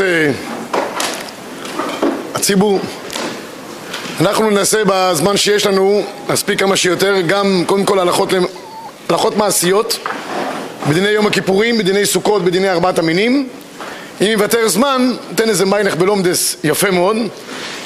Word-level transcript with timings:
אה, 0.00 0.30
הציבור, 2.34 2.80
אנחנו 4.20 4.50
ננסה 4.50 4.82
בזמן 4.86 5.36
שיש 5.36 5.66
לנו 5.66 6.02
להספיק 6.28 6.60
כמה 6.60 6.76
שיותר 6.76 7.14
גם 7.26 7.62
קודם 7.66 7.84
כל 7.84 7.98
הלכות, 7.98 8.32
הלכות 9.08 9.36
מעשיות 9.36 9.98
בדיני 10.88 11.08
יום 11.08 11.26
הכיפורים, 11.26 11.78
בדיני 11.78 12.06
סוכות, 12.06 12.44
בדיני 12.44 12.70
ארבעת 12.70 12.98
המינים. 12.98 13.48
אם 14.20 14.26
יוותר 14.26 14.68
זמן, 14.68 15.12
ניתן 15.30 15.48
איזה 15.48 15.66
מיינך 15.66 15.94
בלומדס 15.94 16.56
יפה 16.64 16.90
מאוד. 16.90 17.16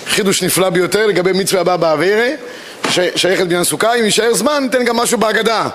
חידוש 0.06 0.42
נפלא 0.42 0.70
ביותר 0.70 1.06
לגבי 1.06 1.32
מצווה 1.32 1.60
הבאה 1.60 1.76
באווירה 1.76 2.28
שייכת 3.16 3.42
בעניין 3.42 3.64
סוכה, 3.64 3.94
אם 3.94 4.04
יישאר 4.04 4.34
זמן 4.34 4.62
ניתן 4.62 4.84
גם 4.84 4.96
משהו 4.96 5.18
בהגדה 5.18 5.68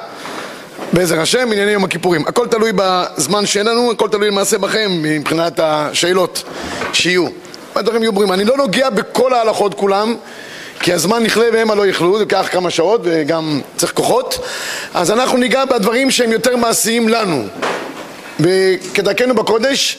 בעזר 0.93 1.21
השם, 1.21 1.51
ענייני 1.51 1.71
יום 1.71 1.83
הכיפורים. 1.83 2.27
הכל 2.27 2.47
תלוי 2.47 2.71
בזמן 2.75 3.45
שאין 3.45 3.65
לנו, 3.65 3.91
הכל 3.91 4.09
תלוי 4.09 4.27
למעשה 4.27 4.57
בכם 4.57 4.91
מבחינת 5.01 5.59
השאלות 5.63 6.43
שיהיו. 6.93 7.27
הדברים 7.75 8.03
יהיו 8.03 8.11
ברורים. 8.11 8.33
אני 8.33 8.45
לא 8.45 8.57
נוגע 8.57 8.89
בכל 8.89 9.33
ההלכות 9.33 9.73
כולם, 9.73 10.15
כי 10.79 10.93
הזמן 10.93 11.23
נכלה 11.23 11.45
והמה 11.53 11.75
לא 11.75 11.87
יכלו, 11.87 12.17
זה 12.17 12.23
ייקח 12.23 12.47
כמה 12.51 12.69
שעות 12.69 13.01
וגם 13.03 13.61
צריך 13.77 13.93
כוחות. 13.93 14.39
אז 14.93 15.11
אנחנו 15.11 15.37
ניגע 15.37 15.65
בדברים 15.65 16.11
שהם 16.11 16.31
יותר 16.31 16.55
מעשיים 16.55 17.09
לנו. 17.09 17.43
וכדרכנו 18.39 19.35
בקודש, 19.35 19.97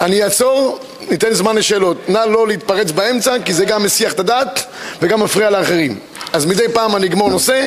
אני 0.00 0.22
אעצור, 0.24 0.78
ניתן 1.10 1.32
זמן 1.32 1.56
לשאלות. 1.56 2.08
נא 2.08 2.18
לא 2.18 2.48
להתפרץ 2.48 2.90
באמצע, 2.90 3.36
כי 3.44 3.54
זה 3.54 3.64
גם 3.64 3.82
מסיח 3.82 4.12
את 4.12 4.20
הדעת 4.20 4.62
וגם 5.02 5.22
מפריע 5.22 5.50
לאחרים. 5.50 5.98
אז 6.36 6.46
מדי 6.46 6.68
פעם 6.72 6.96
אני 6.96 7.06
אגמור 7.06 7.30
נושא, 7.30 7.66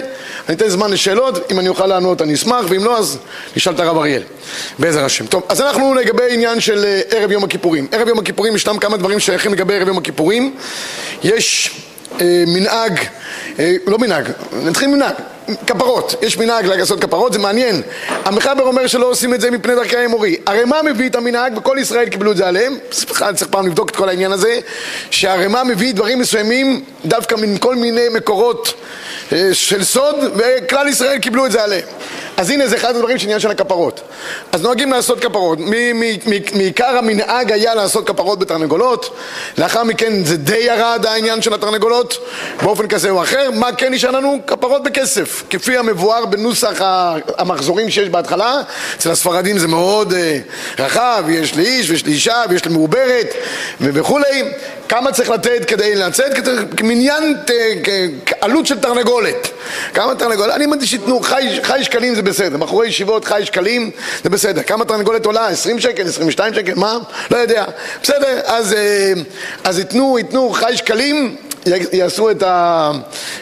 אני 0.49 0.57
אתן 0.57 0.69
זמן 0.69 0.91
לשאלות, 0.91 1.51
אם 1.51 1.59
אני 1.59 1.69
אוכל 1.69 1.85
לענות 1.85 2.21
אני 2.21 2.33
אשמח, 2.33 2.65
ואם 2.69 2.83
לא 2.83 2.97
אז 2.97 3.17
נשאל 3.55 3.73
את 3.73 3.79
הרב 3.79 3.97
אריאל, 3.97 4.21
בעזר 4.79 5.05
השם. 5.05 5.25
טוב, 5.25 5.43
אז 5.49 5.61
אנחנו 5.61 5.93
לגבי 5.93 6.23
עניין 6.33 6.59
של 6.59 6.85
אה, 6.85 7.01
ערב 7.17 7.31
יום 7.31 7.43
הכיפורים. 7.43 7.87
ערב 7.91 8.07
יום 8.07 8.19
הכיפורים 8.19 8.55
ישנם 8.55 8.77
כמה 8.77 8.97
דברים 8.97 9.19
שייכים 9.19 9.53
לגבי 9.53 9.75
ערב 9.75 9.87
יום 9.87 9.97
הכיפורים. 9.97 10.55
יש 11.23 11.71
אה, 12.21 12.43
מנהג, 12.47 12.99
אה, 13.59 13.75
לא 13.87 13.97
מנהג, 13.97 14.29
נתחיל 14.63 14.87
מנהג, 14.87 15.15
כפרות, 15.67 16.15
יש 16.21 16.37
מנהג 16.37 16.65
לעשות 16.65 17.01
כפרות, 17.01 17.33
זה 17.33 17.39
מעניין. 17.39 17.81
המחבר 18.25 18.63
אומר 18.63 18.87
שלא 18.87 19.05
עושים 19.05 19.33
את 19.33 19.41
זה 19.41 19.51
מפני 19.51 19.75
דרכי 19.75 19.97
האמורי. 19.97 20.37
הרי 20.45 20.65
מה 20.65 20.81
מביא 20.81 21.09
את 21.09 21.15
המנהג, 21.15 21.57
וכל 21.57 21.77
ישראל 21.79 22.09
קיבלו 22.09 22.31
את 22.31 22.37
זה 22.37 22.47
עליהם, 22.47 22.77
צריך 22.89 23.23
פעם 23.49 23.67
לבדוק 23.67 23.89
את 23.89 23.95
כל 23.95 24.09
העניין 24.09 24.31
הזה, 24.31 24.59
שהרמה 25.11 25.63
מביא 25.63 25.93
דברים 25.93 26.19
מסוימים 26.19 26.83
דווקא 27.05 27.35
מכל 27.35 27.75
מיני 27.75 28.09
מקורות 28.09 28.73
אה, 29.31 29.49
של 29.53 29.83
סוד, 29.83 30.15
וכלל 30.35 30.87
ישראל 30.87 31.19
קיבלו 31.19 31.45
את 31.45 31.51
זה 31.51 31.63
עליהם. 31.63 31.85
אז 32.37 32.49
הנה 32.49 32.67
זה 32.67 32.75
אחד 32.75 32.95
הדברים 32.95 33.17
של 33.17 33.25
עניין 33.25 33.39
של 33.39 33.51
הכפרות. 33.51 34.01
אז 34.51 34.61
נוהגים 34.61 34.91
לעשות 34.91 35.19
כפרות. 35.19 35.59
מעיקר 36.53 36.97
המנהג 36.97 37.51
היה 37.51 37.75
לעשות 37.75 38.07
כפרות 38.07 38.39
בתרנגולות, 38.39 39.15
לאחר 39.57 39.83
מכן 39.83 40.23
זה 40.23 40.37
די 40.37 40.57
ירד 40.57 41.05
העניין 41.05 41.41
של 41.41 41.53
התרנגולות 41.53 42.17
באופן 42.61 42.87
כזה 42.87 43.09
או 43.09 43.23
אחר. 43.23 43.51
מה 43.51 43.73
כן 43.73 43.93
נשאר 43.93 44.11
לנו? 44.11 44.39
כפרות 44.47 44.83
בכסף. 44.83 45.38
כפי 45.49 45.77
המבואר 45.77 46.25
בנוסח 46.25 46.81
המחזורים 47.37 47.89
שיש 47.89 48.09
בהתחלה, 48.09 48.61
אצל 48.97 49.11
הספרדים 49.11 49.57
זה 49.57 49.67
מאוד 49.67 50.13
uh, 50.13 50.81
רחב, 50.81 51.23
יש 51.29 51.57
לאיש 51.57 51.89
ויש 51.89 52.05
לאישה 52.05 52.43
ויש 52.49 52.65
למעוברת 52.65 53.33
וכולי. 53.81 54.43
כמה 54.89 55.11
צריך 55.11 55.29
לתת 55.29 55.65
כדי 55.65 55.95
לצאת? 55.95 56.31
כמניין, 56.77 57.35
עלות 58.41 58.65
של 58.65 58.79
תרנגולת. 58.79 59.47
כמה 59.93 60.15
תרנגולת? 60.15 60.55
אני 60.55 60.65
אמרתי 60.65 60.85
שייתנו 60.85 61.19
חי 61.63 61.83
שקלים 61.83 62.15
זה 62.15 62.21
בסדר, 62.21 62.57
בחורי 62.57 62.87
ישיבות 62.87 63.25
חי 63.25 63.41
שקלים 63.45 63.91
זה 64.23 64.29
בסדר. 64.29 64.63
כמה 64.63 64.85
תרנגולת 64.85 65.25
עולה? 65.25 65.47
20 65.47 65.79
שקל? 65.79 66.07
22 66.07 66.53
שקל? 66.53 66.73
מה? 66.75 66.97
לא 67.31 67.37
יודע. 67.37 67.65
בסדר, 68.03 68.39
אז, 68.45 68.73
אה, 68.73 69.13
אז 69.63 69.79
ייתנו, 69.79 70.17
ייתנו 70.17 70.49
חי 70.49 70.77
שקלים 70.77 71.35
יעשו 71.93 72.31
את, 72.31 72.43
ה, 72.43 72.91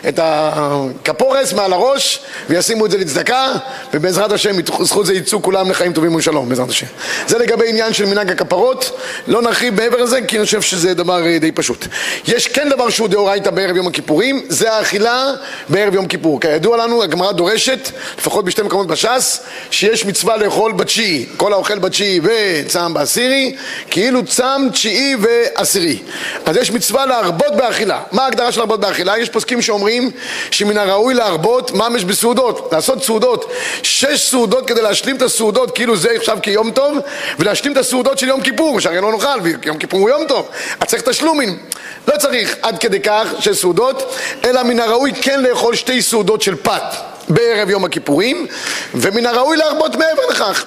את 0.07 0.19
הכפורס 0.23 1.53
מעל 1.53 1.73
הראש 1.73 2.19
וישימו 2.49 2.85
את 2.85 2.91
זה 2.91 2.97
לצדקה 2.97 3.51
ובעזרת 3.93 4.31
השם 4.31 4.55
זכות 4.83 5.05
זה 5.05 5.13
יצאו 5.13 5.41
כולם 5.41 5.71
לחיים 5.71 5.93
טובים 5.93 6.15
ושלום 6.15 6.49
בעזרת 6.49 6.69
השם. 6.69 6.85
זה 7.27 7.37
לגבי 7.37 7.69
עניין 7.69 7.93
של 7.93 8.05
מנהג 8.05 8.31
הכפרות 8.31 8.99
לא 9.27 9.41
נרחיב 9.41 9.73
מעבר 9.75 10.03
לזה 10.03 10.21
כי 10.21 10.37
אני 10.37 10.45
חושב 10.45 10.61
שזה 10.61 10.93
דבר 10.93 11.25
אה, 11.25 11.39
די 11.39 11.51
פשוט. 11.51 11.85
יש 12.27 12.47
כן 12.47 12.69
דבר 12.69 12.89
שהוא 12.89 13.07
דאורייתא 13.07 13.49
בערב 13.49 13.75
יום 13.75 13.87
הכיפורים 13.87 14.45
זה 14.49 14.73
האכילה 14.73 15.25
בערב 15.69 15.93
יום 15.93 16.07
כיפור. 16.07 16.41
כידוע 16.41 16.77
לנו 16.77 17.03
הגמרא 17.03 17.31
דורשת 17.31 17.91
לפחות 18.17 18.45
בשתי 18.45 18.61
מקומות 18.61 18.87
בש"ס 18.87 19.39
שיש 19.71 20.05
מצווה 20.05 20.37
לאכול 20.37 20.71
בתשיעי. 20.71 21.25
כל 21.37 21.53
האוכל 21.53 21.79
בתשיעי 21.79 22.19
וצם 22.23 22.93
בעשירי 22.93 23.55
כאילו 23.89 24.25
צם 24.25 24.67
תשיעי 24.71 25.15
ועשירי. 25.19 25.99
אז 26.45 26.57
יש 26.57 26.71
מצווה 26.71 27.05
להרבות 27.05 27.55
באכילה 27.57 28.01
מה 28.17 28.23
ההגדרה 28.23 28.51
של 28.51 28.59
להרבות 28.59 28.79
באכילה? 28.79 29.17
יש 29.17 29.29
פוסקים 29.29 29.61
שאומרים 29.61 30.11
שמן 30.51 30.77
הראוי 30.77 31.13
להרבות 31.13 31.71
ממש 31.71 32.03
בסעודות, 32.03 32.69
לעשות 32.71 33.03
סעודות, 33.03 33.51
שש 33.83 34.29
סעודות 34.29 34.67
כדי 34.67 34.81
להשלים 34.81 35.15
את 35.15 35.21
הסעודות 35.21 35.75
כאילו 35.75 35.97
זה 35.97 36.11
עכשיו 36.15 36.37
כיום 36.41 36.71
טוב 36.71 36.97
ולהשלים 37.39 37.71
את 37.73 37.77
הסעודות 37.77 38.17
של 38.17 38.27
יום 38.27 38.41
כיפור, 38.41 38.79
שהרי 38.79 39.01
לא 39.01 39.11
נאכל 39.11 39.39
ויום 39.43 39.77
כיפור 39.77 39.99
הוא 39.99 40.09
יום 40.09 40.27
טוב, 40.27 40.49
אז 40.79 40.87
צריך 40.87 41.01
תשלומים 41.01 41.59
לא 42.07 42.17
צריך 42.17 42.55
עד 42.61 42.77
כדי 42.79 42.99
כך 42.99 43.27
שש 43.39 43.57
סעודות, 43.57 44.15
אלא 44.45 44.63
מן 44.63 44.79
הראוי 44.79 45.13
כן 45.21 45.43
לאכול 45.43 45.75
שתי 45.75 46.01
סעודות 46.01 46.41
של 46.41 46.55
פת 46.55 47.16
בערב 47.29 47.69
יום 47.69 47.85
הכיפורים, 47.85 48.47
ומן 48.95 49.25
הראוי 49.25 49.57
להרבות 49.57 49.95
מעבר 49.95 50.21
לכך, 50.31 50.65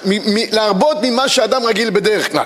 להרבות 0.51 0.97
ממה 1.01 1.29
שאדם 1.29 1.63
רגיל 1.63 1.89
בדרך 1.89 2.31
כלל. 2.31 2.45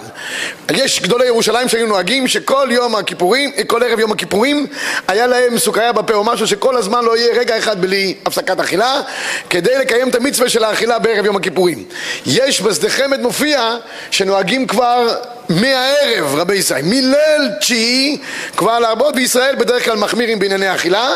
יש 0.74 1.02
גדולי 1.02 1.26
ירושלים 1.26 1.70
שהיו 1.70 1.88
נוהגים 1.88 2.28
שכל 2.28 2.68
יום 2.72 2.96
הכיפורים, 2.96 3.52
כל 3.68 3.84
ערב 3.84 4.00
יום 4.00 4.12
הכיפורים, 4.12 4.68
היה 5.08 5.28
להם 5.28 5.58
סוכריה 5.58 5.92
בפה 5.92 6.14
או 6.14 6.24
משהו 6.24 6.48
שכל 6.48 6.78
הזמן 6.78 7.04
לא 7.04 7.18
יהיה 7.18 7.40
רגע 7.40 7.58
אחד 7.58 7.82
בלי 7.82 8.16
הפסקת 8.26 8.60
אכילה, 8.60 9.02
כדי 9.50 9.78
לקיים 9.78 10.10
את 10.10 10.16
המצווה 10.16 10.50
של 10.50 10.64
האכילה 10.64 11.00
בערב 11.00 11.26
יום 11.26 11.36
הכיפורים. 11.36 11.84
יש 12.26 12.62
בשדה 12.62 12.90
חמד 12.90 13.22
מופיע 13.22 13.76
שנוהגים 14.12 14.68
כבר 14.68 15.16
מהערב 15.50 16.36
רבי 16.36 16.56
ישראל, 16.56 16.82
מליל 16.86 17.52
תשיעי 17.60 18.18
כבר 18.58 18.80
להרבות 18.80 19.16
בישראל 19.16 19.56
בדרך 19.56 19.86
כלל 19.86 19.98
מחמירים 19.98 20.40
בענייני 20.40 20.76
אכילה 20.76 21.10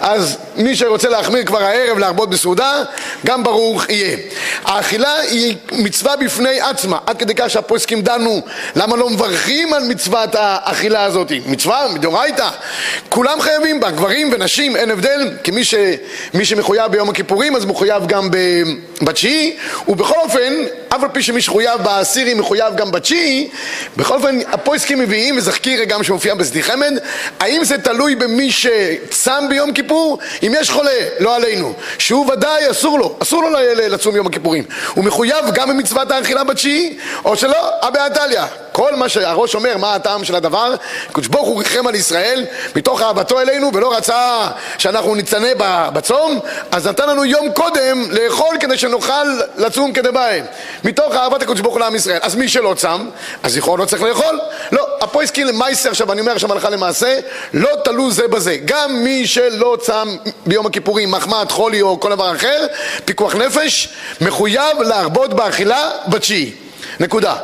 אז 0.00 0.36
מי 0.56 0.76
שרוצה 0.76 1.08
להחמיר 1.08 1.44
כבר 1.44 1.62
הערב 1.62 1.98
להרבות 1.98 2.30
בסעודה 2.30 2.82
גם 3.26 3.42
ברוך 3.42 3.90
יהיה. 3.90 4.16
האכילה 4.64 5.14
היא 5.14 5.56
מצווה 5.72 6.16
בפני 6.16 6.60
עצמה 6.60 6.98
עד 7.06 7.18
כדי 7.18 7.34
כך 7.34 7.50
שהפוסקים 7.50 8.02
דנו 8.02 8.40
למה 8.76 8.96
לא 8.96 9.10
מברכים 9.10 9.74
על 9.74 9.84
מצוות 9.84 10.30
האכילה 10.34 11.04
הזאת. 11.04 11.32
מצווה 11.46 11.86
מדאורייתא 11.94 12.48
כולם 13.08 13.40
חייבים 13.40 13.80
בה 13.80 13.90
גברים 13.90 14.30
ונשים 14.32 14.76
אין 14.76 14.90
הבדל 14.90 15.30
כי 15.42 15.50
מי, 15.50 15.64
ש, 15.64 15.74
מי 16.34 16.44
שמחויב 16.44 16.92
ביום 16.92 17.10
הכיפורים 17.10 17.56
אז 17.56 17.64
מחויב 17.64 18.06
גם 18.06 18.28
בתשיעי 19.02 19.56
ובכל 19.88 20.14
אופן 20.16 20.52
אף 20.88 21.02
על 21.02 21.08
פי 21.12 21.22
שמי 21.22 21.42
שחויב 21.42 21.82
בעשירי 21.82 22.34
מחויב 22.34 22.76
גם 22.76 22.92
בתשיעי 22.92 23.48
בכל 23.96 24.14
אופן, 24.14 24.38
הפויסקים 24.52 24.98
מביאים, 24.98 25.40
חקירה 25.40 25.84
גם 25.84 26.02
שמופיע 26.02 26.34
בשדה 26.34 26.62
חמד, 26.62 26.98
האם 27.40 27.64
זה 27.64 27.78
תלוי 27.78 28.14
במי 28.14 28.50
שצם 28.52 29.48
ביום 29.48 29.72
כיפור? 29.72 30.18
אם 30.42 30.52
יש 30.60 30.70
חולה, 30.70 30.90
לא 31.20 31.36
עלינו, 31.36 31.74
שהוא 31.98 32.32
ודאי 32.32 32.70
אסור 32.70 32.98
לו, 32.98 33.16
אסור 33.22 33.42
לו 33.42 33.58
לצום 33.88 34.16
יום 34.16 34.26
הכיפורים. 34.26 34.64
הוא 34.94 35.04
מחויב 35.04 35.44
גם 35.54 35.68
במצוות 35.68 36.10
האכילה 36.10 36.44
בתשיעי, 36.44 36.98
או 37.24 37.36
שלא, 37.36 37.70
אבא 37.80 38.04
עתליה. 38.04 38.46
כל 38.76 38.94
מה 38.94 39.08
שהראש 39.08 39.54
אומר, 39.54 39.76
מה 39.76 39.94
הטעם 39.94 40.24
של 40.24 40.34
הדבר, 40.34 40.74
קדוש 41.12 41.28
ברוך 41.28 41.48
הוא 41.48 41.58
ריחם 41.58 41.86
על 41.86 41.94
ישראל 41.94 42.44
מתוך 42.76 43.02
אהבתו 43.02 43.40
אלינו 43.40 43.70
ולא 43.74 43.96
רצה 43.96 44.48
שאנחנו 44.78 45.14
נצטנא 45.14 45.48
בצום, 45.92 46.40
אז 46.70 46.86
נתן 46.86 47.08
לנו 47.08 47.24
יום 47.24 47.52
קודם 47.52 48.10
לאכול 48.10 48.56
כדי 48.60 48.78
שנוכל 48.78 49.26
לצום 49.56 49.92
כדבעי, 49.92 50.42
מתוך 50.84 51.14
אהבת 51.14 51.42
הקדוש 51.42 51.60
ברוך 51.60 51.74
הוא 51.74 51.80
לעם 51.80 51.94
ישראל. 51.94 52.18
אז 52.22 52.34
מי 52.34 52.48
שלא 52.48 52.74
צם, 52.76 53.08
אז 53.42 53.56
לכאורה 53.56 53.78
לא 53.78 53.84
צריך 53.84 54.02
לאכול? 54.02 54.40
לא, 54.72 54.86
הפויסקין 55.00 55.46
למייסר, 55.46 55.90
עכשיו 55.90 56.12
אני 56.12 56.20
אומר 56.20 56.32
עכשיו 56.32 56.52
הלכה 56.52 56.70
למעשה, 56.70 57.18
לא 57.54 57.70
תלו 57.84 58.10
זה 58.10 58.28
בזה. 58.28 58.56
גם 58.64 59.04
מי 59.04 59.26
שלא 59.26 59.76
צם 59.80 60.16
ביום 60.46 60.66
הכיפורים, 60.66 61.10
מחמד, 61.10 61.46
חולי 61.50 61.82
או 61.82 62.00
כל 62.00 62.10
דבר 62.10 62.36
אחר, 62.36 62.66
פיקוח 63.04 63.34
נפש, 63.34 63.88
מחויב 64.20 64.82
להרבות 64.82 65.34
באכילה 65.34 65.90
בתשיעי. 66.08 66.65
נקודה. 67.00 67.34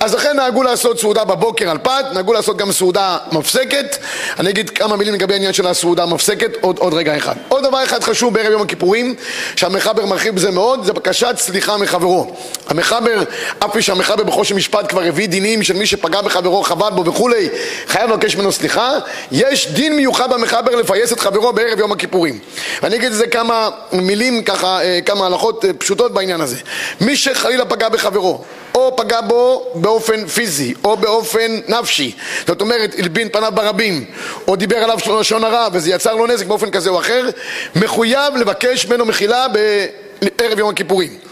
אז 0.00 0.14
לכן 0.14 0.36
נהגו 0.36 0.62
לעשות 0.62 1.00
סעודה 1.00 1.24
בבוקר 1.24 1.70
על 1.70 1.78
פת, 1.78 2.04
נהגו 2.14 2.32
לעשות 2.32 2.56
גם 2.56 2.72
סעודה 2.72 3.18
מפסקת. 3.32 3.96
אני 4.38 4.50
אגיד 4.50 4.70
כמה 4.70 4.96
מילים 4.96 5.14
לגבי 5.14 5.34
העניין 5.34 5.52
של 5.52 5.66
הסעודה 5.66 6.02
המפסקת 6.02 6.50
עוד, 6.60 6.78
עוד 6.78 6.94
רגע 6.94 7.16
אחד. 7.16 7.34
עוד 7.48 7.64
דבר 7.64 7.84
אחד 7.84 8.02
חשוב 8.02 8.34
בערב 8.34 8.52
יום 8.52 8.62
הכיפורים, 8.62 9.14
שהמחבר 9.56 10.06
מרחיב 10.06 10.34
בזה 10.34 10.50
מאוד, 10.50 10.84
זה 10.84 10.92
בקשת 10.92 11.34
סליחה 11.38 11.76
מחברו. 11.76 12.34
המחבר, 12.68 13.22
אף 13.58 13.72
פי 13.72 13.82
שהמחבר 13.82 14.24
בחושן 14.24 14.56
משפט 14.56 14.88
כבר 14.88 15.02
הביא 15.02 15.28
דינים 15.28 15.62
של 15.62 15.76
מי 15.76 15.86
שפגע 15.86 16.20
בחברו, 16.20 16.62
חבל 16.62 16.90
בו 16.90 17.04
וכולי, 17.04 17.48
חייב 17.86 18.10
לבקש 18.10 18.36
ממנו 18.36 18.52
סליחה, 18.52 18.92
יש 19.32 19.68
דין 19.68 19.96
מיוחד 19.96 20.32
במחבר 20.32 20.76
לפייס 20.76 21.12
את 21.12 21.20
חברו 21.20 21.52
בערב 21.52 21.78
יום 21.78 21.92
הכיפורים. 21.92 22.38
ואני 22.82 22.96
אגיד 22.96 23.12
לזה 23.12 23.26
כמה 23.26 23.68
מילים, 23.92 24.42
ככה, 24.42 24.82
אה, 24.82 24.98
כמה 25.06 25.26
הלכות 25.26 25.64
אה, 25.64 25.72
פשוטות 25.72 26.12
בעניין 26.12 26.40
הזה. 26.40 26.56
מי 27.00 27.16
שחלילה 27.16 27.64
פגע 27.64 27.88
בחברו, 27.88 28.44
או 28.74 28.96
פגע 29.00 29.20
בו 29.20 29.66
באופן 29.74 30.26
פיזי 30.26 30.74
או 30.84 30.96
באופן 30.96 31.60
נפשי, 31.68 32.16
זאת 32.46 32.60
אומרת 32.60 32.94
הלבין 32.98 33.28
פניו 33.28 33.52
ברבים 33.54 34.04
או 34.48 34.56
דיבר 34.56 34.76
עליו 34.76 34.98
לשון 35.20 35.44
הרע 35.44 35.68
וזה 35.72 35.90
יצר 35.90 36.14
לו 36.14 36.26
נזק 36.26 36.46
באופן 36.46 36.70
כזה 36.70 36.90
או 36.90 36.98
אחר, 36.98 37.28
מחויב 37.76 38.36
לבקש 38.36 38.86
ממנו 38.86 39.04
מחילה 39.04 39.46
בערב 39.48 40.58
יום 40.58 40.70
הכיפורים. 40.70 41.29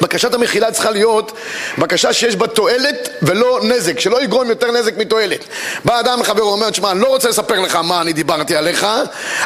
בקשת 0.00 0.34
המחילה 0.34 0.70
צריכה 0.70 0.90
להיות 0.90 1.32
בקשה 1.78 2.12
שיש 2.12 2.36
בה 2.36 2.46
תועלת 2.46 3.08
ולא 3.22 3.60
נזק, 3.62 4.00
שלא 4.00 4.22
יגרום 4.22 4.48
יותר 4.48 4.70
נזק 4.70 4.96
מתועלת. 4.96 5.44
בא 5.84 6.00
אדם 6.00 6.20
לחבר 6.20 6.46
ואומר, 6.46 6.70
תשמע, 6.70 6.90
אני 6.90 7.00
לא 7.00 7.06
רוצה 7.06 7.28
לספר 7.28 7.60
לך 7.60 7.76
מה 7.76 8.00
אני 8.00 8.12
דיברתי 8.12 8.56
עליך, 8.56 8.86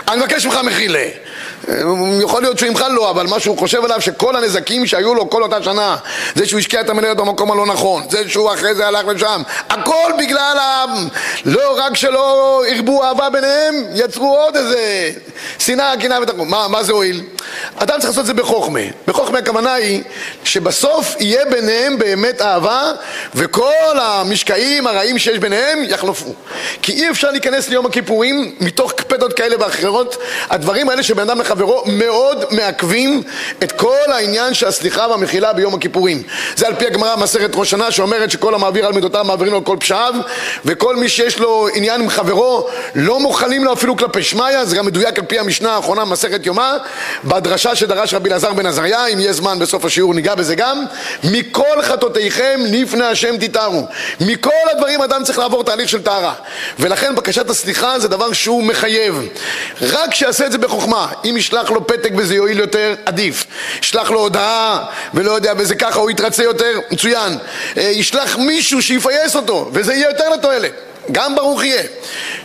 אני 0.08 0.16
מבקש 0.16 0.46
ממך 0.46 0.56
מחילה. 0.64 1.04
יכול 2.22 2.42
להיות 2.42 2.58
שהוא 2.58 2.68
ימחל 2.68 2.88
לו, 2.88 3.10
אבל 3.10 3.26
מה 3.26 3.40
שהוא 3.40 3.58
חושב 3.58 3.84
עליו 3.84 4.00
שכל 4.00 4.36
הנזקים 4.36 4.86
שהיו 4.86 5.14
לו 5.14 5.30
כל 5.30 5.42
אותה 5.42 5.62
שנה, 5.62 5.96
זה 6.34 6.46
שהוא 6.46 6.58
השקיע 6.60 6.80
את 6.80 6.90
המניות 6.90 7.16
במקום 7.16 7.52
הלא 7.52 7.66
נכון, 7.66 8.02
זה 8.10 8.28
שהוא 8.28 8.52
אחרי 8.54 8.74
זה 8.74 8.86
הלך 8.86 9.06
לשם, 9.06 9.42
הכל 9.70 10.12
בגלל 10.18 10.58
ה... 10.58 10.84
לא 11.44 11.78
רק 11.78 11.96
שלא 11.96 12.62
הרבו 12.68 13.04
אהבה 13.04 13.30
ביניהם, 13.30 13.74
יצרו 13.94 14.36
עוד 14.36 14.56
איזה 14.56 15.10
שנאה, 15.58 15.96
קנאה 16.00 16.22
ותחום. 16.22 16.50
מה, 16.50 16.68
מה 16.68 16.82
זה 16.82 16.92
הועיל? 16.92 17.22
אדם 17.76 17.98
צריך 17.98 18.04
לעשות 18.04 18.20
את 18.20 18.26
זה 18.26 18.34
בחוכמה. 18.34 18.80
בחוכמה 19.06 19.38
הכוונה 19.38 19.74
היא 19.74 20.02
שבסוף 20.44 21.14
יהיה 21.20 21.44
ביניהם 21.44 21.98
באמת 21.98 22.40
אהבה 22.40 22.92
וכל 23.34 23.98
המשקעים 24.02 24.86
הרעים 24.86 25.18
שיש 25.18 25.38
ביניהם 25.38 25.84
יחלפו. 25.84 26.34
כי 26.82 26.92
אי 26.92 27.10
אפשר 27.10 27.30
להיכנס 27.30 27.68
ליום 27.68 27.86
הכיפורים 27.86 28.54
מתוך 28.60 28.92
קפדות 28.92 29.32
כאלה 29.32 29.56
ואחרות. 29.60 30.16
הדברים 30.50 30.88
האלה 30.88 31.02
שבין 31.02 31.30
אדם 31.30 31.40
לחברו 31.40 31.82
מאוד 31.86 32.44
מעכבים 32.50 33.22
את 33.62 33.72
כל 33.72 34.12
העניין 34.12 34.54
של 34.54 34.66
הסליחה 34.66 35.06
והמחילה 35.10 35.52
ביום 35.52 35.74
הכיפורים. 35.74 36.22
זה 36.56 36.66
על 36.66 36.74
פי 36.74 36.86
הגמרא 36.86 37.16
במסכת 37.16 37.50
ראש 37.54 37.70
שנה 37.70 37.90
שאומרת 37.90 38.30
שכל 38.30 38.54
המעביר 38.54 38.86
על 38.86 38.92
מידותיו 38.92 39.24
מעבירים 39.24 39.52
לו 39.52 39.64
כל 39.64 39.76
פשעיו 39.80 40.14
וכל 40.64 40.96
מי 40.96 41.08
שיש 41.08 41.38
לו 41.38 41.68
עניין 41.74 42.00
עם 42.00 42.08
חברו 42.08 42.68
לא 42.94 43.20
מוחלים 43.20 43.64
לו 43.64 43.72
אפילו 43.72 43.96
כלפי 43.96 44.22
שמיא, 44.22 44.64
זה 44.64 44.76
גם 44.76 44.86
מדויק 44.86 45.18
על 45.18 45.24
פי 45.24 45.38
המשנה 45.38 45.72
האחרונה 45.72 46.04
במסכת 46.04 46.46
יומא 46.46 46.76
בדרשה 47.24 47.76
שדרש 47.76 48.14
רבי 48.14 48.28
אלעזר 48.28 48.52
בן 48.52 48.66
עזריה, 48.66 49.06
אם 49.06 49.20
יהיה 49.20 49.32
זמן 49.32 49.58
בסוף 49.58 49.84
השיעור 49.84 50.14
ניגע 50.14 50.33
בזה 50.34 50.54
גם, 50.54 50.84
מכל 51.24 51.82
חטאותיכם 51.82 52.60
לפני 52.66 53.04
השם 53.04 53.36
תתארו. 53.36 53.86
מכל 54.20 54.50
הדברים 54.72 55.02
אדם 55.02 55.24
צריך 55.24 55.38
לעבור 55.38 55.64
תהליך 55.64 55.88
של 55.88 56.02
טהרה. 56.02 56.34
ולכן 56.78 57.14
בקשת 57.14 57.50
הסליחה 57.50 57.98
זה 57.98 58.08
דבר 58.08 58.32
שהוא 58.32 58.62
מחייב. 58.62 59.28
רק 59.80 60.14
שיעשה 60.14 60.46
את 60.46 60.52
זה 60.52 60.58
בחוכמה. 60.58 61.12
אם 61.24 61.36
ישלח 61.36 61.70
לו 61.70 61.86
פתק 61.86 62.10
וזה 62.16 62.34
יועיל 62.34 62.58
יותר, 62.58 62.94
עדיף. 63.06 63.44
ישלח 63.82 64.10
לו 64.10 64.20
הודעה 64.20 64.84
ולא 65.14 65.32
יודע, 65.32 65.52
וזה 65.56 65.74
ככה 65.74 65.98
הוא 66.00 66.10
יתרצה 66.10 66.42
יותר, 66.42 66.78
מצוין. 66.90 67.38
אה, 67.76 67.82
ישלח 67.82 68.36
מישהו 68.36 68.82
שיפייס 68.82 69.36
אותו, 69.36 69.70
וזה 69.72 69.94
יהיה 69.94 70.08
יותר 70.08 70.28
לתועלת. 70.30 70.93
גם 71.12 71.34
ברוך 71.34 71.64
יהיה. 71.64 71.82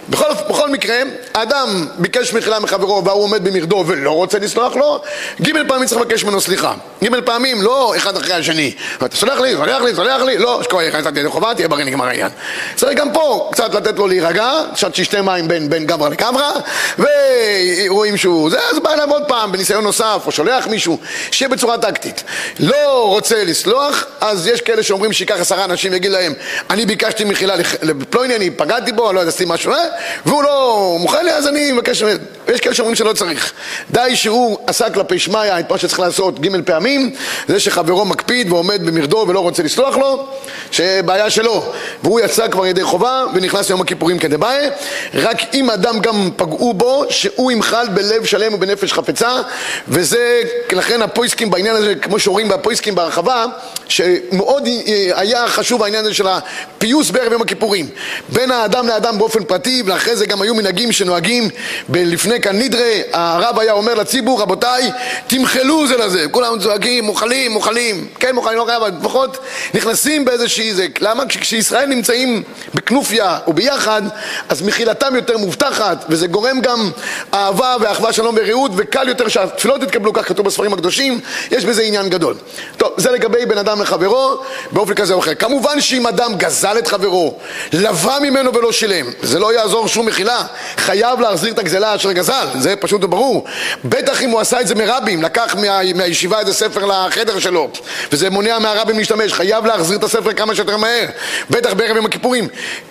בכל, 0.10 0.34
בכל 0.50 0.70
מקרה, 0.70 0.96
האדם 1.34 1.88
ביקש 1.98 2.34
מחילה 2.34 2.60
מחברו 2.60 3.06
והוא 3.06 3.24
עומד 3.24 3.44
במרדו 3.44 3.84
ולא 3.88 4.12
רוצה 4.12 4.40
לסלוח 4.40 4.76
לו, 4.76 5.02
ג' 5.42 5.68
פעמים 5.68 5.88
צריך 5.88 6.02
לבקש 6.02 6.24
ממנו 6.24 6.42
סליחה. 6.42 6.74
ג' 7.04 7.20
פעמים, 7.26 7.62
לא 7.62 7.94
אחד 7.98 8.18
אחרי 8.18 8.34
השני. 8.34 8.74
אתה 9.06 9.16
סולח 9.16 9.40
לי, 9.40 9.56
סולח 9.56 9.82
לי, 9.82 9.96
סולח 9.96 10.22
לי, 10.22 10.38
לא, 10.38 10.64
שכבר 10.64 10.82
יחסת 10.82 11.08
ידי 11.08 11.30
חובה, 11.30 11.54
תהיה 11.56 11.68
בריא 11.68 11.86
נגמר 11.86 12.08
העניין. 12.08 12.30
צריך 12.76 12.98
גם 12.98 13.14
פה 13.14 13.50
קצת 13.52 13.76
לתת 13.76 13.98
לו 13.98 14.08
להירגע, 14.08 14.52
קצת 14.76 14.96
שישתה 14.96 15.22
מים 15.22 15.48
בין, 15.48 15.70
בין 15.70 15.86
גברא 15.86 16.10
לגברא, 16.10 16.52
ורואים 16.98 18.18
שהוא, 18.18 18.50
זה, 18.50 18.60
אז 18.72 18.80
בא 18.80 18.94
אליו 18.94 19.12
עוד 19.12 19.24
פעם 19.28 19.52
בניסיון 19.52 19.84
נוסף, 19.84 20.22
או 20.26 20.32
שולח 20.32 20.68
מישהו, 20.68 21.00
שיהיה 21.32 21.50
בצורה 21.50 21.78
טקטית. 21.78 22.24
לא 22.60 23.08
רוצה 23.08 23.44
לסלוח, 23.44 24.06
אז 24.22 24.48
יש 24.48 24.62
כאלה 24.62 24.84
שאומרים 24.84 25.14
שייקח 25.14 25.36
עשרה 25.40 25.66
אנשים 25.66 25.92
ויגיד 25.92 26.12
להם, 26.12 26.34
אני 26.70 26.86
ביקשתי 26.86 27.24
מחילה 27.24 27.56
לפלוני, 27.82 28.36
אני 28.36 28.49
פגעתי 28.57 28.92
בו, 28.92 29.07
אני 29.10 29.16
לא 29.16 29.19
יודע, 29.19 29.30
עשיתי 29.30 29.46
משהו, 29.48 29.72
אה? 29.72 29.86
והוא 30.25 30.44
לא 30.44 30.96
מוכן 31.00 31.25
לי, 31.25 31.31
אז 31.31 31.48
אני 31.48 31.72
מבקש, 31.72 32.04
יש 32.48 32.62
כאלה 32.62 32.75
שאומרים 32.75 32.96
שלא 32.96 33.13
צריך. 33.13 33.54
די 33.92 34.16
שהוא 34.16 34.57
עשה 34.68 34.90
כלפי 34.90 35.19
שמיא 35.19 35.60
את 35.60 35.72
מה 35.72 35.78
שצריך 35.78 36.00
לעשות 36.00 36.40
ג' 36.40 36.62
פעמים, 36.66 37.16
זה 37.48 37.60
שחברו 37.60 38.06
מקפיד 38.06 38.51
ועומד 38.51 38.86
במרדו 38.86 39.25
ולא 39.28 39.40
רוצה 39.40 39.63
לסלוח 39.63 39.98
לו, 39.98 40.28
שבעיה 40.72 41.30
שלו. 41.30 41.74
והוא 42.04 42.19
יצא 42.19 42.48
כבר 42.48 42.66
ידי 42.66 42.84
חובה 42.84 43.25
ונכנס 43.34 43.69
ליום 43.69 43.81
הכיפורים 43.81 44.19
כדבעי, 44.19 44.68
רק 45.13 45.38
אם 45.54 45.69
אדם 45.69 46.00
גם 46.00 46.30
פגעו 46.36 46.74
בו, 46.74 47.06
שהוא 47.10 47.51
ימחל 47.51 47.88
בלב 47.94 48.25
שלם 48.25 48.54
ובנפש 48.54 48.94
חפצה, 48.94 49.42
וזה, 49.88 50.42
לכן 50.72 51.01
הפויסקים 51.01 51.50
בעניין 51.50 51.75
הזה, 51.75 51.96
כמו 51.96 52.19
שאומרים 52.19 52.50
בפויסקים 52.50 52.96
בהרחבה, 52.96 53.46
שמאוד 53.88 54.68
היה 55.16 55.48
חשוב 55.48 55.84
העניין 55.84 56.06
הזה 56.06 56.13
של 56.13 56.28
הפיוס 56.28 57.12
בערב 57.12 57.31
יום 57.31 57.42
הכיפורים. 57.42 57.90
בין 58.39 58.51
האדם 58.51 58.88
לאדם 58.88 59.18
באופן 59.18 59.44
פרטי, 59.44 59.83
ואחרי 59.86 60.15
זה 60.15 60.25
גם 60.25 60.41
היו 60.41 60.56
מנהגים 60.56 60.91
שנוהגים 60.91 61.50
לפני 61.89 62.41
כאן 62.41 62.59
נדרי, 62.59 63.01
הרב 63.13 63.59
היה 63.59 63.74
אומר 63.74 63.94
לציבור, 63.94 64.41
רבותיי, 64.41 64.91
תמחלו 65.27 65.88
זה 65.88 65.97
לזה, 65.97 66.25
כולם 66.31 66.59
צועקים, 66.59 67.03
מוכלים, 67.03 67.51
מוכלים, 67.51 68.07
כן 68.19 68.36
מוכלים, 68.36 68.57
לא 68.57 68.65
חייב, 68.65 68.83
אבל 68.83 68.94
לפחות 69.00 69.38
נכנסים 69.74 70.25
באיזושהי 70.25 70.74
זה, 70.74 70.88
למה? 71.01 71.24
כשישראל 71.25 71.86
נמצאים 71.86 72.44
בכנופיה 72.74 73.38
וביחד, 73.47 74.01
אז 74.50 74.62
מחילתם 74.62 75.15
יותר 75.15 75.38
מובטחת, 75.38 76.06
וזה 76.09 76.27
גורם 76.27 76.62
גם 76.62 76.91
אהבה 77.33 77.75
ואחווה, 77.81 78.13
שלום 78.13 78.36
ורעות, 78.38 78.71
וקל 78.75 79.07
יותר 79.07 79.27
שהתפילות 79.27 79.83
יתקבלו, 79.83 80.13
כך 80.13 80.27
כתוב 80.27 80.45
בספרים 80.45 80.74
הקדושים, 80.74 81.19
יש 81.51 81.65
בזה 81.65 81.81
עניין 81.81 82.09
גדול. 82.09 82.36
טוב, 82.77 82.94
זה 82.97 83.12
לגבי 83.12 83.45
בן 83.45 83.57
אדם 83.57 83.81
לחברו, 83.81 84.44
באופן 84.71 84.94
כזה 84.94 85.13
או 85.13 85.19
אחר. 85.19 85.36
כמובן 85.36 85.81
שאם 85.81 86.07
אדם 86.07 86.36
גזל 86.38 86.77
את 86.77 86.88
חברו, 86.88 87.38
לווה 87.74 88.19
ממנו 88.30 88.54
ולא 88.54 88.72
שילם, 88.72 89.06
זה 89.22 89.40
לא 89.40 89.54
יעזור 89.54 89.88
שום 89.88 90.06
מחילה, 90.06 90.44
חייב 90.78 91.20
להחזיר 91.20 91.54
את 91.54 91.60
הגזלה 91.60 91.96
אשר 91.96 92.12
גזל, 92.12 92.48
זה 92.60 92.76
פשוט 92.76 93.04
וברור. 93.04 93.46
בטח 93.86 94.22
אם 94.22 94.30
הוא 94.30 94.40
עשה 94.40 94.62
את 94.62 94.68
זה 94.68 94.76
מרבים, 94.76 95.24
לקח 95.24 95.56
מה, 95.56 95.80
מהישיבה 95.96 96.40
איזה 96.40 96.54
ספר 96.54 96.86
לחדר 96.86 97.40
שלו, 97.40 97.70
וזה 98.12 98.30
מונע 98.30 98.60
מהרבים 98.60 98.98
להשתמש, 98.98 99.34
חייב 99.34 99.66
להחזיר 99.66 99.98
את 99.98 100.04
הספר 100.04 100.34
כמה 100.34 100.56
שיותר 100.56 100.78
מהר, 100.78 101.06
בטח 101.50 101.74
בערב 101.74 101.96
יום 101.96 102.06
הכיפורים. 102.06 102.48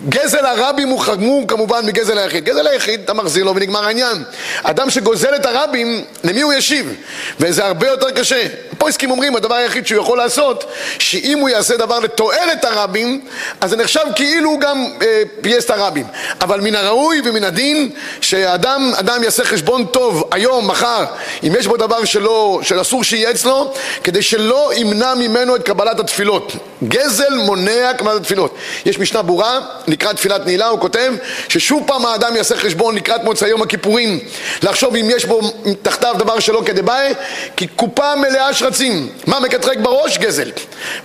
גזל 0.09 0.45
הרבים 0.45 0.87
הוא 0.87 0.99
חמור 0.99 1.47
כמובן 1.47 1.85
מגזל 1.85 2.17
היחיד. 2.17 2.43
גזל 2.43 2.67
היחיד, 2.67 3.01
אתה 3.05 3.13
מחזיר 3.13 3.43
לו 3.43 3.55
ונגמר 3.55 3.85
העניין. 3.85 4.23
אדם 4.63 4.89
שגוזל 4.89 5.35
את 5.35 5.45
הרבים, 5.45 6.03
למי 6.23 6.41
הוא 6.41 6.53
ישיב? 6.53 6.95
וזה 7.39 7.65
הרבה 7.65 7.87
יותר 7.87 8.11
קשה. 8.11 8.47
הפויסקים 8.71 9.11
אומרים, 9.11 9.35
הדבר 9.35 9.55
היחיד 9.55 9.87
שהוא 9.87 10.01
יכול 10.01 10.17
לעשות, 10.17 10.71
שאם 10.99 11.37
הוא 11.39 11.49
יעשה 11.49 11.77
דבר 11.77 11.99
לתועלת 11.99 12.65
הרבים, 12.65 13.21
אז 13.61 13.69
זה 13.69 13.77
נחשב 13.77 14.05
כאילו 14.15 14.49
הוא 14.49 14.59
גם 14.59 14.85
אה, 15.01 15.21
פייס 15.41 15.65
את 15.65 15.69
הרבים. 15.69 16.05
אבל 16.41 16.61
מן 16.61 16.75
הראוי 16.75 17.21
ומן 17.25 17.43
הדין, 17.43 17.91
שאדם 18.21 18.91
אדם 18.99 19.23
יעשה 19.23 19.43
חשבון 19.43 19.85
טוב 19.85 20.23
היום, 20.31 20.67
מחר, 20.67 21.05
אם 21.43 21.53
יש 21.59 21.67
בו 21.67 21.77
דבר 21.77 22.05
שלא, 22.05 22.59
שאסור 22.63 23.03
שיהיה 23.03 23.31
אצלו, 23.31 23.73
כדי 24.03 24.21
שלא 24.21 24.71
ימנע 24.75 25.13
ממנו 25.15 25.55
את 25.55 25.63
קבלת 25.63 25.99
התפילות. 25.99 26.53
גזל 26.83 27.33
מונע 27.33 27.93
קבלת 27.97 28.21
התפילות. 28.21 28.55
יש 28.85 28.99
משנה 28.99 29.21
ברורה, 29.21 29.59
לקראת 29.87 30.15
תפילת 30.15 30.45
נעילה, 30.45 30.67
הוא 30.67 30.79
כותב, 30.79 31.13
ששוב 31.47 31.83
פעם 31.87 32.05
האדם 32.05 32.35
יעשה 32.35 32.57
חשבון 32.57 32.95
לקראת 32.95 33.23
מוצאי 33.23 33.49
יום 33.49 33.61
הכיפורים, 33.61 34.19
לחשוב 34.63 34.95
אם 34.95 35.09
יש 35.09 35.25
בו 35.25 35.41
תחתיו 35.81 36.15
דבר 36.17 36.39
שלא 36.39 36.61
כדבעי, 36.65 37.13
כי 37.55 37.67
קופה 37.67 38.15
מלאה 38.15 38.53
שרצים. 38.53 39.09
מה 39.27 39.39
מקטרק 39.39 39.77
בראש? 39.77 40.17
גזל. 40.17 40.51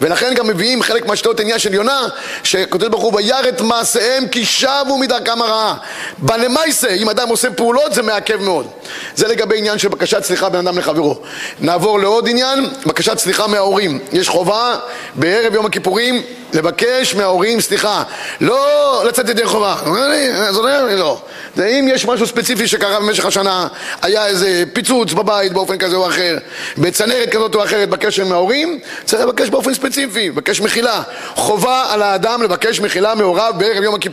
ולכן 0.01 0.35
גם 0.35 0.47
מביאים 0.47 0.83
חלק 0.83 1.07
מהשתות 1.07 1.41
עניין 1.41 1.59
של 1.59 1.75
יונה, 1.75 2.01
שכותב 2.43 2.87
ברוך 2.87 3.03
הוא, 3.03 3.15
וירא 3.15 3.49
את 3.49 3.61
מעשיהם 3.61 4.14
כי 4.31 4.45
שבו 4.45 4.99
מדרכם 5.01 5.43
הרעה. 5.43 5.75
בלמייסה, 6.19 6.89
אם 6.89 7.09
אדם 7.09 7.29
עושה 7.29 7.51
פעולות 7.51 7.95
זה 7.95 8.03
מעכב 8.03 8.41
מאוד. 8.41 8.67
זה 9.17 9.29
לגבי 9.29 9.59
עניין 9.59 9.79
של 9.79 9.89
בקשת 9.89 10.25
סליחה 10.25 10.49
בין 10.49 10.67
אדם 10.67 10.79
לחברו. 10.79 11.21
נעבור 11.61 12.01
לעוד 12.01 12.29
עניין, 12.29 12.67
בקשת 12.87 13.19
סליחה 13.19 13.47
מההורים. 13.47 13.99
יש 14.13 14.29
חובה 14.29 14.77
בערב 15.15 15.55
יום 15.55 15.67
הכיפורים 15.67 16.23
לבקש 16.55 17.15
מההורים 17.15 17.61
סליחה. 17.61 18.03
לא 18.41 19.03
לצאת 19.09 19.29
ידי 19.29 19.45
חובה. 19.45 19.77
לא. 20.97 21.21
אם 21.59 21.89
יש 21.89 22.07
משהו 22.07 22.27
ספציפי 22.27 22.69
שקרה 22.69 23.01
במשך 23.01 23.27
השנה, 23.27 23.69
היה 24.03 24.27
איזה 24.27 24.65
פיצוץ 24.73 25.13
בבית 25.13 25.53
באופן 25.53 25.79
כזה 25.79 25.97
או 25.97 26.09
אחר, 26.09 26.39
בצנרת 26.79 27.29
כזאת 27.31 27.55
או 27.55 27.65
אחרת 27.65 27.89
בקשר 27.89 28.23
עם 28.23 28.33
ההורים, 28.33 28.79
צריך 29.05 29.23
לבקש 29.23 29.49
באופן 29.49 29.75
ספציפי, 29.75 30.29
לבקש 30.29 30.61
מחילה. 30.61 31.03
חובה 31.35 31.87
על 31.91 32.03
האדם 32.03 32.43
לבקש 32.43 32.81
מחילה 32.81 33.15
מהוריו 33.15 33.55
בערב 33.59 33.83
יום 33.83 33.95
הכיפורים. 33.95 34.04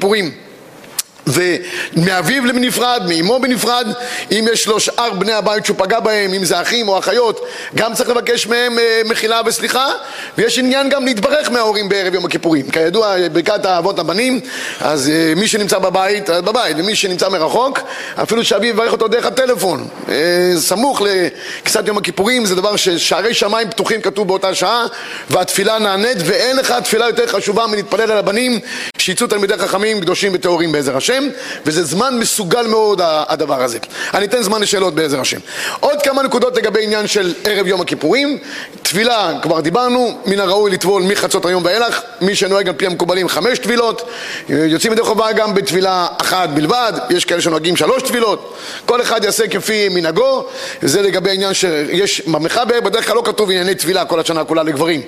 ומאביו 1.28 2.44
בנפרד, 2.44 3.02
מאמו 3.08 3.40
בנפרד, 3.40 3.88
אם 4.32 4.46
יש 4.54 4.68
לו 4.68 4.80
שאר 4.80 5.14
בני 5.14 5.34
הבית 5.34 5.66
שהוא 5.66 5.78
פגע 5.78 6.00
בהם, 6.00 6.34
אם 6.34 6.46
זה 6.46 6.62
אחים 6.62 6.88
או 6.88 7.00
אחיות, 7.00 7.46
גם 7.76 7.94
צריך 7.94 8.10
לבקש 8.10 8.48
מהם 8.48 8.80
אה, 8.80 9.02
מחילה 9.06 9.42
וסליחה, 9.46 9.92
ויש 10.38 10.60
עניין 10.60 10.90
גם 10.90 11.06
להתברך 11.06 11.52
מההורים 11.52 11.90
בערב 11.90 12.14
יום 12.14 12.26
הכיפורים. 12.26 12.70
כידוע, 12.70 13.16
ברכת 13.34 13.66
האבות 13.66 14.00
הבנים, 14.00 14.40
אז 14.80 15.10
אה, 15.10 15.34
מי 15.36 15.48
שנמצא 15.48 15.80
בבית, 15.80 16.30
אז 16.30 16.42
בבית, 16.42 16.78
ומי 16.80 16.96
שנמצא 16.96 17.30
מרחוק, 17.30 17.80
אפילו 18.24 18.46
שאביו 18.46 18.70
יברך 18.70 18.92
אותו 18.92 19.08
דרך 19.08 19.26
הטלפון. 19.26 19.88
אה, 20.10 20.16
סמוך 20.58 21.02
לכניסת 21.02 21.88
יום 21.88 21.98
הכיפורים, 21.98 22.46
זה 22.46 22.56
דבר 22.56 22.76
ששערי 22.76 23.34
שמיים 23.34 23.70
פתוחים 23.70 24.02
כתוב 24.02 24.28
באותה 24.28 24.56
שעה, 24.56 24.86
והתפילה 25.30 25.80
נענית, 25.80 26.18
ואין 26.26 26.58
לך 26.58 26.74
תפילה 26.84 27.06
יותר 27.06 27.28
חשובה 27.28 27.68
מלהתפלל 27.68 28.12
על 28.12 28.18
הבנים, 28.18 28.60
שיצאו 29.02 29.28
תלמידי 29.28 29.58
חכמים 29.58 30.02
קדושים 30.02 30.32
וטהורים 30.36 30.72
בעזר 30.72 30.98
השם. 30.98 31.24
וזה 31.66 31.84
זמן 31.84 32.20
מסוגל 32.20 32.68
מאוד 32.68 33.02
הדבר 33.04 33.64
הזה. 33.64 33.78
אני 34.14 34.26
אתן 34.26 34.44
זמן 34.44 34.62
לשאלות 34.62 34.96
בעזר 34.96 35.22
השם. 35.22 35.40
עוד 35.80 36.02
כמה 36.02 36.24
נקודות 36.24 36.58
לגבי 36.58 36.84
עניין 36.84 37.08
של 37.08 37.34
ערב 37.46 37.68
יום 37.68 37.82
הכיפורים. 37.82 38.38
טבילה, 38.92 39.32
כבר 39.42 39.60
דיברנו, 39.60 40.18
מן 40.26 40.40
הראוי 40.40 40.72
לטבול 40.72 41.04
מחצות 41.04 41.46
היום 41.46 41.66
ואילך, 41.66 42.02
מי 42.22 42.36
שנוהג 42.36 42.68
על 42.68 42.74
פי 42.74 42.86
המקובלים 42.86 43.28
חמש 43.28 43.60
טבילות, 43.60 44.10
יוצאים 44.50 44.94
ידי 44.94 45.02
חובה 45.02 45.32
גם 45.32 45.54
בטבילה 45.54 46.08
אחת 46.22 46.50
בלבד, 46.50 46.94
יש 47.10 47.26
כאלה 47.26 47.42
שנוהגים 47.42 47.76
שלוש 47.76 48.04
טבילות, 48.04 48.58
כל 48.86 49.02
אחד 49.02 49.24
יעשה 49.24 49.48
כפי 49.48 49.90
מנהגו, 49.90 50.46
זה 50.82 51.02
לגבי 51.02 51.30
העניין 51.30 51.54
שיש 51.54 52.22
במחבר, 52.28 52.82
בדרך 52.82 53.08
כלל 53.08 53.16
לא 53.16 53.22
כתוב 53.26 53.52
ענייני 53.52 53.76
טבילה 53.76 54.06
כל 54.06 54.20
השנה 54.20 54.44
כולה 54.44 54.64
לגברים, 54.64 55.02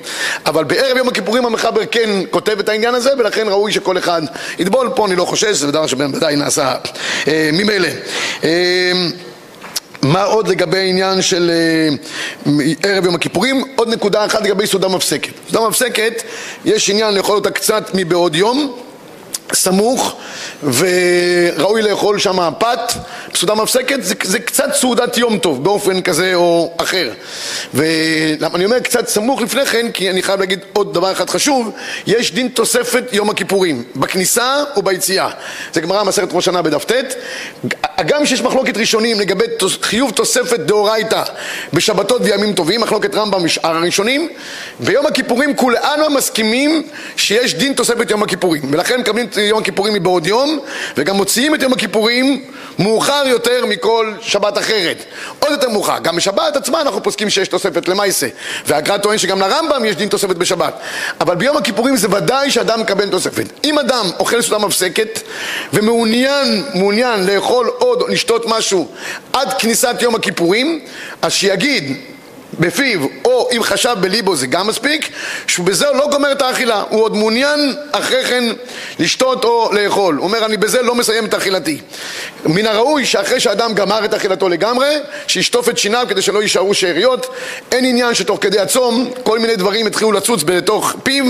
אבל 0.45 0.63
בערב 0.63 0.97
יום 0.97 1.07
הכיפורים 1.07 1.45
המחבר 1.45 1.81
כן 1.91 2.09
כותב 2.29 2.59
את 2.59 2.69
העניין 2.69 2.95
הזה, 2.95 3.11
ולכן 3.17 3.47
ראוי 3.47 3.71
שכל 3.83 3.97
אחד 3.97 4.21
יטבול, 4.59 4.89
פה 4.95 5.05
אני 5.05 5.15
לא 5.15 5.25
חושש, 5.25 5.57
זה 5.57 5.71
דבר 5.71 5.87
שבוודאי 5.87 6.35
נעשה 6.35 6.75
אה, 7.27 7.49
ממילא. 7.53 7.87
אה, 8.43 8.91
מה 10.01 10.23
עוד 10.23 10.47
לגבי 10.47 10.77
העניין 10.77 11.21
של 11.21 11.51
אה, 11.51 12.53
ערב 12.83 13.05
יום 13.05 13.15
הכיפורים? 13.15 13.63
עוד 13.75 13.89
נקודה 13.89 14.25
אחת 14.25 14.41
לגבי 14.41 14.67
סעודה 14.67 14.87
מפסקת. 14.87 15.33
סעודה 15.51 15.69
מפסקת, 15.69 16.23
יש 16.65 16.89
עניין 16.89 17.13
לאכול 17.13 17.35
אותה 17.35 17.51
קצת 17.51 17.91
מבעוד 17.93 18.35
יום, 18.35 18.75
סמוך, 19.53 20.15
וראוי 20.63 21.81
לאכול 21.81 22.19
שם 22.19 22.49
פת, 22.59 22.93
סעודה 23.35 23.55
מפסקת, 23.55 24.03
זה, 24.03 24.15
זה 24.23 24.39
קצת 24.39 24.73
סעודת 24.73 25.17
יום 25.17 25.37
טוב, 25.37 25.63
באופן 25.63 26.01
כזה 26.01 26.35
או 26.35 26.73
אחר. 26.77 27.11
ולמה 27.73 28.55
אני 28.55 28.65
אומר 28.65 28.79
קצת 28.79 29.07
סמוך 29.07 29.41
לפני 29.41 29.65
כן, 29.65 29.91
כי 29.91 30.09
אני 30.09 30.23
חייב 30.23 30.39
להגיד 30.39 30.59
עוד 30.73 30.93
דבר 30.93 31.11
אחד 31.11 31.29
חשוב, 31.29 31.71
יש 32.07 32.33
דין 32.33 32.47
תוספת 32.47 33.03
יום 33.11 33.29
הכיפורים, 33.29 33.83
בכניסה 33.95 34.63
וביציאה. 34.77 35.29
זה 35.73 35.81
גמרא 35.81 36.03
מסכת 36.03 36.27
ראש 36.31 36.45
שנה 36.45 36.61
בדף 36.61 36.85
ט', 36.85 37.15
הגם 37.83 38.25
שיש 38.25 38.41
מחלוקת 38.41 38.77
ראשונים 38.77 39.19
לגבי 39.19 39.45
חיוב 39.81 40.11
תוספת 40.11 40.59
דאורייתא 40.59 41.23
בשבתות 41.73 42.21
וימים 42.21 42.53
טובים, 42.53 42.81
מחלוקת 42.81 43.15
רמב"ם 43.15 43.45
משאר 43.45 43.75
הראשונים, 43.75 44.29
ביום 44.79 45.05
הכיפורים 45.05 45.55
כולנו 45.55 46.09
מסכימים 46.09 46.87
שיש 47.15 47.55
דין 47.55 47.73
תוספת 47.73 48.11
יום 48.11 48.23
הכיפורים, 48.23 48.61
ולכן 48.71 48.99
מקבלים 48.99 49.27
את 49.33 49.37
יום 49.37 49.59
הכיפורים 49.61 49.93
מבעוד 49.93 50.27
יום, 50.27 50.59
וגם 50.97 51.15
מוציאים 51.15 51.55
את 51.55 51.61
יום 51.61 51.73
הכיפורים 51.73 52.43
מאוחר 52.79 53.23
יותר 53.25 53.65
מכל 53.65 54.13
שבת 54.21 54.57
אחרת. 54.57 55.03
עוד 55.39 55.51
יותר 55.51 55.69
מאוחר. 55.69 55.99
גם 55.99 56.15
בשבת 56.15 56.55
עצמה 56.55 56.81
אנחנו 56.81 57.03
פוסקים 57.03 57.29
שיש 57.29 57.47
תוספת 57.47 57.87
למעשה. 57.87 58.27
והגר"א 58.67 58.97
טוען 58.97 59.17
שגם 59.17 59.39
לרמב"ם 59.39 59.85
יש 59.85 59.95
דין 59.95 60.09
תוספת 60.09 60.35
בשבת. 60.35 60.73
אבל 61.21 61.35
ביום 61.35 61.57
הכיפורים 61.57 61.97
זה 61.97 62.07
ודאי 62.11 62.51
שאדם 62.51 62.79
מקבל 62.79 63.09
תוספת. 63.09 63.45
אם 63.63 63.79
אדם 63.79 64.05
אוכל 64.19 64.41
סעודה 64.41 64.65
מפסקת 64.65 65.19
ומעוניין 65.73 66.63
מעוניין 66.73 67.25
לאכול 67.25 67.67
עוד 67.67 68.01
או 68.01 68.07
לשתות 68.07 68.45
משהו 68.47 68.87
עד 69.33 69.53
כניסת 69.53 69.95
יום 70.01 70.15
הכיפורים, 70.15 70.79
אז 71.21 71.33
שיגיד 71.33 71.97
בפיו, 72.59 72.99
או 73.25 73.49
אם 73.55 73.63
חשב 73.63 73.95
בליבו 73.99 74.35
זה 74.35 74.47
גם 74.47 74.67
מספיק, 74.67 75.09
שבזה 75.47 75.87
הוא 75.87 75.97
לא 75.97 76.07
גומר 76.11 76.31
את 76.31 76.41
האכילה, 76.41 76.83
הוא 76.89 77.03
עוד 77.03 77.15
מעוניין 77.15 77.75
אחרי 77.91 78.25
כן 78.25 78.43
לשתות 78.99 79.43
או 79.43 79.69
לאכול. 79.73 80.15
הוא 80.15 80.23
אומר, 80.23 80.45
אני 80.45 80.57
בזה 80.57 80.81
לא 80.81 80.95
מסיים 80.95 81.25
את 81.25 81.33
אכילתי. 81.33 81.81
מן 82.45 82.67
הראוי 82.67 83.05
שאחרי 83.05 83.39
שאדם 83.39 83.73
גמר 83.73 84.05
את 84.05 84.13
אכילתו 84.13 84.49
לגמרי, 84.49 84.95
שישטוף 85.27 85.69
את 85.69 85.77
שיניו 85.77 86.05
כדי 86.09 86.21
שלא 86.21 86.41
יישארו 86.41 86.73
שאריות. 86.73 87.35
אין 87.71 87.85
עניין 87.85 88.13
שתוך 88.13 88.37
כדי 88.41 88.59
הצום 88.59 89.11
כל 89.23 89.39
מיני 89.39 89.55
דברים 89.55 89.87
יתחילו 89.87 90.11
לצוץ 90.11 90.43
בתוך 90.45 90.95
פיו, 91.03 91.25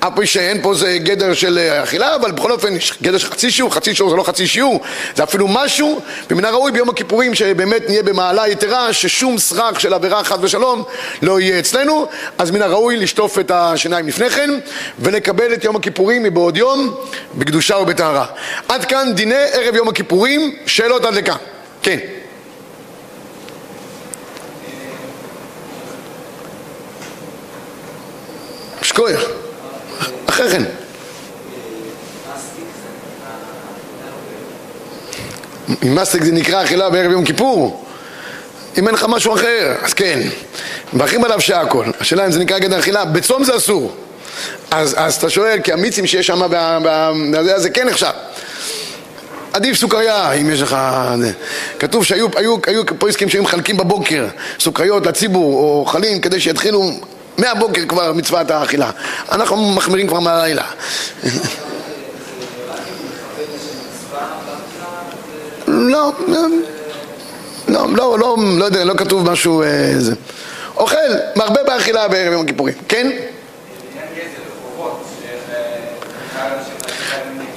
אף 0.00 0.12
שאין 0.24 0.62
פה 0.62 0.74
זה 0.74 0.98
גדר 0.98 1.34
של 1.34 1.58
אכילה, 1.82 2.16
אבל 2.16 2.30
בכל 2.30 2.52
אופן 2.52 2.76
יש 2.76 2.92
גדר 3.02 3.18
של 3.18 3.30
חצי 3.30 3.50
שיעור, 3.50 3.74
חצי 3.74 3.94
שיעור 3.94 4.10
זה 4.10 4.16
לא 4.16 4.22
חצי 4.22 4.46
שיעור, 4.46 4.80
זה 5.16 5.22
אפילו 5.22 5.48
משהו, 5.48 6.00
ומן 6.30 6.44
הראוי 6.44 6.72
ביום 6.72 6.88
הכיפורים 6.88 7.34
שבאמת 7.34 7.82
נהיה 7.88 8.02
במעלה 8.02 8.48
יתרה, 8.48 8.92
ששום 8.92 9.38
סרח 9.38 9.78
של 9.78 9.94
עבירה 9.94 10.24
חס 10.24 10.36
ושלום 10.40 10.59
שלום 10.60 10.84
לא 11.22 11.40
יהיה 11.40 11.58
אצלנו, 11.58 12.06
אז 12.38 12.50
מן 12.50 12.62
הראוי 12.62 12.96
לשטוף 12.96 13.38
את 13.38 13.50
השיניים 13.50 14.08
לפני 14.08 14.30
כן 14.30 14.50
ולקבל 14.98 15.54
את 15.54 15.64
יום 15.64 15.76
הכיפורים 15.76 16.22
מבעוד 16.22 16.56
יום 16.56 16.94
בקדושה 17.34 17.76
ובטהרה. 17.76 18.26
עד 18.68 18.84
כאן 18.84 19.12
דיני 19.14 19.34
ערב 19.52 19.74
יום 19.74 19.88
הכיפורים, 19.88 20.56
שאלות 20.66 21.04
עד 21.04 21.14
לכאן. 21.14 21.36
כן. 21.82 21.98
שכוייך. 28.82 29.24
אחרי 30.26 30.50
כן. 30.50 30.62
אם 35.82 35.94
מסטיק 35.94 36.22
זה 36.22 36.32
נקרא 36.32 36.64
אכילה 36.64 36.90
בערב 36.90 37.10
יום 37.10 37.24
כיפור 37.24 37.79
אם 38.78 38.86
אין 38.86 38.94
לך 38.94 39.06
משהו 39.08 39.34
אחר, 39.34 39.74
אז 39.82 39.94
כן. 39.94 40.20
מברכים 40.92 41.24
עליו 41.24 41.40
שהכל. 41.40 41.84
השאלה 42.00 42.26
אם 42.26 42.32
זה 42.32 42.38
נקרא 42.38 42.58
גדר 42.58 42.78
אכילה, 42.78 43.04
בצום 43.04 43.44
זה 43.44 43.56
אסור. 43.56 43.96
אז, 44.70 44.94
אז 44.98 45.14
אתה 45.14 45.30
שואל, 45.30 45.58
כי 45.64 45.72
המיצים 45.72 46.06
שיש 46.06 46.26
שם, 46.26 46.40
זה 47.56 47.70
כן 47.70 47.88
נחשב. 47.88 48.10
עדיף 49.52 49.76
סוכריה, 49.76 50.32
אם 50.32 50.50
יש 50.50 50.62
לך... 50.62 50.76
כתוב 51.78 52.04
שהיו 52.04 52.26
היו, 52.36 52.56
היו 52.66 52.82
פויסקים 52.98 53.28
שהיו 53.28 53.42
מחלקים 53.42 53.76
בבוקר 53.76 54.26
סוכריות 54.60 55.06
לציבור, 55.06 55.54
או 55.54 55.80
אוכלים, 55.80 56.20
כדי 56.20 56.40
שיתחילו 56.40 56.90
מהבוקר 57.38 57.82
כבר 57.88 58.12
מצוות 58.12 58.50
האכילה. 58.50 58.90
אנחנו 59.32 59.56
מחמירים 59.56 60.06
כבר 60.08 60.20
מהלילה. 60.20 60.64
לא, 65.68 66.12
לא. 67.70 67.86
לא, 67.96 68.18
לא, 68.18 68.36
לא, 68.58 68.64
יודע, 68.64 68.84
לא 68.84 68.94
כתוב 68.96 69.30
משהו... 69.30 69.62
אה, 69.62 69.92
זה. 69.98 70.14
אוכל, 70.76 70.96
מרבה 71.36 71.62
באכילה 71.62 72.08
בערב 72.08 72.32
יום 72.32 72.44
הכיפורים, 72.44 72.74
כן? 72.88 73.10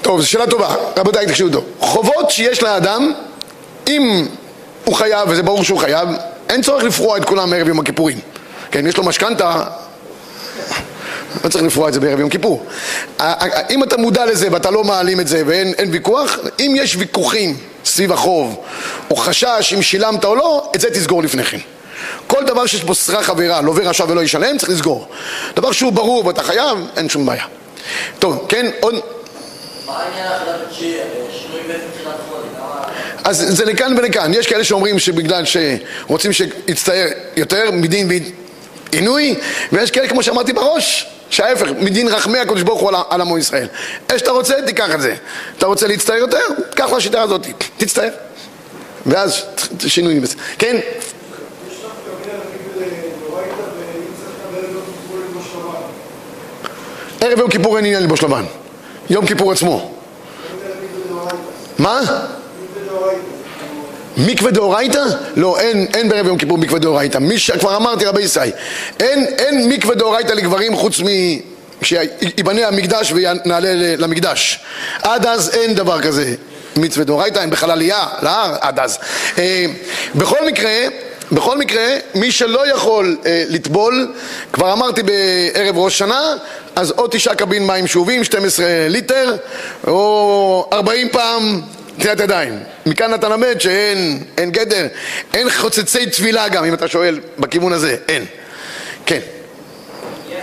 טוב, 0.01 0.21
זו 0.21 0.29
שאלה 0.29 0.47
טובה, 0.47 0.75
רבותיי 0.97 1.25
תקשיבו 1.27 1.49
טוב. 1.49 1.63
חובות 1.79 2.31
שיש 2.31 2.63
לאדם, 2.63 3.13
אם 3.87 4.27
הוא 4.85 4.95
חייב, 4.95 5.29
וזה 5.29 5.43
ברור 5.43 5.63
שהוא 5.63 5.79
חייב, 5.79 6.09
אין 6.49 6.61
צורך 6.61 6.83
לפרוע 6.83 7.17
את 7.17 7.25
כולם 7.25 7.49
בערב 7.49 7.67
יום 7.67 7.79
הכיפורים. 7.79 8.19
כן, 8.71 8.87
יש 8.87 8.97
לו 8.97 9.03
משכנתה, 9.03 9.63
לא 11.43 11.49
צריך 11.49 11.63
לפרוע 11.63 11.87
את 11.87 11.93
זה 11.93 11.99
בערב 11.99 12.19
יום 12.19 12.29
כיפור. 12.29 12.65
אם 13.69 13.83
אתה 13.83 13.97
מודע 13.97 14.25
לזה 14.25 14.47
ואתה 14.51 14.71
לא 14.71 14.83
מעלים 14.83 15.19
את 15.19 15.27
זה 15.27 15.43
ואין 15.45 15.91
ויכוח, 15.91 16.37
אם 16.59 16.73
יש 16.77 16.95
ויכוחים 16.95 17.57
סביב 17.85 18.11
החוב, 18.11 18.61
או 19.09 19.15
חשש 19.15 19.73
אם 19.77 19.81
שילמת 19.81 20.25
או 20.25 20.35
לא, 20.35 20.71
את 20.75 20.81
זה 20.81 20.89
תסגור 20.89 21.23
לפני 21.23 21.43
כן. 21.43 21.57
כל 22.27 22.43
דבר 22.43 22.65
שיש 22.65 22.83
בו 22.83 22.95
סרח 22.95 23.29
עבירה, 23.29 23.61
לווה 23.61 23.83
לא 23.83 23.89
רשע 23.89 24.05
ולא 24.07 24.21
ישלם, 24.21 24.57
צריך 24.57 24.69
לסגור. 24.69 25.07
דבר 25.55 25.71
שהוא 25.71 25.91
ברור 25.91 26.25
ואתה 26.25 26.43
חייב, 26.43 26.77
אין 26.97 27.09
שום 27.09 27.25
בעיה. 27.25 27.45
טוב, 28.19 28.45
כן, 28.49 28.69
עוד... 28.79 28.95
אז 33.23 33.45
זה 33.47 33.65
לכאן 33.65 33.95
ולכאן. 33.97 34.33
יש 34.33 34.47
כאלה 34.47 34.63
שאומרים 34.63 34.99
שבגלל 34.99 35.43
שרוצים 35.45 36.33
שיצטער 36.33 37.07
יותר 37.37 37.71
מדין 37.71 38.07
עינוי, 38.93 39.35
ויש 39.71 39.91
כאלה, 39.91 40.07
כמו 40.07 40.23
שאמרתי 40.23 40.53
בראש, 40.53 41.07
שההפך, 41.29 41.67
מדין 41.79 42.07
רחמי 42.07 42.39
הקדוש 42.39 42.61
ברוך 42.61 42.81
הוא 42.81 42.91
על 43.09 43.21
עמו 43.21 43.37
ישראל. 43.37 43.67
איך 44.09 44.19
שאתה 44.19 44.31
רוצה, 44.31 44.55
תיקח 44.65 44.95
את 44.95 45.01
זה. 45.01 45.15
אתה 45.57 45.65
רוצה 45.65 45.87
להצטער 45.87 46.15
יותר? 46.15 46.45
קח 46.75 46.93
לשיטה 46.93 47.21
הזאת, 47.21 47.47
תצטער. 47.77 48.09
ואז 49.05 49.45
שינוי 49.87 50.19
בסדר. 50.19 50.41
כן? 50.57 50.79
ערב 57.21 57.39
יום 57.39 57.49
כיפור 57.49 57.77
אין 57.77 57.85
עניין 57.85 58.03
לבוש 58.03 58.23
לבן. 58.23 58.45
יום 59.09 59.25
כיפור 59.25 59.51
עצמו. 59.51 59.95
מה? 61.79 62.01
מקווה 64.17 64.51
דאורייתא? 64.51 65.03
לא, 65.35 65.59
אין, 65.59 65.87
אין 65.93 66.09
בערב 66.09 66.27
יום 66.27 66.37
כיפור 66.37 66.57
מקווה 66.57 66.79
דאורייתא. 66.79 67.19
כבר 67.59 67.75
אמרתי 67.75 68.05
רבי 68.05 68.21
ישראל, 68.21 68.51
אין, 68.99 69.25
אין 69.37 69.69
מקווה 69.69 69.95
דאורייתא 69.95 70.31
לגברים 70.31 70.75
חוץ 70.75 71.01
מ... 71.01 71.07
כשיבנה 71.81 72.67
המקדש 72.67 73.13
ונעלה 73.15 73.97
למקדש. 73.97 74.59
עד 75.01 75.25
אז 75.25 75.49
אין 75.49 75.75
דבר 75.75 76.01
כזה. 76.01 76.35
מצווה 76.75 77.05
דאורייתא, 77.05 77.39
הם 77.39 77.49
בכלל 77.49 77.71
עלייה 77.71 78.07
להר 78.21 78.55
עד 78.61 78.79
אז. 78.79 78.97
אה, 79.37 79.65
בכל 80.15 80.45
מקרה, 80.45 80.73
בכל 81.31 81.57
מקרה, 81.57 81.85
מי 82.15 82.31
שלא 82.31 82.69
יכול 82.71 83.17
אה, 83.25 83.43
לטבול, 83.49 84.13
כבר 84.53 84.73
אמרתי 84.73 85.01
בערב 85.03 85.77
ראש 85.77 85.97
שנה, 85.97 86.35
אז 86.75 86.91
או 86.91 87.07
תשעה 87.07 87.35
קבין 87.35 87.67
מים 87.67 87.87
שאובים, 87.87 88.23
12 88.23 88.65
ליטר, 88.89 89.35
או 89.87 90.69
40 90.73 91.09
פעם 91.11 91.61
נטילת 91.97 92.19
ידיים. 92.19 92.59
מכאן 92.85 93.13
אתה 93.13 93.29
למד 93.29 93.55
שאין 93.61 94.23
אין 94.37 94.51
גדר, 94.51 94.87
אין 95.33 95.49
חוצצי 95.49 96.05
תפילה 96.05 96.49
גם, 96.49 96.65
אם 96.65 96.73
אתה 96.73 96.87
שואל 96.87 97.19
בכיוון 97.39 97.73
הזה, 97.73 97.97
אין. 98.07 98.25
כן. 99.05 99.19
אה, 100.31 100.39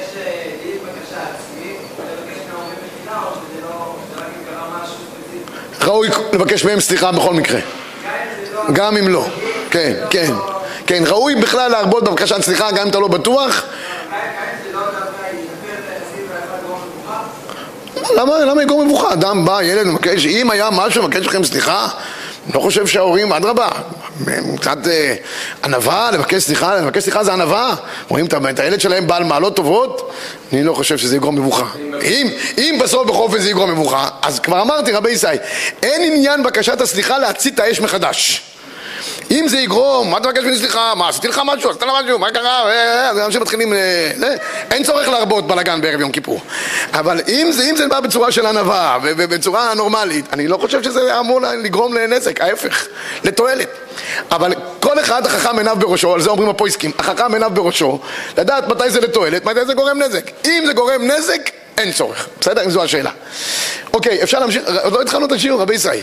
לא? 5.81 5.87
ראוי 5.87 6.09
לבקש 6.33 6.65
מהם 6.65 6.81
סליחה 6.81 7.13
בכל 7.13 7.35
מקרה. 7.35 7.61
גם 7.61 7.67
אם 8.07 8.55
לא... 8.55 8.73
גם 8.73 8.97
אם 8.97 9.09
לא. 9.09 9.27
כן, 9.71 9.93
כן. 10.11 10.33
כן, 10.87 11.03
ראוי 11.07 11.35
בכלל 11.35 11.71
להרבות 11.71 12.05
בבקשת 12.05 12.41
סליחה 12.41 12.71
גם 12.71 12.83
אם 12.83 12.89
אתה 12.89 12.99
לא 12.99 13.09
בטוח. 13.09 13.65
גם 13.65 14.19
אם 14.19 14.65
זה 14.65 14.73
לא 14.73 14.81
דווקא 14.81 15.27
יספר 15.27 15.75
את 15.79 15.85
היחסים 15.89 16.27
והאחד 16.31 16.63
גורם 16.67 16.81
מבוכה? 16.99 17.23
למה, 18.17 18.39
למה 18.39 18.63
יגור 18.63 18.85
מבוכה? 18.85 19.13
אדם 19.13 19.45
בא, 19.45 19.63
ילד 19.63 19.87
מבקש, 19.87 20.27
אם 20.27 20.51
היה 20.51 20.69
משהו, 20.73 21.03
מבקש 21.03 21.27
לכם 21.27 21.45
סליחה, 21.45 21.89
לא 22.55 22.61
חושב 22.61 22.87
שההורים, 22.87 23.33
אדרבה, 23.33 23.69
קצת 24.61 24.79
אה, 24.87 25.15
ענווה, 25.65 26.11
לבקש 26.11 26.43
סליחה, 26.43 26.77
לבקש 26.77 27.03
סליחה 27.03 27.25
זה 27.25 27.33
ענווה. 27.33 27.75
רואים 28.09 28.27
את 28.27 28.59
הילד 28.59 28.81
שלהם 28.81 29.07
בעל 29.07 29.25
מעלות 29.25 29.57
טובות, 29.57 30.13
אני 30.53 30.65
לא 30.65 30.75
חושב 30.75 30.99
שזה 30.99 31.17
יגרום 31.17 31.37
מבוכה. 31.37 31.67
אם, 32.03 32.29
אם 32.59 32.79
בסוף 32.83 33.07
בכל 33.07 33.23
אופן 33.23 33.39
זה 33.39 33.51
יגרום 33.51 33.71
מבוכה, 33.71 34.09
אז 34.23 34.41
כבר 34.41 34.63
אמרתי 34.63 34.93
רבי 34.93 35.11
ישי, 35.11 35.27
אין 35.83 36.13
עניין 36.13 36.43
בקשת 36.43 36.81
הסליחה 36.81 37.19
להצית 37.19 37.55
את 37.55 37.61
האש 37.61 37.81
מחדש. 37.81 38.43
אם 39.31 39.49
זה 39.49 39.59
יגרום, 39.59 40.11
מה 40.11 40.19
אתה 40.19 40.29
מבקש 40.29 40.45
ממני 40.45 40.59
סליחה? 40.59 40.95
מה, 40.95 41.09
עשיתי 41.09 41.29
לך 41.29 41.41
משהו? 41.45 41.71
עשית 41.71 41.83
לך 41.83 41.89
משהו? 42.05 42.19
מה 42.19 42.31
קרה? 42.31 42.63
אה, 42.65 42.71
אה, 42.71 43.11
אז 43.11 43.19
אנשים 43.19 43.41
מתחילים... 43.41 43.73
אה. 43.73 44.11
אין 44.71 44.85
צורך 44.85 45.09
להרבות 45.09 45.47
בלאגן 45.47 45.81
בערב 45.81 46.01
יום 46.01 46.13
כיפור. 46.13 46.41
אבל 46.93 47.21
אם 47.29 47.49
זה, 47.53 47.63
אם 47.71 47.77
זה 47.77 47.89
בא 47.89 48.01
בצורה 48.01 48.33
של 48.33 48.47
ענווה 48.47 48.99
ובצורה 49.03 49.75
נורמלית, 49.75 50.25
אני 50.33 50.49
לא 50.49 50.57
חושב 50.57 50.83
שזה 50.83 51.21
אמור 51.21 51.41
לגרום 51.41 51.95
לנזק, 51.95 52.41
ההפך, 52.41 52.87
לתועלת. 53.25 53.69
אבל 54.31 54.55
כל 54.81 55.01
אחד 55.01 55.27
החכם 55.27 55.59
עיניו 55.59 55.77
בראשו, 55.81 56.15
על 56.15 56.21
זה 56.21 56.31
אומרים 56.31 56.49
הפויסקים, 56.49 56.91
החכם 56.99 57.35
עיניו 57.35 57.51
בראשו, 57.55 58.01
לדעת 58.39 58.69
מתי 58.69 58.91
זה 58.91 59.01
לתועלת, 59.01 59.45
מתי 59.45 59.65
זה 59.65 59.75
גורם 59.75 60.03
נזק. 60.03 60.31
אם 60.47 60.63
זה 60.67 60.73
גורם 60.73 61.03
נזק, 61.03 61.51
אין 61.79 61.93
צורך. 61.93 62.29
בסדר? 62.41 62.65
אם 62.65 62.71
זו 62.71 62.83
השאלה. 62.83 63.11
אוקיי, 63.93 64.23
אפשר 64.23 64.39
להמשיך? 64.39 64.63
עוד 64.83 64.93
לא 64.93 65.03
התחלנו 65.03 65.27
את 65.27 65.33
השיעור, 65.33 65.61
רבי 65.61 65.75
ישראל. 65.75 66.01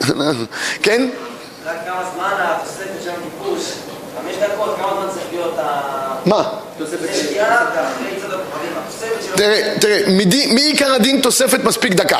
כן? 0.82 1.08
רק 1.64 1.76
כמה 1.86 2.04
זמן 2.14 2.30
התוספת 2.38 3.02
של 3.04 3.10
הכיבוש? 3.10 3.72
חמש 4.16 4.36
דקות, 4.36 4.76
כמה 4.76 4.92
זמן 5.00 5.08
צריך 5.12 5.24
להיות 5.32 5.58
ה... 5.58 5.80
מה? 6.26 6.48
תראה, 9.36 9.74
תראה, 9.80 10.02
מעיקר 10.54 10.94
הדין 10.94 11.20
תוספת 11.20 11.64
מספיק 11.64 11.94
דקה. 11.94 12.18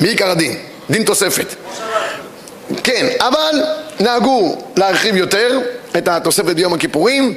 מעיקר 0.00 0.30
הדין, 0.30 0.58
דין 0.90 1.04
תוספת. 1.04 1.54
כן, 2.84 3.06
אבל 3.20 3.62
נהגו 4.00 4.56
להרחיב 4.76 5.16
יותר 5.16 5.60
את 5.96 6.08
התוספת 6.08 6.56
ביום 6.56 6.74
הכיפורים, 6.74 7.34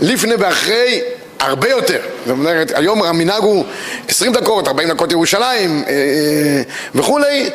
לפני 0.00 0.34
ואחרי 0.34 1.00
הרבה 1.40 1.68
יותר. 1.68 2.00
זאת 2.26 2.30
אומרת, 2.30 2.72
היום 2.74 3.02
המנהג 3.02 3.42
הוא 3.42 3.64
20 4.08 4.32
דקות, 4.32 4.68
40 4.68 4.88
דקות 4.88 5.12
ירושלים 5.12 5.84
אה, 5.86 5.92
אה, 5.92 6.62
וכולי, 6.94 7.50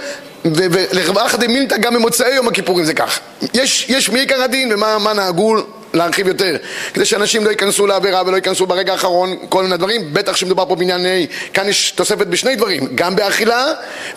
ולחברה 0.46 1.28
דמילתא 1.40 1.78
גם 1.78 1.94
במוצאי 1.94 2.36
יום 2.36 2.48
הכיפורים 2.48 2.86
זה 2.86 2.94
כך. 2.94 3.20
יש, 3.54 3.86
יש 3.90 4.10
מעיקר 4.10 4.42
הדין 4.42 4.74
ומה 4.74 4.98
מה 4.98 5.14
נהגו 5.14 5.56
להרחיב 5.94 6.28
יותר, 6.28 6.56
כדי 6.94 7.06
שאנשים 7.06 7.46
לא 7.46 7.50
ייכנסו 7.50 7.88
לעבירה 7.88 8.24
ולא 8.26 8.36
ייכנסו 8.36 8.66
ברגע 8.66 8.92
האחרון, 8.92 9.36
כל 9.50 9.64
מיני 9.64 9.78
דברים, 9.78 10.14
בטח 10.14 10.36
שמדובר 10.36 10.66
פה 10.66 10.76
בענייני, 10.76 11.28
כאן 11.54 11.68
יש 11.68 11.92
תוספת 11.92 12.28
בשני 12.28 12.56
דברים, 12.56 12.88
גם 12.96 13.16
באכילה 13.16 13.66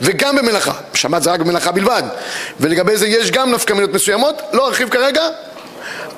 וגם 0.01 0.37
במלאכה, 0.37 0.73
שבת 0.95 1.23
זה 1.23 1.33
רק 1.33 1.41
במלאכה 1.41 1.73
בלבד, 1.73 2.03
ולגבי 2.61 2.97
זה 2.97 3.09
יש 3.09 3.31
גם 3.31 3.51
נפקמינות 3.51 3.93
מסוימות, 3.93 4.43
לא 4.53 4.67
ארחיב 4.67 4.89
כרגע, 4.89 5.23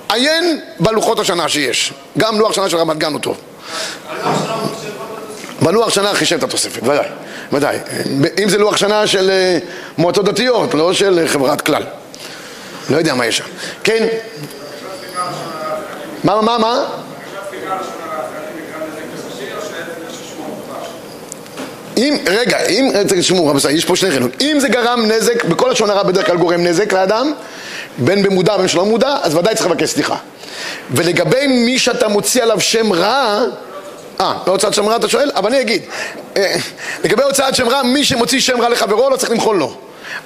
עיין 0.08 0.61
בלוחות 0.80 1.18
השנה 1.18 1.49
שיש, 1.49 1.92
גם 2.18 2.38
לוח 2.38 2.52
שנה 2.52 2.70
של 2.70 2.76
רמת 2.76 2.99
גן 2.99 3.12
הוא 3.12 3.20
טוב. 3.20 3.37
בלוח 5.64 5.90
שנה 5.90 6.14
חישב 6.14 6.37
את 6.37 6.42
התוספת, 6.42 6.83
ודאי, 6.83 7.06
ודאי. 7.52 7.78
אם 8.42 8.49
זה 8.49 8.59
לוח 8.59 8.76
שנה 8.76 9.06
של 9.06 9.30
אה, 9.30 9.59
מועצות 9.99 10.25
דתיות, 10.25 10.75
לא 10.75 10.92
של 10.92 11.18
אה, 11.18 11.28
חברת 11.28 11.61
כלל. 11.61 11.83
לא 12.90 12.97
יודע 12.97 13.14
מה 13.14 13.26
יש 13.26 13.37
שם. 13.37 13.44
כן? 13.85 14.07
מה, 16.24 16.40
מה, 16.40 16.59
מה? 16.59 16.85
אם, 21.96 22.16
רגע, 22.27 22.66
אם, 22.66 22.92
תשמעו 23.09 23.46
רבותיי, 23.46 23.74
יש 23.74 23.85
פה 23.85 23.96
שני 23.96 24.11
חילוק. 24.11 24.33
אם 24.40 24.57
זה 24.61 24.68
גרם 24.68 25.05
נזק, 25.09 25.44
בכל 25.44 25.70
לשון 25.72 25.90
הרע 25.90 26.03
בדרך 26.03 26.27
כלל 26.27 26.37
גורם 26.37 26.64
נזק 26.64 26.92
לאדם, 26.92 27.33
בין 27.98 28.22
במודע 28.22 28.57
בין 28.57 28.68
שלא 28.68 28.85
מודע, 28.85 29.16
אז 29.22 29.35
ודאי 29.37 29.55
צריך 29.55 29.66
לבקש 29.66 29.88
סליחה. 29.88 30.16
ולגבי 30.90 31.46
מי 31.46 31.79
שאתה 31.79 32.09
מוציא 32.09 32.42
עליו 32.42 32.61
שם 32.61 32.92
רע, 32.92 33.44
אה, 34.24 34.34
לא 34.46 34.52
הוצאת 34.52 34.74
שם 34.74 34.88
רע 34.88 34.96
אתה 34.96 35.08
שואל? 35.08 35.30
אבל 35.34 35.50
אני 35.50 35.60
אגיד, 35.60 35.82
אה, 36.37 36.56
לגבי 37.04 37.22
הוצאת 37.22 37.54
שם 37.54 37.68
רע, 37.68 37.82
מי 37.82 38.04
שמוציא 38.04 38.40
שם 38.40 38.60
רע 38.60 38.68
לחברו 38.68 39.10
לא 39.10 39.16
צריך 39.16 39.30
למחול 39.30 39.56
לו. 39.56 39.76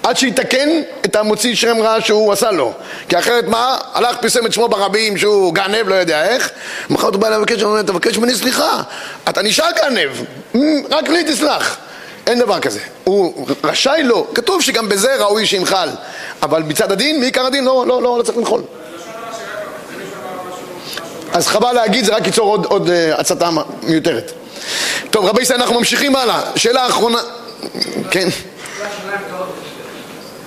עד 0.02 0.16
שיתקן 0.16 0.68
את 1.04 1.16
המוציא 1.16 1.54
שם 1.54 1.76
רע 1.82 2.00
שהוא 2.00 2.32
עשה 2.32 2.50
לו. 2.50 2.72
כי 3.08 3.18
אחרת 3.18 3.44
מה? 3.48 3.78
הלך 3.94 4.16
פרסם 4.16 4.46
את 4.46 4.52
שמו 4.52 4.68
ברבים 4.68 5.18
שהוא 5.18 5.54
גנב, 5.54 5.88
לא 5.88 5.94
יודע 5.94 6.28
איך. 6.28 6.50
מחר 6.90 7.06
הוא 7.06 7.16
בא 7.16 7.28
לבקש, 7.28 7.62
הוא 7.62 7.70
אומר, 7.70 7.82
תבקש 7.82 8.18
ממני 8.18 8.34
סליחה. 8.34 8.82
אתה 9.28 9.42
נשאר 9.42 9.68
גנב, 9.82 10.10
"מ, 10.54 10.80
רק 10.90 11.08
לי 11.08 11.24
תסלח. 11.24 11.76
אין 12.26 12.38
דבר 12.38 12.60
כזה. 12.60 12.80
הוא 13.04 13.46
רשאי 13.64 14.02
לו, 14.02 14.26
כתוב 14.34 14.62
שגם 14.62 14.88
בזה 14.88 15.16
ראוי 15.16 15.46
שינחל. 15.46 15.88
אבל 16.42 16.62
מצד 16.62 16.92
הדין, 16.92 17.20
מעיקר 17.20 17.46
הדין, 17.46 17.64
לא, 17.64 17.84
לא, 17.88 18.02
לא, 18.02 18.18
לא 18.18 18.22
צריך 18.22 18.38
למחול. 18.38 18.62
אז 21.32 21.46
חבל 21.46 21.72
להגיד, 21.72 22.04
זה 22.04 22.14
רק 22.14 22.26
ייצור 22.26 22.48
עוד, 22.48 22.64
עוד 22.64 22.90
אה, 22.90 23.20
הצתה 23.20 23.50
מיותרת. 23.82 24.32
טוב, 25.10 25.24
רבי 25.24 25.42
ישראל, 25.42 25.60
אנחנו 25.60 25.78
ממשיכים 25.78 26.16
הלאה. 26.16 26.40
שאלה 26.56 26.86
אחרונה, 26.86 27.18
כן. 28.10 28.28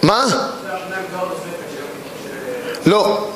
מה? 0.03 0.25
לא. 2.85 3.27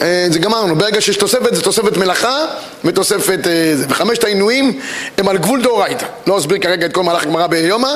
אה, 0.00 0.26
זה 0.30 0.38
גמרנו, 0.38 0.76
ברגע 0.76 1.00
שיש 1.00 1.16
תוספת 1.16 1.54
זה 1.54 1.62
תוספת 1.62 1.96
מלאכה 1.96 2.44
ותוספת 2.84 3.46
אה, 3.46 3.76
זה. 3.76 3.86
וחמשת 3.88 4.24
העינויים 4.24 4.80
הם 5.18 5.28
על 5.28 5.38
גבול 5.38 5.62
דאורייתא. 5.62 6.06
לא 6.26 6.38
אסביר 6.38 6.58
כרגע 6.58 6.86
את 6.86 6.92
כל 6.92 7.02
מהלך 7.02 7.22
הגמרא 7.22 7.46
ביומא. 7.46 7.90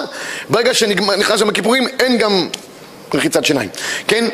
ברגע 0.49 0.75
שנכנס 0.75 1.41
יום 1.41 1.49
הכיפורים 1.49 1.89
אין 2.01 2.19
גם 2.19 2.49
רחיצת 3.15 3.45
שיניים. 3.45 3.69
כן? 4.07 4.29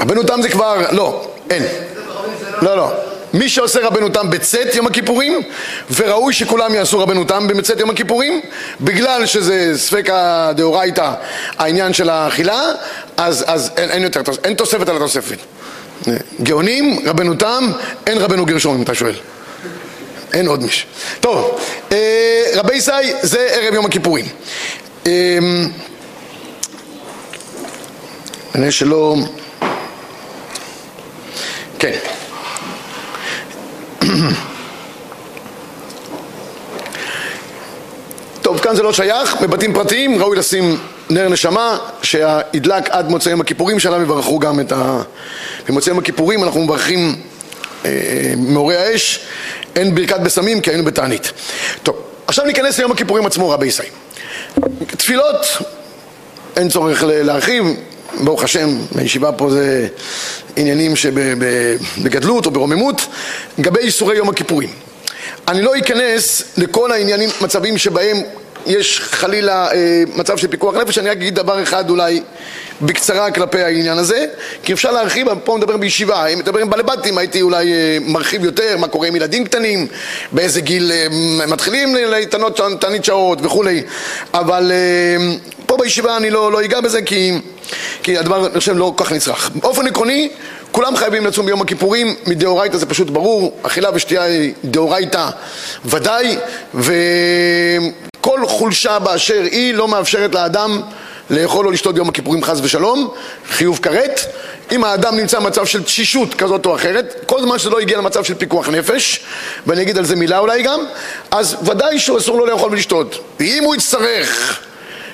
רבנו 0.00 0.22
תם? 0.28 0.32
רבנו 0.32 0.42
זה 0.42 0.48
כבר, 0.48 0.82
לא, 0.92 1.28
אין. 1.50 1.62
לא, 2.62 2.76
לא. 2.76 2.92
מי 3.32 3.48
שעושה 3.48 3.86
רבנו 3.86 4.08
תם 4.08 4.30
בצאת 4.30 4.74
יום 4.74 4.86
הכיפורים, 4.86 5.42
וראוי 5.90 6.32
שכולם 6.32 6.74
יעשו 6.74 6.98
רבנו 6.98 7.24
תם 7.24 7.48
בצאת 7.48 7.80
יום 7.80 7.90
הכיפורים, 7.90 8.40
בגלל 8.80 9.26
שזה 9.26 9.72
ספקא 9.76 10.52
דאורייתא 10.52 11.12
העניין 11.58 11.92
של 11.92 12.10
האכילה, 12.10 12.62
אז, 13.16 13.44
אז 13.46 13.70
אין, 13.76 13.90
אין 13.90 14.02
יותר, 14.02 14.20
אין 14.44 14.54
תוספת 14.54 14.88
על 14.88 14.96
התוספת. 14.96 15.38
גאונים, 16.42 16.98
רבנו 17.06 17.34
תם, 17.34 17.72
אין 18.06 18.18
רבנו 18.18 18.46
גרשום 18.46 18.76
אם 18.76 18.82
אתה 18.82 18.94
שואל. 18.94 19.14
אין 20.32 20.46
עוד 20.46 20.62
מישהו. 20.62 20.88
טוב, 21.20 21.60
אה, 21.92 22.44
רבי 22.54 22.74
ישי 22.74 22.90
זה 23.22 23.48
ערב 23.50 23.74
יום 23.74 23.86
הכיפורים. 23.86 24.24
אה, 25.06 25.38
שלא... 28.70 29.16
כן. 31.78 31.98
טוב, 38.42 38.60
כאן 38.60 38.76
זה 38.76 38.82
לא 38.82 38.92
שייך, 38.92 39.36
בבתים 39.42 39.74
פרטיים 39.74 40.22
ראוי 40.22 40.36
לשים 40.36 40.78
נר 41.10 41.28
נשמה 41.28 41.78
שידלק 42.02 42.90
עד 42.90 43.08
מוצאי 43.08 43.30
יום 43.30 43.40
הכיפורים, 43.40 43.78
שעליו 43.78 44.02
יברכו 44.02 44.38
גם 44.38 44.60
את 44.60 44.72
ה... 44.72 45.02
במוצאי 45.68 45.90
יום 45.90 45.98
הכיפורים 45.98 46.44
אנחנו 46.44 46.60
מברכים 46.60 47.14
אה, 47.84 47.90
מאורי 48.36 48.76
האש, 48.76 49.20
אין 49.76 49.94
ברכת 49.94 50.20
בשמים 50.20 50.60
כי 50.60 50.70
היינו 50.70 50.84
בתענית. 50.84 51.32
טוב, 51.82 51.96
עכשיו 52.26 52.44
ניכנס 52.44 52.78
ליום 52.78 52.92
הכיפורים 52.92 53.26
עצמו, 53.26 53.50
רבי 53.50 53.66
ישי. 53.66 53.82
תפילות, 54.86 55.46
אין 56.56 56.68
צורך 56.68 57.04
להרחיב, 57.06 57.64
ברוך 58.24 58.44
השם, 58.44 58.68
הישיבה 58.94 59.32
פה 59.32 59.50
זה 59.50 59.88
עניינים 60.56 60.96
שבגדלות 60.96 62.46
או 62.46 62.50
ברוממות, 62.50 63.06
לגבי 63.58 63.80
איסורי 63.80 64.16
יום 64.16 64.28
הכיפורים. 64.28 64.70
אני 65.48 65.62
לא 65.62 65.78
אכנס 65.78 66.42
לכל 66.56 66.92
העניינים, 66.92 67.30
מצבים 67.40 67.78
שבהם 67.78 68.16
יש 68.66 69.00
חלילה 69.00 69.72
אה, 69.72 70.02
מצב 70.14 70.36
של 70.36 70.48
פיקוח 70.48 70.74
נפש, 70.74 70.98
אני 70.98 71.10
רק 71.10 71.16
אגיד 71.16 71.34
דבר 71.34 71.62
אחד 71.62 71.90
אולי 71.90 72.20
בקצרה 72.80 73.30
כלפי 73.30 73.62
העניין 73.62 73.98
הזה, 73.98 74.26
כי 74.62 74.72
אפשר 74.72 74.92
להרחיב, 74.92 75.26
פה 75.44 75.56
מדבר 75.56 75.76
בישיבה, 75.76 76.26
אם 76.26 76.38
מדבר 76.38 76.60
עם 76.60 76.70
בעלי 76.70 76.82
בתים 76.82 77.18
הייתי 77.18 77.42
אולי 77.42 77.72
אה, 77.72 77.98
מרחיב 78.00 78.44
יותר, 78.44 78.76
מה 78.78 78.88
קורה 78.88 79.08
עם 79.08 79.16
ילדים 79.16 79.44
קטנים, 79.44 79.86
באיזה 80.32 80.60
גיל 80.60 80.92
אה, 80.92 81.06
מתחילים 81.46 81.94
להתענות 81.94 82.60
תענית 82.80 83.04
שעות 83.04 83.38
וכולי, 83.42 83.82
אבל 84.34 84.72
אה, 84.72 85.34
פה 85.66 85.76
בישיבה 85.76 86.16
אני 86.16 86.30
לא, 86.30 86.52
לא 86.52 86.64
אגע 86.64 86.80
בזה 86.80 87.02
כי, 87.02 87.32
כי 88.02 88.18
הדבר, 88.18 88.46
אני 88.46 88.58
חושב, 88.58 88.76
לא 88.76 88.92
כל 88.96 89.04
כך 89.04 89.12
נצרך. 89.12 89.50
באופן 89.54 89.86
עקרוני, 89.86 90.28
כולם 90.72 90.96
חייבים 90.96 91.26
לצום 91.26 91.46
ביום 91.46 91.60
הכיפורים, 91.60 92.14
מדאורייתא 92.26 92.76
זה 92.76 92.86
פשוט 92.86 93.10
ברור, 93.10 93.56
אכילה 93.62 93.90
ושתייה 93.94 94.22
היא 94.22 94.52
דאורייתא 94.64 95.28
ודאי, 95.84 96.36
וכל 96.74 96.90
חולשה 98.56 98.98
באשר 98.98 99.42
היא 99.42 99.74
לא 99.74 99.88
מאפשרת 99.88 100.34
לאדם 100.34 100.80
לאכול 101.30 101.66
או 101.66 101.70
לשתות 101.70 101.94
ביום 101.94 102.08
הכיפורים 102.08 102.44
חס 102.44 102.58
ושלום, 102.62 103.10
חיוב 103.50 103.78
כרת. 103.82 104.20
אם 104.72 104.84
האדם 104.84 105.16
נמצא 105.16 105.38
במצב 105.38 105.66
של 105.66 105.82
תשישות 105.82 106.34
כזאת 106.34 106.66
או 106.66 106.74
אחרת, 106.74 107.24
כל 107.26 107.42
זמן 107.42 107.58
שזה 107.58 107.70
לא 107.70 107.80
הגיע 107.80 107.98
למצב 107.98 108.24
של 108.24 108.34
פיקוח 108.34 108.68
נפש, 108.68 109.20
ואני 109.66 109.82
אגיד 109.82 109.98
על 109.98 110.04
זה 110.04 110.16
מילה 110.16 110.38
אולי 110.38 110.62
גם, 110.62 110.80
אז 111.30 111.56
ודאי 111.62 111.98
שהוא 111.98 112.18
אסור 112.18 112.38
לו 112.38 112.46
לאכול 112.46 112.72
ולשתות. 112.72 113.18
ואם 113.40 113.62
הוא 113.64 113.74
יצטרך 113.74 114.60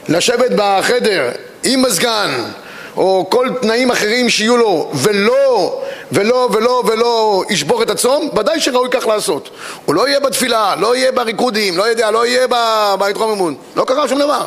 לשבת 0.09 0.51
בחדר 0.57 1.31
עם 1.65 1.83
מזגן, 1.83 2.45
או 2.97 3.27
כל 3.31 3.49
תנאים 3.61 3.91
אחרים 3.91 4.31
שיהיו 4.31 4.57
לו, 4.57 4.91
ולא, 4.95 5.83
ולא, 6.13 6.49
ולא, 6.53 6.83
ולא 6.87 7.43
ישבור 7.51 7.83
את 7.83 7.91
הצום, 7.91 8.29
ודאי 8.39 8.61
שראוי 8.61 8.89
כך 8.91 9.07
לעשות. 9.07 9.51
הוא 9.85 9.95
לא 9.95 10.09
יהיה 10.09 10.21
בתפילה, 10.21 10.75
לא 10.79 10.97
יהיה 10.97 11.13
בריקודים, 11.13 11.77
לא 11.77 11.83
יודע, 11.83 12.11
לא 12.11 12.27
יהיה 12.27 12.47
בהתרוממות. 12.99 13.55
לא 13.77 13.85
קרה 13.85 14.09
שום 14.09 14.19
דבר. 14.19 14.45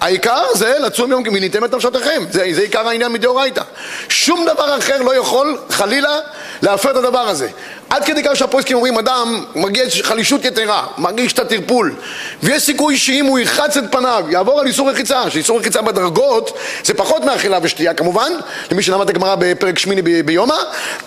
העיקר 0.00 0.42
זה 0.54 0.74
לצום 0.78 1.10
יום 1.10 1.24
כי 1.24 1.30
מיניתם 1.30 1.64
את 1.64 1.74
נפשותיכם. 1.74 2.22
זה, 2.30 2.46
זה 2.52 2.62
עיקר 2.62 2.88
העניין 2.88 3.12
מדאורייתא. 3.12 3.62
שום 4.08 4.46
דבר 4.46 4.78
אחר 4.78 5.02
לא 5.02 5.16
יכול, 5.16 5.58
חלילה, 5.70 6.18
להפר 6.62 6.90
את 6.90 6.96
הדבר 6.96 7.28
הזה. 7.28 7.48
עד 7.90 8.04
כדי 8.04 8.22
כך 8.24 8.36
שהפוסקים 8.36 8.76
אומרים, 8.76 8.98
אדם 8.98 9.44
מרגיש 9.54 10.02
חלישות 10.02 10.44
יתרה, 10.44 10.86
מרגיש 10.98 11.32
את 11.32 11.38
הטרפול, 11.38 11.94
ויש 12.42 12.62
סיכוי 12.62 12.98
שאם 12.98 13.24
הוא 13.24 13.38
ירחץ 13.38 13.76
את 13.76 13.84
פניו, 13.90 14.24
יעבור 14.28 14.60
על 14.60 14.66
איסור 14.66 14.90
רחיצה, 14.90 15.30
שאיסור 15.30 15.58
רחיצה 15.58 15.82
בדרגות 15.82 16.58
זה 16.84 16.94
פחות 16.94 17.24
מאכילה 17.24 17.58
ושתייה 17.62 17.94
כמובן, 17.94 18.32
למי 18.70 18.82
שלמד 18.82 19.02
את 19.02 19.10
הגמרא 19.10 19.34
בפרק 19.38 19.78
שמיני 19.78 20.22
ביומא, 20.22 20.56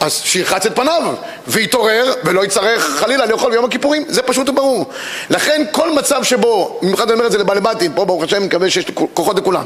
אז 0.02 0.22
שירחץ 0.24 0.66
את 0.66 0.76
פניו, 0.76 1.14
ויתעורר, 1.48 2.14
ולא 2.24 2.46
יצטרך 2.46 3.00
חלילה 3.00 3.26
לאכול 3.26 3.52
ביום 3.52 3.66
הכיפורים, 3.66 4.06
זה 4.08 4.22
פשוט 4.22 4.50
וברור. 4.50 4.90
לכן 5.30 5.62
כל 5.72 5.92
מצב 5.92 6.24
שבו, 6.24 6.80
במיוחד 6.82 7.04
אני 7.04 7.14
אומר 7.14 7.26
את 7.26 7.32
זה 7.32 7.38
לבעלי 7.38 7.62
בתים, 7.62 7.94
פה 7.94 8.06
ברוך 8.06 8.24
השם 8.24 8.44
מקווה 8.44 8.70
שיש 8.70 8.86
כוחות 9.14 9.38
לכולם, 9.38 9.66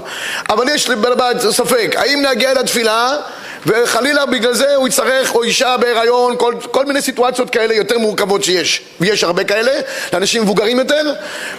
אבל 0.49 0.69
יש 0.69 0.89
לבעלי 0.89 1.15
בית 1.15 1.41
ספק, 1.41 1.95
האם 1.97 2.21
להגיע 2.23 2.51
אל 2.51 2.57
התפילה 2.57 3.17
וחלילה 3.65 4.25
בגלל 4.25 4.53
זה 4.53 4.75
הוא 4.75 4.87
יצטרך, 4.87 5.35
או 5.35 5.43
אישה 5.43 5.77
בהיריון, 5.77 6.35
כל, 6.37 6.53
כל 6.71 6.85
מיני 6.85 7.01
סיטואציות 7.01 7.49
כאלה 7.49 7.73
יותר 7.73 7.97
מורכבות 7.97 8.43
שיש, 8.43 8.81
ויש 8.99 9.23
הרבה 9.23 9.43
כאלה, 9.43 9.71
לאנשים 10.13 10.41
מבוגרים 10.41 10.79
יותר. 10.79 11.13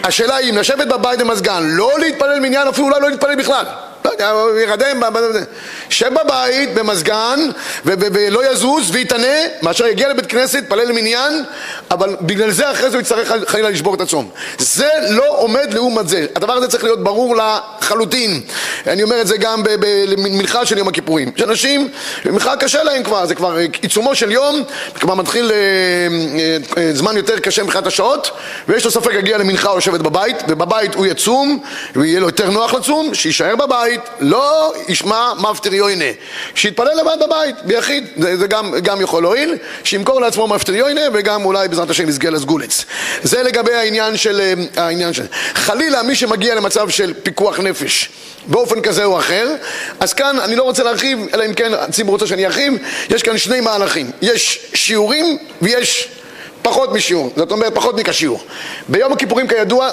השאלה 0.05 0.37
היא 0.37 0.51
אם 0.51 0.59
לשבת 0.59 0.87
בבית 0.87 1.19
במזגן, 1.21 1.63
לא 1.63 1.93
להתפלל 1.99 2.41
מניין, 2.41 2.69
אפילו 2.69 2.87
אולי 2.87 3.01
לא 3.01 3.11
להתפלל 3.11 3.37
בכלל. 3.37 3.65
לא 4.21 4.61
ירדם, 4.61 5.03
שב 5.89 6.15
בבית 6.15 6.75
במזגן 6.75 7.41
ולא 7.85 8.53
יזוז 8.53 8.91
ויתענה 8.91 9.37
מאשר 9.63 9.87
יגיע 9.87 10.09
לבית 10.09 10.27
כנסת, 10.27 10.59
יתפלל 10.59 10.89
למניין 10.89 11.45
אבל 11.91 12.17
בגלל 12.21 12.51
זה 12.51 12.71
אחרי 12.71 12.91
זה 12.91 12.97
הוא 12.97 13.03
יצטרך 13.03 13.33
חלילה 13.47 13.71
לשבור 13.71 13.95
את 13.95 14.01
הצום. 14.01 14.31
זה 14.59 14.89
לא 15.11 15.25
עומד 15.29 15.75
לעומת 15.75 16.09
זה. 16.09 16.27
הדבר 16.37 16.53
הזה 16.53 16.69
צריך 16.69 16.85
להיות 16.85 17.05
ברור 17.05 17.37
לחלוטין. 17.37 18.41
אני 18.87 19.03
אומר 19.03 19.21
את 19.21 19.27
זה 19.27 19.37
גם 19.37 19.63
במנחה 19.65 20.67
של 20.67 20.79
יום 20.79 20.89
הכיפורים. 20.89 21.33
שאנשים, 21.37 21.89
מנחה 22.25 22.57
קשה 22.57 22.83
להם 22.83 23.03
כבר 23.03 23.27
זה 23.27 23.35
כבר 23.35 23.57
עיצומו 23.83 24.15
של 24.15 24.33
יום 24.33 24.63
כבר 25.01 25.15
מתחיל 25.15 25.53
אה, 25.53 25.57
אה, 26.83 26.91
זמן 26.93 27.17
יותר 27.17 27.39
קשה 27.39 27.63
מבחינת 27.63 27.87
השעות 27.87 28.31
ויש 28.69 28.85
לו 28.85 28.91
ספק 28.91 29.15
להגיע 29.15 29.39
למנחה 29.39 29.71
או 29.71 29.79
לשבת 29.79 30.01
בבית 30.01 30.37
ובבית 30.49 30.95
הוא 30.95 31.07
יצום 31.07 31.59
ויהיה 31.97 32.21
לו 32.21 32.27
יותר 32.27 32.51
נוח 32.51 32.75
לצום 32.75 33.15
שיישאר 33.15 33.57
בבית 33.57 33.96
בבית 33.97 34.11
לא 34.21 34.75
ישמע 34.89 35.33
מפטר 35.51 35.75
יוינה. 35.75 36.05
שיתפלל 36.55 37.01
לבד 37.01 37.17
בבית, 37.27 37.57
ביחיד, 37.65 38.05
זה, 38.17 38.37
זה 38.37 38.47
גם, 38.47 38.75
גם 38.83 39.01
יכול 39.01 39.23
להועיל 39.23 39.55
שימכור 39.85 40.21
לעצמו 40.21 40.47
מפטר 40.47 40.75
יוינה 40.75 41.01
וגם 41.13 41.45
אולי 41.45 41.69
בעזרת 41.69 41.91
השם 41.91 42.09
יזכה 42.09 42.31
לסגולץ 42.31 42.85
זה 43.23 43.43
לגבי 43.43 43.75
העניין 43.75 44.17
של, 44.17 44.41
אה, 44.41 44.85
העניין 44.85 45.13
של 45.13 45.27
חלילה 45.55 46.03
מי 46.03 46.17
שמגיע 46.17 46.55
למצב 46.55 46.89
של 46.89 47.15
פיקוח 47.23 47.61
נפש 47.61 48.09
באופן 48.47 48.81
כזה 48.81 49.05
או 49.05 49.19
אחר 49.19 49.49
אז 50.01 50.13
כאן 50.13 50.41
אני 50.41 50.57
לא 50.57 50.63
רוצה 50.63 50.83
להרחיב 50.83 51.19
אלא 51.35 51.47
אם 51.47 51.55
כן 51.55 51.75
הציבור 51.75 52.13
רוצה 52.13 52.27
שאני 52.27 52.47
ארחיב 52.47 52.75
יש 53.11 53.23
כאן 53.23 53.39
שני 53.39 53.61
מהלכים. 53.61 54.11
יש 54.23 54.59
שיעורים 54.75 55.39
ויש 55.63 56.09
פחות 56.63 56.93
משיעור 56.93 57.33
זאת 57.37 57.53
אומרת 57.53 57.75
פחות 57.75 57.97
מכשיעור 57.97 58.45
ביום 58.89 59.13
הכיפורים 59.13 59.49
כידוע 59.49 59.91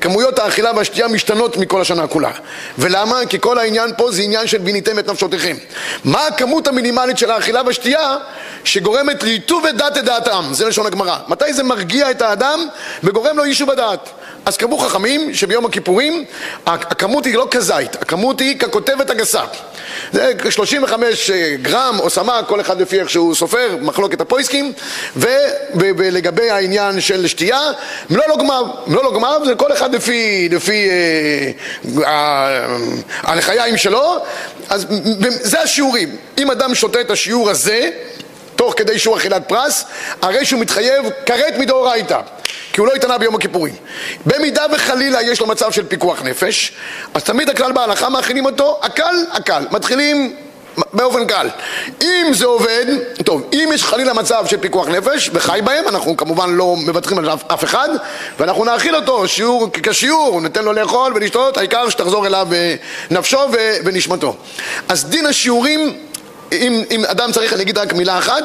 כמויות 0.00 0.38
האכילה 0.38 0.72
והשתייה 0.76 1.08
משתנות 1.08 1.56
מכל 1.56 1.80
השנה 1.80 2.06
כולה. 2.06 2.30
ולמה? 2.78 3.20
כי 3.28 3.40
כל 3.40 3.58
העניין 3.58 3.90
פה 3.96 4.12
זה 4.12 4.22
עניין 4.22 4.46
של 4.46 4.58
ביניתם 4.58 4.98
את 4.98 5.10
נפשותיכם. 5.10 5.56
מה 6.04 6.26
הכמות 6.26 6.68
המינימלית 6.68 7.18
של 7.18 7.30
האכילה 7.30 7.62
והשתייה 7.66 8.16
שגורמת 8.64 9.22
ליטוב 9.22 9.66
את 9.66 9.76
דת 9.76 9.96
את 9.96 10.04
דעתם? 10.04 10.44
זה 10.50 10.68
לשון 10.68 10.86
הגמרא. 10.86 11.16
מתי 11.28 11.52
זה 11.52 11.62
מרגיע 11.62 12.10
את 12.10 12.22
האדם 12.22 12.60
וגורם 13.04 13.36
לו 13.36 13.44
יישוב 13.44 13.70
הדעת? 13.70 14.08
אז 14.44 14.56
קבעו 14.56 14.78
חכמים 14.78 15.34
שביום 15.34 15.66
הכיפורים 15.66 16.24
הכמות 16.66 17.24
היא 17.24 17.34
לא 17.34 17.48
כזית, 17.50 17.96
הכמות 18.02 18.40
היא 18.40 18.58
ככותבת 18.58 19.10
הגסה. 19.10 19.42
זה 20.12 20.32
35 20.50 21.30
אה, 21.30 21.54
גרם 21.62 21.96
או 22.00 22.10
סמ"ק, 22.10 22.44
כל 22.48 22.60
אחד 22.60 22.80
לפי 22.80 23.00
איך 23.00 23.10
שהוא 23.10 23.34
סופר, 23.34 23.76
מחלוקת 23.80 24.20
הפויסקים, 24.20 24.72
ולגבי 25.74 26.50
העניין 26.50 27.00
של 27.00 27.26
שתייה, 27.26 27.60
מלוא 28.10 28.24
לא 28.28 28.36
גמר, 28.36 28.62
מלוא 28.86 29.04
לא 29.04 29.14
גמר 29.14 29.44
זה 29.44 29.54
כל 29.54 29.72
אחד 29.72 29.94
לפי, 29.94 30.48
לפי 30.52 30.88
אה, 30.88 31.50
אה, 32.04 32.76
הלחיים 33.22 33.76
שלו, 33.76 34.16
אז 34.68 34.86
זה 35.28 35.60
השיעורים. 35.60 36.16
אם 36.38 36.50
אדם 36.50 36.74
שותה 36.74 37.00
את 37.00 37.10
השיעור 37.10 37.50
הזה, 37.50 37.90
תוך 38.58 38.74
כדי 38.76 38.98
שהוא 38.98 39.16
אכילת 39.16 39.48
פרס, 39.48 39.84
הרי 40.22 40.44
שהוא 40.44 40.60
מתחייב 40.60 41.04
כרת 41.26 41.54
מדאורייתא. 41.58 42.20
כי 42.72 42.80
הוא 42.80 42.86
לא 42.86 42.92
התענה 42.92 43.18
ביום 43.18 43.34
הכיפורים. 43.34 43.74
במידה 44.26 44.62
וחלילה 44.72 45.22
יש 45.22 45.40
לו 45.40 45.46
מצב 45.46 45.72
של 45.72 45.86
פיקוח 45.86 46.22
נפש, 46.22 46.72
אז 47.14 47.24
תמיד 47.24 47.50
הכלל 47.50 47.72
בהלכה 47.72 48.08
מאכילים 48.08 48.44
אותו, 48.46 48.80
הקל, 48.82 49.14
הקל. 49.32 49.66
מתחילים 49.70 50.36
באופן 50.92 51.26
קל. 51.26 51.48
אם 52.02 52.26
זה 52.32 52.46
עובד, 52.46 52.86
טוב, 53.24 53.42
אם 53.52 53.70
יש 53.74 53.84
חלילה 53.84 54.12
מצב 54.12 54.46
של 54.46 54.56
פיקוח 54.56 54.88
נפש 54.88 55.30
וחי 55.32 55.60
בהם, 55.64 55.88
אנחנו 55.88 56.16
כמובן 56.16 56.50
לא 56.50 56.76
מוותרים 56.76 57.18
על 57.18 57.30
אף, 57.30 57.42
אף 57.52 57.64
אחד, 57.64 57.88
ואנחנו 58.38 58.64
נאכיל 58.64 58.96
אותו 58.96 59.28
שיעור 59.28 59.68
כשיעור, 59.82 60.40
ניתן 60.40 60.64
לו 60.64 60.72
לאכול 60.72 61.12
ולשתות, 61.14 61.56
העיקר 61.56 61.88
שתחזור 61.88 62.26
אליו 62.26 62.48
אה, 62.52 62.74
נפשו 63.10 63.38
ונשמתו. 63.84 64.36
אז 64.88 65.04
דין 65.04 65.26
השיעורים 65.26 65.98
אם, 66.52 66.82
אם 66.90 67.04
אדם 67.04 67.32
צריך, 67.32 67.52
אני 67.52 67.62
אגיד 67.62 67.78
רק 67.78 67.92
מילה 67.92 68.18
אחת, 68.18 68.44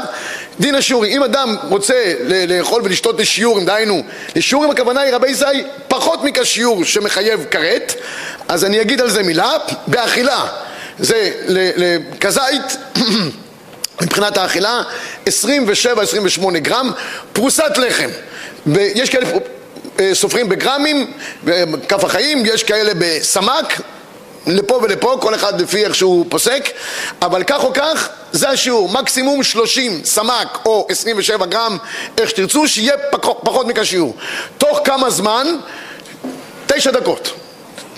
דין 0.59 0.75
השיעורים, 0.75 1.11
אם 1.11 1.23
אדם 1.23 1.55
רוצה 1.69 2.13
לאכול 2.47 2.81
ולשתות 2.85 3.19
לשיעורים, 3.19 3.65
דהיינו, 3.65 4.03
לשיעורים 4.35 4.71
הכוונה 4.71 5.01
היא 5.01 5.13
רבי 5.13 5.33
זי 5.33 5.45
פחות 5.87 6.23
מכשיעור 6.23 6.83
שמחייב 6.83 7.45
כרת, 7.51 7.93
אז 8.47 8.65
אני 8.65 8.81
אגיד 8.81 9.01
על 9.01 9.09
זה 9.09 9.23
מילה, 9.23 9.51
באכילה. 9.87 10.45
זה 10.99 11.31
לכזית 11.47 12.77
מבחינת 14.03 14.37
האכילה 14.37 14.81
27-28 15.25 15.29
גרם 16.57 16.91
פרוסת 17.33 17.77
לחם. 17.77 18.09
ויש 18.65 19.09
כאלה 19.09 19.25
אה, 19.99 20.09
סופרים 20.13 20.49
בגרמים, 20.49 21.11
כף 21.87 22.03
החיים, 22.03 22.43
יש 22.45 22.63
כאלה 22.63 22.91
בסמ"ק 22.97 23.81
לפה 24.47 24.79
ולפה, 24.84 25.17
כל 25.21 25.36
אחד 25.36 25.62
לפי 25.62 25.86
איך 25.86 25.95
שהוא 25.95 26.25
פוסק, 26.29 26.69
אבל 27.21 27.43
כך 27.43 27.63
או 27.63 27.73
כך, 27.73 28.10
זה 28.32 28.49
השיעור, 28.49 28.89
מקסימום 28.89 29.43
30 29.43 30.01
סמ"ק 30.06 30.58
או 30.65 30.88
27 30.89 31.45
גרם, 31.45 31.77
איך 32.17 32.29
שתרצו, 32.29 32.67
שיהיה 32.67 32.93
פחות, 33.12 33.39
פחות 33.43 33.67
מכשיעור. 33.67 34.15
תוך 34.58 34.79
כמה 34.84 35.10
זמן? 35.10 35.47
תשע 36.67 36.91
דקות. 36.91 37.32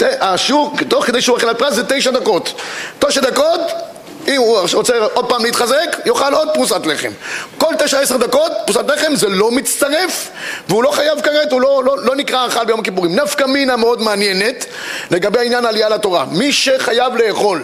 השיעור, 0.01 0.73
תוך 0.89 1.05
כדי 1.05 1.21
שהוא 1.21 1.37
על 1.41 1.53
פרס 1.53 1.73
זה 1.73 1.83
תשע 1.87 2.11
דקות. 2.11 2.61
תשע 2.99 3.21
דקות 3.21 3.61
אם 4.27 4.35
הוא 4.35 4.59
רוצה 4.73 4.93
עוד 5.13 5.29
פעם 5.29 5.45
להתחזק, 5.45 5.97
יאכל 6.05 6.33
עוד 6.33 6.47
פרוסת 6.53 6.85
לחם. 6.85 7.11
כל 7.57 7.73
תשע 7.79 7.99
עשר 7.99 8.17
דקות, 8.17 8.51
פרוסת 8.65 8.87
לחם 8.87 9.15
זה 9.15 9.29
לא 9.29 9.51
מצטרף, 9.51 10.29
והוא 10.69 10.83
לא 10.83 10.91
חייב 10.91 11.21
כרת, 11.21 11.51
הוא 11.51 11.61
לא, 11.61 11.83
לא, 11.85 11.97
לא 12.03 12.15
נקרא 12.15 12.47
אכל 12.47 12.65
ביום 12.65 12.79
הכיפורים. 12.79 13.15
נפקא 13.15 13.43
מינה 13.43 13.75
מאוד 13.75 14.01
מעניינת 14.01 14.65
לגבי 15.11 15.39
העניין 15.39 15.65
העלייה 15.65 15.89
לתורה. 15.89 16.25
מי 16.25 16.53
שחייב 16.53 17.15
לאכול 17.15 17.63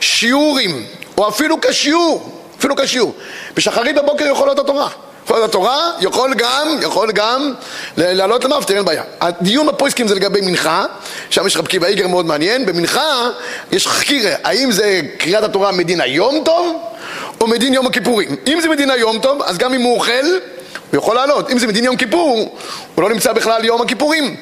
שיעורים, 0.00 0.86
או 1.18 1.28
אפילו 1.28 1.60
כשיעור, 1.60 2.40
אפילו 2.58 2.76
כשיעור, 2.76 3.14
בשחרית 3.54 3.96
בבוקר 3.96 4.26
יכול 4.26 4.48
להיות 4.48 4.58
התורה. 4.58 4.88
כבוד 5.28 5.42
התורה 5.42 5.90
יכול 6.00 6.34
גם, 6.34 6.78
יכול 6.82 7.12
גם 7.12 7.54
לעלות 7.96 8.44
למפטר, 8.44 8.76
אין 8.76 8.84
בעיה. 8.84 9.02
הדיון 9.20 9.66
בפויסקים 9.66 10.08
זה 10.08 10.14
לגבי 10.14 10.40
מנחה, 10.40 10.84
שם 11.30 11.46
יש 11.46 11.56
רב 11.56 11.66
קיבא 11.66 11.86
איגר 11.86 12.08
מאוד 12.08 12.26
מעניין, 12.26 12.66
במנחה 12.66 13.28
יש 13.72 13.86
חקירה, 13.86 14.34
האם 14.44 14.72
זה 14.72 15.00
קריאת 15.18 15.44
התורה 15.44 15.72
מדין 15.72 16.00
היום 16.00 16.44
טוב, 16.44 16.82
או 17.40 17.46
מדין 17.46 17.74
יום 17.74 17.86
הכיפורים. 17.86 18.36
אם 18.46 18.58
זה 18.62 18.68
מדין 18.68 18.90
היום 18.90 19.18
טוב, 19.18 19.42
אז 19.42 19.58
גם 19.58 19.74
אם 19.74 19.82
הוא 19.82 19.94
אוכל, 19.94 20.26
הוא 20.90 20.98
יכול 20.98 21.16
לעלות. 21.16 21.50
אם 21.50 21.58
זה 21.58 21.66
מדין 21.66 21.84
יום 21.84 21.96
כיפור, 21.96 22.58
הוא 22.94 23.02
לא 23.02 23.10
נמצא 23.10 23.32
בכלל 23.32 23.64
יום 23.64 23.82
הכיפורים. 23.82 24.36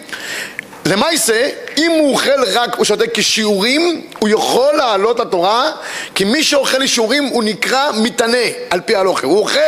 למעשה, 0.86 1.48
אם 1.76 1.90
הוא 1.90 2.12
אוכל 2.12 2.44
רק 2.52 2.78
או 2.78 2.84
שותה 2.84 3.04
כשיעורים, 3.14 4.02
הוא 4.18 4.28
יכול 4.28 4.74
לעלות 4.76 5.20
לתורה, 5.20 5.70
כי 6.14 6.24
מי 6.24 6.42
שאוכל 6.42 6.78
לשיעורים 6.78 7.24
הוא 7.24 7.44
נקרא 7.44 7.90
מתענה 7.94 8.46
על 8.70 8.80
פי 8.80 8.96
הלוכה. 8.96 9.26
הוא 9.26 9.38
אוכל, 9.38 9.58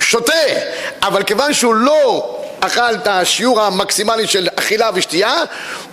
שותה, 0.00 0.32
אבל 1.02 1.22
כיוון 1.22 1.52
שהוא 1.52 1.74
לא 1.74 2.38
אכל 2.64 2.94
את 2.94 3.06
השיעור 3.06 3.60
המקסימלי 3.60 4.26
של 4.26 4.48
אכילה 4.56 4.90
ושתייה, 4.94 5.34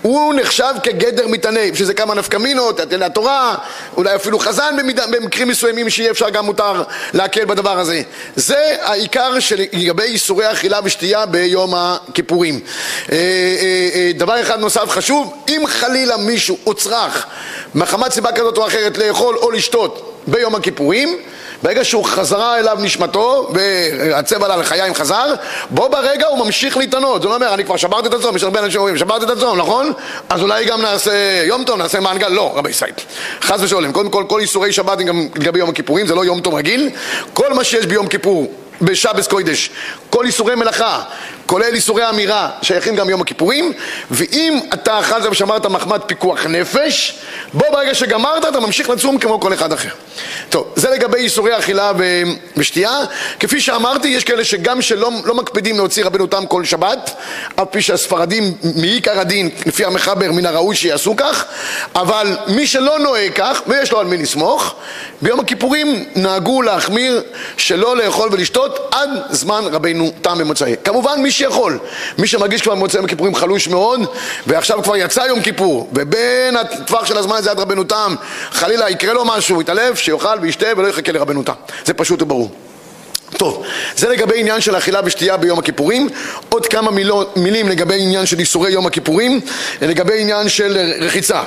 הוא 0.02 0.34
נחשב 0.34 0.74
כגדר 0.82 1.28
מתענה. 1.28 1.60
יש 1.60 1.80
לזה 1.80 1.94
כמה 1.94 2.14
נפקמינות, 2.14 2.80
לתורה, 2.80 3.54
אולי 3.96 4.14
אפילו 4.16 4.38
חזן 4.38 4.74
במידה, 4.78 5.06
במקרים 5.06 5.48
מסוימים 5.48 5.90
שיהיה 5.90 6.10
אפשר 6.10 6.30
גם 6.30 6.44
מותר 6.44 6.82
להקל 7.12 7.44
בדבר 7.44 7.78
הזה. 7.78 8.02
זה 8.36 8.76
העיקר 8.82 9.32
לגבי 9.72 10.02
איסורי 10.02 10.52
אכילה 10.52 10.80
ושתייה 10.84 11.26
ביום 11.26 11.74
הכיפורים. 11.74 12.60
אה, 13.12 13.16
אה, 13.16 13.88
אה, 13.94 14.10
דבר 14.14 14.40
אחד 14.40 14.60
נוסף 14.60 14.90
חשוב, 14.90 15.34
אם 15.48 15.62
חלילה 15.66 16.16
מישהו 16.16 16.58
הוצרך 16.64 17.26
מחמת 17.74 18.12
סיבה 18.12 18.32
כזאת 18.32 18.58
או 18.58 18.66
אחרת 18.66 18.98
לאכול 18.98 19.36
או 19.36 19.50
לשתות 19.50 20.22
ביום 20.26 20.54
הכיפורים, 20.54 21.18
ברגע 21.62 21.84
שהוא 21.84 22.04
חזרה 22.04 22.58
אליו 22.58 22.78
נשמתו 22.80 23.50
והצבע 23.52 24.44
עלה 24.46 24.56
לחיים 24.56 24.94
חזר, 24.94 25.34
בו 25.70 25.88
ברגע 25.88 26.26
הוא 26.26 26.44
ממשיך 26.44 26.76
להתענות. 26.76 27.22
זאת 27.22 27.32
אומרת, 27.32 27.52
אני 27.52 27.64
כבר 27.64 27.76
שברתי 27.76 28.08
את 28.08 28.14
הצום, 28.14 28.36
יש 28.36 28.42
הרבה 28.42 28.58
אנשים 28.58 28.70
שאומרים, 28.70 28.96
שברתי 28.96 29.24
את 29.24 29.30
הצום, 29.30 29.58
נכון? 29.58 29.92
אז 30.28 30.42
אולי 30.42 30.64
גם 30.64 30.82
נעשה 30.82 31.42
יום 31.44 31.64
טוב, 31.64 31.78
נעשה 31.78 32.00
מנגל? 32.00 32.28
לא, 32.28 32.52
רבי 32.54 32.72
סייד. 32.72 32.94
חס 33.42 33.60
ושלום. 33.60 33.92
קודם 33.92 34.10
כל, 34.10 34.24
כל 34.28 34.40
איסורי 34.40 34.72
שבת 34.72 34.98
גם 34.98 35.28
לגבי 35.36 35.58
יום 35.58 35.70
הכיפורים, 35.70 36.06
זה 36.06 36.14
לא 36.14 36.24
יום 36.24 36.40
טוב 36.40 36.54
רגיל. 36.54 36.90
כל 37.32 37.52
מה 37.52 37.64
שיש 37.64 37.86
ביום 37.86 38.06
כיפור 38.06 38.52
בשבס 38.82 39.26
קוידש, 39.26 39.70
כל 40.10 40.26
איסורי 40.26 40.54
מלאכה, 40.54 41.02
כולל 41.46 41.74
איסורי 41.74 42.08
אמירה, 42.08 42.50
שייכים 42.62 42.96
גם 42.96 43.10
יום 43.10 43.20
הכיפורים, 43.20 43.72
ואם 44.10 44.60
אתה 44.74 45.00
אכלת 45.00 45.26
ושמרת 45.30 45.66
מחמת 45.66 46.00
פיקוח 46.06 46.46
נפש, 46.46 47.18
בוא 47.52 47.70
ברגע 47.70 47.94
שגמרת 47.94 48.44
אתה 48.44 48.60
ממשיך 48.60 48.90
לצום 48.90 49.18
כמו 49.18 49.40
כל 49.40 49.54
אחד 49.54 49.72
אחר. 49.72 49.90
טוב, 50.48 50.72
זה 50.76 50.90
לגבי 50.90 51.18
איסורי 51.18 51.58
אכילה. 51.58 51.92
ושתייה. 52.56 52.98
כפי 53.40 53.60
שאמרתי, 53.60 54.08
יש 54.08 54.24
כאלה 54.24 54.44
שגם 54.44 54.82
שלא 54.82 55.10
לא 55.24 55.34
מקפידים 55.34 55.76
להוציא 55.76 56.04
רבנו 56.04 56.26
תם 56.26 56.46
כל 56.46 56.64
שבת, 56.64 57.10
אף 57.56 57.68
פי 57.70 57.82
שהספרדים 57.82 58.54
מעיקר 58.76 59.20
הדין, 59.20 59.50
לפי 59.66 59.84
המחבר, 59.84 60.32
מן 60.32 60.46
הראוי 60.46 60.76
שיעשו 60.76 61.16
כך, 61.16 61.44
אבל 61.94 62.36
מי 62.46 62.66
שלא 62.66 62.98
נוהג 62.98 63.32
כך, 63.34 63.62
ויש 63.66 63.92
לו 63.92 64.00
על 64.00 64.06
מי 64.06 64.16
לסמוך, 64.16 64.74
ביום 65.22 65.40
הכיפורים 65.40 66.04
נהגו 66.16 66.62
להחמיר 66.62 67.22
שלא 67.56 67.96
לאכול 67.96 68.28
ולשתות 68.32 68.69
עד 68.90 69.10
זמן 69.30 69.64
רבנו 69.72 70.10
תם 70.22 70.38
במוצאי. 70.38 70.74
כמובן 70.84 71.22
מי 71.22 71.30
שיכול, 71.30 71.78
מי 72.18 72.26
שמרגיש 72.26 72.62
כבר 72.62 72.74
במוצאי 72.74 72.98
יום 72.98 73.04
הכיפורים 73.04 73.34
חלוש 73.34 73.68
מאוד, 73.68 74.00
ועכשיו 74.46 74.82
כבר 74.82 74.96
יצא 74.96 75.20
יום 75.20 75.40
כיפור, 75.42 75.88
ובין 75.94 76.56
הטווח 76.56 77.06
של 77.06 77.18
הזמן 77.18 77.36
הזה 77.36 77.50
עד 77.50 77.60
רבנו 77.60 77.84
תם, 77.84 78.14
חלילה 78.50 78.90
יקרה 78.90 79.12
לו 79.12 79.24
משהו, 79.24 79.60
יתעלף, 79.60 79.98
שיאכל 79.98 80.38
וישתה 80.42 80.66
ולא 80.76 80.88
יחכה 80.88 81.12
לרבנו 81.12 81.42
תם. 81.42 81.52
זה 81.84 81.94
פשוט 81.94 82.22
וברור. 82.22 82.69
טוב, 83.36 83.62
זה 83.96 84.08
לגבי 84.08 84.40
עניין 84.40 84.60
של 84.60 84.76
אכילה 84.76 85.00
ושתייה 85.04 85.36
ביום 85.36 85.58
הכיפורים. 85.58 86.08
עוד 86.48 86.66
כמה 86.66 86.90
מילות, 86.90 87.36
מילים 87.36 87.68
לגבי 87.68 88.02
עניין 88.02 88.26
של 88.26 88.38
איסורי 88.38 88.70
יום 88.70 88.86
הכיפורים, 88.86 89.40
לגבי 89.82 90.20
עניין 90.20 90.48
של 90.48 90.92
רחיצה. 91.00 91.42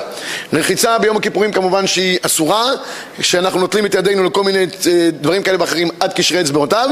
רחיצה 0.52 0.98
ביום 0.98 1.16
הכיפורים 1.16 1.52
כמובן 1.52 1.86
שהיא 1.86 2.18
אסורה, 2.22 2.72
שאנחנו 3.20 3.60
נוטלים 3.60 3.86
את 3.86 3.94
ידינו 3.94 4.24
לכל 4.24 4.44
מיני 4.44 4.58
אה, 4.86 5.08
דברים 5.20 5.42
כאלה 5.42 5.60
ואחרים 5.60 5.88
עד 6.00 6.12
קשרי 6.12 6.40
אצבעותיו. 6.40 6.90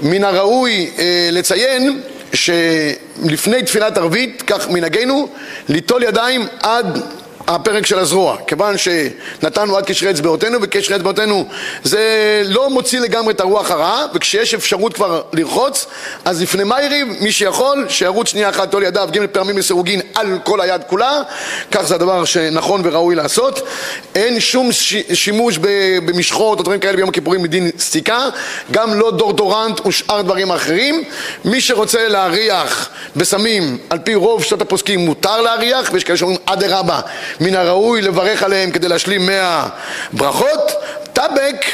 מן 0.00 0.24
הראוי 0.24 0.90
אה, 0.98 1.28
לציין 1.32 2.00
שלפני 2.32 3.62
תפילת 3.62 3.98
ערבית, 3.98 4.42
כך 4.46 4.68
מנהגנו, 4.68 5.28
ליטול 5.68 6.02
ידיים 6.02 6.46
עד 6.62 7.00
הפרק 7.46 7.86
של 7.86 7.98
הזרוע, 7.98 8.36
כיוון 8.46 8.74
שנתנו 8.78 9.76
עד 9.76 9.84
קשרי 9.84 10.10
אצבעותינו, 10.10 10.58
וקשרי 10.62 10.96
אצבעותינו 10.96 11.48
זה 11.82 12.42
לא 12.44 12.70
מוציא 12.70 13.00
לגמרי 13.00 13.34
את 13.34 13.40
הרוח 13.40 13.70
הרעה, 13.70 14.06
וכשיש 14.14 14.54
אפשרות 14.54 14.94
כבר 14.94 15.22
לרחוץ, 15.32 15.86
אז 16.24 16.42
לפני 16.42 16.64
מאיריב, 16.64 17.08
מי 17.20 17.32
שיכול, 17.32 17.86
שירוץ 17.88 18.28
שנייה 18.28 18.48
אחת 18.48 18.70
תול 18.70 18.82
ידיו, 18.82 19.08
ג' 19.12 19.26
פעמים 19.26 19.58
לסירוגין 19.58 20.00
על 20.14 20.38
כל 20.44 20.60
היד 20.60 20.82
כולה, 20.86 21.22
כך 21.70 21.82
זה 21.82 21.94
הדבר 21.94 22.24
שנכון 22.24 22.80
וראוי 22.84 23.14
לעשות. 23.14 23.68
אין 24.14 24.40
שום 24.40 24.70
שימוש 25.12 25.58
במשחות 26.04 26.58
או 26.58 26.62
דברים 26.62 26.80
כאלה 26.80 26.96
ביום 26.96 27.08
הכיפורים 27.08 27.42
מדין 27.42 27.70
סיכה, 27.78 28.28
גם 28.70 28.94
לא 28.94 29.10
דורדורנט 29.10 29.86
ושאר 29.86 30.22
דברים 30.22 30.50
אחרים. 30.50 31.04
מי 31.44 31.60
שרוצה 31.60 32.08
להריח 32.08 32.88
בסמים, 33.16 33.78
על 33.90 33.98
פי 33.98 34.14
רוב 34.14 34.44
שעות 34.44 34.62
הפוסקים 34.62 35.00
מותר 35.00 35.40
להריח, 35.40 35.90
ויש 35.92 36.04
כאלה 36.04 36.18
שאומרים 36.18 36.38
אדרבה 36.46 37.00
מן 37.40 37.54
הראוי 37.54 38.02
לברך 38.02 38.42
עליהם 38.42 38.70
כדי 38.70 38.88
להשלים 38.88 39.26
מאה 39.26 39.66
ברכות. 40.12 40.72
טבק, 41.12 41.66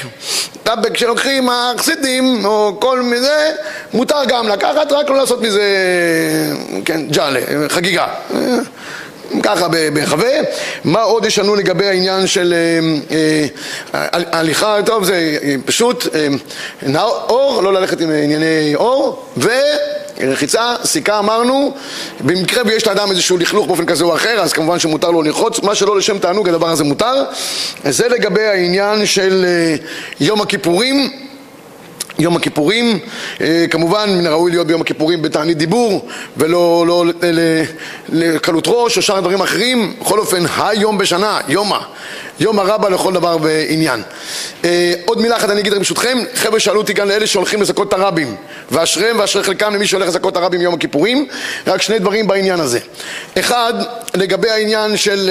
טבק 0.62 0.96
שלוקחים 0.96 1.48
החסידים 1.52 2.44
או 2.44 2.76
כל 2.80 3.02
מזה, 3.02 3.50
מותר 3.94 4.24
גם 4.28 4.48
לקחת, 4.48 4.92
רק 4.92 5.10
לא 5.10 5.16
לעשות 5.16 5.42
מזה, 5.42 5.62
כן, 6.84 7.00
ג'אלה, 7.08 7.40
חגיגה. 7.68 8.06
ככה 9.42 9.68
בהיחווה. 9.68 10.30
מה 10.84 11.02
עוד 11.02 11.24
יש 11.24 11.38
לנו 11.38 11.54
לגבי 11.54 11.86
העניין 11.86 12.26
של 12.26 12.54
הליכה, 14.12 14.76
טוב 14.86 15.04
זה 15.04 15.38
פשוט 15.64 16.06
אור, 17.28 17.62
לא 17.62 17.72
ללכת 17.72 18.00
עם 18.00 18.10
ענייני 18.10 18.72
אור, 18.74 19.24
ו... 19.36 19.48
רחיצה, 20.28 20.74
סיכה 20.84 21.18
אמרנו, 21.18 21.74
במקרה 22.20 22.62
ויש 22.66 22.86
לאדם 22.86 23.10
איזשהו 23.10 23.38
לכלוך 23.38 23.66
באופן 23.66 23.86
כזה 23.86 24.04
או 24.04 24.14
אחר, 24.14 24.40
אז 24.40 24.52
כמובן 24.52 24.78
שמותר 24.78 25.10
לו 25.10 25.22
לרחוץ, 25.22 25.60
מה 25.60 25.74
שלא 25.74 25.98
לשם 25.98 26.18
תענוג 26.18 26.48
הדבר 26.48 26.68
הזה 26.68 26.84
מותר. 26.84 27.24
זה 27.84 28.08
לגבי 28.08 28.44
העניין 28.46 29.06
של 29.06 29.44
יום 30.20 30.40
הכיפורים. 30.40 31.10
יום 32.20 32.36
הכיפורים, 32.36 32.98
כמובן 33.70 34.10
מן 34.18 34.26
הראוי 34.26 34.50
להיות 34.50 34.66
ביום 34.66 34.80
הכיפורים 34.80 35.22
בתענית 35.22 35.58
דיבור 35.58 36.08
ולא 36.36 36.84
לא, 36.86 37.04
לקלות 38.08 38.64
ראש 38.66 38.96
או 38.96 39.02
שאר 39.02 39.20
דברים 39.20 39.40
אחרים, 39.40 39.94
בכל 40.00 40.18
אופן 40.18 40.44
היום 40.58 40.98
בשנה, 40.98 41.40
יומא, 41.48 41.78
יום 42.40 42.58
הרבה 42.58 42.88
לכל 42.88 43.12
דבר 43.12 43.36
ועניין. 43.42 44.02
עוד 45.04 45.20
מילה 45.20 45.36
אחת 45.36 45.50
אני 45.50 45.60
אגיד 45.60 45.74
ברשותכם, 45.74 46.18
חבר'ה 46.34 46.60
שאלו 46.60 46.80
אותי 46.80 46.94
כאן 46.94 47.08
לאלה 47.08 47.26
שהולכים 47.26 47.62
לזכות 47.62 47.88
את 47.88 47.92
הרבים. 47.92 48.36
ואשריהם 48.70 49.18
ואשרי 49.18 49.42
חלקם 49.42 49.74
למי 49.74 49.86
שהולך 49.86 50.08
לזכות 50.08 50.32
את 50.32 50.36
הרבים 50.36 50.60
ביום 50.60 50.74
הכיפורים, 50.74 51.26
רק 51.66 51.82
שני 51.82 51.98
דברים 51.98 52.26
בעניין 52.26 52.60
הזה. 52.60 52.78
אחד, 53.38 53.74
לגבי 54.14 54.50
העניין 54.50 54.96
של 54.96 55.30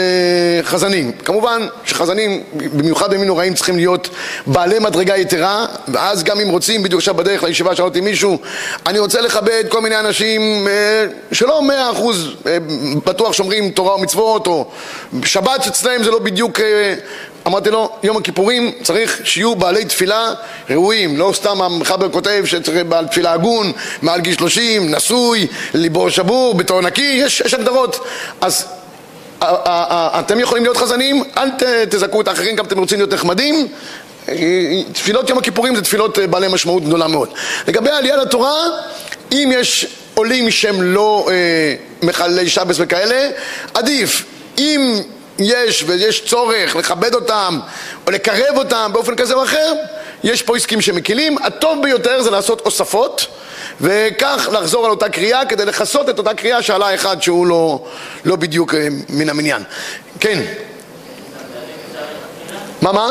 חזנים, 0.63 1.11
כמובן 1.11 1.67
שחזנים 1.85 2.43
במיוחד 2.53 3.09
בימים 3.09 3.27
נוראים 3.27 3.53
צריכים 3.53 3.75
להיות 3.75 4.09
בעלי 4.47 4.79
מדרגה 4.79 5.17
יתרה. 5.17 5.65
ואז 5.87 6.23
גם 6.23 6.39
אם 6.39 6.49
רוצים 6.49 6.83
בדיוק 6.83 6.99
עכשיו 6.99 7.13
בדרך 7.13 7.43
לישיבה 7.43 7.75
שאלתי 7.75 8.01
מישהו 8.01 8.37
אני 8.85 8.99
רוצה 8.99 9.21
לכבד 9.21 9.63
כל 9.69 9.81
מיני 9.81 9.99
אנשים 9.99 10.67
שלא 11.31 11.61
מאה 11.61 11.91
אחוז 11.91 12.27
בטוח 13.05 13.33
שומרים 13.33 13.69
תורה 13.69 13.95
ומצוות 13.95 14.47
או 14.47 14.65
שבת 15.25 15.67
אצלם 15.67 16.03
זה 16.03 16.11
לא 16.11 16.19
בדיוק 16.19 16.59
אמרתי 17.47 17.69
לו, 17.69 17.89
יום 18.03 18.17
הכיפורים 18.17 18.71
צריך 18.83 19.21
שיהיו 19.23 19.55
בעלי 19.55 19.85
תפילה 19.85 20.33
ראויים, 20.69 21.17
לא 21.17 21.31
סתם 21.35 21.61
המחבר 21.61 22.09
כותב 22.09 22.43
שצריך 22.45 22.85
בעל 22.85 23.07
תפילה 23.07 23.31
הגון, 23.31 23.71
מעל 24.01 24.21
גיל 24.21 24.35
30, 24.35 24.95
נשוי, 24.95 25.47
ליבו 25.73 26.11
שבור, 26.11 26.55
בתור 26.55 26.81
נקי, 26.81 27.19
יש, 27.23 27.41
יש 27.45 27.53
הגדרות. 27.53 27.99
אז 28.41 28.67
אתם 29.39 30.39
יכולים 30.39 30.63
להיות 30.63 30.77
חזנים, 30.77 31.23
אל 31.37 31.49
תזכו 31.89 32.21
את 32.21 32.27
האחרים, 32.27 32.55
גם 32.55 32.65
אתם 32.65 32.79
רוצים 32.79 32.97
להיות 32.97 33.13
נחמדים. 33.13 33.67
תפילות 34.93 35.29
יום 35.29 35.37
הכיפורים 35.37 35.75
זה 35.75 35.81
תפילות 35.81 36.19
בעלי 36.19 36.47
משמעות 36.47 36.83
גדולה 36.83 37.07
מאוד. 37.07 37.29
לגבי 37.67 37.89
העלייה 37.89 38.17
לתורה, 38.17 38.53
אם 39.31 39.51
יש 39.53 39.87
עולים 40.13 40.51
שהם 40.51 40.81
לא 40.81 41.27
אה, 41.31 41.75
מחללי 42.03 42.49
שבס 42.49 42.75
וכאלה, 42.79 43.29
עדיף. 43.73 44.25
אם 44.57 45.01
יש 45.39 45.83
ויש 45.87 46.25
צורך 46.25 46.75
לכבד 46.75 47.15
אותם 47.15 47.59
או 48.07 48.11
לקרב 48.11 48.57
אותם 48.57 48.91
באופן 48.93 49.15
כזה 49.15 49.33
או 49.33 49.43
אחר, 49.43 49.73
יש 50.23 50.41
פה 50.41 50.55
עסקים 50.55 50.81
שמקילים. 50.81 51.37
הטוב 51.37 51.83
ביותר 51.83 52.21
זה 52.21 52.31
לעשות 52.31 52.61
אוספות 52.61 53.27
וכך 53.81 54.49
לחזור 54.51 54.85
על 54.85 54.91
אותה 54.91 55.09
קריאה 55.09 55.45
כדי 55.45 55.65
לכסות 55.65 56.09
את 56.09 56.17
אותה 56.17 56.33
קריאה 56.33 56.61
שעלה 56.61 56.95
אחד 56.95 57.21
שהוא 57.21 57.47
לא, 57.47 57.85
לא 58.25 58.35
בדיוק 58.35 58.73
אה, 58.73 58.87
מן 59.09 59.29
המניין. 59.29 59.63
כן. 60.19 60.41
מה 62.81 62.91
מה? 62.91 63.09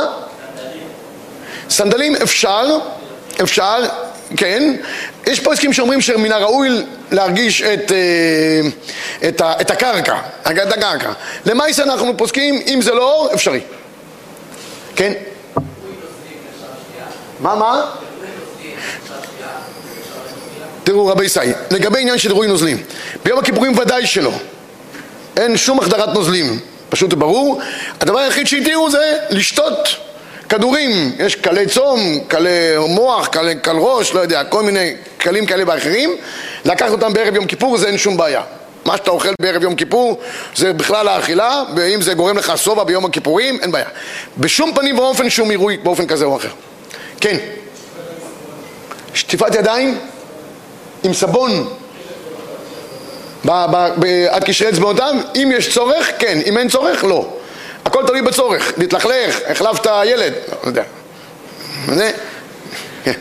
סנדלים 1.70 2.16
אפשר, 2.16 2.66
אפשר, 3.42 3.82
כן, 4.36 4.76
יש 5.26 5.40
פוסקים 5.40 5.72
שאומרים 5.72 6.00
שמן 6.00 6.32
הראוי 6.32 6.68
להרגיש 7.10 7.62
את, 7.62 7.92
אה, 7.92 8.60
את, 9.28 9.42
את 9.60 9.70
הקרקע, 9.70 10.18
את 10.42 10.72
הקרקע. 10.72 11.12
למעשה 11.46 11.82
אנחנו 11.82 12.16
פוסקים, 12.16 12.62
אם 12.66 12.82
זה 12.82 12.94
לא 12.94 13.12
אור, 13.12 13.34
אפשרי. 13.34 13.60
כן? 14.96 15.12
מה, 17.40 17.54
מה? 17.54 17.90
תראו 20.84 21.06
רבי 21.06 21.24
ישי, 21.24 21.40
לגבי 21.70 22.00
עניין 22.00 22.18
של 22.18 22.28
עירוי 22.28 22.46
נוזלים, 22.46 22.82
ביום 23.24 23.38
הכיפורים 23.38 23.78
ודאי 23.78 24.06
שלא. 24.06 24.32
אין 25.36 25.56
שום 25.56 25.78
החדרת 25.78 26.14
נוזלים, 26.14 26.60
פשוט 26.88 27.12
וברור. 27.12 27.60
הדבר 28.00 28.18
היחיד 28.18 28.46
שהתירו 28.46 28.90
זה 28.90 29.18
לשתות 29.30 30.07
כדורים, 30.48 31.12
יש 31.18 31.34
קלי 31.34 31.66
צום, 31.66 32.00
קלי 32.28 32.76
מוח, 32.88 33.26
קלי 33.26 33.54
קל 33.54 33.76
ראש, 33.76 34.14
לא 34.14 34.20
יודע, 34.20 34.44
כל 34.44 34.62
מיני 34.62 34.94
קלים 35.18 35.46
כאלה 35.46 35.64
ואחרים, 35.66 36.16
לקחת 36.64 36.90
אותם 36.90 37.12
בערב 37.12 37.34
יום 37.34 37.46
כיפור 37.46 37.78
זה 37.78 37.86
אין 37.86 37.98
שום 37.98 38.16
בעיה. 38.16 38.42
מה 38.84 38.96
שאתה 38.96 39.10
אוכל 39.10 39.28
בערב 39.42 39.62
יום 39.62 39.74
כיפור 39.74 40.20
זה 40.56 40.72
בכלל 40.72 41.08
האכילה, 41.08 41.62
ואם 41.76 42.02
זה 42.02 42.14
גורם 42.14 42.38
לך 42.38 42.52
שובע 42.58 42.84
ביום 42.84 43.04
הכיפורים, 43.04 43.58
אין 43.62 43.72
בעיה. 43.72 43.88
בשום 44.38 44.74
פנים 44.74 44.98
ואופן 44.98 45.30
שום 45.30 45.50
עירוי 45.50 45.76
באופן 45.76 46.06
כזה 46.06 46.24
או 46.24 46.36
אחר. 46.36 46.48
כן. 47.20 47.36
שטיפת 49.14 49.54
ידיים 49.54 49.98
עם 51.04 51.12
סבון 51.12 51.68
עד 54.30 54.44
קשרי 54.44 54.68
אצבעותיו, 54.68 55.14
אם 55.36 55.52
יש 55.56 55.74
צורך, 55.74 56.10
כן, 56.18 56.38
אם 56.46 56.58
אין 56.58 56.68
צורך, 56.68 57.04
לא. 57.04 57.37
הכל 57.88 58.06
תלוי 58.06 58.22
בצורך, 58.22 58.72
להתלכלך, 58.76 59.38
החלפת 59.48 59.86
ילד, 60.04 60.32
לא 60.62 60.68
יודע. 60.68 60.82
זה... 61.94 62.12
כן. 63.04 63.12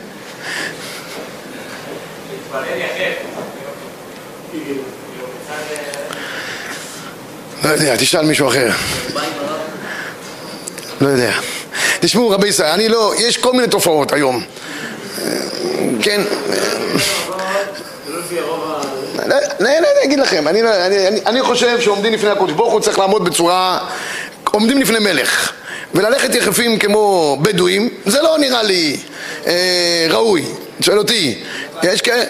לא 7.64 7.68
יודע, 7.68 7.96
תשאל 7.96 8.24
מישהו 8.24 8.48
אחר. 8.48 8.70
לא 11.00 11.08
יודע. 11.08 11.32
תשמעו 12.00 12.30
רבי 12.30 12.48
ישראל, 12.48 12.70
אני 12.70 12.88
לא, 12.88 13.14
יש 13.18 13.36
כל 13.36 13.52
מיני 13.52 13.68
תופעות 13.68 14.12
היום. 14.12 14.44
כן. 16.02 16.20
אני 19.60 20.04
אגיד 20.04 20.18
לכם, 20.18 20.48
אני 21.26 21.42
חושב 21.42 21.80
שעומדים 21.80 22.12
לפני 22.12 22.30
הקודש 22.30 22.52
ברוך 22.52 22.72
הוא 22.72 22.80
צריך 22.80 22.98
לעמוד 22.98 23.24
בצורה, 23.24 23.78
עומדים 24.52 24.80
לפני 24.80 24.98
מלך 24.98 25.52
וללכת 25.94 26.34
יחפים 26.34 26.78
כמו 26.78 27.36
בדואים, 27.42 27.88
זה 28.06 28.22
לא 28.22 28.38
נראה 28.38 28.62
לי 28.62 28.96
אה, 29.46 30.06
ראוי, 30.10 30.44
שואל 30.80 30.98
אותי, 30.98 31.38
יש 31.82 32.02
כאלה, 32.02 32.24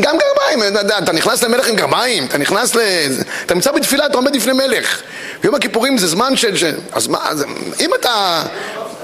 גם 0.00 0.16
גרביים, 0.18 0.76
אתה 0.98 1.12
נכנס 1.12 1.42
למלך 1.42 1.68
עם 1.68 1.76
גרביים, 1.76 2.24
אתה 2.24 2.38
נכנס 2.38 2.74
ל... 2.74 2.80
אתה 3.46 3.54
נמצא 3.54 3.72
בתפילה, 3.72 4.06
אתה 4.06 4.16
עומד 4.16 4.36
לפני 4.36 4.52
מלך 4.52 5.02
יום 5.44 5.54
הכיפורים 5.54 5.98
זה 5.98 6.06
זמן 6.06 6.36
של... 6.36 6.74
אז 6.92 7.06
מה, 7.06 7.30
אם 7.80 7.90
אתה... 8.00 8.42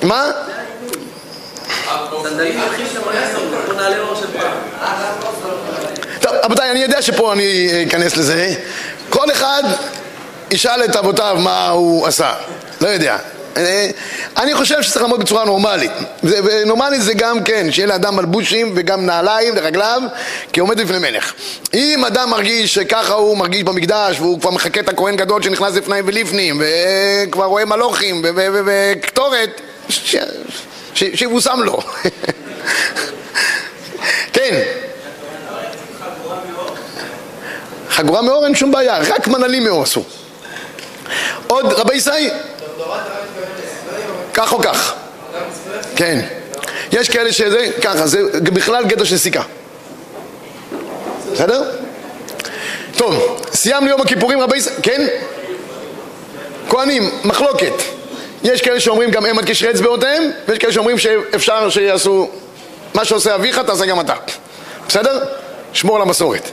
מה? 0.03 0.31
טוב, 6.21 6.35
רבותיי, 6.45 6.71
אני 6.71 6.83
יודע 6.83 7.03
שפה 7.03 7.33
אני 7.33 7.85
אכנס 7.89 8.17
לזה. 8.17 8.55
כל 9.11 9.31
אחד 9.33 9.63
ישאל 10.51 10.85
את 10.85 10.97
אבותיו 10.97 11.37
מה 11.41 11.69
הוא 11.69 12.07
עשה. 12.07 12.35
לא 12.81 12.89
יודע. 12.89 13.19
אני 14.37 14.55
חושב 14.55 14.83
שצריך 14.83 15.03
לעמוד 15.03 15.21
בצורה 15.21 15.45
נורמלית. 15.45 15.91
ונורמלית 16.23 17.03
זה 17.03 17.15
גם 17.15 17.45
כן, 17.45 17.73
שיהיה 17.73 17.87
לאדם 17.87 18.17
מלבושים 18.17 18.73
וגם 18.77 19.07
נעליים 19.07 19.55
לרגליו, 19.55 20.03
כי 20.53 20.61
עומד 20.61 20.81
לפני 20.81 20.99
מלך. 20.99 21.33
אם 21.75 22.05
אדם 22.05 22.31
מרגיש 22.31 22.75
שככה 22.75 23.15
הוא 23.15 23.37
מרגיש 23.37 23.63
במקדש, 23.63 24.21
והוא 24.21 24.41
כבר 24.41 24.51
מחכה 24.51 24.81
את 24.81 24.89
הכהן 24.89 25.17
גדול 25.17 25.43
שנכנס 25.43 25.75
לפני 25.75 25.97
ולפנים, 26.05 26.63
וכבר 26.63 27.45
רואה 27.45 27.65
מלוכים 27.65 28.23
וקטורת, 28.67 29.61
שיבושם 30.95 31.61
לו. 31.63 31.79
כן. 34.33 34.63
חגורה 37.91 38.23
מאור 38.23 38.45
אין 38.45 38.55
שום 38.55 38.73
בעיה, 38.73 38.99
רק 38.99 39.29
מנהלים 39.29 39.65
מאור 39.65 39.83
עשו. 39.83 40.05
עוד 41.47 41.73
רבי 41.73 41.95
ישי? 41.95 42.31
כך 44.35 44.53
או 44.53 44.63
כך. 44.63 44.95
כן. 45.97 46.21
יש 46.93 47.09
כאלה 47.09 47.33
שזה, 47.33 47.69
ככה, 47.83 48.07
זה 48.07 48.21
בכלל 48.41 48.85
גדר 48.85 49.05
של 49.05 49.19
סיכה. 49.19 49.43
בסדר? 51.33 51.63
טוב, 52.97 53.43
סיימנו 53.55 53.91
יום 53.91 54.01
הכיפורים 54.01 54.41
רבי 54.41 54.57
ישי, 54.57 54.71
כן? 54.83 55.07
כהנים, 56.69 57.11
מחלוקת. 57.25 57.73
יש 58.43 58.63
כאלה 58.63 58.81
שאומרים 58.81 59.11
גם 59.11 59.27
הם 59.27 59.39
עד 59.39 59.45
קשרי 59.45 59.71
אצבעותיהם, 59.71 60.31
ויש 60.49 60.59
כאלה 60.59 60.73
שאומרים 60.73 60.99
שאפשר 60.99 61.71
שיעשו 61.71 62.31
מה 62.95 63.05
שעושה 63.05 63.35
אביך, 63.35 63.59
תעשה 63.59 63.87
גם 63.87 64.01
אתה. 64.01 64.15
בסדר? 64.89 65.25
שמור 65.73 65.97
על 65.97 66.03
המסורת. 66.03 66.51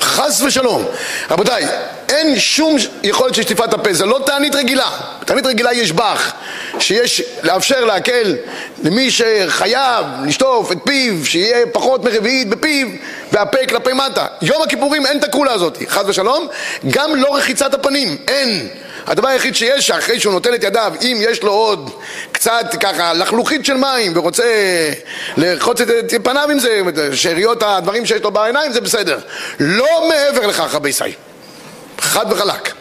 חס 0.00 0.42
ושלום. 0.42 0.84
רבותיי, 1.30 1.66
אין 2.12 2.38
שום 2.38 2.76
יכולת 3.02 3.34
של 3.34 3.42
שטיפת 3.42 3.74
הפה, 3.74 3.92
זה 3.92 4.06
לא 4.06 4.20
תענית 4.26 4.54
רגילה. 4.54 4.90
תענית 5.24 5.46
רגילה 5.46 5.72
יש 5.72 5.92
בך, 5.92 6.32
שיש 6.78 7.22
לאפשר 7.42 7.84
להקל 7.84 8.36
למי 8.82 9.10
שחייב 9.10 10.06
לשטוף 10.26 10.72
את 10.72 10.78
פיו, 10.84 11.26
שיהיה 11.26 11.66
פחות 11.72 12.04
מרביעית 12.04 12.48
בפיו, 12.48 12.88
והפה 13.32 13.58
כלפי 13.68 13.92
מטה. 13.92 14.26
יום 14.42 14.62
הכיפורים 14.62 15.06
אין 15.06 15.18
את 15.18 15.24
הכולה 15.24 15.52
הזאת, 15.52 15.78
חס 15.88 16.02
ושלום. 16.06 16.46
גם 16.90 17.16
לא 17.16 17.36
רחיצת 17.36 17.74
הפנים, 17.74 18.16
אין. 18.28 18.68
הדבר 19.06 19.28
היחיד 19.28 19.56
שיש, 19.56 19.90
אחרי 19.90 20.20
שהוא 20.20 20.32
נוטל 20.32 20.54
את 20.54 20.64
ידיו, 20.64 20.92
אם 21.02 21.18
יש 21.20 21.42
לו 21.42 21.52
עוד 21.52 21.90
קצת 22.32 22.74
ככה 22.80 23.12
לחלוכית 23.12 23.64
של 23.64 23.74
מים 23.74 24.12
ורוצה 24.16 24.44
לרחוץ 25.36 25.80
את 25.80 26.14
פניו 26.22 26.48
עם 26.50 26.58
זה, 26.58 26.80
שאריות 27.12 27.62
הדברים 27.62 28.06
שיש 28.06 28.22
לו 28.22 28.30
בעיניים, 28.30 28.72
זה 28.72 28.80
בסדר. 28.80 29.18
לא 29.60 30.08
מעבר 30.08 30.46
לכך, 30.46 30.74
רבי 30.74 30.92
סי. 30.92 31.31
חד 32.02 32.26
וחלק. 32.32 32.72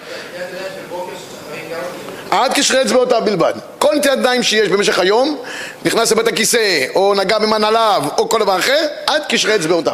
עד 2.31 2.53
קשרי 2.53 2.81
אצבעותיו 2.81 3.21
בלבד. 3.25 3.53
כל 3.79 3.95
נטיית 3.95 4.19
ידיים 4.19 4.43
שיש 4.43 4.69
במשך 4.69 4.99
היום, 4.99 5.37
נכנס 5.85 6.11
לבית 6.11 6.27
הכיסא, 6.27 6.85
או 6.95 7.13
נגע 7.13 7.39
במנעליו, 7.39 8.03
או 8.17 8.29
כל 8.29 8.39
דבר 8.39 8.59
אחר, 8.59 8.87
עד 9.07 9.21
קשרי 9.29 9.55
אצבעותיו. 9.55 9.93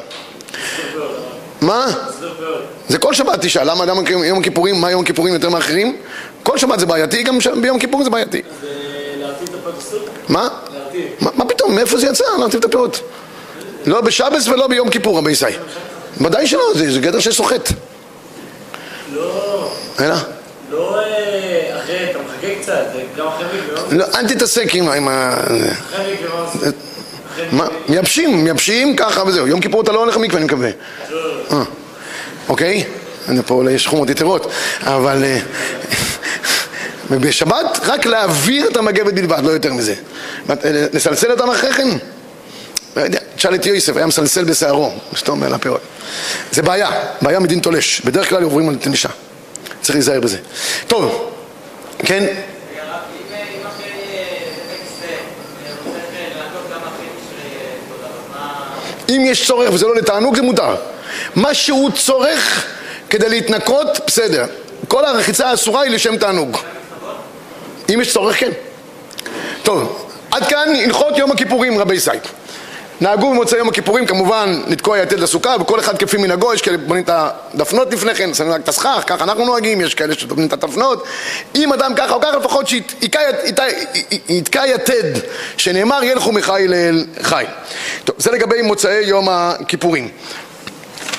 מה? 1.62 1.88
זה 2.90 2.98
כל 2.98 3.14
שבת 3.14 3.42
תשאל, 3.42 3.72
למה 3.72 3.84
אדם 3.84 4.08
יום 4.08 4.40
הכיפורים, 4.40 4.82
מה 4.82 4.92
יום 4.92 5.04
הכיפורים 5.04 5.34
יותר 5.34 5.50
מאחרים? 5.50 5.98
כל 6.44 6.58
שבת 6.58 6.80
זה 6.80 6.86
בעייתי, 6.86 7.24
גם 7.24 7.38
ביום 7.62 7.80
כיפור 7.80 8.04
זה 8.04 8.10
בעייתי. 8.10 8.42
זה 8.62 8.68
להרטיב 9.20 9.50
את 9.50 9.56
הפרסות? 9.68 10.10
מה? 10.30 10.48
מה 11.22 11.46
פתאום, 11.46 11.76
מאיפה 11.76 11.98
זה 11.98 12.08
יצא? 12.08 12.24
להרטיב 12.40 12.60
את 12.60 12.66
הפירות? 12.66 13.00
לא 13.86 14.02
בשבס 14.02 14.48
ולא 14.48 14.68
ביום 14.68 14.90
כיפור, 14.90 15.18
רבי 15.18 15.32
ישי. 15.32 15.46
ודאי 16.22 16.48
שלא, 16.48 16.64
זה 16.74 17.00
גדר 17.00 17.20
של 17.20 17.32
סוחט. 17.32 17.70
לא. 19.14 19.72
אלא? 20.00 20.16
לא 20.72 21.00
אחרי, 21.78 22.12
אתה 22.12 22.20
מחכה 22.20 22.48
קצת, 22.62 22.86
גם 23.18 23.28
אחרי 23.28 23.46
מקווה. 23.46 23.98
לא, 23.98 24.06
אל 24.16 24.28
תתעסק 24.28 24.76
עם 24.76 25.08
ה... 25.08 25.34
אחרי 25.34 26.14
מקווה. 26.14 26.72
מה? 27.52 27.68
מייבשים, 27.90 28.44
מייבשים 28.44 28.96
ככה 28.96 29.24
וזהו. 29.24 29.48
יום 29.48 29.62
כיפור 29.62 29.82
אתה 29.82 29.92
לא 29.92 30.00
הולך 30.00 30.18
למקווה, 30.18 30.38
אני 30.38 30.46
מקווה. 30.46 30.70
אה, 31.52 31.64
אוקיי? 32.50 32.84
אני 33.28 33.42
פה 33.46 33.64
יש 33.72 33.88
חומות 33.88 34.10
יתרות, 34.10 34.52
אבל 34.82 35.24
בשבת 37.10 37.80
רק 37.86 38.06
להעביר 38.06 38.68
את 38.68 38.78
המגבת 38.78 39.14
בלבד, 39.14 39.44
לא 39.44 39.52
יותר 39.52 39.74
מזה. 39.74 39.96
לסלסל 40.94 41.32
אותם 41.32 41.50
אחרי 41.50 41.74
כן? 41.74 41.90
לא 42.98 43.02
יודע, 43.02 43.20
תשאל 43.36 43.56
את 43.56 43.66
יוסף, 43.66 43.98
היה 43.98 44.06
מסלסל 44.06 44.44
בשערו, 44.44 44.94
שאתה 45.16 45.32
אומר 45.32 45.50
לפירות. 45.50 45.82
זה 46.52 46.62
בעיה, 46.62 46.90
בעיה 47.22 47.40
מדין 47.40 47.60
תולש. 47.60 48.02
בדרך 48.02 48.30
כלל 48.30 48.44
עוברים 48.44 48.70
על 48.70 48.76
תלישה. 48.76 49.10
צריך 49.82 49.96
להיזהר 49.96 50.20
בזה. 50.20 50.38
טוב, 50.88 51.32
כן? 52.00 52.26
אם 59.10 59.22
יש 59.26 59.48
צורך 59.48 59.74
וזה 59.74 59.88
לא 59.88 59.96
לתענוג 59.96 60.36
זה 60.36 60.42
מותר. 60.42 60.76
מה 61.36 61.54
שהוא 61.54 61.90
צורך 61.92 62.66
כדי 63.10 63.30
להתנקות, 63.30 64.00
בסדר. 64.08 64.46
כל 64.88 65.06
הרחיצה 65.06 65.50
האסורה 65.50 65.82
היא 65.82 65.92
לשם 65.92 66.18
תענוג. 66.18 66.58
אם 67.94 68.02
יש 68.02 68.14
צורך, 68.14 68.40
כן. 68.40 68.52
טוב, 69.64 70.10
עד 70.32 70.48
כאן 70.48 70.76
הלכות 70.86 71.18
יום 71.18 71.32
הכיפורים, 71.32 71.80
רבי 71.80 72.00
סייק. 72.00 72.24
נהגו 73.02 73.30
במוצאי 73.30 73.58
יום 73.58 73.70
הכיפורים 73.70 74.06
כמובן 74.06 74.62
לתקוע 74.68 75.00
יתד 75.00 75.20
לסוכה 75.20 75.56
וכל 75.62 75.80
אחד 75.80 75.98
כפי 75.98 76.18
מנהגו, 76.18 76.54
יש 76.54 76.62
כאלה 76.62 76.78
בונים 76.78 77.04
את 77.04 77.10
הדפנות 77.14 77.94
לפני 77.94 78.16
כן, 78.16 78.34
שמים 78.34 78.52
רק 78.52 78.62
את 78.62 78.70
הסכך, 78.70 79.04
ככה 79.08 79.24
אנחנו 79.24 79.46
נוהגים, 79.46 79.82
יש 79.82 79.96
כאלה 79.96 80.14
שבונים 80.14 80.48
את 80.48 80.54
הדפנות 80.54 81.04
אם 81.56 81.74
אדם 81.74 81.94
ככה 81.96 82.14
או 82.14 82.22
ככה 82.22 82.38
לפחות 82.38 82.68
שיתקע 82.68 83.22
יתד 84.68 85.20
שנאמר 85.58 86.04
ילכו 86.04 86.32
מחי 86.32 86.66
לאל 86.68 87.06
חי 87.22 87.46
טוב, 88.06 88.16
זה 88.20 88.32
לגבי 88.32 88.62
מוצאי 88.62 89.04
יום 89.04 89.30
הכיפורים 89.30 90.10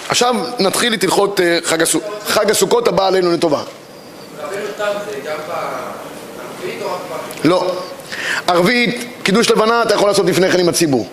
עכשיו 0.08 0.34
נתחיל 0.58 0.94
את 0.94 1.04
הלכות 1.04 1.40
אה, 1.40 1.58
חג, 1.64 1.82
הסוכ... 1.82 2.02
חג 2.26 2.50
הסוכות 2.50 2.88
הבא 2.88 3.06
עלינו 3.06 3.32
לטובה? 3.32 3.62
לא. 7.44 7.72
ערבית, 8.46 9.04
קידוש 9.22 9.50
לבנה 9.50 9.82
אתה 9.82 9.94
יכול 9.94 10.08
לעשות 10.08 10.26
לפני 10.26 10.50
כן 10.50 10.60
עם 10.60 10.68
הציבור. 10.68 11.08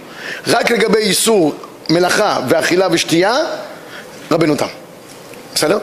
רק 0.48 0.72
לגבי 0.72 1.00
איסור 1.00 1.56
מלאכה 1.90 2.40
ואכילה 2.50 2.88
ושתייה, 2.92 3.38
רבנו 4.32 4.56
תם. 4.56 4.66
בסדר? 5.56 5.80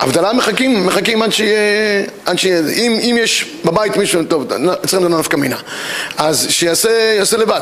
הבדלה 0.00 0.32
מחכים, 0.32 0.86
מחכים 0.86 1.22
עד 1.22 1.32
שיהיה, 1.32 2.04
עד 2.24 2.38
שיהיה, 2.38 2.58
אם, 2.58 2.98
אם 3.02 3.16
יש 3.18 3.54
בבית 3.64 3.96
מישהו, 3.96 4.24
טוב, 4.24 4.52
אצלנו 4.84 5.08
לא 5.08 5.18
נפקא 5.18 5.36
מינה, 5.36 5.56
אז 6.16 6.46
שיעשה 6.50 7.14
יעשה 7.18 7.36
לבד. 7.36 7.60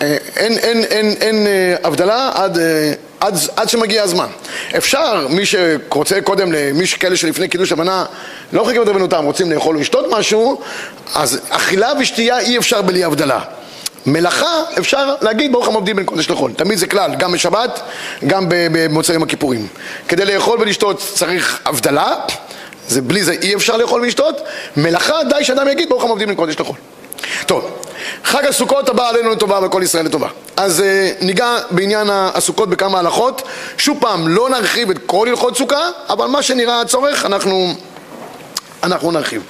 אה, 0.00 0.16
אין, 0.36 0.58
אין, 0.58 0.84
אין, 0.84 1.14
אין 1.20 1.46
אה, 1.46 1.76
הבדלה 1.84 2.30
עד, 2.34 2.58
אה, 2.58 2.92
עד, 3.20 3.38
עד 3.56 3.68
שמגיע 3.68 4.02
הזמן. 4.02 4.26
אפשר, 4.76 5.26
מי 5.30 5.42
שרוצה 5.46 6.20
קודם, 6.20 6.52
למי 6.52 6.86
שכאלה 6.86 7.16
שלפני 7.16 7.48
קידוש 7.48 7.72
הבנה 7.72 8.04
לא 8.52 8.64
מחכים 8.64 8.82
את 8.82 8.88
רבנו 8.88 9.06
תם, 9.06 9.24
רוצים 9.24 9.52
לאכול 9.52 9.76
ולשתות 9.76 10.06
משהו, 10.10 10.60
אז 11.14 11.40
אכילה 11.48 11.92
ושתייה 12.00 12.38
אי 12.38 12.58
אפשר 12.58 12.82
בלי 12.82 13.04
הבדלה. 13.04 13.40
מלאכה 14.06 14.62
אפשר 14.78 15.14
להגיד 15.20 15.52
ברוך 15.52 15.68
המבדיל 15.68 15.96
בין 15.96 16.04
קודש 16.04 16.30
לחול, 16.30 16.52
תמיד 16.52 16.78
זה 16.78 16.86
כלל, 16.86 17.14
גם 17.14 17.32
בשבת, 17.32 17.80
גם 18.26 18.44
במוצאי 18.48 19.14
יום 19.14 19.22
הכיפורים. 19.22 19.66
כדי 20.08 20.24
לאכול 20.24 20.60
ולשתות 20.60 20.98
צריך 21.14 21.60
הבדלה, 21.64 22.14
זה 22.88 23.02
בלי 23.02 23.24
זה 23.24 23.32
אי 23.42 23.54
אפשר 23.54 23.76
לאכול 23.76 24.00
ולשתות, 24.00 24.40
מלאכה 24.76 25.14
די 25.30 25.44
שאדם 25.44 25.68
יגיד 25.68 25.88
ברוך 25.88 26.04
המבדיל 26.04 26.26
בין 26.26 26.36
קודש 26.36 26.60
לחול. 26.60 26.76
טוב, 27.46 27.70
חג 28.24 28.46
הסוכות 28.46 28.88
הבא 28.88 29.08
עלינו 29.08 29.30
לטובה 29.30 29.60
וכל 29.66 29.82
ישראל 29.82 30.04
לטובה. 30.04 30.28
אז 30.56 30.80
uh, 30.80 31.24
ניגע 31.24 31.56
בעניין 31.70 32.08
הסוכות 32.10 32.68
בכמה 32.68 32.98
הלכות. 32.98 33.42
שוב 33.78 33.98
פעם, 34.00 34.28
לא 34.28 34.48
נרחיב 34.50 34.90
את 34.90 34.98
כל 35.06 35.28
הלכות 35.28 35.56
סוכה, 35.56 35.90
אבל 36.08 36.26
מה 36.26 36.42
שנראה 36.42 36.80
הצורך 36.80 37.24
אנחנו, 37.24 37.74
אנחנו 38.82 39.12
נרחיב. 39.12 39.42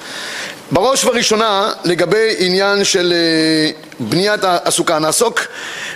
בראש 0.71 1.05
ובראשונה, 1.05 1.71
לגבי 1.83 2.35
עניין 2.37 2.83
של 2.83 3.13
uh, 3.13 3.93
בניית 3.99 4.39
הסוכה, 4.43 4.99
נעסוק 4.99 5.39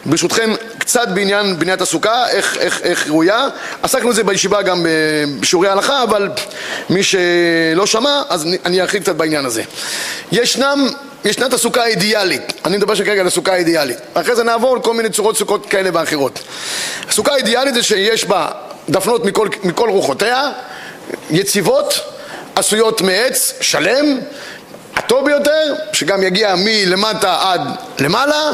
ברשותכם 0.06 0.54
קצת 0.78 1.08
בעניין 1.14 1.60
בניית 1.60 1.82
הסוכה, 1.82 2.30
איך, 2.30 2.58
איך, 2.58 2.82
איך 2.82 3.08
ראויה. 3.08 3.48
עסקנו 3.84 4.10
בזה 4.10 4.24
בישיבה 4.24 4.62
גם 4.62 4.86
בשיעורי 5.40 5.68
ההלכה, 5.68 6.04
אבל 6.04 6.30
מי 6.90 7.04
שלא 7.04 7.86
שמע, 7.86 8.22
אז 8.30 8.48
אני 8.66 8.82
ארחיב 8.82 9.04
קצת 9.04 9.16
בעניין 9.16 9.46
הזה. 9.46 9.64
ישנם 10.32 10.88
ישנה 11.26 11.46
את 11.46 11.54
הסוכה 11.54 11.84
האידיאלית, 11.84 12.54
אני 12.66 12.78
מדבר 12.78 12.96
כרגע 12.96 13.22
על 13.22 13.28
הסוכה 13.28 13.54
האידיאלית, 13.54 13.98
אחרי 14.14 14.36
זה 14.36 14.44
נעבור 14.44 14.78
לכל 14.78 14.94
מיני 14.94 15.10
צורות 15.10 15.38
סוכות 15.38 15.66
כאלה 15.66 15.90
ואחרות. 15.94 16.40
הסוכה 17.10 17.34
האידיאלית 17.34 17.74
זה 17.74 17.84
שיש 17.84 18.26
בה 18.26 18.48
דפנות 18.90 19.26
מכל, 19.26 19.48
מכל 19.64 19.90
רוחותיה, 19.90 20.52
יציבות, 21.30 22.00
עשויות 22.56 23.02
מעץ, 23.02 23.54
שלם, 23.62 24.20
הטוב 24.96 25.26
ביותר, 25.26 25.74
שגם 25.94 26.24
יגיע 26.24 26.56
מלמטה 26.58 27.38
עד 27.42 27.62
למעלה, 28.00 28.52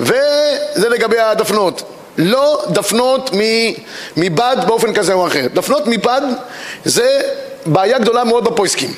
וזה 0.00 0.88
לגבי 0.88 1.18
הדפנות. 1.18 1.82
לא 2.18 2.64
דפנות 2.68 3.30
מבד 4.16 4.56
באופן 4.66 4.94
כזה 4.94 5.12
או 5.12 5.26
אחר. 5.26 5.46
דפנות 5.54 5.82
מבד 5.86 6.20
זה 6.84 7.20
בעיה 7.66 7.98
גדולה 7.98 8.24
מאוד 8.24 8.44
בפויסקים. 8.44 8.94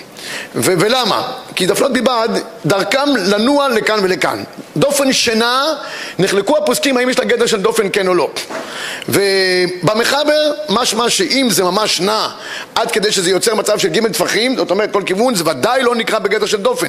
ו- 0.54 0.72
ולמה? 0.80 1.32
כי 1.54 1.66
דפנות 1.66 1.90
מבעד, 1.94 2.42
דרכם 2.66 3.16
לנוע 3.16 3.68
לכאן 3.68 3.98
ולכאן. 4.02 4.44
דופן 4.76 5.12
שינה, 5.12 5.74
נחלקו 6.18 6.56
הפוסקים 6.56 6.96
האם 6.96 7.10
יש 7.10 7.18
לה 7.18 7.24
גדר 7.24 7.46
של 7.46 7.60
דופן 7.60 7.86
כן 7.92 8.08
או 8.08 8.14
לא. 8.14 8.30
ובמחבר, 9.08 10.52
משמע 10.68 11.10
שאם 11.10 11.48
זה 11.50 11.64
ממש 11.64 12.00
נע 12.00 12.28
עד 12.74 12.90
כדי 12.90 13.12
שזה 13.12 13.30
יוצר 13.30 13.54
מצב 13.54 13.78
של 13.78 13.88
ג' 13.88 14.08
טפחים, 14.12 14.56
זאת 14.56 14.70
אומרת 14.70 14.92
כל 14.92 15.02
כיוון, 15.06 15.34
זה 15.34 15.44
ודאי 15.46 15.82
לא 15.82 15.94
נקרא 15.94 16.18
בגדר 16.18 16.46
של 16.46 16.56
דופן. 16.56 16.88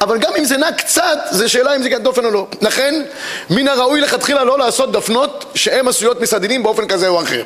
אבל 0.00 0.18
גם 0.18 0.32
אם 0.38 0.44
זה 0.44 0.56
נע 0.56 0.72
קצת, 0.72 1.18
זה 1.30 1.48
שאלה 1.48 1.76
אם 1.76 1.82
זה 1.82 1.88
גדר 1.88 2.02
דופן 2.02 2.24
או 2.24 2.30
לא. 2.30 2.46
לכן, 2.62 3.02
מן 3.50 3.68
הראוי 3.68 4.00
לכתחילה 4.00 4.44
לא 4.44 4.58
לעשות 4.58 4.92
דפנות 4.92 5.44
שהן 5.54 5.88
עשויות 5.88 6.20
מסדינים 6.20 6.62
באופן 6.62 6.86
כזה 6.86 7.08
או 7.08 7.22
אחר. 7.22 7.42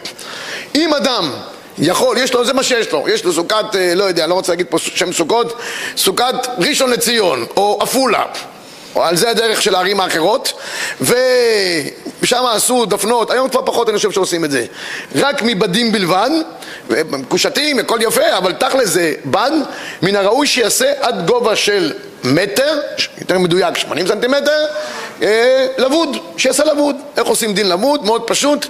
אם 0.74 0.94
אדם 0.94 1.32
יכול, 1.80 2.18
יש 2.18 2.34
לו, 2.34 2.44
זה 2.44 2.52
מה 2.52 2.62
שיש 2.62 2.92
לו, 2.92 3.08
יש 3.08 3.24
לו 3.24 3.32
סוכת, 3.32 3.64
אה, 3.74 3.94
לא 3.94 4.04
יודע, 4.04 4.26
לא 4.26 4.34
רוצה 4.34 4.52
להגיד 4.52 4.66
פה 4.70 4.78
שם 4.78 5.12
סוכות, 5.12 5.58
סוכת 5.96 6.34
ראשון 6.58 6.90
לציון, 6.90 7.46
או 7.56 7.78
עפולה, 7.82 8.24
או 8.94 9.04
על 9.04 9.16
זה 9.16 9.30
הדרך 9.30 9.62
של 9.62 9.74
הערים 9.74 10.00
האחרות, 10.00 10.52
ושם 11.00 12.44
עשו 12.52 12.86
דפנות, 12.86 13.30
היום 13.30 13.48
כבר 13.48 13.62
פחות 13.66 13.88
אני 13.88 13.96
חושב 13.96 14.10
שעושים 14.10 14.44
את 14.44 14.50
זה, 14.50 14.64
רק 15.14 15.42
מבדים 15.42 15.92
בלבד, 15.92 16.30
מקושטים, 16.90 17.78
הכל 17.78 17.98
יפה, 18.02 18.38
אבל 18.38 18.52
תכל'ס 18.52 18.88
זה 18.88 19.14
בד, 19.24 19.50
מן 20.02 20.16
הראוי 20.16 20.46
שיעשה 20.46 20.92
עד 21.00 21.26
גובה 21.26 21.56
של 21.56 21.92
מטר, 22.24 22.80
יותר 23.20 23.38
מדויק 23.38 23.78
80 23.78 24.06
סנטימטר, 24.06 24.66
אה, 25.22 25.66
לבוד, 25.78 26.16
שיעשה 26.36 26.64
לבוד. 26.64 26.96
איך 27.16 27.26
עושים 27.26 27.54
דין 27.54 27.68
לבוד? 27.68 28.04
מאוד 28.04 28.22
פשוט. 28.26 28.66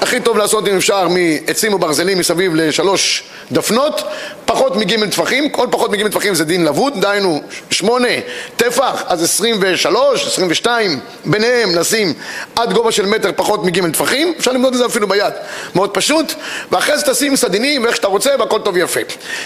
הכי 0.00 0.20
טוב 0.20 0.38
לעשות 0.38 0.68
אם 0.68 0.76
אפשר 0.76 1.08
מעצים 1.08 1.74
וברזלים 1.74 2.18
מסביב 2.18 2.54
לשלוש 2.54 3.24
דפנות, 3.52 4.02
פחות 4.44 4.76
מגימל 4.76 5.10
טפחים, 5.10 5.48
כל 5.48 5.66
פחות 5.70 5.90
מגימל 5.90 6.10
טפחים 6.10 6.34
זה 6.34 6.44
דין 6.44 6.64
לבוד, 6.64 7.00
דהיינו 7.00 7.42
שמונה 7.70 8.08
טפח, 8.56 9.02
אז 9.06 9.22
עשרים 9.22 9.56
ושלוש, 9.60 10.26
עשרים 10.26 10.48
ושתיים, 10.50 11.00
ביניהם 11.24 11.74
לשים 11.74 12.12
עד 12.56 12.72
גובה 12.72 12.92
של 12.92 13.06
מטר 13.06 13.30
פחות 13.36 13.64
מגימל 13.64 13.90
טפחים, 13.90 14.34
אפשר 14.38 14.52
למדוד 14.52 14.72
את 14.72 14.78
זה 14.78 14.86
אפילו 14.86 15.08
ביד, 15.08 15.32
מאוד 15.74 15.90
פשוט, 15.90 16.32
ואחרי 16.72 16.98
זה 16.98 17.04
תשים 17.12 17.36
סדינים 17.36 17.84
ואיך 17.84 17.96
שאתה 17.96 18.08
רוצה 18.08 18.30
והכל 18.38 18.58
טוב 18.64 18.74
ויפה. 18.74 19.00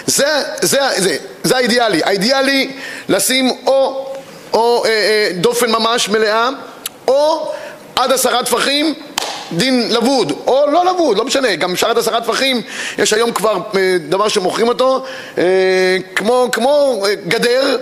זה, 0.06 0.26
זה, 0.60 0.80
זה, 0.96 1.16
זה 1.42 1.56
האידיאלי, 1.56 2.02
האידיאלי 2.04 2.72
לשים 3.08 3.47
או 3.66 4.04
או 4.52 4.84
אה, 4.84 4.90
אה, 4.90 5.30
דופן 5.34 5.70
ממש 5.70 6.08
מלאה, 6.08 6.48
או 7.08 7.52
עד 7.96 8.12
עשרה 8.12 8.42
טפחים 8.42 8.94
דין 9.52 9.92
לבוד, 9.92 10.32
או 10.46 10.66
לא 10.72 10.84
לבוד, 10.84 11.18
לא 11.18 11.24
משנה, 11.24 11.56
גם 11.56 11.72
אפשר 11.72 11.90
עד 11.90 11.98
עשרה 11.98 12.20
טפחים, 12.20 12.62
יש 12.98 13.12
היום 13.12 13.32
כבר 13.32 13.56
אה, 13.76 13.96
דבר 14.08 14.28
שמוכרים 14.28 14.68
אותו, 14.68 15.04
אה, 15.38 15.44
כמו, 16.14 16.48
כמו 16.52 17.04
אה, 17.06 17.14
גדר, 17.14 17.76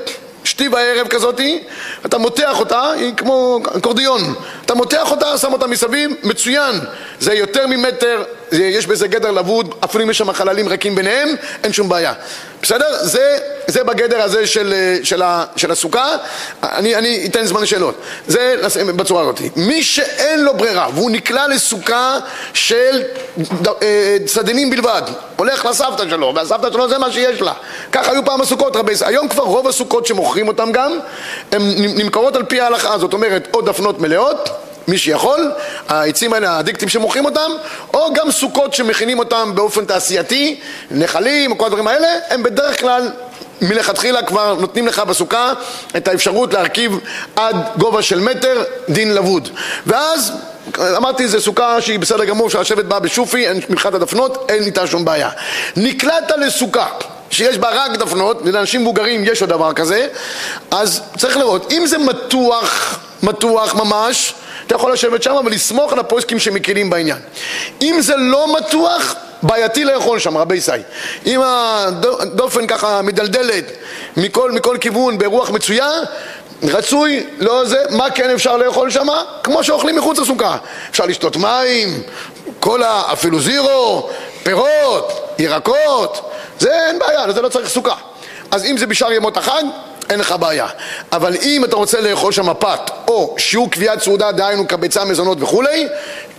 שתי 0.44 0.68
בערב 0.68 1.08
כזאתי, 1.08 1.62
אתה 2.06 2.18
מותח 2.18 2.60
אותה, 2.60 2.90
היא 2.90 3.12
כמו 3.16 3.58
אקורדיון, 3.76 4.34
אתה 4.64 4.74
מותח 4.74 5.10
אותה, 5.10 5.38
שם 5.38 5.52
אותה 5.52 5.66
מסביב, 5.66 6.10
מצוין, 6.22 6.74
זה 7.20 7.34
יותר 7.34 7.66
ממטר, 7.66 8.22
יש 8.52 8.86
בזה 8.86 9.08
גדר 9.08 9.30
לבוד, 9.30 9.74
אפילו 9.84 10.04
אם 10.04 10.10
יש 10.10 10.18
שם 10.18 10.32
חללים 10.32 10.68
ריקים 10.68 10.94
ביניהם, 10.94 11.28
אין 11.64 11.72
שום 11.72 11.88
בעיה. 11.88 12.12
בסדר? 12.62 12.86
זה, 13.00 13.38
זה 13.66 13.84
בגדר 13.84 14.22
הזה 14.22 14.46
של, 14.46 14.74
של, 15.02 15.22
של 15.56 15.70
הסוכה, 15.70 16.16
אני, 16.62 16.96
אני 16.96 17.26
אתן 17.30 17.46
זמן 17.46 17.62
לשאלות. 17.62 17.94
זה 18.26 18.56
בצורה 18.96 19.22
הזאת. 19.22 19.40
מי 19.56 19.82
שאין 19.82 20.44
לו 20.44 20.54
ברירה 20.54 20.88
והוא 20.94 21.10
נקלע 21.10 21.48
לסוכה 21.48 22.18
של 22.52 23.02
אה, 23.82 24.16
צדדים 24.26 24.70
בלבד, 24.70 25.02
הולך 25.36 25.64
לסבתא 25.64 26.10
שלו, 26.10 26.32
והסבתא 26.36 26.72
שלו 26.72 26.88
זה 26.88 26.98
מה 26.98 27.12
שיש 27.12 27.40
לה. 27.40 27.52
ככה 27.92 28.12
היו 28.12 28.24
פעם 28.24 28.40
הסוכות 28.40 28.76
רבי 28.76 28.92
היום 29.00 29.28
כבר 29.28 29.42
רוב 29.42 29.68
הסוכות 29.68 30.06
שמוכרים 30.06 30.48
אותן 30.48 30.72
גם, 30.72 30.98
הן 31.52 31.62
נמכרות 31.76 32.36
על 32.36 32.42
פי 32.44 32.60
ההלכה, 32.60 32.98
זאת 32.98 33.12
אומרת, 33.12 33.48
או 33.54 33.60
דפנות 33.60 34.00
מלאות, 34.00 34.50
מי 34.88 34.98
שיכול, 34.98 35.52
העצים 35.88 36.32
האלה, 36.32 36.58
הדיקטים 36.58 36.88
שמוכרים 36.88 37.24
אותם, 37.24 37.50
או 37.94 38.12
גם 38.14 38.30
סוכות 38.30 38.74
שמכינים 38.74 39.18
אותם 39.18 39.52
באופן 39.54 39.84
תעשייתי, 39.84 40.60
נחלים, 40.90 41.54
כל 41.54 41.66
הדברים 41.66 41.88
האלה, 41.88 42.08
הם 42.30 42.42
בדרך 42.42 42.80
כלל 42.80 43.10
מלכתחילה 43.60 44.22
כבר 44.22 44.54
נותנים 44.54 44.86
לך 44.86 44.98
בסוכה 44.98 45.52
את 45.96 46.08
האפשרות 46.08 46.54
להרכיב 46.54 46.98
עד 47.36 47.56
גובה 47.78 48.02
של 48.02 48.20
מטר 48.20 48.64
דין 48.88 49.14
לבוד. 49.14 49.48
ואז 49.86 50.32
אמרתי 50.96 51.28
זו 51.28 51.40
סוכה 51.40 51.80
שהיא 51.80 51.98
בסדר 51.98 52.24
גמור, 52.24 52.46
אפשר 52.46 52.60
לשבת 52.60 52.84
בה 52.84 52.98
בשופי, 52.98 53.48
אין 53.48 53.60
מבחינת 53.68 53.94
הדפנות, 53.94 54.46
אין 54.48 54.62
איתה 54.62 54.86
שום 54.86 55.04
בעיה. 55.04 55.30
נקלעת 55.76 56.32
לסוכה 56.38 56.86
שיש 57.30 57.58
בה 57.58 57.68
רק 57.72 57.90
דפנות, 57.90 58.40
ולאנשים 58.44 58.82
מבוגרים 58.82 59.24
יש 59.24 59.40
עוד 59.40 59.50
דבר 59.50 59.72
כזה, 59.72 60.06
אז 60.70 61.02
צריך 61.18 61.36
לראות, 61.36 61.72
אם 61.72 61.86
זה 61.86 61.98
מתוח, 61.98 62.98
מתוח 63.22 63.74
ממש, 63.74 64.34
אתה 64.66 64.74
יכול 64.74 64.92
לשבת 64.92 65.22
שם 65.22 65.34
ולסמוך 65.44 65.92
על 65.92 65.98
הפוסקים 65.98 66.38
שמכירים 66.38 66.90
בעניין. 66.90 67.18
אם 67.82 67.96
זה 68.00 68.16
לא 68.16 68.56
מתוח, 68.56 69.14
בעייתי 69.42 69.84
לאכול 69.84 70.18
שם, 70.18 70.36
רבי 70.36 70.60
סי. 70.60 70.70
אם 71.26 71.40
הדופן 71.42 72.66
ככה 72.66 73.02
מדלדלת 73.02 73.64
מכל, 74.16 74.52
מכל 74.52 74.76
כיוון 74.80 75.18
ברוח 75.18 75.50
מצויה, 75.50 75.90
רצוי, 76.62 77.26
לא 77.38 77.64
זה, 77.64 77.84
מה 77.90 78.10
כן 78.10 78.30
אפשר 78.30 78.56
לאכול 78.56 78.90
שם? 78.90 79.06
כמו 79.42 79.64
שאוכלים 79.64 79.96
מחוץ 79.96 80.18
לסוכה. 80.18 80.56
אפשר 80.90 81.06
לשתות 81.06 81.36
מים, 81.36 82.02
קולה, 82.60 83.02
אפילו 83.12 83.40
זירו, 83.40 84.10
פירות, 84.42 85.34
ירקות, 85.38 86.30
זה 86.58 86.86
אין 86.86 86.98
בעיה, 86.98 87.26
לזה 87.26 87.42
לא 87.42 87.48
צריך 87.48 87.68
סוכה. 87.68 87.94
אז 88.50 88.64
אם 88.64 88.76
זה 88.76 88.86
בשאר 88.86 89.12
ימות 89.12 89.36
החג, 89.36 89.62
אין 90.10 90.18
לך 90.18 90.34
בעיה. 90.40 90.66
אבל 91.12 91.36
אם 91.42 91.64
אתה 91.64 91.76
רוצה 91.76 92.00
לאכול 92.00 92.32
שם 92.32 92.54
פת, 92.58 92.90
או 93.08 93.34
שיעור 93.38 93.70
קביעת 93.70 94.02
סעודה, 94.02 94.32
דהיינו 94.32 94.68
כביצה, 94.68 95.04
מזונות 95.04 95.42
וכולי, 95.42 95.88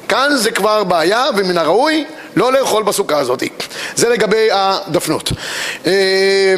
כאן 0.08 0.32
זה 0.36 0.52
כבר 0.52 0.84
בעיה, 0.84 1.26
ומן 1.38 1.58
הראוי 1.58 2.06
לא 2.36 2.54
לאכול 2.54 2.84
בסוכה 2.84 3.18
הזאת. 3.18 3.44
זה 3.96 4.10
לגבי 4.10 4.48
הדפנות. 4.52 5.32
אה, 5.86 6.56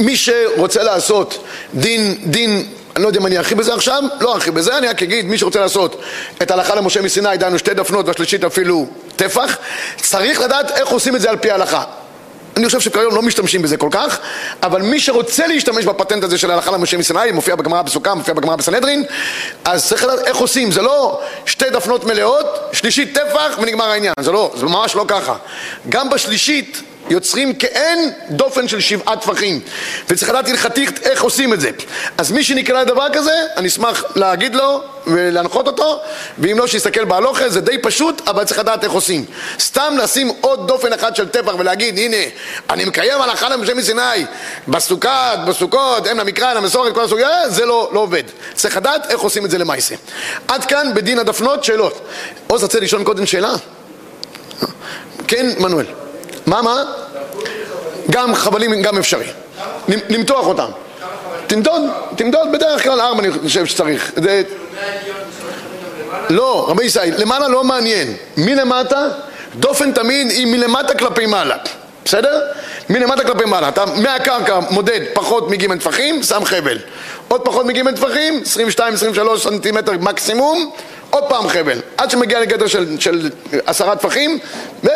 מי 0.00 0.16
שרוצה 0.16 0.82
לעשות 0.82 1.44
דין, 1.74 2.16
דין, 2.24 2.66
אני 2.96 3.02
לא 3.02 3.08
יודע 3.08 3.20
אם 3.20 3.26
אני 3.26 3.38
ארחיב 3.38 3.58
בזה 3.58 3.74
עכשיו, 3.74 4.02
לא 4.20 4.34
ארחיב 4.34 4.54
בזה, 4.54 4.78
אני 4.78 4.88
רק 4.88 5.02
אגיד, 5.02 5.26
מי 5.26 5.38
שרוצה 5.38 5.60
לעשות 5.60 6.00
את 6.42 6.50
ההלכה 6.50 6.74
למשה 6.74 7.02
מסיני, 7.02 7.36
דהיינו 7.36 7.58
שתי 7.58 7.74
דפנות 7.74 8.06
והשלישית 8.06 8.44
אפילו 8.44 8.86
טפח, 9.16 9.58
צריך 9.96 10.40
לדעת 10.40 10.70
איך 10.70 10.88
עושים 10.88 11.16
את 11.16 11.20
זה 11.20 11.30
על 11.30 11.36
פי 11.36 11.50
ההלכה. 11.50 11.84
אני 12.56 12.66
חושב 12.66 12.80
שכיום 12.80 13.14
לא 13.14 13.22
משתמשים 13.22 13.62
בזה 13.62 13.76
כל 13.76 13.88
כך, 13.90 14.18
אבל 14.62 14.82
מי 14.82 15.00
שרוצה 15.00 15.46
להשתמש 15.46 15.84
בפטנט 15.84 16.24
הזה 16.24 16.38
של 16.38 16.50
ההלכה 16.50 16.70
למשה 16.70 16.98
מסיני, 16.98 17.32
מופיע 17.32 17.56
בגמרא 17.56 17.82
בסוכה, 17.82 18.14
מופיע 18.14 18.34
בגמרא 18.34 18.56
בסנהדרין, 18.56 19.04
אז 19.64 19.88
צריך 19.88 20.04
לדעת 20.04 20.26
איך 20.26 20.36
עושים, 20.36 20.72
זה 20.72 20.82
לא 20.82 21.20
שתי 21.46 21.70
דפנות 21.70 22.04
מלאות, 22.04 22.46
שלישית 22.72 23.18
טפח 23.18 23.58
ונגמר 23.58 23.84
העניין, 23.84 24.14
זה 24.20 24.32
לא, 24.32 24.52
זה 24.56 24.66
ממש 24.66 24.94
לא 24.94 25.04
ככה. 25.08 25.34
גם 25.88 26.10
בשלישית 26.10 26.82
יוצרים 27.10 27.54
כאין 27.54 28.12
דופן 28.30 28.68
של 28.68 28.80
שבעה 28.80 29.16
טפחים 29.16 29.60
וצריך 30.08 30.30
לדעת 30.30 30.48
הלכתית 30.48 31.06
איך 31.06 31.22
עושים 31.22 31.52
את 31.52 31.60
זה. 31.60 31.70
אז 32.18 32.32
מי 32.32 32.44
שנקרא 32.44 32.82
לדבר 32.82 33.06
כזה 33.12 33.32
אני 33.56 33.68
אשמח 33.68 34.04
להגיד 34.16 34.54
לו 34.54 34.82
ולהנחות 35.06 35.66
אותו 35.66 36.00
ואם 36.38 36.58
לא 36.58 36.66
שיסתכל 36.66 37.04
בהלוכה 37.04 37.48
זה 37.48 37.60
די 37.60 37.78
פשוט 37.78 38.28
אבל 38.28 38.44
צריך 38.44 38.58
לדעת 38.60 38.84
איך 38.84 38.92
עושים. 38.92 39.24
סתם 39.60 39.94
לשים 40.02 40.32
עוד 40.40 40.68
דופן 40.68 40.92
אחד 40.92 41.16
של 41.16 41.28
טפח 41.28 41.54
ולהגיד 41.58 41.98
הנה 41.98 42.16
אני 42.70 42.84
מקיים 42.84 43.20
הלכה 43.20 43.48
למשה 43.48 43.74
מסיני 43.74 44.24
בסוכת, 44.68 45.38
בסוכות, 45.46 46.06
אם 46.06 46.18
למקרא, 46.18 46.54
למסורת, 46.54 46.94
כל 46.94 47.04
הסוגיה 47.04 47.48
זה 47.48 47.66
לא, 47.66 47.90
לא 47.92 48.00
עובד. 48.00 48.22
צריך 48.54 48.76
לדעת 48.76 49.10
איך 49.10 49.20
עושים 49.20 49.44
את 49.44 49.50
זה 49.50 49.58
למעשה. 49.58 49.94
עד 50.48 50.64
כאן 50.64 50.94
בדין 50.94 51.18
הדפנות 51.18 51.64
שאלות. 51.64 52.00
עוז 52.46 52.62
רוצה 52.62 52.80
לשאול 52.80 53.04
קודם 53.04 53.26
שאלה? 53.26 53.52
כן 55.28 55.46
מנואל 55.58 55.86
מה, 56.46 56.62
מה? 56.62 56.84
גם 58.10 58.34
חבלים 58.34 58.82
גם 58.82 58.98
אפשרי. 58.98 59.26
למתוח 59.88 60.46
אותם. 60.46 60.70
תמדוד, 61.46 61.82
תמדוד 62.16 62.52
בדרך 62.52 62.82
כלל 62.82 63.00
ארבע 63.00 63.20
אני 63.20 63.32
חושב 63.32 63.66
שצריך. 63.66 64.12
לא, 66.30 66.66
רבי 66.68 66.84
ישראל, 66.84 67.14
למעלה 67.18 67.48
לא 67.48 67.64
מעניין. 67.64 68.16
מלמטה, 68.36 69.08
דופן 69.56 69.92
תמיד 69.92 70.30
היא 70.30 70.46
מלמטה 70.46 70.94
כלפי 70.94 71.26
מעלה. 71.26 71.56
בסדר? 72.04 72.40
מלמטה 72.88 73.24
כלפי 73.24 73.44
מעלה. 73.44 73.68
אתה 73.68 73.84
מהקרקע 73.86 74.60
מודד 74.70 75.00
פחות 75.14 75.50
מג' 75.50 75.74
טפחים, 75.78 76.22
שם 76.22 76.44
חבל. 76.44 76.78
עוד 77.28 77.40
פחות 77.44 77.66
מג' 77.66 77.94
טפחים, 77.96 78.42
22-23 79.36 79.38
סנטימטר 79.38 79.92
מקסימום, 79.92 80.70
עוד 81.10 81.24
פעם 81.28 81.48
חבל. 81.48 81.78
עד 81.96 82.10
שמגיע 82.10 82.40
לגדר 82.40 82.66
של 82.98 83.30
עשרה 83.66 83.96
טפחים, 83.96 84.38
ו... 84.84 84.88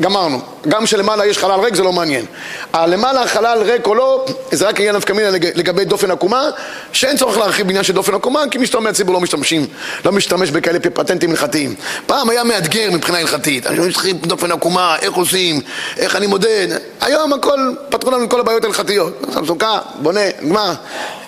גמרנו. 0.00 0.40
גם 0.68 0.86
שלמעלה 0.86 1.26
יש 1.26 1.38
חלל 1.38 1.60
ריק 1.60 1.74
זה 1.74 1.82
לא 1.82 1.92
מעניין. 1.92 2.26
הלמעלה 2.72 3.26
חלל 3.26 3.62
ריק 3.62 3.86
או 3.86 3.94
לא, 3.94 4.26
זה 4.52 4.68
רק 4.68 4.80
עניין 4.80 4.96
נפקא 4.96 5.12
מינה 5.12 5.30
לגבי 5.30 5.84
דופן 5.84 6.10
עקומה, 6.10 6.48
שאין 6.92 7.16
צורך 7.16 7.38
להרחיב 7.38 7.66
בעניין 7.66 7.84
של 7.84 7.92
דופן 7.92 8.14
עקומה, 8.14 8.42
כי 8.50 8.58
מסתובב 8.58 8.84
מהציבור 8.84 9.14
לא 9.14 9.20
משתמשים, 9.20 9.66
לא 10.04 10.12
משתמש 10.12 10.50
בכאלה 10.50 10.80
פטנטים 10.80 11.30
הלכתיים. 11.30 11.74
פעם 12.06 12.30
היה 12.30 12.44
מאתגר 12.44 12.90
מבחינה 12.90 13.18
הלכתית, 13.18 13.66
אני 13.66 13.92
צריך 13.92 14.06
דופן 14.14 14.52
עקומה, 14.52 14.96
איך 15.02 15.14
עושים, 15.14 15.60
איך 15.96 16.16
אני 16.16 16.26
מודד, 16.26 16.68
היום 17.00 17.32
הכל, 17.32 17.58
פתרו 17.88 18.10
לנו 18.10 18.24
את 18.24 18.30
כל 18.30 18.40
הבעיות 18.40 18.64
ההלכתיות. 18.64 19.26
סוכה, 19.46 19.78
בונה, 19.94 20.20
נגמר, 20.42 20.72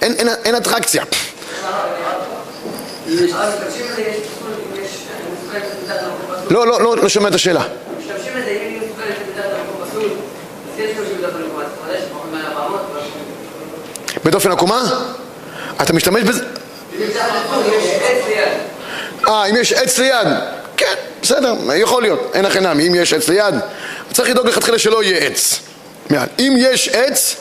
אין, 0.03 0.13
אין, 0.13 0.29
אין 0.45 0.55
אטרקציה. 0.55 1.05
לא, 6.51 6.67
לא, 6.67 6.81
לא, 6.81 6.97
לא 6.97 7.09
שומע 7.09 7.29
את 7.29 7.35
השאלה. 7.35 7.63
בדופן 14.25 14.51
עקומה? 14.51 14.83
אתה 15.83 15.93
משתמש 15.93 16.23
בזה? 16.23 16.45
אה, 19.29 19.47
אם 19.47 19.57
יש 19.57 19.73
עץ 19.73 19.99
ליד? 19.99 20.27
כן, 20.77 20.95
בסדר, 21.23 21.55
יכול 21.75 22.03
להיות, 22.03 22.31
אין 22.35 22.45
הכי 22.45 22.61
נמי, 22.61 22.89
אם 22.89 22.95
יש 22.95 23.13
עץ 23.13 23.29
ליד, 23.29 23.55
צריך 24.13 24.31
לדאוג 24.31 24.47
לכתחילה 24.47 24.79
שלא 24.79 25.03
יהיה 25.03 25.19
עץ. 25.19 25.61
אם 26.39 26.57
יש 26.59 26.89
עץ, 26.89 27.37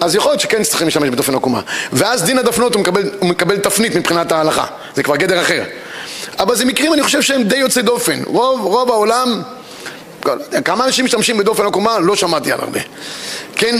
אז 0.00 0.14
יכול 0.14 0.30
להיות 0.30 0.40
שכן 0.40 0.62
צריכים 0.62 0.86
להשתמש 0.86 1.08
בדופן 1.08 1.34
עקומה. 1.34 1.60
ואז 1.92 2.22
דין 2.22 2.38
הדפנות 2.38 2.74
הוא 2.74 2.80
מקבל, 2.80 3.10
הוא 3.18 3.28
מקבל 3.28 3.58
תפנית 3.58 3.96
מבחינת 3.96 4.32
ההלכה, 4.32 4.66
זה 4.94 5.02
כבר 5.02 5.16
גדר 5.16 5.40
אחר. 5.42 5.62
אבל 6.38 6.56
זה 6.56 6.64
מקרים, 6.64 6.92
אני 6.92 7.02
חושב 7.02 7.22
שהם 7.22 7.42
די 7.42 7.56
יוצאי 7.56 7.82
דופן. 7.82 8.22
רוב, 8.26 8.60
רוב 8.60 8.90
העולם, 8.90 9.42
כמה 10.64 10.84
אנשים 10.84 11.04
משתמשים 11.04 11.38
בדופן 11.38 11.66
עקומה? 11.66 11.98
לא 11.98 12.16
שמעתי 12.16 12.52
על 12.52 12.60
הרבה. 12.60 12.80
כן? 13.56 13.76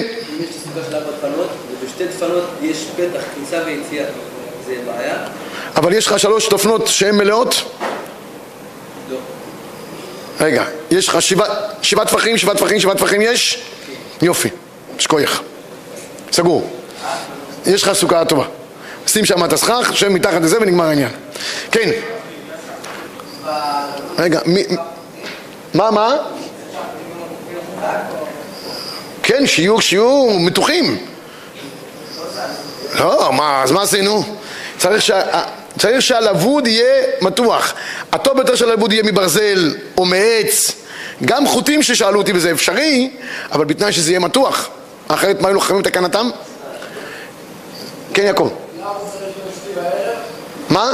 בשתי 1.94 2.06
דפנות 2.06 2.44
יש 2.62 2.86
פתח, 2.96 3.20
כניסה 3.34 3.60
ויציאה. 3.66 4.04
זה 4.66 4.74
בעיה? 4.86 5.16
אבל 5.76 5.92
יש 5.92 6.06
לך 6.06 6.18
שלוש 6.18 6.48
דפנות 6.48 6.86
שהן 6.86 7.14
מלאות? 7.14 7.54
לא. 9.10 9.16
רגע, 10.40 10.64
יש 10.90 11.08
לך 11.08 11.22
שבעה 11.22 11.48
שבע 11.82 12.04
טפחים, 12.04 12.38
שבעה 12.38 12.54
טפחים, 12.54 12.80
שבעה 12.80 12.94
טפחים 12.94 13.22
יש? 13.22 13.62
יופי, 14.22 14.48
שכוייך. 14.98 15.42
סגור. 16.32 16.70
יש 17.66 17.82
לך 17.82 17.92
סוכה 17.92 18.24
טובה. 18.24 18.44
שים 19.06 19.24
שם 19.24 19.44
את 19.44 19.52
הסכך, 19.52 19.90
שב 19.94 20.08
מתחת 20.08 20.42
לזה 20.42 20.56
ונגמר 20.60 20.84
העניין. 20.84 21.10
כן. 21.70 21.90
רגע, 24.18 24.40
מי... 24.46 24.62
מה, 25.74 25.90
מה? 25.90 26.16
כן, 29.22 29.46
שיעור, 29.46 29.80
שיעור, 29.80 30.40
מתוחים. 30.40 31.13
לא, 32.98 33.32
מה, 33.32 33.62
אז 33.62 33.72
מה 33.72 33.82
עשינו? 33.82 34.24
צריך, 34.78 35.02
שה, 35.02 35.22
צריך 35.78 36.02
שהלבוד 36.02 36.66
יהיה 36.66 37.04
מתוח. 37.20 37.74
הטוב 38.12 38.36
ביותר 38.36 38.54
של 38.54 38.70
הלבוד 38.70 38.92
יהיה 38.92 39.02
מברזל 39.02 39.74
או 39.98 40.04
מעץ. 40.04 40.72
גם 41.24 41.46
חוטים 41.46 41.82
ששאלו 41.82 42.18
אותי 42.18 42.32
וזה 42.32 42.50
אפשרי, 42.50 43.10
אבל 43.52 43.64
בתנאי 43.64 43.92
שזה 43.92 44.10
יהיה 44.10 44.20
מתוח. 44.20 44.68
אחרת 45.08 45.40
מה 45.40 45.48
היו 45.48 45.54
לוחמים 45.54 45.82
תקנתם? 45.82 46.30
כן, 48.14 48.22
יעקב. 48.22 48.48
מה? 50.70 50.92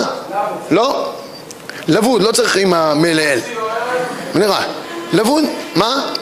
לא. 0.70 1.12
לבוד, 1.88 2.22
לא 2.22 2.32
צריך 2.32 2.56
עם 2.56 2.74
המלעיל. 2.74 3.40
נראה. 4.34 4.62
לבוד, 5.12 5.44
מה? 5.76 6.12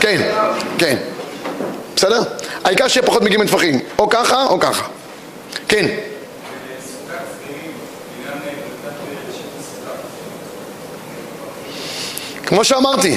כן, 0.00 0.30
כן. 0.78 0.96
בסדר? 1.96 2.22
העיקר 2.64 2.88
שיהיה 2.88 3.06
פחות 3.06 3.22
מגיעים 3.22 3.46
טפחים, 3.46 3.80
או 3.98 4.08
ככה 4.08 4.44
או 4.44 4.60
ככה. 4.60 4.84
כן. 5.68 5.86
כמו 12.46 12.64
שאמרתי, 12.64 13.16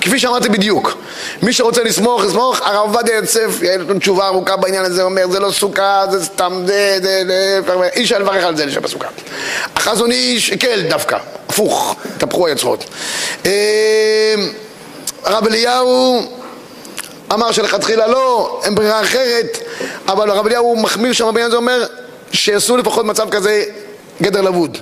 כפי 0.00 0.18
שאמרתי 0.18 0.48
בדיוק, 0.48 0.98
מי 1.42 1.52
שרוצה 1.52 1.82
לסמוך, 1.82 2.22
לסמוך, 2.24 2.60
הרב 2.60 2.94
עובדיה 2.94 3.16
יוסף, 3.16 3.62
יש 3.62 3.68
לנו 3.76 3.98
תשובה 3.98 4.26
ארוכה 4.26 4.56
בעניין 4.56 4.84
הזה, 4.84 5.02
אומר 5.02 5.28
זה 5.30 5.40
לא 5.40 5.50
סוכה, 5.50 6.04
זה 6.10 6.24
סתם, 6.24 6.62
זה, 6.66 6.98
זה, 7.02 7.22
זה, 7.26 7.60
אי 7.94 8.02
אפשר 8.02 8.18
לברך 8.18 8.44
על 8.44 8.56
זה 8.56 8.66
לשם 8.66 8.84
הסוכה. 8.84 9.08
החזון 9.76 10.10
איש 10.10 10.52
הקל 10.52 10.82
דווקא, 10.88 11.18
הפוך, 11.48 11.96
התהפכו 12.16 12.46
היוצרות. 12.46 12.84
אה, 13.46 14.34
הרב 15.24 15.46
אליהו 15.46 16.22
אמר 17.34 17.52
שלכתחילה 17.52 18.06
לא, 18.06 18.60
אין 18.64 18.74
ברירה 18.74 19.00
אחרת, 19.00 19.58
אבל 20.08 20.30
הרב 20.30 20.46
אליהו 20.46 20.76
מחמיר 20.76 21.12
שם 21.12 21.26
בעניין 21.26 21.46
הזה, 21.46 21.56
אומר 21.56 21.86
שיעשו 22.32 22.76
לפחות 22.76 23.06
מצב 23.06 23.30
כזה 23.30 23.64
גדר 24.22 24.40
לבוד. 24.40 24.78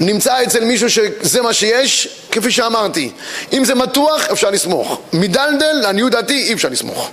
נמצא 0.00 0.42
אצל 0.42 0.64
מישהו 0.64 0.90
שזה 0.90 1.42
מה 1.42 1.52
שיש, 1.52 2.08
כפי 2.30 2.50
שאמרתי. 2.50 3.10
אם 3.52 3.64
זה 3.64 3.74
מתוח, 3.74 4.28
אפשר 4.32 4.50
לסמוך. 4.50 5.00
מדלדל, 5.12 5.72
לעניות 5.72 6.12
דעתי, 6.12 6.42
אי 6.42 6.52
אפשר 6.52 6.68
לסמוך. 6.68 7.10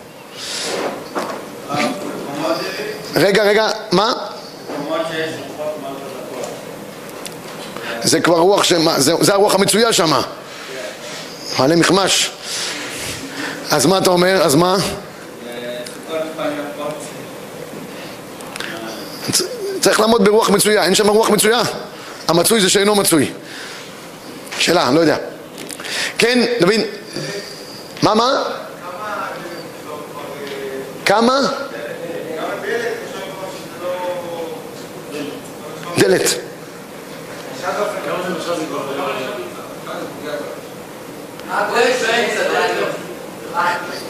רגע, 3.16 3.44
רגע, 3.44 3.70
מה? 3.92 4.14
זה 8.04 8.20
כבר 8.20 8.38
רוח, 8.40 8.64
זה 8.98 9.34
הרוח 9.34 9.56
המצויה 9.56 9.94
שם. 9.94 10.12
מעלה 11.60 11.76
מחמש. 11.76 12.32
אז 13.72 13.86
מה 13.86 13.98
אתה 13.98 14.10
אומר? 14.10 14.42
אז 14.44 14.56
מה? 14.56 14.78
צריך 19.82 20.00
לעמוד 20.00 20.26
ברוח 20.26 20.50
מצויה, 20.50 20.84
אין 20.84 20.96
שם 20.96 21.08
רוח 21.08 21.30
מצויה? 21.30 21.62
המצוי 22.28 22.62
זה 22.62 22.70
שאינו 22.70 22.96
מצוי. 22.96 23.32
שאלה, 24.60 24.92
לא 24.92 25.00
יודע. 25.00 25.18
כן, 26.18 26.46
דוד? 26.60 26.82
מה, 28.04 28.14
מה? 28.14 28.44
כמה? 31.06 31.40
דלת. 35.98 36.46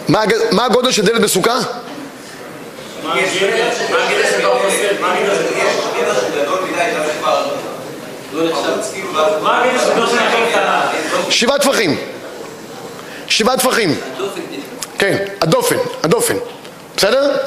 מה 0.08 0.22
הג- 0.22 0.34
מה 0.52 0.66
הגודל 0.66 0.92
של 0.92 1.06
דלת 1.06 1.22
בסוכה? 1.22 1.60
שבעה 11.30 11.60
טפחים. 11.60 11.98
שבעה 13.28 13.58
טפחים. 13.58 14.00
כן, 14.98 15.26
הדופן, 15.42 15.76
הדופן. 16.04 16.36
בסדר? 16.98 17.38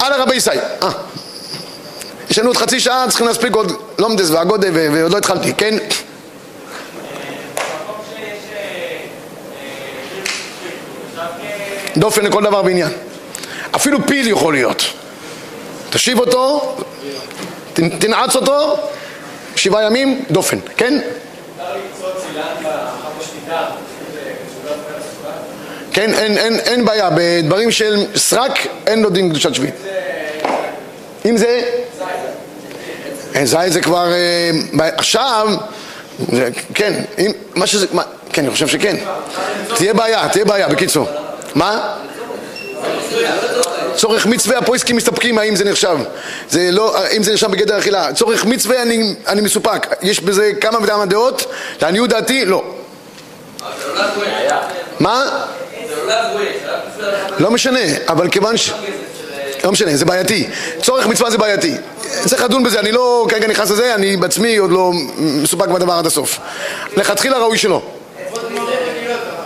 הלאה 0.00 0.22
רבי 0.22 0.36
ישי. 0.36 0.50
אה. 0.82 0.88
יש 2.30 2.38
לנו 2.38 2.48
עוד 2.48 2.56
חצי 2.56 2.80
שעה, 2.80 3.04
צריכים 3.08 3.26
להספיק 3.26 3.54
עוד 3.54 3.72
לומדס 3.98 4.30
והגודה 4.30 4.68
ו- 4.74 4.88
ועוד 4.92 5.12
לא 5.12 5.18
התחלתי, 5.18 5.54
כן? 5.54 5.74
במקום 5.74 5.88
שיש 8.16 8.26
אה, 8.52 8.58
אה, 9.56 10.22
עכשיו 11.10 11.26
דופן 11.96 12.24
לכל 12.24 12.42
דבר 12.42 12.62
ועניין. 12.64 12.92
אפילו 13.76 14.06
פיל 14.06 14.28
יכול 14.28 14.54
להיות. 14.54 14.84
תשיב 15.90 16.18
אותו, 16.18 16.76
תנעץ 17.74 18.36
אותו, 18.36 18.76
שבעה 19.56 19.82
ימים, 19.86 20.24
דופן, 20.30 20.58
כן? 20.76 21.00
כן, 25.92 26.14
אין, 26.14 26.38
אין, 26.38 26.60
אין 26.60 26.84
בעיה, 26.84 27.10
בדברים 27.16 27.70
של 27.70 28.06
סרק 28.16 28.66
אין 28.86 29.02
לו 29.02 29.10
דין 29.10 29.30
קדושת 29.30 29.54
שביעית. 29.54 29.74
אם 31.24 31.36
זה... 31.36 31.62
אה, 33.36 33.46
זית 33.46 33.72
זה 33.72 33.80
כבר... 33.80 34.12
אה, 34.12 34.88
עכשיו... 34.96 35.48
כן, 36.74 37.02
אם, 37.18 37.30
מה 37.54 37.66
שזה... 37.66 37.86
מה, 37.92 38.02
כן, 38.32 38.42
אני 38.42 38.50
חושב 38.50 38.68
שכן. 38.68 38.96
תהיה 39.76 39.94
בעיה, 39.94 40.28
תהיה 40.28 40.44
בעיה, 40.44 40.68
בקיצור. 40.68 41.08
מה? 41.56 41.94
צורך 43.94 44.26
מצווה, 44.26 44.58
הפויסקים 44.58 44.96
מסתפקים 44.96 45.38
האם 45.38 45.56
זה 45.56 45.64
נחשב. 45.64 45.98
זה 46.50 46.68
לא, 46.72 46.96
אם 47.16 47.22
זה 47.22 47.32
נחשב 47.32 47.50
בגדר 47.50 47.78
אכילה. 47.78 48.12
צורך 48.12 48.44
מצווה 48.44 48.82
אני, 48.82 49.14
אני 49.26 49.40
מסופק. 49.40 49.86
יש 50.02 50.20
בזה 50.20 50.52
כמה 50.60 50.78
וכמה 50.82 51.06
דעות, 51.06 51.52
לעניות 51.82 52.10
דעתי, 52.10 52.44
לא. 52.44 52.64
מה? 55.00 55.44
לא 57.38 57.50
משנה, 57.50 57.80
אבל 58.08 58.30
כיוון 58.30 58.56
ש... 58.56 58.72
לא 59.64 59.72
משנה, 59.72 59.96
זה 59.96 60.04
בעייתי. 60.04 60.48
צורך 60.82 61.06
מצווה 61.06 61.30
זה 61.30 61.38
בעייתי. 61.38 61.74
צריך 62.26 62.42
לדון 62.42 62.64
בזה, 62.64 62.80
אני 62.80 62.92
לא 62.92 63.26
כרגע 63.28 63.46
נכנס 63.46 63.70
לזה, 63.70 63.94
אני 63.94 64.16
בעצמי 64.16 64.56
עוד 64.56 64.70
לא 64.70 64.92
מסופק 65.18 65.68
בדבר 65.68 65.92
עד 65.92 66.06
הסוף. 66.06 66.38
לכתחילה 66.96 67.38
ראוי 67.38 67.58
שלא. 67.58 67.82
איפה 68.18 68.40
זה 68.40 68.50
מאוד 68.50 68.68
רגילות 68.68 69.20
אבל? 69.20 69.36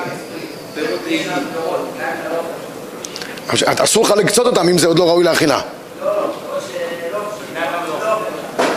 עכשיו, 3.47 3.73
אסור 3.84 4.05
לך 4.05 4.11
לקצות 4.11 4.45
אותם 4.45 4.69
אם 4.69 4.77
זה 4.77 4.88
עוד 4.88 4.99
לא 4.99 5.09
ראוי 5.09 5.23
לאכילה. 5.23 5.61
לא. 6.03 6.11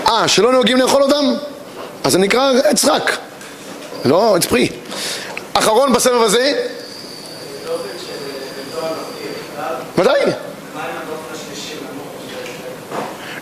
אה, 0.08 0.28
שלא 0.28 0.52
נוהגים 0.52 0.76
לאכול 0.76 1.02
אותם? 1.02 1.24
אז 2.04 2.12
זה 2.12 2.18
נקרא 2.18 2.52
עץ 2.64 2.84
רק. 2.84 3.18
לא, 4.04 4.36
עץ 4.36 4.46
פרי. 4.46 4.68
אחרון 5.54 5.92
בסבב 5.92 6.22
הזה. 6.22 6.66
ודאי. 9.98 10.20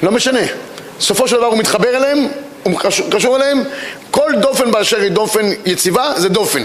לא 0.03 0.11
משנה. 0.11 0.41
סופו 1.01 1.29
של 1.29 1.37
דבר 1.37 1.47
הוא 1.47 1.59
מתחבר 1.59 1.97
אליהם, 1.97 2.29
הוא 2.63 2.81
קשור 3.11 3.37
אליהם. 3.37 3.65
כל 4.11 4.33
דופן 4.41 4.71
באשר 4.71 5.01
היא 5.01 5.11
דופן 5.11 5.51
יציבה, 5.67 6.13
זה 6.17 6.29
דופן. 6.29 6.65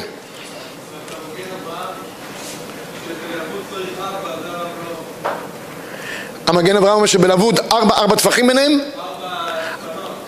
המגן 6.47 6.75
אברהם 6.75 6.93
אומר 6.93 7.05
שבלבוד 7.05 7.59
ארבע, 7.71 7.95
ארבע 7.95 8.15
טפחים 8.15 8.47
ביניהם? 8.47 8.79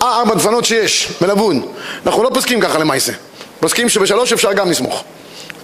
אה, 0.01 0.19
ארבע 0.19 0.35
דפנות 0.35 0.65
שיש, 0.65 1.11
בלבוד. 1.21 1.55
אנחנו 2.05 2.23
לא 2.23 2.29
פוסקים 2.33 2.61
ככה 2.61 2.79
למעשה. 2.79 3.11
פוסקים 3.59 3.89
שבשלוש 3.89 4.33
אפשר 4.33 4.53
גם 4.53 4.69
לסמוך. 4.69 5.03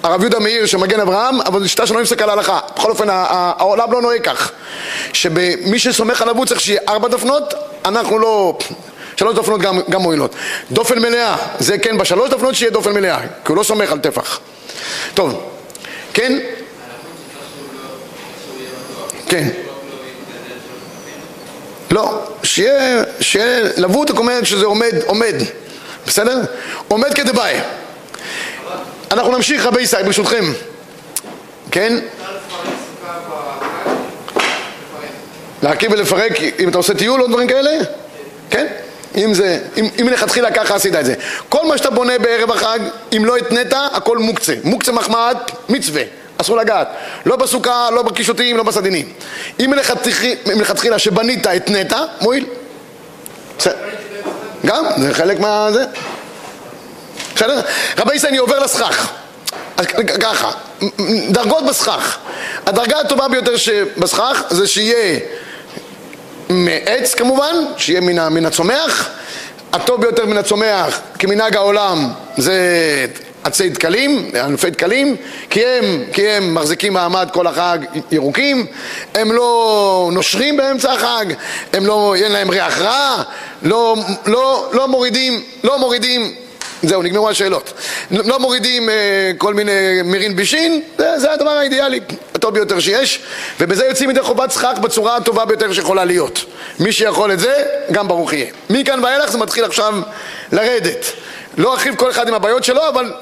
הרב 0.03 0.21
יהודה 0.21 0.39
מאיר 0.39 0.65
שמגן 0.65 0.99
אברהם, 0.99 1.41
אבל 1.41 1.67
שיטה 1.67 1.87
שלא 1.87 2.01
נפסק 2.01 2.21
על 2.21 2.29
ההלכה. 2.29 2.59
בכל 2.77 2.91
אופן, 2.91 3.07
העולם 3.09 3.91
לא 3.91 4.01
נוהג 4.01 4.21
כך. 4.21 4.51
שמי 5.13 5.79
שסומך 5.79 6.21
על 6.21 6.29
אבוד 6.29 6.47
צריך 6.47 6.61
שיהיה 6.61 6.81
ארבע 6.89 7.07
דפנות, 7.07 7.53
אנחנו 7.85 8.19
לא... 8.19 8.57
שלוש 9.15 9.35
דפנות 9.35 9.61
גם, 9.61 9.79
גם 9.89 10.01
מועילות. 10.01 10.35
דופן 10.71 10.99
מלאה, 10.99 11.35
זה 11.59 11.77
כן 11.77 11.97
בשלוש 11.97 12.29
דפנות 12.29 12.55
שיהיה 12.55 12.71
דופן 12.71 12.91
מלאה, 12.91 13.19
כי 13.19 13.51
הוא 13.51 13.57
לא 13.57 13.63
סומך 13.63 13.91
על 13.91 13.99
טפח. 13.99 14.39
טוב, 15.13 15.43
כן? 16.13 16.39
כן. 19.27 19.49
לא, 21.93 22.19
שיהיה, 22.43 23.03
שיהיה 23.19 23.69
זאת 24.07 24.17
אומרת 24.17 24.45
שזה 24.45 24.65
עומד, 24.65 24.93
עומד, 25.05 25.35
בסדר? 26.07 26.41
עומד 26.87 27.13
כדבעי. 27.13 27.55
אנחנו 29.11 29.31
נמשיך 29.31 29.65
רבי 29.65 29.81
ישי 29.81 29.97
ברשותכם, 30.05 30.45
כן? 31.71 31.99
להרכיב 35.63 35.91
ולפרק, 35.91 36.31
אם 36.59 36.69
אתה 36.69 36.77
עושה 36.77 36.93
טיול 36.93 37.21
או 37.21 37.27
דברים 37.27 37.47
כאלה? 37.47 37.71
כן? 38.49 38.67
אם 39.15 39.33
זה, 39.33 39.59
אם, 39.77 39.87
אם 40.01 40.05
מלכתחילה 40.05 40.51
ככה 40.51 40.75
עשית 40.75 40.95
את 40.95 41.05
זה. 41.05 41.13
כל 41.49 41.65
מה 41.65 41.77
שאתה 41.77 41.89
בונה 41.89 42.19
בערב 42.19 42.51
החג, 42.51 42.79
אם 43.17 43.25
לא 43.25 43.37
התנית, 43.37 43.73
הכל 43.73 44.17
מוקצה. 44.17 44.53
מוקצה 44.63 44.91
מחמד, 44.91 45.37
מצווה. 45.69 46.03
אסור 46.43 46.57
לגעת. 46.57 46.87
לא 47.25 47.35
בסוכה, 47.35 47.89
לא 47.91 48.01
בקישוטים, 48.01 48.57
לא 48.57 48.63
בסדינים. 48.63 49.13
אם 49.59 49.73
מלכתחילה, 50.45 50.99
שבנית, 50.99 51.47
התנית, 51.47 51.93
מועיל. 52.21 52.45
גם, 54.65 54.85
זה 54.97 55.13
חלק 55.13 55.39
מה... 55.39 55.69
זה. 55.73 55.83
בסדר? 57.35 57.61
רבי 57.97 58.15
ישראל, 58.15 58.29
אני 58.29 58.37
עובר 58.37 58.59
לסכך. 58.59 59.11
ככה, 60.21 60.51
דרגות 61.29 61.65
בסכך. 61.65 62.17
הדרגה 62.65 62.99
הטובה 62.99 63.27
ביותר 63.27 63.57
שבסכך 63.57 64.43
זה 64.49 64.67
שיהיה 64.67 65.19
מעץ 66.49 67.13
כמובן, 67.13 67.55
שיהיה 67.77 68.01
מן 68.01 68.45
הצומח. 68.45 69.09
הטוב 69.73 70.01
ביותר 70.01 70.25
מן 70.25 70.37
הצומח, 70.37 70.99
כמנהג 71.19 71.55
העולם, 71.55 72.09
זה 72.37 72.55
עצי 73.43 73.69
דקלים, 73.69 74.31
ענפי 74.43 74.69
דקלים, 74.69 75.15
כי 75.49 75.65
הם, 75.65 76.03
כי 76.13 76.29
הם 76.29 76.55
מחזיקים 76.55 76.93
מעמד 76.93 77.29
כל 77.33 77.47
החג 77.47 77.77
ירוקים, 78.11 78.65
הם 79.15 79.31
לא 79.31 80.09
נושרים 80.13 80.57
באמצע 80.57 80.93
החג, 80.93 81.25
הם 81.73 81.85
לא, 81.85 82.15
אין 82.15 82.31
להם 82.31 82.49
ריח 82.49 82.81
רע, 82.81 83.23
לא, 83.63 83.95
לא, 84.25 84.69
לא 84.73 84.87
מורידים, 84.87 85.43
לא 85.63 85.79
מורידים 85.79 86.35
זהו, 86.83 87.03
נגמרו 87.03 87.29
השאלות. 87.29 87.73
לא 88.11 88.39
מורידים 88.39 88.89
אה, 88.89 89.31
כל 89.37 89.53
מיני 89.53 90.01
מירין 90.03 90.35
בישין, 90.35 90.81
זה, 90.97 91.19
זה 91.19 91.31
הדבר 91.31 91.49
האידיאלי, 91.49 91.99
הטוב 92.35 92.53
ביותר 92.53 92.79
שיש, 92.79 93.19
ובזה 93.59 93.85
יוצאים 93.85 94.09
ידי 94.09 94.21
חובת 94.21 94.51
סכך 94.51 94.79
בצורה 94.81 95.15
הטובה 95.15 95.45
ביותר 95.45 95.73
שיכולה 95.73 96.05
להיות. 96.05 96.45
מי 96.79 96.91
שיכול 96.91 97.31
את 97.31 97.39
זה, 97.39 97.63
גם 97.91 98.07
ברוך 98.07 98.33
יהיה. 98.33 98.45
מכאן 98.69 99.03
ואילך 99.03 99.31
זה 99.31 99.37
מתחיל 99.37 99.65
עכשיו 99.65 99.93
לרדת. 100.51 101.05
לא 101.57 101.73
ארחיב 101.73 101.95
כל 101.95 102.11
אחד 102.11 102.27
עם 102.27 102.33
הבעיות 102.33 102.63
שלו, 102.63 102.89
אבל 102.89 103.13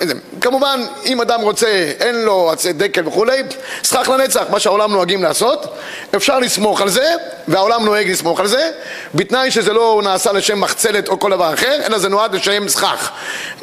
כמובן, 0.41 0.81
אם 1.05 1.21
אדם 1.21 1.41
רוצה, 1.41 1.67
אין 1.99 2.15
לו 2.15 2.51
עצי 2.51 2.73
דקל 2.73 3.07
וכולי, 3.07 3.43
סכך 3.83 4.09
לנצח, 4.09 4.43
מה 4.49 4.59
שהעולם 4.59 4.91
נוהגים 4.91 5.23
לעשות, 5.23 5.75
אפשר 6.15 6.39
לסמוך 6.39 6.81
על 6.81 6.89
זה, 6.89 7.13
והעולם 7.47 7.85
נוהג 7.85 8.11
לסמוך 8.11 8.39
על 8.39 8.47
זה, 8.47 8.71
בתנאי 9.15 9.51
שזה 9.51 9.73
לא 9.73 10.01
נעשה 10.03 10.31
לשם 10.31 10.59
מחצלת 10.59 11.07
או 11.07 11.19
כל 11.19 11.31
דבר 11.31 11.53
אחר, 11.53 11.81
אלא 11.85 11.97
זה 11.97 12.09
נועד 12.09 12.35
לשם 12.35 12.67
סכך. 12.67 13.11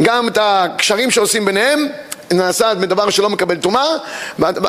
גם 0.03 0.29
את 0.29 0.39
הקשרים 0.41 1.11
שעושים 1.11 1.45
ביניהם, 1.45 1.89
נעשה 2.33 2.73
מדבר 2.75 3.11
שלא 3.11 3.31
מקבל 3.31 3.57
טומאה, 3.57 3.87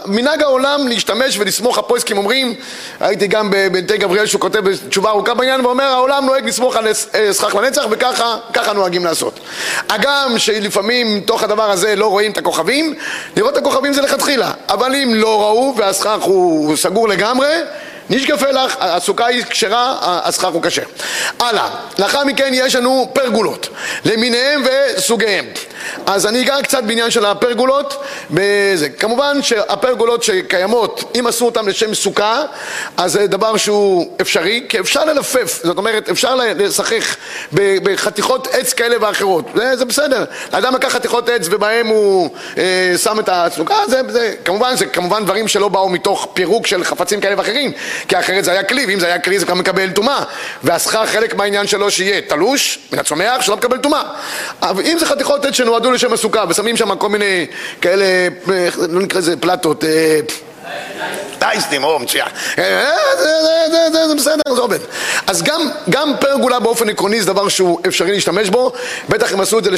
מנהג 0.06 0.42
העולם 0.42 0.88
להשתמש 0.88 1.38
ולסמוך, 1.38 1.78
הפויסקים 1.78 2.18
אומרים, 2.18 2.54
ראיתי 3.02 3.28
גם 3.28 3.52
בנתי 3.52 3.98
גבריאל 3.98 4.26
שהוא 4.26 4.42
כותב 4.42 4.76
תשובה 4.90 5.10
ארוכה 5.10 5.34
בעניין 5.34 5.66
ואומר 5.66 5.84
העולם 5.84 6.26
נוהג 6.26 6.48
לסמוך 6.48 6.76
על 6.76 6.88
אה, 6.88 7.34
סכך 7.34 7.56
לנצח 7.56 7.84
וככה 7.90 8.74
נוהגים 8.74 9.06
לעשות. 9.06 9.40
הגם 9.90 10.34
שלפעמים 10.38 11.20
תוך 11.20 11.44
הדבר 11.44 11.72
הזה 11.72 11.96
לא 11.96 12.08
רואים 12.08 12.32
את 12.32 12.38
הכוכבים, 12.38 12.94
לראות 13.38 13.54
את 13.54 13.58
הכוכבים 13.58 13.94
זה 13.94 14.02
לכתחילה, 14.02 14.52
אבל 14.70 14.96
אם 14.96 15.12
לא 15.16 15.42
ראו 15.42 15.74
והסכך 15.78 16.22
הוא 16.22 16.78
סגור 16.78 17.08
לגמרי 17.10 17.50
נשקפה 18.10 18.52
לך, 18.52 18.76
הסוכה 18.80 19.26
היא 19.26 19.44
כשרה, 19.50 19.98
הסכך 20.02 20.48
הוא 20.48 20.64
כשר. 20.64 20.84
הלאה, 21.40 21.70
לאחר 22.00 22.24
מכן 22.24 22.52
יש 22.54 22.76
לנו 22.76 23.10
פרגולות, 23.14 23.70
למיניהם 24.06 24.64
וסוגיהם. 24.66 25.46
אז 26.06 26.26
אני 26.26 26.42
אגע 26.42 26.56
קצת 26.64 26.84
בעניין 26.84 27.12
של 27.12 27.26
הפרגולות. 27.26 28.04
בזה. 28.32 28.90
כמובן 28.90 29.42
שהפרגולות 29.42 30.24
שקיימות, 30.24 31.12
אם 31.20 31.28
עשו 31.28 31.46
אותן 31.46 31.66
לשם 31.66 31.94
סוכה, 31.94 32.44
אז 32.98 33.12
זה 33.12 33.28
דבר 33.28 33.58
שהוא 33.58 34.18
אפשרי, 34.22 34.66
כי 34.70 34.80
אפשר 34.80 35.06
ללפף, 35.06 35.60
זאת 35.64 35.78
אומרת, 35.78 36.10
אפשר 36.10 36.36
לשחק 36.36 37.02
בחתיכות 37.54 38.48
עץ 38.52 38.74
כאלה 38.74 38.96
ואחרות. 39.02 39.46
זה, 39.56 39.76
זה 39.76 39.86
בסדר. 39.86 40.26
האדם 40.52 40.76
לקח 40.76 40.94
חתיכות 40.94 41.30
עץ 41.30 41.48
ובהם 41.52 41.88
הוא 41.88 42.30
אה, 42.58 42.94
שם 42.98 43.20
את 43.20 43.30
הסוכה, 43.32 43.76
זה, 43.88 44.02
זה, 44.10 44.34
כמובן, 44.46 44.76
זה 44.76 44.86
כמובן 44.86 45.26
דברים 45.26 45.48
שלא 45.48 45.68
באו 45.68 45.90
מתוך 45.90 46.28
פירוק 46.34 46.68
של 46.68 46.84
חפצים 46.84 47.22
כאלה 47.22 47.38
ואחרים, 47.38 47.72
כי 48.08 48.20
אחרת 48.20 48.44
זה 48.44 48.52
היה 48.52 48.64
כלי, 48.64 48.86
ואם 48.86 49.00
זה 49.00 49.06
היה 49.06 49.20
כלי 49.20 49.40
זה 49.40 49.46
גם 49.46 49.60
מקבל 49.60 49.90
טומאה. 49.90 50.24
והסכך, 50.64 51.10
חלק 51.12 51.36
מהעניין 51.36 51.68
שלו 51.68 51.92
שיהיה 51.92 52.22
תלוש 52.22 52.80
מן 52.92 53.00
הצומח, 53.00 53.42
שלא 53.42 53.58
מקבל 53.58 53.78
טומאה. 53.78 54.04
אבל 54.62 54.84
אם 54.86 54.98
זה 55.00 55.06
חתיכות 55.06 55.46
עץ 55.46 55.54
שנועדו 55.70 55.92
לשם 55.92 56.14
הסוכה 56.14 56.44
ושמים 56.50 56.78
שם 56.78 56.96
כל 56.96 57.10
מיני 57.10 57.46
כאלה, 57.82 58.06
לא 58.90 59.02
נקרא 59.02 59.20
לזה 59.20 59.38
פלטות, 59.38 59.84
טייסטים, 61.40 61.84
או 61.84 62.00
מצוין. 62.00 62.28
זה 62.56 64.16
בסדר, 64.18 64.56
זה 64.56 64.62
עובד. 64.62 64.80
אז 65.30 65.44
גם 65.90 66.12
פרגולה 66.20 66.60
באופן 66.60 66.90
עקרוני 66.90 67.22
זה 67.22 67.28
דבר 67.28 67.50
שהוא 67.50 67.80
אפשרי 67.88 68.12
להשתמש 68.12 68.50
בו, 68.50 68.72
בטח 69.10 69.34
הם 69.34 69.42
עשו 69.42 69.60
את 69.60 69.64
זה 69.64 69.72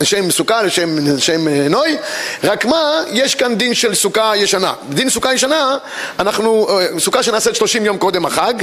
לשם 0.00 0.30
סוכה, 0.30 0.62
לשם 0.62 1.48
אה, 1.48 1.66
נוי, 1.70 1.96
רק 2.44 2.64
מה, 2.64 3.00
יש 3.12 3.34
כאן 3.34 3.56
דין 3.56 3.74
של 3.74 3.94
סוכה 3.94 4.32
ישנה. 4.36 4.72
דין 4.88 5.10
סוכה 5.10 5.34
ישנה, 5.34 5.76
אנחנו, 6.18 6.68
סוכה 6.98 7.22
שנעשית 7.22 7.56
30 7.56 7.86
יום 7.86 7.98
קודם 7.98 8.26
החג, 8.26 8.54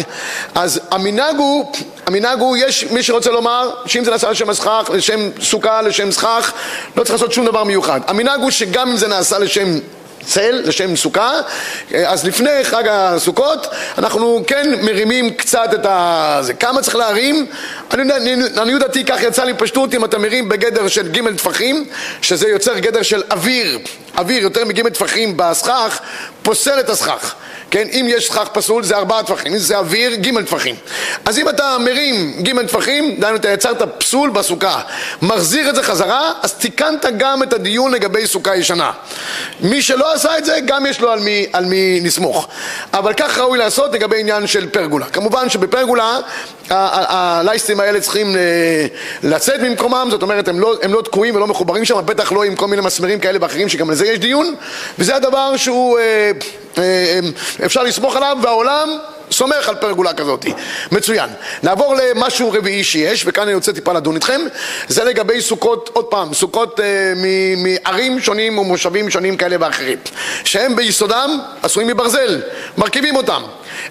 אז 0.56 0.80
המנהג 0.92 1.38
הוא, 1.38 1.72
המנהג 2.06 2.40
הוא, 2.40 2.58
יש 2.58 2.84
מי 2.84 3.04
שרוצה 3.04 3.32
לומר 3.32 3.70
שאם 3.86 4.04
זה 4.04 4.12
נעשה 4.12 4.32
לשם 4.32 4.50
הסכך, 4.50 4.90
לשם 4.94 5.30
סוכה, 5.42 5.82
לשם 5.82 6.12
סכך, 6.12 6.52
לא 6.98 7.04
צריך 7.04 7.14
לעשות 7.14 7.32
שום 7.32 7.46
דבר 7.46 7.64
מיוחד. 7.64 8.00
המנהג 8.08 8.40
הוא 8.42 8.52
שגם 8.52 8.90
אם 8.90 8.98
זה 8.98 9.08
נעשה 9.08 9.40
לשם 9.40 9.80
צל, 10.26 10.62
לשם 10.66 10.96
סוכה, 10.96 11.40
אז 12.06 12.26
לפני 12.26 12.64
חג 12.64 12.84
הסוכות 12.90 13.68
אנחנו 13.98 14.44
כן 14.48 14.70
מרימים 14.82 15.34
קצת 15.34 15.70
את 15.74 15.86
ה... 15.86 16.38
זה. 16.42 16.54
כמה 16.54 16.82
צריך 16.82 16.96
להרים? 16.96 17.46
אני 17.94 18.80
דעתי 18.80 19.06
כך 19.06 19.24
יצא 19.24 19.44
לי 19.44 19.54
פשטות 19.54 19.94
אם 19.94 20.06
אתה 20.06 20.18
מרים 20.18 20.50
בגדר 20.50 20.88
של 20.88 21.12
ג' 21.12 21.36
טפחים, 21.38 21.86
שזה 22.22 22.50
יוצר 22.50 22.80
גדר 22.80 23.02
של 23.02 23.24
אוויר, 23.32 23.80
אוויר 24.18 24.44
יותר 24.44 24.66
מג' 24.66 24.90
טפחים 24.90 25.38
בסכך, 25.38 26.00
פוסל 26.44 26.80
את 26.80 26.90
הסכך. 26.90 27.36
כן, 27.72 27.88
אם 27.92 28.06
יש 28.10 28.28
סכך 28.28 28.48
פסול 28.54 28.84
זה 28.84 28.98
ארבעה 28.98 29.24
טפחים, 29.24 29.54
אם 29.54 29.58
זה 29.58 29.78
אוויר, 29.78 30.16
ג' 30.16 30.46
טפחים. 30.46 30.76
אז 31.26 31.40
אם 31.40 31.50
אתה 31.50 31.78
מרים 31.80 32.44
ג' 32.44 32.66
טפחים, 32.68 33.16
דהיינו 33.20 33.38
אתה 33.38 33.50
יצרת 33.50 34.00
פסול 34.00 34.30
בסוכה, 34.30 34.82
מחזיר 35.22 35.70
את 35.70 35.76
זה 35.76 35.84
חזרה, 35.84 36.32
אז 36.42 36.54
תיקנת 36.54 37.06
גם 37.18 37.44
את 37.44 37.54
הדיון 37.54 37.92
לגבי 37.92 38.28
סוכה 38.28 38.56
ישנה. 38.56 38.92
מי 39.62 39.82
שלא 39.82 40.14
עשה 40.14 40.38
את 40.38 40.46
זה, 40.46 40.60
גם 40.66 40.86
יש 40.86 41.02
לו 41.02 41.12
על 41.12 41.20
מי, 41.20 41.46
על 41.54 41.66
מי 41.66 42.02
לסמוך. 42.04 42.48
אבל 42.94 43.14
כך 43.14 43.38
ראוי 43.38 43.58
לעשות 43.58 43.94
לגבי 43.94 44.20
עניין 44.20 44.48
של 44.48 44.70
פרגולה. 44.70 45.06
כמובן 45.06 45.50
שבפרגולה 45.50 46.20
הלייסטים 46.72 47.80
האלה 47.80 48.00
צריכים 48.00 48.36
אה, 48.36 48.86
לצאת 49.24 49.60
ממקומם, 49.60 50.08
זאת 50.12 50.22
אומרת 50.22 50.48
הם 50.48 50.60
לא, 50.60 50.76
הם 50.82 50.94
לא 50.94 51.02
תקועים 51.02 51.36
ולא 51.36 51.48
מחוברים 51.48 51.86
שם, 51.86 52.02
בטח 52.06 52.32
לא 52.32 52.44
עם 52.44 52.56
כל 52.56 52.68
מיני 52.68 52.82
מסמרים 52.82 53.20
כאלה 53.20 53.38
ואחרים 53.42 53.70
שגם 53.70 53.92
לזה 53.92 54.08
יש 54.08 54.20
דיון, 54.20 54.56
וזה 55.00 55.16
הדבר 55.16 55.58
שהוא... 55.58 56.00
אה, 56.00 56.32
אה, 56.78 57.20
אפשר 57.66 57.84
לסמוך 57.84 58.16
עליו 58.16 58.38
והעולם 58.42 58.90
סומך 59.32 59.70
על 59.70 59.76
פרגולה 59.76 60.14
כזאת. 60.14 60.46
מצוין. 60.92 61.30
נעבור 61.64 61.96
למשהו 61.96 62.52
רביעי 62.52 62.84
שיש, 62.84 63.24
וכאן 63.28 63.44
אני 63.44 63.54
רוצה 63.54 63.74
טיפה 63.74 63.94
לדון 63.94 64.16
איתכם, 64.16 64.42
זה 64.88 65.04
לגבי 65.04 65.42
סוכות, 65.42 65.90
עוד 65.94 66.06
פעם, 66.06 66.34
סוכות 66.34 66.80
אה, 66.80 67.14
מערים 67.58 68.20
שונים 68.20 68.58
ומושבים 68.58 69.10
שונים 69.10 69.38
כאלה 69.38 69.56
ואחרים, 69.60 69.98
שהם 70.44 70.76
ביסודם 70.76 71.40
עשויים 71.64 71.90
מברזל, 71.90 72.42
מרכיבים 72.78 73.16
אותם. 73.16 73.42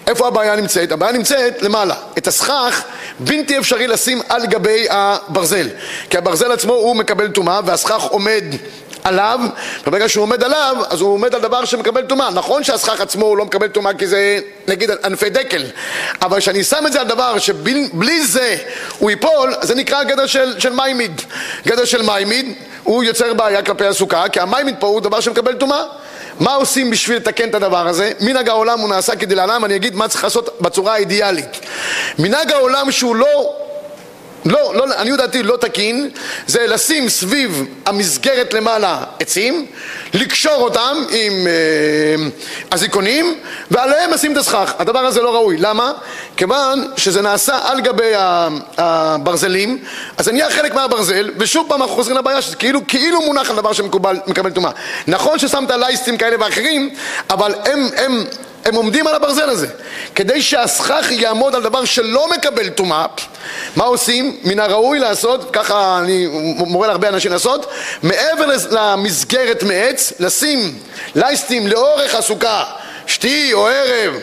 איפה 0.07 0.27
הבעיה 0.27 0.55
נמצאת? 0.55 0.91
הבעיה 0.91 1.11
נמצאת 1.11 1.61
למעלה. 1.61 1.95
את 2.17 2.27
הסכך 2.27 2.83
בלתי 3.19 3.57
אפשרי 3.57 3.87
לשים 3.87 4.21
על 4.29 4.45
גבי 4.45 4.85
הברזל, 4.89 5.69
כי 6.09 6.17
הברזל 6.17 6.51
עצמו 6.51 6.73
הוא 6.73 6.95
מקבל 6.95 7.27
טומאה 7.27 7.59
והסכך 7.65 8.03
עומד 8.03 8.43
עליו, 9.03 9.39
וברגע 9.87 10.09
שהוא 10.09 10.23
עומד 10.23 10.43
עליו, 10.43 10.75
אז 10.89 11.01
הוא 11.01 11.13
עומד 11.13 11.35
על 11.35 11.41
דבר 11.41 11.65
שמקבל 11.65 12.01
טומאה. 12.01 12.29
נכון 12.29 12.63
שהסכך 12.63 13.01
עצמו 13.01 13.25
הוא 13.25 13.37
לא 13.37 13.45
מקבל 13.45 13.67
טומאה 13.67 13.93
כי 13.93 14.07
זה 14.07 14.39
נגיד 14.67 14.91
ענפי 15.03 15.29
דקל, 15.29 15.63
אבל 16.21 16.39
כשאני 16.39 16.63
שם 16.63 16.87
את 16.87 16.93
זה 16.93 17.01
על 17.01 17.07
דבר 17.07 17.39
שבלי 17.39 18.25
זה 18.25 18.57
הוא 18.99 19.09
ייפול, 19.09 19.53
זה 19.61 19.75
נקרא 19.75 20.03
גדר 20.03 20.27
של, 20.27 20.59
של 20.59 20.73
מיימיד. 20.73 21.21
גדר 21.67 21.85
של 21.85 22.01
מיימיד 22.01 22.53
הוא 22.83 23.03
יוצר 23.03 23.33
בעיה 23.33 23.61
כלפי 23.61 23.85
הסוכה, 23.85 24.29
כי 24.29 24.39
המיימיד 24.39 24.75
פה 24.79 24.87
הוא 24.87 25.01
דבר 25.01 25.19
שמקבל 25.19 25.53
טומאה. 25.53 25.83
מה 26.41 26.53
עושים 26.53 26.91
בשביל 26.91 27.17
לתקן 27.17 27.49
את 27.49 27.55
הדבר 27.55 27.87
הזה? 27.87 28.11
מנהג 28.19 28.49
העולם 28.49 28.79
הוא 28.79 28.89
נעשה 28.89 29.15
כדי 29.15 29.35
לעולם, 29.35 29.65
אני 29.65 29.75
אגיד 29.75 29.95
מה 29.95 30.07
צריך 30.07 30.23
לעשות 30.23 30.61
בצורה 30.61 30.93
האידיאלית. 30.93 31.59
מנהג 32.19 32.51
העולם 32.51 32.91
שהוא 32.91 33.15
לא 33.15 33.55
לא, 34.45 34.75
לא, 34.75 34.85
אני 34.97 35.17
דעתי 35.17 35.43
לא 35.43 35.57
תקין, 35.57 36.09
זה 36.47 36.67
לשים 36.67 37.09
סביב 37.09 37.65
המסגרת 37.85 38.53
למעלה 38.53 39.03
עצים, 39.19 39.65
לקשור 40.13 40.53
אותם 40.53 41.03
עם 41.09 41.47
אה, 41.47 42.29
אזיקונים, 42.71 43.35
ועליהם 43.71 44.11
לשים 44.11 44.31
את 44.31 44.37
הסכך. 44.37 44.73
הדבר 44.79 44.99
הזה 44.99 45.21
לא 45.21 45.35
ראוי. 45.35 45.57
למה? 45.57 45.91
כיוון 46.37 46.87
שזה 46.97 47.21
נעשה 47.21 47.59
על 47.63 47.81
גבי 47.81 48.11
הברזלים, 48.77 49.77
אז 50.17 50.25
זה 50.25 50.31
נהיה 50.31 50.49
חלק 50.49 50.73
מהברזל, 50.73 51.31
ושוב 51.37 51.65
פעם 51.69 51.81
אנחנו 51.81 51.95
חוזרים 51.95 52.17
לבעיה 52.17 52.41
שזה 52.41 52.55
כאילו, 52.55 52.87
כאילו 52.87 53.21
מונח 53.21 53.49
על 53.49 53.55
דבר 53.55 53.73
שמקבל 53.73 54.51
טומאה. 54.53 54.71
נכון 55.07 55.39
ששמת 55.39 55.71
לייסטים 55.71 56.17
כאלה 56.17 56.35
ואחרים, 56.39 56.89
אבל 57.29 57.53
הם, 57.65 57.89
הם 57.97 58.23
הם 58.65 58.75
עומדים 58.75 59.07
על 59.07 59.15
הברזל 59.15 59.49
הזה. 59.49 59.67
כדי 60.15 60.41
שהסכך 60.41 61.07
יעמוד 61.11 61.55
על 61.55 61.63
דבר 61.63 61.85
שלא 61.85 62.29
מקבל 62.29 62.69
טומאה, 62.69 63.05
מה 63.75 63.83
עושים? 63.83 64.37
מן 64.43 64.59
הראוי 64.59 64.99
לעשות, 64.99 65.49
ככה 65.53 65.99
אני 66.03 66.27
מורה 66.57 66.87
להרבה 66.87 67.07
אנשים 67.07 67.31
לעשות, 67.31 67.71
מעבר 68.03 68.45
למסגרת 68.71 69.63
מעץ, 69.63 70.13
לשים 70.19 70.79
לייסטים 71.15 71.67
לאורך 71.67 72.15
הסוכה, 72.15 72.63
שתי 73.07 73.53
או 73.53 73.67
ערב, 73.67 74.13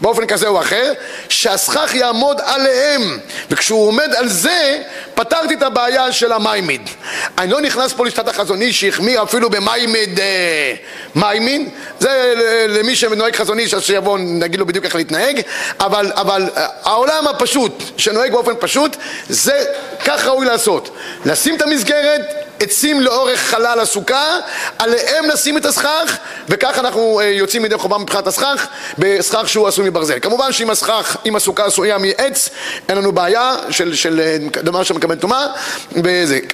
באופן 0.00 0.26
כזה 0.26 0.48
או 0.48 0.60
אחר, 0.60 0.92
שהסכך 1.28 1.94
יעמוד 1.94 2.40
עליהם, 2.44 3.18
וכשהוא 3.50 3.88
עומד 3.88 4.14
על 4.16 4.28
זה, 4.28 4.82
פתרתי 5.14 5.54
את 5.54 5.62
הבעיה 5.62 6.12
של 6.12 6.32
המיימיד. 6.32 6.90
אני 7.38 7.50
לא 7.50 7.60
נכנס 7.60 7.92
פה 7.92 8.06
לשיטת 8.06 8.28
החזוני 8.28 8.72
שהחמיא 8.72 9.22
אפילו 9.22 9.50
במיימיד 9.50 10.20
אה, 10.20 10.74
מיימין, 11.14 11.68
זה 12.00 12.34
למי 12.68 12.96
שנוהג 12.96 13.36
חזוני, 13.36 13.64
אז 13.76 13.82
שיבוא 13.82 14.18
נגיד 14.18 14.60
לו 14.60 14.66
בדיוק 14.66 14.84
איך 14.84 14.94
להתנהג, 14.94 15.40
אבל, 15.80 16.12
אבל 16.14 16.50
אה, 16.56 16.66
העולם 16.82 17.26
הפשוט, 17.28 17.82
שנוהג 17.96 18.32
באופן 18.32 18.52
פשוט, 18.60 18.96
זה 19.28 19.64
כך 20.04 20.26
ראוי 20.26 20.46
לעשות. 20.46 20.96
לשים 21.24 21.56
את 21.56 21.62
המסגרת 21.62 22.47
עצים 22.60 23.00
לאורך 23.00 23.40
חלל 23.40 23.80
הסוכה, 23.80 24.38
עליהם 24.78 25.24
נשים 25.32 25.56
את 25.56 25.64
הסכך, 25.66 26.16
וכך 26.48 26.78
אנחנו 26.78 27.20
אה, 27.20 27.24
יוצאים 27.24 27.62
מידי 27.62 27.76
חובה 27.76 27.98
מבחינת 27.98 28.26
הסכך, 28.26 28.66
בסכך 28.98 29.48
שהוא 29.48 29.68
עשוי 29.68 29.90
מברזל. 29.90 30.18
כמובן 30.18 30.52
שאם 30.52 30.70
הסכך, 30.70 31.16
אם 31.26 31.36
הסוכה 31.36 31.64
עשויה 31.64 31.98
מעץ, 31.98 32.48
אין 32.88 32.98
לנו 32.98 33.12
בעיה 33.12 33.56
של, 33.70 33.94
של 33.94 34.20
אה, 34.20 34.62
דבר 34.62 34.82
שמקבל 34.82 35.16
טומאה. 35.16 35.46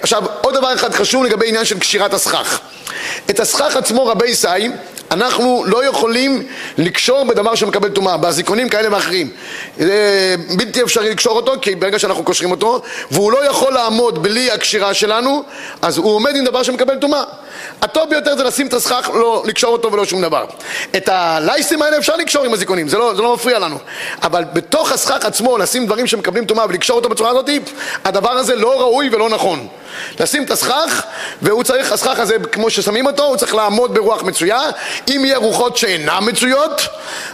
עכשיו, 0.01 0.23
עוד 0.41 0.55
דבר 0.55 0.73
אחד 0.73 0.93
חשוב 0.93 1.23
לגבי 1.23 1.47
עניין 1.47 1.65
של 1.65 1.79
קשירת 1.79 2.13
הסכך. 2.13 2.59
את 3.29 3.39
הסכך 3.39 3.75
עצמו 3.75 4.05
רבי 4.05 4.35
סי 4.35 4.69
אנחנו 5.11 5.63
לא 5.67 5.85
יכולים 5.85 6.43
לקשור 6.77 7.23
בדבר 7.23 7.55
שמקבל 7.55 7.89
טומאה, 7.89 8.17
באזיקונים 8.17 8.69
כאלה 8.69 8.93
ואחרים. 8.95 9.29
זה 9.77 10.35
בלתי 10.57 10.83
אפשרי 10.83 11.09
לקשור 11.09 11.35
אותו, 11.35 11.53
כי 11.61 11.75
ברגע 11.75 11.99
שאנחנו 11.99 12.23
קושרים 12.23 12.51
אותו, 12.51 12.81
והוא 13.11 13.31
לא 13.31 13.45
יכול 13.45 13.73
לעמוד 13.73 14.23
בלי 14.23 14.51
הקשירה 14.51 14.93
שלנו, 14.93 15.43
אז 15.81 15.94
הוא 15.97 16.15
עומד 16.15 16.35
עם 16.35 16.45
דבר 16.45 16.63
שמקבל 16.63 16.99
טומאה. 16.99 17.23
הטוב 17.81 18.09
ביותר 18.09 18.37
זה 18.37 18.43
לשים 18.43 18.67
את 18.67 18.73
הסכך, 18.73 19.09
לא 19.13 19.43
לקשור 19.45 19.73
אותו 19.73 19.91
ולא 19.91 20.05
שום 20.05 20.21
דבר. 20.21 20.45
את 20.97 21.09
הלייסים 21.09 21.81
האלה 21.81 21.97
אפשר 21.97 22.15
לקשור 22.15 22.43
עם 22.43 22.53
הזיכונים, 22.53 22.87
זה 22.87 22.97
לא, 22.97 23.15
זה 23.15 23.21
לא 23.21 23.33
מפריע 23.33 23.59
לנו. 23.59 23.77
אבל 24.23 24.43
בתוך 24.53 24.91
הסכך 24.91 25.25
עצמו, 25.25 25.57
לשים 25.57 25.85
דברים 25.85 26.07
שמקבלים 26.07 26.45
טומאה 26.45 26.65
ולקשור 26.69 26.95
אותו 26.95 27.09
בצורה 27.09 27.29
הזאת, 27.29 27.49
הדבר 28.05 28.31
הזה 28.31 28.55
לא 28.55 28.81
ראוי 28.81 29.09
ולא 29.11 29.29
נכון. 29.29 29.67
לשים 30.19 30.43
את 30.43 30.51
הסכך, 30.51 31.03
והוא 31.41 31.63
צריך, 31.63 31.91
הסכך 31.91 32.19
הזה, 32.19 32.35
כמו 32.51 32.69
ששמים 32.69 33.05
אותו, 33.05 33.23
הוא 33.23 33.37
צריך 33.37 33.55
לעמוד 33.55 33.93
ברוח 33.93 34.23
מצויה. 34.23 34.61
אם 35.07 35.21
יהיה 35.25 35.37
רוחות 35.37 35.77
שאינן 35.77 36.19
מצויות, 36.21 36.81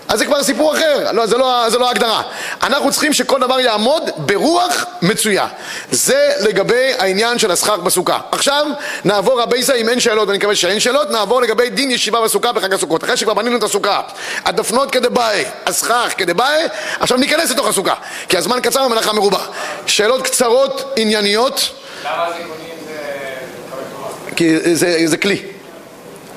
אז 0.07 0.19
זה 0.19 0.25
כבר 0.25 0.43
סיפור 0.43 0.73
אחר, 0.73 1.11
לא, 1.11 1.25
זה, 1.25 1.37
לא, 1.37 1.65
זה 1.69 1.77
לא 1.77 1.87
ההגדרה. 1.87 2.21
אנחנו 2.63 2.91
צריכים 2.91 3.13
שכל 3.13 3.39
דבר 3.39 3.59
יעמוד 3.59 4.09
ברוח 4.17 4.85
מצויה. 5.01 5.47
זה 5.91 6.31
לגבי 6.39 6.93
העניין 6.99 7.39
של 7.39 7.51
הסכך 7.51 7.77
בסוכה. 7.83 8.19
עכשיו 8.31 8.65
נעבור 9.05 9.41
הבייסה, 9.41 9.73
אם 9.73 9.89
אין 9.89 9.99
שאלות, 10.11 10.27
ואני 10.27 10.37
מקווה 10.37 10.55
שאין 10.55 10.79
שאלות, 10.79 11.09
נעבור 11.09 11.41
לגבי 11.41 11.69
דין 11.69 11.91
ישיבה 11.91 12.21
בסוכה 12.21 12.51
בחג 12.51 12.73
הסוכות. 12.73 13.03
אחרי 13.03 13.17
שכבר 13.17 13.33
בנינו 13.33 13.57
את 13.57 13.63
הסוכה, 13.63 14.01
הדפנות 14.45 14.91
כדבעי, 14.91 15.43
הסכך 15.65 16.13
כדבעי, 16.17 16.63
עכשיו 16.99 17.17
ניכנס 17.17 17.51
לתוך 17.51 17.67
הסוכה, 17.67 17.93
כי 18.29 18.37
הזמן 18.37 18.59
קצר 18.63 18.81
והמלאכה 18.81 19.13
מרובה. 19.13 19.39
שאלות 19.85 20.21
קצרות, 20.21 20.93
ענייניות. 20.95 21.69
למה 22.05 22.25
הזיכונים 22.25 22.73
זה? 22.87 24.33
כי 24.35 24.75
זה, 24.75 25.07
זה 25.07 25.17
כלי. 25.17 25.41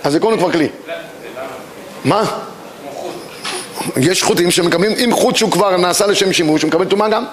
הזיכרון 0.05 0.33
הוא 0.33 0.41
כבר 0.41 0.53
כלי. 0.53 0.69
מה? 2.05 2.23
יש 3.97 4.23
חוטים 4.23 4.51
שמקבלים, 4.51 4.93
אם 5.05 5.13
חוט 5.13 5.37
שהוא 5.37 5.51
כבר 5.51 5.77
נעשה 5.77 6.07
לשם 6.07 6.33
שימוש, 6.33 6.63
הוא 6.63 6.69
מקבל 6.69 6.85
טומאה 6.85 7.09
גם. 7.09 7.25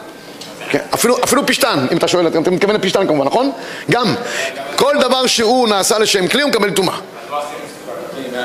כן, 0.72 0.80
אפילו, 0.94 1.18
אפילו 1.24 1.46
פשטן, 1.46 1.86
אם 1.92 1.98
אתה 1.98 2.08
שואל, 2.08 2.28
אתה 2.28 2.52
מתכוון 2.52 2.76
לפשטן 2.76 3.08
כמובן, 3.08 3.26
נכון? 3.26 3.52
גם. 3.92 4.16
כל 4.76 4.96
דבר 5.00 5.28
שהוא 5.28 5.68
נעשה 5.68 6.00
לשם 6.00 6.28
כלי, 6.28 6.42
הוא 6.42 6.50
מקבל 6.50 6.72
טומאה. 6.72 6.96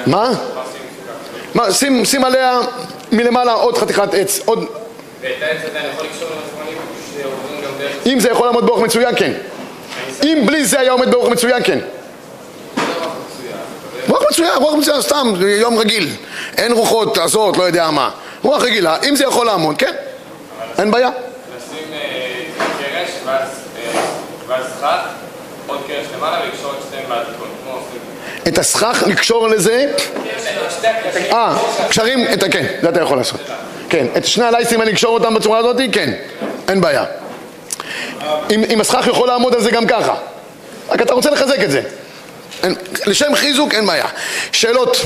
מה? 0.06 0.32
מה, 1.54 1.72
שים, 1.72 2.04
שים 2.04 2.24
עליה 2.24 2.60
מלמעלה 3.12 3.52
עוד 3.52 3.78
חתיכת 3.78 4.14
עץ, 4.14 4.40
עוד... 4.44 4.66
אם 8.06 8.20
זה 8.20 8.30
יכול 8.30 8.46
לעמוד 8.46 8.66
באורך 8.66 8.82
מצוין, 8.82 9.14
כן. 9.16 9.32
אם 10.22 10.42
בלי 10.46 10.64
זה 10.64 10.80
היה 10.80 10.92
עומד 10.92 11.10
באורך 11.10 11.28
מצוין, 11.28 11.62
כן. 11.64 11.78
רוח 14.08 14.22
מצוין, 14.30 14.50
רוח 14.56 14.74
מצוין, 14.74 15.02
סתם, 15.02 15.34
יום 15.40 15.78
רגיל. 15.78 16.08
אין 16.56 16.72
רוחות 16.72 17.18
עזות, 17.18 17.56
לא 17.56 17.62
יודע 17.62 17.90
מה. 17.90 18.10
רוח 18.42 18.62
רגילה, 18.62 18.96
אם 19.08 19.16
זה 19.16 19.24
יכול 19.24 19.46
לעמוד, 19.46 19.78
כן. 19.78 19.92
אין 20.78 20.90
בעיה. 20.90 21.10
לשים 21.56 21.92
אה, 21.92 22.42
קרש 22.78 23.10
ואז 23.26 24.64
אה, 24.64 24.65
את 28.48 28.58
הסכך 28.58 29.02
לקשור 29.06 29.48
לזה. 29.48 29.92
אה, 31.32 31.56
קשרים. 31.88 32.26
כן, 32.50 32.66
זה 32.82 32.88
אתה 32.88 33.00
יכול 33.00 33.16
לעשות. 33.16 33.40
כן, 33.88 34.06
את 34.16 34.26
שני 34.26 34.44
הלייסים 34.44 34.82
אני 34.82 34.90
אקשור 34.92 35.14
אותם 35.14 35.34
בצורה 35.34 35.58
הזאת, 35.58 35.76
כן, 35.92 36.12
אין 36.68 36.80
בעיה. 36.80 37.04
אם, 38.50 38.80
הסכך 38.80 39.06
יכול 39.06 39.28
לעמוד 39.28 39.54
על 39.54 39.60
זה 39.60 39.70
גם 39.70 39.86
ככה, 39.86 40.14
רק 40.88 41.02
אתה 41.02 41.14
רוצה 41.14 41.30
לחזק 41.30 41.62
את 41.62 41.70
זה. 41.70 41.82
לשם 43.06 43.34
חיזוק 43.34 43.74
אין 43.74 43.86
בעיה. 43.86 44.06
שאלות? 44.52 44.96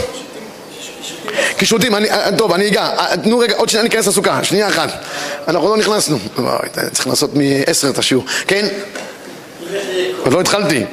קישוטים, 1.56 1.94
אני, 1.94 2.10
אה, 2.10 2.28
טוב, 2.38 2.52
אני 2.52 2.68
אגע, 2.68 2.82
אה, 2.82 3.16
תנו 3.16 3.38
רגע, 3.38 3.56
עוד 3.56 3.68
שנייה 3.68 3.84
ניכנס 3.84 4.06
לסוכה, 4.06 4.44
שנייה 4.44 4.68
אחת. 4.68 4.88
אנחנו 5.48 5.68
לא 5.68 5.76
נכנסנו, 5.76 6.18
צריך 6.92 7.06
לעשות 7.06 7.34
מ-10 7.34 7.90
את 7.90 7.98
השיעור, 7.98 8.24
כן? 8.46 8.66
עוד 10.24 10.32
לא 10.32 10.40
התחלתי. 10.40 10.84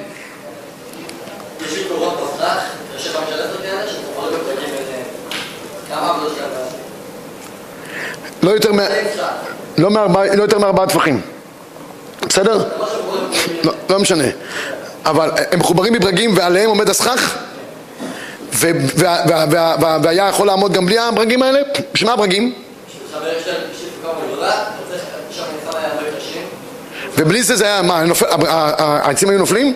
כמה 5.89 6.13
לא 8.43 8.49
יותר. 8.51 8.71
לא, 9.78 9.89
מארבע, 9.91 10.36
לא 10.36 10.43
יותר 10.43 10.59
מארבעה 10.59 10.88
טפחים. 10.88 11.21
בסדר? 12.30 12.63
לא, 13.63 13.73
לא 13.89 13.99
משנה. 13.99 14.23
אבל 15.05 15.32
הם 15.51 15.59
מחוברים 15.59 15.93
מברגים 15.93 16.38
ועליהם 16.38 16.69
עומד 16.69 16.89
הסכך? 16.89 17.38
והיה 20.03 20.30
יכול 20.30 20.47
לעמוד 20.47 20.73
גם 20.73 20.86
בלי 20.86 20.99
הברגים 20.99 21.43
האלה? 21.43 21.59
בשביל 21.93 22.09
מה 22.09 22.13
הברגים? 22.13 22.53
חבר 23.13 23.28
יש 23.28 23.47
להם 23.47 23.55
יש 23.75 23.82
לי 23.82 23.89
כמה 24.03 24.11
עבודה, 24.23 24.49
אתה 24.49 24.61
רוצה 24.86 24.97
שם 25.32 25.43
אני 25.43 25.71
שם 25.71 25.78
היה 25.78 25.88
הרבה 25.88 26.03
קשים. 26.19 26.41
ובלי 27.18 27.43
זה 27.43 27.55
זה 27.55 27.65
היה, 27.65 27.82
מה, 27.82 28.03
העצים 28.78 29.30
היו 29.30 29.39
נופלים? 29.39 29.74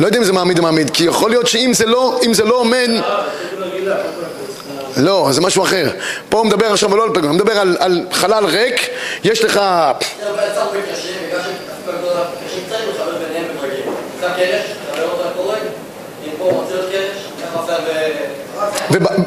לא 0.00 0.06
יודע 0.06 0.18
אם 0.18 0.24
זה 0.24 0.32
מעמיד 0.32 0.58
או 0.58 0.62
מעמיד, 0.62 0.90
כי 0.90 1.04
יכול 1.04 1.30
להיות 1.30 1.46
שאם 1.46 1.70
זה 1.74 1.86
לא, 1.86 2.20
אם 2.26 2.34
זה 2.34 2.44
לא 2.44 2.54
עומד... 2.54 2.90
לא, 4.96 5.28
זה 5.30 5.40
משהו 5.40 5.62
אחר. 5.62 5.90
פה 6.28 6.38
הוא 6.38 6.46
מדבר 6.46 6.66
עכשיו 6.72 6.96
לא 6.96 7.02
על 7.04 7.10
פגון, 7.10 7.24
הוא 7.24 7.32
מדבר 7.34 7.58
על, 7.60 7.76
על 7.80 8.00
חלל 8.12 8.44
ריק, 8.46 8.88
יש 9.24 9.44
לך... 9.44 9.60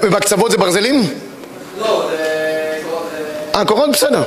ובקצוות 0.01 0.51
זה 0.51 0.57
ברזלים? 0.57 1.13
לא, 1.79 2.09
זה- 2.11 2.79
אה, 3.55 3.65
קורות 3.65 3.89
בסדר. 3.91 4.23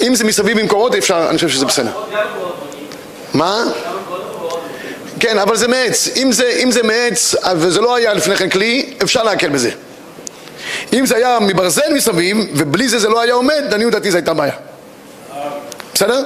אם 0.00 0.14
זה 0.14 0.24
מסביב 0.24 0.58
עם 0.58 0.68
קורות, 0.68 0.94
אפשר, 0.94 1.26
אני 1.28 1.34
חושב 1.34 1.48
שזה 1.48 1.66
בסדר. 1.66 1.90
מה? 3.34 3.64
כן, 5.20 5.38
אבל 5.38 5.56
זה 5.56 5.68
מעץ. 5.68 6.08
אם 6.16 6.32
זה, 6.32 6.60
אם 6.62 6.70
זה 6.70 6.82
מעץ, 6.82 7.34
וזה 7.56 7.80
לא 7.80 7.94
היה 7.94 8.14
לפני 8.14 8.36
כן 8.36 8.48
כלי, 8.48 8.94
אפשר 9.02 9.22
להקל 9.22 9.48
בזה. 9.48 9.70
אם 10.92 11.06
זה 11.06 11.16
היה 11.16 11.38
מברזל 11.40 11.94
מסביב, 11.94 12.36
ובלי 12.56 12.88
זה 12.88 12.98
זה 12.98 13.08
לא 13.08 13.20
היה 13.20 13.34
עומד, 13.34 13.62
לעניות 13.70 13.92
דעתי 13.92 14.10
זו 14.10 14.16
הייתה 14.16 14.34
בעיה. 14.34 14.54
בסדר? 15.94 16.22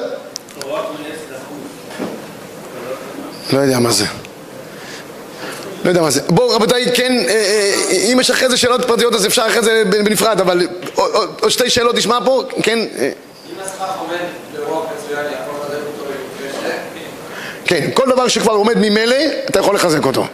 לא 3.52 3.58
יודע 3.58 3.78
מה 3.78 3.90
זה. 3.90 4.04
לא 5.84 5.88
יודע 5.88 6.02
מה 6.02 6.10
זה. 6.10 6.20
בואו 6.28 6.50
רבותיי, 6.50 6.84
כן, 6.94 7.12
אה, 7.28 7.34
אה, 7.34 8.12
אם 8.12 8.20
יש 8.20 8.30
אחרי 8.30 8.48
זה 8.48 8.56
שאלות 8.56 8.84
פרטיות 8.84 9.14
אז 9.14 9.26
אפשר 9.26 9.46
אחרי 9.46 9.62
זה 9.62 9.82
בנפרד, 9.84 10.40
אבל 10.40 10.66
עוד- 10.94 11.48
שתי 11.48 11.70
שאלות 11.70 11.94
נשמע 11.96 12.18
פה, 12.24 12.42
כן? 12.62 12.78
אה, 12.78 13.10
אם 13.50 13.60
הסכך 13.64 13.96
עומד 14.00 14.16
ברוח 14.56 14.84
מצוין, 14.96 15.24
יכול 15.26 15.54
לחזק 15.60 15.86
אותו 15.86 16.04
במקרה 16.04 16.52
ש... 16.52 16.72
כן, 17.64 17.90
כל 17.94 18.06
דבר 18.10 18.28
שכבר 18.28 18.52
עומד 18.52 18.78
ממילא, 18.78 19.16
אתה 19.50 19.58
יכול 19.58 19.74
לחזק 19.74 20.04
אותו. 20.04 20.26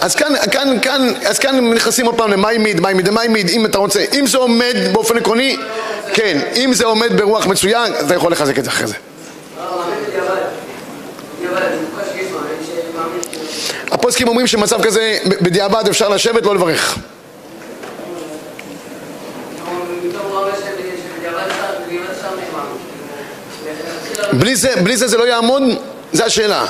אז 0.00 0.14
כאן, 0.14 0.32
כאן, 0.52 0.76
כאן, 0.82 1.12
אז 1.26 1.38
כאן 1.38 1.70
נכנסים 1.74 2.06
עוד 2.06 2.14
פעם 2.16 2.30
למאי 2.30 2.58
מיד, 2.58 2.80
מאי 2.80 2.94
מיד, 2.94 3.08
למאי 3.08 3.28
מיד, 3.28 3.48
אם 3.50 3.66
אתה 3.66 3.78
רוצה, 3.78 4.04
אם 4.18 4.26
זה 4.26 4.38
עומד 4.38 4.76
באופן 4.92 5.16
עקרוני, 5.16 5.56
כן, 6.14 6.38
אם 6.56 6.72
זה 6.74 6.84
עומד 6.84 7.16
ברוח 7.16 7.46
מצוין, 7.46 7.92
אתה 8.06 8.14
יכול 8.14 8.32
לחזק 8.32 8.58
את 8.58 8.64
זה 8.64 8.70
אחרי 8.70 8.86
זה. 8.86 8.94
הפוסקים 14.00 14.28
אומרים 14.28 14.46
שמצב 14.46 14.82
כזה, 14.82 15.18
בדיעבד 15.24 15.88
אפשר 15.88 16.08
לשבת, 16.08 16.42
לא 16.42 16.54
לברך. 16.54 16.98
בלי 24.32 24.56
זה, 24.56 24.76
בלי 24.82 24.96
זה 24.96 25.08
זה 25.08 25.18
לא 25.18 25.28
יעמוד? 25.28 25.62
זה 26.12 26.24
השאלה. 26.24 26.66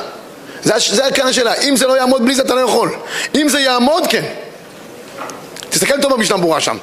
זה, 0.63 0.75
זה 0.91 1.03
כאן 1.15 1.27
השאלה. 1.27 1.55
אם 1.55 1.77
זה 1.77 1.87
לא 1.87 1.99
יעמוד 1.99 2.25
בלי 2.25 2.35
זה 2.35 2.43
אתה 2.43 2.55
לא 2.55 2.61
יכול. 2.61 2.91
אם 3.35 3.49
זה 3.49 3.61
יעמוד, 3.61 4.07
כן. 4.07 4.25
תסתכל 5.71 6.01
טוב 6.03 6.13
במשנה 6.13 6.37
ברורה 6.37 6.61
שם. 6.61 6.77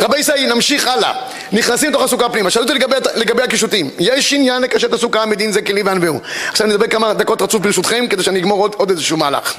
רבי 0.00 0.18
ישראל, 0.18 0.54
נמשיך 0.54 0.86
הלאה. 0.86 1.12
נכנסים 1.52 1.90
לתוך 1.90 2.02
הסוכה 2.02 2.28
פנימה. 2.28 2.50
שאלו 2.50 2.64
אותי 2.64 2.74
לגבי, 2.74 2.96
לגבי 3.16 3.42
הקישוטים. 3.42 3.90
יש 3.98 4.32
עניין 4.32 4.62
לקשט 4.62 4.92
הסוכה 4.92 5.26
מדין 5.26 5.52
זה 5.52 5.62
כלי 5.62 5.82
וענווהו. 5.82 6.20
עכשיו 6.48 6.66
אני 6.66 6.74
אדבר 6.74 6.86
כמה 6.86 7.14
דקות 7.14 7.42
רצוף 7.42 7.62
ברשותכם, 7.62 8.06
כדי 8.10 8.22
שאני 8.22 8.38
אגמור 8.38 8.60
עוד, 8.60 8.74
עוד 8.76 8.90
איזשהו 8.90 9.16
מהלך. 9.16 9.54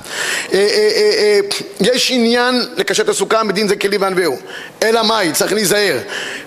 אה, 0.53 0.59
אה, 0.59 0.89
אה, 1.17 1.39
יש 1.79 2.11
עניין 2.11 2.61
לקשט 2.77 3.09
הסוכה 3.09 3.43
מדין 3.43 3.67
זה 3.67 3.75
כלי 3.75 3.97
וענווהו. 3.97 4.37
אלא 4.83 5.03
מאי? 5.03 5.31
צריך 5.31 5.53
להיזהר. 5.53 5.97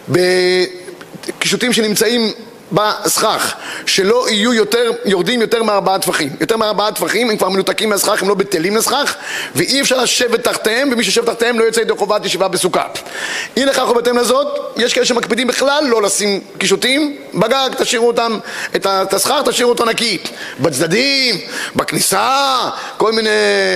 בקישוטים 0.09 1.73
שנמצאים 1.73 2.33
בסכך, 2.73 3.55
שלא 3.87 4.27
יהיו 4.31 4.55
יותר, 4.55 4.91
יורדים 5.05 5.41
יותר 5.41 5.63
מארבעה 5.63 5.99
טפחים. 5.99 6.29
יותר 6.41 6.57
מארבעה 6.57 6.93
טפחים 6.93 7.31
הם 7.31 7.37
כבר 7.37 7.49
מנותקים 7.49 7.89
מהסכך, 7.89 8.23
הם 8.23 8.29
לא 8.29 8.35
בטלים 8.35 8.77
לסכך, 8.77 9.15
ואי 9.55 9.81
אפשר 9.81 10.03
לשבת 10.03 10.45
תחתיהם, 10.45 10.89
ומי 10.93 11.05
שיושב 11.05 11.25
תחתיהם 11.25 11.59
לא 11.59 11.65
יוצא 11.65 11.81
ידי 11.81 11.93
חובת 11.99 12.27
ישיבה 12.27 12.49
בסוכה. 12.49 12.85
אי 13.57 13.65
לכך 13.65 13.89
ובהתאם 13.91 14.19
לזאת, 14.19 14.47
יש 14.77 14.95
כאלה 14.95 15.07
שמקפידים 15.07 15.47
בכלל 15.47 15.85
לא 15.89 16.03
לשים 16.03 16.41
קישוטים 16.59 17.17
בגג, 17.35 17.69
תשאירו 17.79 18.07
אותם, 18.07 18.39
את 18.77 19.15
הסכך 19.15 19.41
תשאירו 19.45 19.71
אותו 19.71 19.85
נקי. 19.85 20.19
בצדדים, 20.61 21.37
בכניסה, 21.77 22.59
כל 22.97 23.13
מיני... 23.13 23.29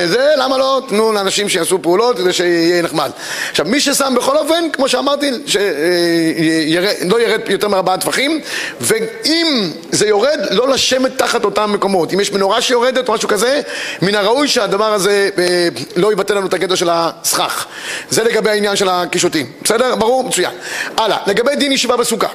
זה, 0.07 0.33
למה 0.37 0.59
לא? 0.59 0.83
תנו 0.89 1.13
לאנשים 1.13 1.49
שיעשו 1.49 1.83
פעולות 1.83 2.19
כדי 2.19 2.33
שיהיה 2.33 2.83
נחמד. 2.83 3.11
עכשיו, 3.51 3.67
מי 3.67 3.81
ששם 3.81 4.15
בכל 4.17 4.37
אופן, 4.37 4.71
כמו 4.73 4.89
שאמרתי, 4.89 5.31
שלא 5.47 7.21
ירד 7.21 7.41
יותר 7.49 7.69
מארבעה 7.69 7.99
טפחים, 7.99 8.41
ואם 8.83 9.71
זה 9.91 10.07
יורד, 10.07 10.39
לא 10.51 10.69
לשבת 10.69 11.19
תחת 11.19 11.45
אותם 11.45 11.73
מקומות. 11.73 12.13
אם 12.13 12.21
יש 12.21 12.33
מנורה 12.33 12.63
שיורדת 12.63 13.09
או 13.09 13.15
משהו 13.15 13.29
כזה, 13.29 13.61
מן 14.03 14.15
הראוי 14.15 14.49
שהדבר 14.49 14.93
הזה 14.93 15.31
אה, 15.39 15.69
לא 15.97 16.13
יבטל 16.13 16.35
לנו 16.35 16.47
את 16.47 16.55
הגדר 16.55 16.75
של 16.75 16.89
הסכך. 16.91 17.67
זה 18.11 18.25
לגבי 18.25 18.51
העניין 18.51 18.77
של 18.77 18.89
הקישוטים. 18.89 19.53
בסדר? 19.65 19.95
ברור? 19.95 20.25
מצוין. 20.25 20.53
הלאה, 20.97 21.19
לגבי 21.27 21.57
דין 21.57 21.73
ישיבה 21.73 21.97
בסוכה. 21.97 22.29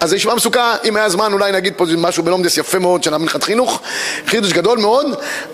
אז 0.00 0.12
הישיבה 0.12 0.34
בסוכה, 0.34 0.76
אם 0.84 0.96
היה 0.96 1.08
זמן 1.08 1.32
אולי 1.32 1.52
נגיד 1.52 1.74
פה 1.76 1.84
משהו 1.96 2.22
בלומדס 2.22 2.56
יפה 2.56 2.78
מאוד 2.78 3.02
של 3.02 3.14
המנחת 3.14 3.42
חינוך, 3.42 3.80
חידוש 4.26 4.52
גדול 4.52 4.78
מאוד, 4.78 5.06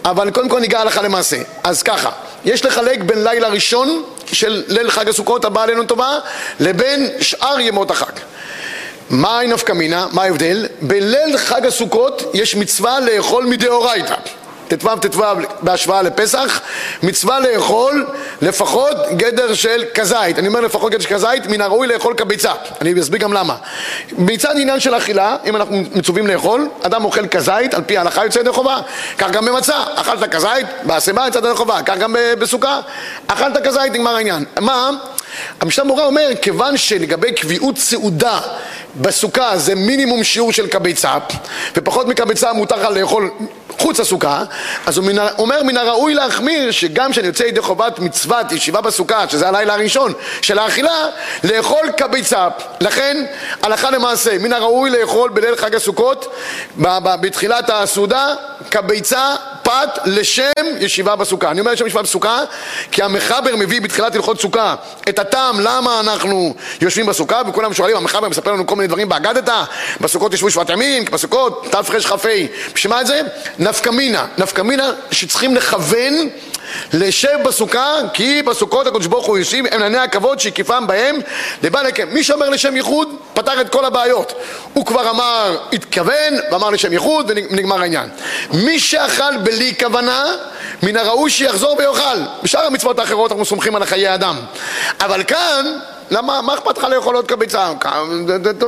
אבל 0.04 0.30
קודם 0.30 0.48
כל 0.48 0.60
ניגע 0.60 0.80
הלכה 0.80 1.02
למעשה. 1.02 1.36
אז 1.64 1.82
ככה, 1.82 2.10
יש 2.44 2.64
לחלק 2.64 3.02
בין 3.02 3.24
לילה 3.24 3.48
ראשון 3.48 4.02
של 4.32 4.64
ליל 4.68 4.90
חג 4.90 5.08
הסוכות 5.08 5.44
הבא 5.44 5.62
עלינו 5.62 5.84
טובה, 5.84 6.18
לבין 6.60 7.08
שאר 7.20 7.60
ימות 7.60 7.90
החג. 7.90 8.12
מהי 9.10 9.46
נפקא 9.46 9.72
מינה? 9.72 10.06
מה 10.12 10.22
ההבדל? 10.22 10.66
בליל 10.80 11.36
חג 11.36 11.66
הסוכות 11.66 12.22
יש 12.34 12.56
מצווה 12.56 13.00
לאכול 13.00 13.44
מדאורייתא. 13.44 14.14
ט"ו 14.68 14.96
ט"ו 14.96 15.22
בהשוואה 15.62 16.02
לפסח, 16.02 16.60
מצווה 17.02 17.40
לאכול 17.40 18.06
לפחות 18.42 18.96
גדר 19.16 19.54
של 19.54 19.84
כזית. 19.94 20.38
אני 20.38 20.48
אומר 20.48 20.60
לפחות 20.60 20.92
גדר 20.92 21.00
של 21.00 21.08
כזית, 21.08 21.46
מן 21.46 21.60
הראוי 21.60 21.86
לאכול 21.86 22.14
כביצה. 22.14 22.52
אני 22.80 23.00
אסביר 23.00 23.20
גם 23.20 23.32
למה. 23.32 23.56
מצד 24.12 24.54
עניין 24.58 24.80
של 24.80 24.96
אכילה, 24.96 25.36
אם 25.46 25.56
אנחנו 25.56 25.82
מצווים 25.94 26.26
לאכול, 26.26 26.68
אדם 26.82 27.04
אוכל 27.04 27.26
כזית, 27.26 27.74
על 27.74 27.82
פי 27.86 27.96
ההלכה 27.96 28.24
יוצא 28.24 28.38
ידי 28.38 28.52
חובה. 28.52 28.78
כך 29.18 29.30
גם 29.30 29.44
במצה, 29.44 29.76
אכלת 29.94 30.30
כזית, 30.34 30.66
בהסבה 30.82 31.24
יצאת 31.28 31.44
ידי 31.44 31.54
חובה. 31.54 31.82
כך 31.82 31.98
גם 31.98 32.16
בסוכה, 32.38 32.80
אכלת 33.26 33.66
כזית, 33.66 33.92
נגמר 33.92 34.16
העניין. 34.16 34.44
מה? 34.60 34.90
המשנה 35.60 35.84
מורה 35.84 36.04
אומר, 36.04 36.28
כיוון 36.42 36.76
שלגבי 36.76 37.32
קביעות 37.32 37.78
סעודה 37.78 38.40
בסוכה 39.00 39.58
זה 39.58 39.74
מינימום 39.74 40.24
שיעור 40.24 40.52
של 40.52 40.66
כביצה, 40.66 41.14
ופחות 41.76 42.08
מכביצה 42.08 42.52
מותר 42.52 42.76
לך 42.76 42.96
לאכול 42.96 43.30
חוץ 43.78 44.00
הסוכה, 44.00 44.42
אז 44.86 44.96
הוא 44.96 45.06
מן, 45.06 45.18
אומר 45.38 45.62
מן 45.62 45.76
הראוי 45.76 46.14
להחמיר 46.14 46.70
שגם 46.70 47.12
כשאני 47.12 47.26
יוצא 47.26 47.44
ידי 47.44 47.60
חובת 47.60 47.98
מצוות 47.98 48.52
ישיבה 48.52 48.80
בסוכה, 48.80 49.28
שזה 49.28 49.48
הלילה 49.48 49.74
הראשון 49.74 50.12
של 50.42 50.58
האכילה, 50.58 51.06
לאכול 51.44 51.90
כביצה. 51.96 52.48
לכן, 52.80 53.24
הלכה 53.62 53.90
למעשה, 53.90 54.38
מן 54.38 54.52
הראוי 54.52 54.90
לאכול 54.90 55.30
בליל 55.30 55.56
חג 55.56 55.74
הסוכות, 55.74 56.34
בתחילת 57.20 57.70
הסעודה, 57.70 58.34
כביצה 58.70 59.34
פת 59.62 59.98
לשם 60.04 60.52
ישיבה 60.80 61.16
בסוכה. 61.16 61.50
אני 61.50 61.60
אומר 61.60 61.72
לשם 61.72 61.86
ישיבה 61.86 62.02
בסוכה, 62.02 62.40
כי 62.92 63.02
המחבר 63.02 63.56
מביא 63.56 63.80
בתחילת 63.80 64.14
הלכות 64.14 64.40
סוכה 64.40 64.74
את 65.08 65.18
הטעם 65.28 65.60
למה 65.60 66.00
אנחנו 66.00 66.54
יושבים 66.80 67.06
בסוכה, 67.06 67.42
וכולם 67.48 67.74
שואלים, 67.74 67.96
המחבר 67.96 68.28
מספר 68.28 68.52
לנו 68.52 68.66
כל 68.66 68.76
מיני 68.76 68.86
דברים 68.86 69.08
באגדתא, 69.08 69.62
בסוכות 70.00 70.34
ישבו 70.34 70.50
שבעת 70.50 70.70
ימים, 70.70 71.04
בסוכות 71.04 71.66
תרכ"ה. 71.70 72.16
בשביל 72.74 72.92
מה 72.92 73.00
את 73.00 73.06
זה? 73.06 73.20
נפקא 73.58 73.90
מינה. 73.90 74.26
נפקא 74.38 74.62
מינה 74.62 74.92
שצריכים 75.10 75.54
לכוון 75.54 76.28
לשב 76.92 77.36
בסוכה, 77.44 77.94
כי 78.12 78.42
בסוכות 78.42 78.86
הקדוש 78.86 79.06
ברוך 79.06 79.26
הוא 79.26 79.38
יושב, 79.38 79.58
הם 79.58 79.66
ענייני 79.72 79.98
הכבוד 79.98 80.40
שהקיפם 80.40 80.86
בהם 80.86 81.16
לבעל 81.62 81.86
היקם. 81.86 82.08
מי 82.10 82.24
שאומר 82.24 82.48
לשם 82.48 82.76
ייחוד, 82.76 83.16
פתר 83.34 83.60
את 83.60 83.68
כל 83.68 83.84
הבעיות. 83.84 84.32
הוא 84.72 84.86
כבר 84.86 85.10
אמר, 85.10 85.58
התכוון, 85.72 86.34
ואמר 86.52 86.70
לשם 86.70 86.92
ייחוד, 86.92 87.26
ונגמר 87.28 87.80
העניין. 87.80 88.08
מי 88.52 88.78
שאכל 88.78 89.36
בלי 89.36 89.74
כוונה, 89.78 90.24
מן 90.82 90.96
הראוי 90.96 91.30
שיחזור 91.30 91.76
ויאכל. 91.78 92.18
בשאר 92.42 92.66
המצוות 92.66 92.98
האחרות 92.98 93.30
אנחנו 93.30 93.44
סומכים 93.44 93.76
על 93.76 93.84
חיי 93.84 94.14
אדם. 94.14 94.36
אבל 95.00 95.15
כאן, 95.22 95.78
למה, 96.10 96.42
מה 96.42 96.54
אכפת 96.54 96.78
לך 96.78 96.84
לאכול 96.84 97.14
עוד 97.14 97.28
כביצה? 97.28 97.72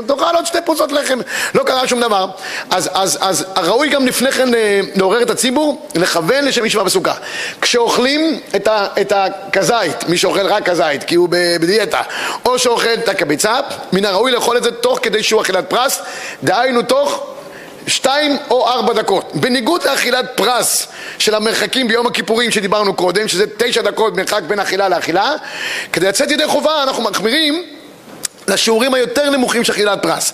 תאכל 0.07 0.35
עוד 0.35 0.47
שתי 0.47 0.59
פרוסות 0.65 0.93
לחם, 0.93 1.19
לא 1.55 1.63
קרה 1.63 1.89
שום 1.89 2.01
דבר. 2.01 2.27
אז, 2.71 2.91
אז, 2.95 3.19
אז 3.21 3.45
ראוי 3.57 3.89
גם 3.89 4.07
לפני 4.07 4.33
כן 4.33 4.55
אה, 4.55 4.81
לעורר 4.95 5.23
את 5.23 5.31
הציבור, 5.31 5.89
לכוון 5.95 6.45
לשם 6.45 6.65
ישיבה 6.65 6.85
בסוכה. 6.85 7.15
כשאוכלים 7.61 8.41
את, 8.57 8.69
ה, 8.69 8.87
את 9.01 9.13
הכזית, 9.17 10.09
מי 10.09 10.19
שאוכל 10.19 10.47
רק 10.47 10.71
כזית, 10.71 11.05
כי 11.05 11.15
הוא 11.15 11.29
בדיאטה, 11.61 12.01
או 12.45 12.59
שאוכל 12.59 12.95
את 12.95 13.09
הכביצה, 13.09 13.61
מן 13.93 14.05
הראוי 14.05 14.33
לאכול 14.33 14.57
את 14.57 14.63
זה 14.63 14.71
תוך 14.71 14.99
כדי 15.03 15.23
שהוא 15.23 15.43
אכילת 15.43 15.71
פרס, 15.71 16.03
דהיינו 16.43 16.83
תוך 16.83 17.38
שתיים 17.89 18.37
או 18.51 18.69
ארבע 18.69 18.93
דקות. 18.93 19.31
בניגוד 19.35 19.83
לאכילת 19.85 20.25
פרס 20.37 20.87
של 21.19 21.35
המרחקים 21.35 21.89
ביום 21.89 22.07
הכיפורים 22.07 22.51
שדיברנו 22.51 22.95
קודם, 22.95 23.29
שזה 23.29 23.45
תשע 23.57 23.83
דקות 23.83 24.17
מרחק 24.17 24.43
בין 24.47 24.61
אכילה 24.61 24.89
לאכילה, 24.89 25.35
כדי 25.93 26.09
לצאת 26.09 26.31
ידי 26.31 26.47
חובה 26.47 26.83
אנחנו 26.83 27.03
מחמירים 27.03 27.63
לשיעורים 28.49 28.95
היותר 28.95 29.31
נמוכים 29.31 29.65
של 29.65 29.73
אכילת 29.73 30.03
פרס. 30.03 30.33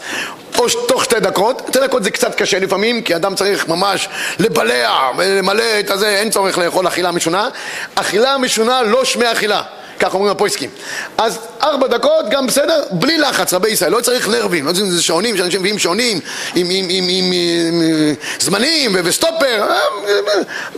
או 0.59 0.66
תוך 0.88 1.05
שתי 1.05 1.20
דקות, 1.20 1.62
שתי 1.68 1.80
דקות 1.80 2.05
זה 2.05 2.11
קצת 2.11 2.34
קשה 2.34 2.59
לפעמים, 2.59 3.02
כי 3.02 3.16
אדם 3.16 3.34
צריך 3.34 3.68
ממש 3.68 4.09
לבלע 4.38 5.11
ולמלא 5.16 5.80
את 5.80 5.90
הזה, 5.90 6.09
אין 6.09 6.30
צורך 6.30 6.59
לאכול 6.59 6.88
אכילה 6.88 7.11
משונה. 7.11 7.48
אכילה 7.94 8.38
משונה 8.38 8.82
לא 8.82 9.05
שמי 9.05 9.32
אכילה. 9.32 9.62
כך 9.99 10.14
אומרים 10.14 10.32
הפויסקים. 10.32 10.70
אז 11.18 11.38
ארבע 11.62 11.86
דקות 11.86 12.28
גם 12.30 12.47
בסדר, 12.47 12.82
בלי 12.90 13.18
לחץ, 13.18 13.55
רבי 13.55 13.68
ישראל, 13.68 13.92
לא 13.92 14.01
צריך 14.01 14.28
נרבים, 14.28 14.66
לא 14.66 14.72
צריך 14.72 14.84
איזה 14.84 15.03
שעונים, 15.03 15.36
שאנשים 15.36 15.61
מביאים 15.61 15.78
שעונים 15.78 16.20
עם, 16.55 16.66
עם, 16.70 16.86
עם, 16.88 17.05
עם, 17.09 17.32
עם 17.32 18.14
זמנים 18.40 18.97
וסטופר, 19.05 19.64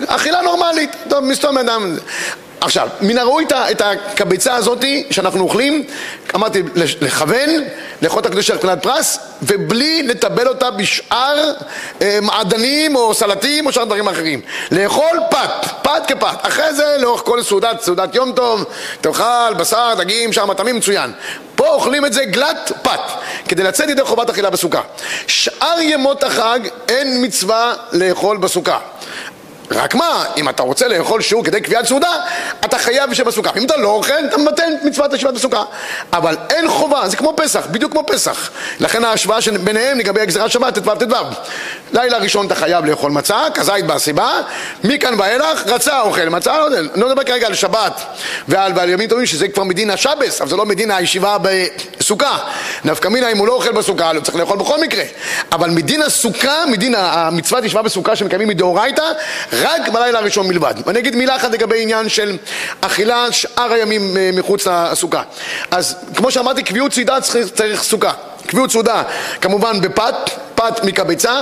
אכילה 0.06 0.42
נורמלית, 0.42 0.90
טוב, 1.08 1.24
מסתום 1.24 1.58
אדם. 1.58 1.96
עכשיו, 2.66 2.88
מן 3.00 3.18
הראוי 3.18 3.44
את 3.70 3.82
הקביצה 3.84 4.54
הזאת 4.54 4.84
שאנחנו 5.10 5.40
אוכלים, 5.40 5.84
אמרתי, 6.34 6.62
לכוון, 7.00 7.50
לאכול 8.02 8.20
את 8.20 8.26
הקדוש 8.26 8.46
של 8.46 8.56
קטנת 8.56 8.82
פרס, 8.82 9.18
ובלי 9.42 10.02
לטבל 10.02 10.48
אותה 10.48 10.70
בשאר 10.70 11.52
אה, 12.02 12.18
מעדנים 12.22 12.96
או 12.96 13.14
סלטים 13.14 13.66
או 13.66 13.72
שאר 13.72 13.84
דברים 13.84 14.08
אחרים. 14.08 14.40
לאכול 14.70 15.20
פת, 15.30 15.66
פת 15.82 16.02
כפת. 16.08 16.36
אחרי 16.42 16.74
זה, 16.74 16.96
לאורך 16.98 17.22
כל 17.24 17.42
סעודת, 17.42 17.80
סעודת 17.80 18.14
יום 18.14 18.32
טוב, 18.32 18.64
תאכל 19.00 19.54
בשר, 19.56 19.94
דגים, 19.98 20.32
שאר 20.32 20.46
מטעמים, 20.46 20.76
מצוין. 20.76 21.12
פה 21.56 21.68
אוכלים 21.68 22.06
את 22.06 22.12
זה 22.12 22.24
גלת 22.24 22.72
פת, 22.82 23.00
כדי 23.48 23.62
לצאת 23.62 23.88
ידי 23.88 24.04
חובת 24.04 24.30
אכילה 24.30 24.50
בסוכה. 24.50 24.80
שאר 25.26 25.80
ימות 25.80 26.24
החג 26.24 26.60
אין 26.88 27.24
מצווה 27.24 27.74
לאכול 27.92 28.36
בסוכה. 28.36 28.78
רק 29.70 29.94
מה, 29.94 30.24
אם 30.36 30.48
אתה 30.48 30.62
רוצה 30.62 30.88
לאכול 30.88 31.22
שיעור 31.22 31.44
כדי 31.44 31.60
קביעת 31.60 31.86
סעודה, 31.86 32.10
אתה 32.64 32.78
חייב 32.78 33.10
לשבת 33.10 33.26
בסוכה. 33.26 33.50
אם 33.56 33.66
אתה 33.66 33.76
לא 33.76 33.88
אוכל, 33.88 34.12
אתה 34.28 34.38
מבטל 34.38 34.62
את 34.80 34.84
מצוות 34.84 35.12
ישיבת 35.12 35.34
בסוכה. 35.34 35.62
אבל 36.12 36.36
אין 36.50 36.68
חובה, 36.68 37.08
זה 37.08 37.16
כמו 37.16 37.34
פסח, 37.36 37.66
בדיוק 37.70 37.92
כמו 37.92 38.02
פסח. 38.06 38.50
לכן 38.80 39.04
ההשוואה 39.04 39.40
שביניהם 39.40 39.98
לגבי 39.98 40.20
הגזירת 40.20 40.50
שבת, 40.50 40.78
ט"ו 40.78 40.94
ט"ו. 40.94 41.14
לילה 41.92 42.18
ראשון 42.18 42.46
אתה 42.46 42.54
חייב 42.54 42.84
לאכול 42.84 43.10
מצה, 43.10 43.40
כזית 43.54 43.86
בהסיבה, 43.86 44.30
מכאן 44.84 45.20
ואילך, 45.20 45.66
רצה 45.66 46.00
אוכל 46.00 46.28
מצה, 46.28 46.58
לא, 46.58 46.68
לא 46.94 47.08
מדבר 47.08 47.24
כרגע 47.24 47.46
על 47.46 47.54
שבת 47.54 48.00
ועל, 48.48 48.72
ועל 48.76 48.90
ימים 48.90 49.08
טובים, 49.08 49.26
שזה 49.26 49.48
כבר 49.48 49.64
מדין 49.64 49.90
השבס, 49.90 50.40
אבל 50.40 50.50
זה 50.50 50.56
לא 50.56 50.66
מדין 50.66 50.90
הישיבה 50.90 51.36
בסוכה. 51.98 52.38
נפקא 52.84 53.08
מינה, 53.08 53.32
אם 53.32 53.38
הוא 53.38 53.46
לא 53.46 53.52
אוכל 53.52 53.72
בסוכה, 53.72 54.10
הוא 54.10 54.20
צריך 54.20 54.36
לאכול 54.36 54.58
בכל 54.58 54.80
מקרה. 54.80 55.04
אבל 55.52 55.70
מדין 55.70 56.02
הסוכה, 56.02 56.66
מדין 56.66 56.94
המצוות 56.98 57.64
ישיבה 57.64 57.82
בסוכה 57.82 58.16
רק 59.62 59.88
בלילה 59.88 60.18
הראשון 60.18 60.48
מלבד. 60.48 60.74
ואני 60.86 60.98
אגיד 60.98 61.16
מילה 61.16 61.36
אחת 61.36 61.50
לגבי 61.50 61.82
עניין 61.82 62.08
של 62.08 62.36
אכילה 62.80 63.32
שאר 63.32 63.72
הימים 63.72 64.16
מחוץ 64.32 64.66
לסוכה. 64.66 65.22
אז 65.70 65.96
כמו 66.14 66.30
שאמרתי, 66.30 66.62
קביעות 66.62 66.92
צידה 66.92 67.20
צריך, 67.20 67.48
צריך 67.54 67.82
סוכה. 67.82 68.12
קביעות 68.46 68.70
סעודה 68.70 69.02
כמובן 69.40 69.80
בפת, 69.80 70.14
פת 70.70 70.84
מקבצה, 70.84 71.40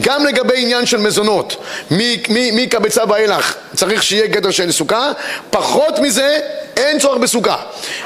גם 0.00 0.26
לגבי 0.26 0.62
עניין 0.62 0.86
של 0.86 0.96
מזונות, 0.96 1.56
מקבצה 2.30 3.02
ואילך 3.08 3.54
צריך 3.74 4.02
שיהיה 4.02 4.26
גדר 4.26 4.50
של 4.50 4.72
סוכה, 4.72 5.12
פחות 5.50 5.98
מזה 5.98 6.40
אין 6.76 6.98
צורך 6.98 7.18
בסוכה. 7.18 7.56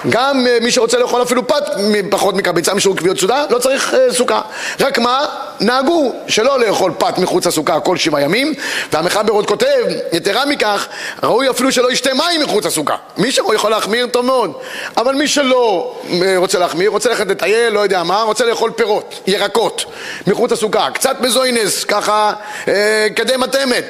גם 0.08 0.46
מי 0.60 0.70
שרוצה 0.70 0.98
לאכול 0.98 1.22
אפילו 1.22 1.48
פת 1.48 1.64
פחות 2.10 2.34
מקבצה 2.34 2.74
משהו 2.74 2.94
קביעות 2.94 3.18
סעודה, 3.18 3.44
לא 3.50 3.58
צריך 3.58 3.94
סוכה. 4.10 4.40
רק 4.80 4.98
מה? 4.98 5.26
נהגו 5.60 6.12
שלא 6.28 6.60
לאכול 6.60 6.92
פת 6.98 7.18
מחוץ 7.18 7.46
לסוכה 7.46 7.80
כל 7.80 7.96
שבעה 7.96 8.22
ימים, 8.22 8.54
והמחבר 8.92 9.32
עוד 9.32 9.46
כותב, 9.46 9.84
יתרה 10.12 10.46
מכך, 10.46 10.86
ראוי 11.22 11.50
אפילו 11.50 11.72
שלא 11.72 11.92
ישתה 11.92 12.14
מים 12.14 12.42
מחוץ 12.42 12.66
לסוכה. 12.66 12.96
מי 13.16 13.32
שיכול 13.32 13.70
להחמיר 13.70 14.06
טוב 14.06 14.26
מאוד, 14.26 14.52
אבל 14.96 15.14
מי 15.14 15.28
שלא 15.28 15.94
רוצה 16.36 16.58
להחמיר, 16.58 16.90
רוצה 16.90 17.08
ללכת 17.08 17.26
לטייל, 17.26 17.72
לא 17.72 17.80
יודע 17.80 18.02
מה, 18.02 18.22
רוצה 18.22 18.44
לאכול 18.44 18.70
פירות, 18.70 19.20
ירקות, 19.26 19.84
מחוץ 20.26 20.52
הסוכה, 20.54 20.90
קצת 20.90 21.20
מזוינס, 21.20 21.84
ככה 21.84 22.32
אה, 22.68 23.06
כדי 23.16 23.36
מתמת. 23.36 23.84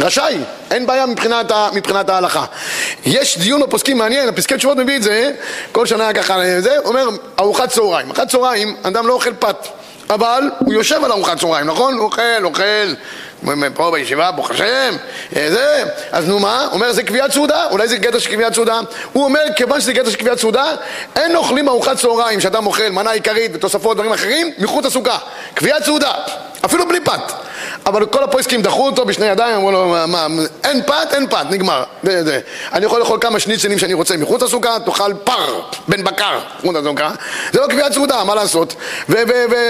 רשאי, 0.00 0.38
אין 0.70 0.86
בעיה 0.86 1.06
מבחינת, 1.06 1.52
מבחינת 1.72 2.08
ההלכה. 2.08 2.44
יש 3.04 3.38
דיון 3.38 3.60
בפוסקים 3.60 3.98
מעניין, 3.98 4.28
הפסקי 4.28 4.56
תשובות 4.56 4.76
מביא 4.78 4.96
את 4.96 5.02
זה, 5.02 5.32
כל 5.72 5.86
שנה 5.86 6.12
ככה, 6.12 6.40
זה, 6.60 6.78
אומר 6.84 7.08
ארוחת 7.38 7.68
צהריים. 7.68 8.06
ארוחת 8.06 8.28
צהריים, 8.28 8.76
אדם 8.82 9.06
לא 9.06 9.12
אוכל 9.12 9.34
פת, 9.38 9.66
אבל 10.10 10.50
הוא 10.58 10.72
יושב 10.72 11.04
על 11.04 11.12
ארוחת 11.12 11.40
צהריים, 11.40 11.66
נכון? 11.66 11.94
הוא 11.94 12.04
אוכל, 12.04 12.44
אוכל, 12.44 12.94
פה 13.74 13.90
בישיבה, 13.90 14.30
ברוך 14.30 14.50
השם, 14.50 14.96
אה, 15.36 15.50
זה, 15.50 15.84
אז 16.12 16.28
נו 16.28 16.38
מה? 16.38 16.68
אומר 16.72 16.92
זה 16.92 17.02
קביעת 17.02 17.32
סעודה, 17.32 17.64
אולי 17.70 17.88
זה 17.88 17.96
גדר 17.96 18.18
של 18.18 18.30
קביעת 18.30 18.54
סעודה? 18.54 18.80
הוא 19.12 19.24
אומר 19.24 19.40
כיוון 19.56 19.80
שזה 19.80 19.92
גדר 19.92 20.10
של 20.10 20.16
קביעת 20.16 20.38
סעודה, 20.38 20.64
אין 21.16 21.36
אוכלים 21.36 21.68
ארוחת 21.68 21.96
צהריים 21.96 22.40
שאדם 22.40 22.66
אוכל 22.66 22.88
מנה 22.88 23.10
עיקרית 23.10 23.50
ותוספות 23.54 23.96
דברים 23.96 24.12
אחרים 24.12 24.52
מחוץ 24.58 24.84
לסוכה, 24.84 25.18
קביעת 25.54 25.84
סעודה, 25.84 26.12
אפילו 26.64 26.88
בלי 26.88 27.00
פת 27.00 27.32
אבל 27.88 28.06
כל 28.06 28.24
הפויסקים 28.24 28.62
דחו 28.62 28.86
אותו 28.86 29.04
בשני 29.04 29.26
ידיים, 29.26 29.56
אמרו 29.56 29.72
לו, 29.72 29.94
מה, 30.08 30.26
אין 30.64 30.82
פת, 30.82 31.12
אין 31.12 31.26
פת, 31.26 31.46
נגמר. 31.50 31.84
זה, 32.02 32.24
זה. 32.24 32.40
אני 32.72 32.86
יכול 32.86 33.00
לאכול 33.00 33.18
כמה 33.20 33.40
שניצלים 33.40 33.78
שאני 33.78 33.94
רוצה 33.94 34.16
מחוץ 34.16 34.42
לסוכה, 34.42 34.76
תאכל 34.84 35.12
פר, 35.24 35.60
בן 35.88 36.04
בקר, 36.04 36.38
מחוץ 36.64 36.76
לסוכה. 36.76 37.10
זה 37.52 37.60
לא 37.60 37.66
קביעת 37.66 37.92
סעודה, 37.92 38.24
מה 38.24 38.34
לעשות? 38.34 38.74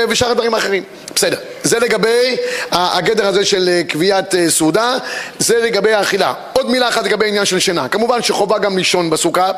ושאר 0.09 0.31
הדברים 0.31 0.55
האחרים. 0.55 0.83
בסדר. 1.15 1.39
זה 1.63 1.79
לגבי 1.79 2.37
הגדר 2.73 3.27
הזה 3.27 3.45
של 3.45 3.69
אה, 3.69 3.83
קביעת 3.89 4.35
אה, 4.35 4.51
סעודה, 4.51 4.97
זה 5.39 5.59
לגבי 5.59 5.93
האכילה. 5.93 6.33
עוד 6.53 6.71
מילה 6.71 6.89
אחת 6.89 7.05
לגבי 7.05 7.29
עניין 7.29 7.45
של 7.45 7.59
שינה. 7.59 7.89
כמובן 7.89 8.23
שחובה 8.23 8.59
גם 8.59 8.79
לישון 8.79 9.11
בסוכה, 9.11 9.51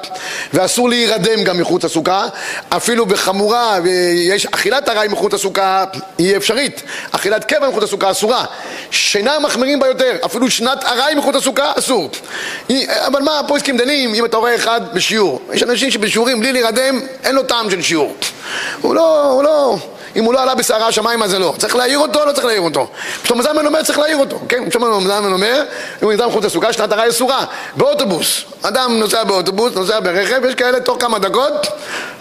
ואסור 0.55 0.89
להירדם 0.89 1.45
גם 1.45 1.59
מחוץ 1.59 1.85
לסוכה, 1.85 2.27
אפילו 2.69 3.07
בחמורה, 3.07 3.79
ויש 3.83 4.47
אכילת 4.47 4.89
ארעי 4.89 5.09
מחוץ 5.09 5.33
לסוכה 5.35 5.85
היא 6.19 6.37
אפשרית, 6.37 6.83
אכילת 7.11 7.45
קבע 7.45 7.69
מחוץ 7.69 7.83
לסוכה 7.83 8.11
אסורה. 8.11 8.45
שינה 8.91 9.39
מחמירים 9.39 9.81
ביותר, 9.81 10.17
אפילו 10.25 10.51
שנת 10.51 10.85
ארעי 10.85 11.15
מחוץ 11.15 11.35
לסוכה 11.35 11.73
אסור. 11.79 12.11
אבל 13.07 13.23
מה, 13.23 13.41
פה 13.49 13.57
הסכים 13.57 13.77
דנים, 13.77 14.15
אם 14.15 14.25
אתה 14.25 14.37
רואה 14.37 14.55
אחד 14.55 14.81
בשיעור. 14.95 15.41
יש 15.53 15.63
אנשים 15.63 15.91
שבשיעורים 15.91 16.41
בלי 16.41 16.53
להירדם, 16.53 17.01
אין 17.25 17.35
לו 17.35 17.43
טעם 17.43 17.71
של 17.71 17.83
שיעור. 17.83 18.17
הוא 18.81 18.95
לא, 18.95 19.31
הוא 19.33 19.43
לא... 19.43 19.77
אם 20.17 20.25
הוא 20.25 20.35
לא 20.35 20.43
עלה 20.43 20.55
בסערה 20.55 20.87
השמיים 20.87 21.23
אז 21.23 21.31
זה 21.31 21.39
לא. 21.39 21.55
צריך 21.59 21.77
להעיר 21.77 21.99
אותו 21.99 22.21
או 22.21 22.27
לא 22.27 22.33
צריך 22.33 22.45
להעיר 22.45 22.61
אותו? 22.61 22.89
שלמה 23.25 23.43
זלמן 23.43 23.67
אומר 23.67 23.83
צריך 23.83 23.99
להעיר 23.99 24.17
אותו, 24.17 24.41
כן? 24.49 24.71
שלמה 24.71 24.87
זלמן 25.01 25.33
אומר, 25.33 25.63
אם 26.03 26.07
הוא 26.07 26.13
נרדם 26.13 26.29
מחוץ 26.29 26.45
לסוכה, 26.45 26.73
שנת 26.73 26.93
הרע 26.93 27.09
אסורה. 27.09 27.45
באוטובוס, 27.77 28.45
אדם 28.63 28.99
נוסע 28.99 29.25
באוטובוס, 29.25 29.75
נוסע 29.75 30.01
ברכב, 30.01 30.45
יש 30.45 30.55
כאלה 30.55 30.81
תוך 30.81 30.97
כמה 31.01 31.19
דקות, 31.19 31.67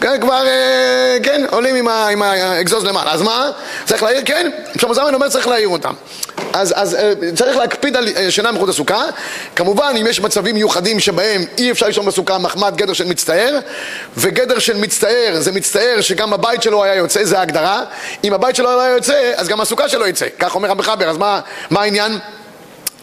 כן, 0.01 0.21
כבר, 0.21 0.47
אה, 0.47 1.17
כן, 1.23 1.45
עולים 1.51 1.87
עם, 2.11 2.21
האגזוז 2.21 2.85
למעלה. 2.85 3.11
אז 3.11 3.21
מה? 3.21 3.51
צריך 3.85 4.03
להעיר? 4.03 4.21
כן, 4.25 4.51
שלמה 4.77 4.93
זלמן 4.93 5.13
אומר 5.13 5.29
צריך 5.29 5.47
להעיר 5.47 5.67
אותם. 5.67 5.93
אז, 6.53 6.73
אז 6.75 6.95
אה, 6.95 7.13
צריך 7.35 7.57
להקפיד 7.57 7.95
על 7.95 8.07
אה, 8.15 8.31
שינה 8.31 8.51
מחוץ 8.51 8.69
לסוכה. 8.69 9.03
כמובן, 9.55 9.93
אם 10.01 10.07
יש 10.07 10.19
מצבים 10.19 10.55
מיוחדים 10.55 10.99
שבהם 10.99 11.45
אי 11.57 11.71
אפשר 11.71 11.85
לישון 11.85 12.05
בסוכה 12.05 12.37
מחמד 12.37 12.75
גדר 12.75 12.93
של 12.93 13.05
מצטער, 13.05 13.59
וגדר 14.17 14.59
של 14.59 14.77
מצטער 14.77 15.35
זה 15.39 15.51
מצטער 15.51 16.01
שגם 16.01 16.33
הבית 16.33 16.63
שלו 16.63 16.83
היה 16.83 16.95
יוצא, 16.95 17.23
זה 17.23 17.39
ההגדרה. 17.39 17.78
אם 18.23 18.33
הבית 18.33 18.55
שלו 18.55 18.65
לא 18.65 18.81
יוצא, 18.81 19.31
אז 19.35 19.47
גם 19.47 19.61
הסוכה 19.61 19.89
שלו 19.89 20.07
יצא. 20.07 20.25
כך 20.39 20.55
אומר 20.55 20.69
רבי 20.69 20.83
חבר, 20.83 21.09
אז 21.09 21.17
מה, 21.17 21.39
מה 21.69 21.81
העניין? 21.81 22.19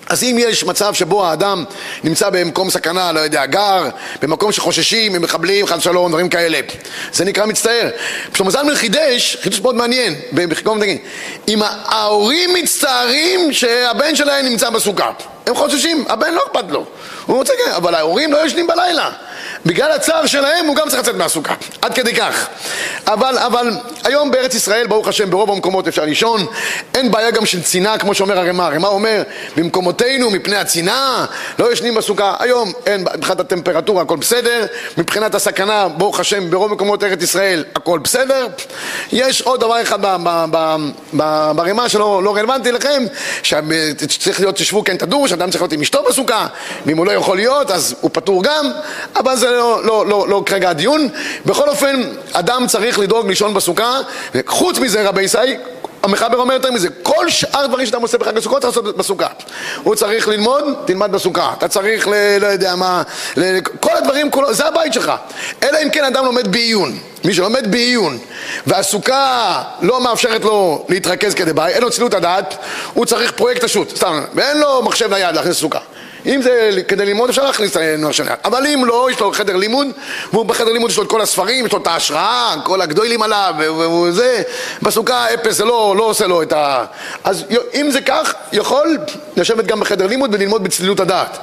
אז 0.09 0.22
אם 0.22 0.37
יש 0.39 0.64
מצב 0.64 0.95
שבו 0.95 1.27
האדם 1.27 1.64
נמצא 2.05 2.31
במקום 2.31 2.70
סכנה, 2.70 3.12
לא 3.12 3.20
יודע, 3.20 3.47
גר, 3.47 3.89
במקום 4.22 4.53
שחוששים 4.53 5.12
ממחבלים, 5.12 5.66
חד 5.66 5.81
שלום, 5.81 6.09
דברים 6.09 6.29
כאלה, 6.29 6.61
זה 7.12 7.24
נקרא 7.24 7.47
מצטער. 7.47 7.89
שלמה 8.35 8.51
זלמן 8.51 8.74
חידש, 8.74 9.37
חידוש 9.43 9.61
מאוד 9.61 9.74
מעניין, 9.74 10.14
בחיקום 10.33 10.81
דגים, 10.81 10.99
אם 11.49 11.62
ההורים 11.85 12.55
מצטערים 12.55 13.53
שהבן 13.53 14.16
שלהם 14.16 14.47
נמצא 14.47 14.70
בסוכה, 14.70 15.11
הם 15.47 15.55
חוששים, 15.55 16.05
הבן 16.09 16.35
לא 16.35 16.43
אכפת 16.47 16.70
לו, 16.70 16.85
הוא 17.27 17.37
רוצה, 17.37 17.53
כן, 17.64 17.72
אבל 17.72 17.95
ההורים 17.95 18.33
לא 18.33 18.47
ישנים 18.47 18.66
בלילה. 18.66 19.11
בגלל 19.67 19.93
הצער 19.93 20.27
שלהם 20.27 20.67
הוא 20.67 20.77
גם 20.77 20.89
צריך 20.89 21.03
לצאת 21.03 21.14
מהסוכה, 21.14 21.55
עד 21.83 21.95
כדי 21.95 22.14
כך. 22.14 22.47
אבל, 23.07 23.39
אבל 23.39 23.71
היום 24.05 24.31
בארץ 24.31 24.55
ישראל, 24.55 24.87
ברוך 24.87 25.09
השם, 25.09 25.31
ברוב 25.31 25.51
המקומות 25.51 25.89
אפשר 25.89 26.05
לישון, 26.05 26.47
אין 26.95 27.11
בעיה 27.11 27.31
גם 27.31 27.47
של 27.47 27.62
צינה, 27.62 27.99
כמו 27.99 28.14
שאומר 28.14 28.39
הרמ"א. 28.39 28.62
הרמ"א 28.62 28.87
אומר, 28.87 29.23
במקומותינו, 29.57 30.31
מפני 30.31 30.57
הצינה, 30.57 31.27
לא 31.59 31.73
ישנים 31.73 31.95
בסוכה. 31.95 32.35
היום 32.39 32.73
אין, 32.87 33.05
מבחינת 33.17 33.41
הטמפרטורה 33.41 34.03
הכל 34.03 34.17
בסדר, 34.17 34.67
מבחינת 34.99 35.35
הסכנה, 35.35 35.89
ברוך 35.89 36.21
השם, 36.21 36.51
ברוב 36.51 36.73
מקומות 36.73 37.05
ארץ 37.05 37.23
ישראל 37.23 37.64
הכל 37.75 37.99
בסדר. 37.99 38.47
יש 39.12 39.43
עוד 39.43 39.61
דבר 39.61 39.83
אחד 39.83 39.99
ברמ"א 41.55 41.89
שלא 41.89 42.23
לא 42.23 42.37
רלוונטי 42.37 42.73
לכם, 42.73 43.05
שצריך 43.43 44.41
להיות, 44.41 44.57
תשבו 44.57 44.85
כן 44.85 44.97
תדור, 44.97 45.29
שאדם 45.29 45.51
צריך 45.51 45.62
להיות 45.62 45.73
עם 45.73 45.81
אשתו 45.81 46.05
בסוכה, 46.09 46.47
ואם 46.87 46.99
הוא 46.99 47.07
לא 47.07 47.12
יכול 47.12 47.37
להיות, 47.37 47.71
אז 47.71 47.95
הוא 48.01 48.11
פטור 48.14 48.43
גם, 48.43 48.71
אבל 49.17 49.37
זה 49.37 49.56
לא, 49.57 49.85
לא, 49.85 50.07
לא, 50.07 50.29
לא 50.29 50.43
כרגע 50.47 50.71
הדיון. 50.71 51.09
בכל 51.47 51.69
אופן, 51.69 52.03
אדם 52.33 52.67
צריך 52.69 52.99
לדאוג 52.99 53.29
לישון 53.29 53.55
בסוכה, 53.55 53.99
וחוץ 54.35 54.79
מזה, 54.79 55.09
רבי 55.09 55.23
ישי, 55.23 55.39
המחבר 56.03 56.39
אומר 56.39 56.55
יותר 56.55 56.71
מזה, 56.71 56.89
כל 57.03 57.31
שאר 57.31 57.67
דברים 57.67 57.87
שאתה 57.87 57.97
עושה 57.97 58.19
בחג 58.19 58.37
הסוכות 58.37 58.63
צריך 58.63 58.77
לעשות 58.77 58.97
בסוכה. 58.97 59.27
הוא 59.83 59.95
צריך 59.95 60.29
ללמוד, 60.29 60.65
תלמד 60.85 61.13
בסוכה. 61.13 61.53
אתה 61.59 61.69
צריך, 61.69 62.09
ל, 62.09 62.39
לא 62.41 62.47
יודע 62.47 62.75
מה, 62.77 63.03
ל, 63.37 63.61
כל 63.61 63.97
הדברים, 63.97 64.31
כולו, 64.31 64.55
זה 64.55 64.67
הבית 64.67 64.93
שלך. 64.93 65.13
אלא 65.63 65.79
אם 65.83 65.91
כן 65.91 66.05
אדם 66.05 66.25
לומד 66.25 66.53
בעיון. 66.53 66.99
מי 67.25 67.35
שלומד 67.35 67.71
בעיון, 67.71 68.19
והסוכה 68.67 69.63
לא 69.83 70.01
מאפשרת 70.01 70.45
לו 70.45 70.87
להתרכז 70.89 71.35
כדבעי, 71.35 71.73
אין 71.75 71.83
לו 71.83 71.91
צלילות 71.91 72.15
הדעת, 72.15 72.55
הוא 72.95 73.07
צריך 73.07 73.33
פרויקט 73.33 73.65
השו"ת, 73.65 73.97
סתם, 73.97 74.25
ואין 74.35 74.59
לו 74.59 74.83
מחשב 74.83 75.15
נייד 75.15 75.35
להכניס 75.35 75.57
סוכה. 75.57 75.79
אם 76.27 76.43
זה 76.43 76.70
כדי 76.89 77.07
ללמוד 77.07 77.29
אפשר 77.29 77.45
להכניס 77.45 77.77
את 77.77 77.77
הנוער 77.77 78.12
שלה 78.12 78.35
אבל 78.45 78.66
אם 78.66 78.85
לא, 78.85 79.09
יש 79.12 79.20
לו 79.20 79.33
חדר 79.33 79.57
לימוד 79.57 79.87
והוא 80.33 80.47
בחדר 80.47 80.72
לימוד 80.72 80.91
יש 80.91 80.97
לו 80.97 81.03
את 81.03 81.09
כל 81.09 81.20
הספרים, 81.20 81.66
יש 81.66 81.72
לו 81.72 81.79
את 81.79 81.87
ההשראה, 81.87 82.55
כל 82.64 82.81
הגדולים 82.81 83.22
עליו 83.22 83.55
והוא 83.59 84.11
זה 84.11 84.43
בסוכה 84.83 85.35
אפס 85.35 85.57
זה 85.57 85.64
לא, 85.64 85.95
לא 85.99 86.03
עושה 86.03 86.27
לו 86.27 86.43
את 86.43 86.53
ה... 86.53 86.85
אז 87.24 87.45
אם 87.74 87.91
זה 87.91 88.01
כך, 88.01 88.35
יכול 88.53 88.99
לשבת 89.37 89.66
גם 89.66 89.81
בחדר 89.81 90.07
לימוד 90.07 90.35
וללמוד 90.35 90.64
בצלילות 90.64 91.01
הדעת. 91.01 91.39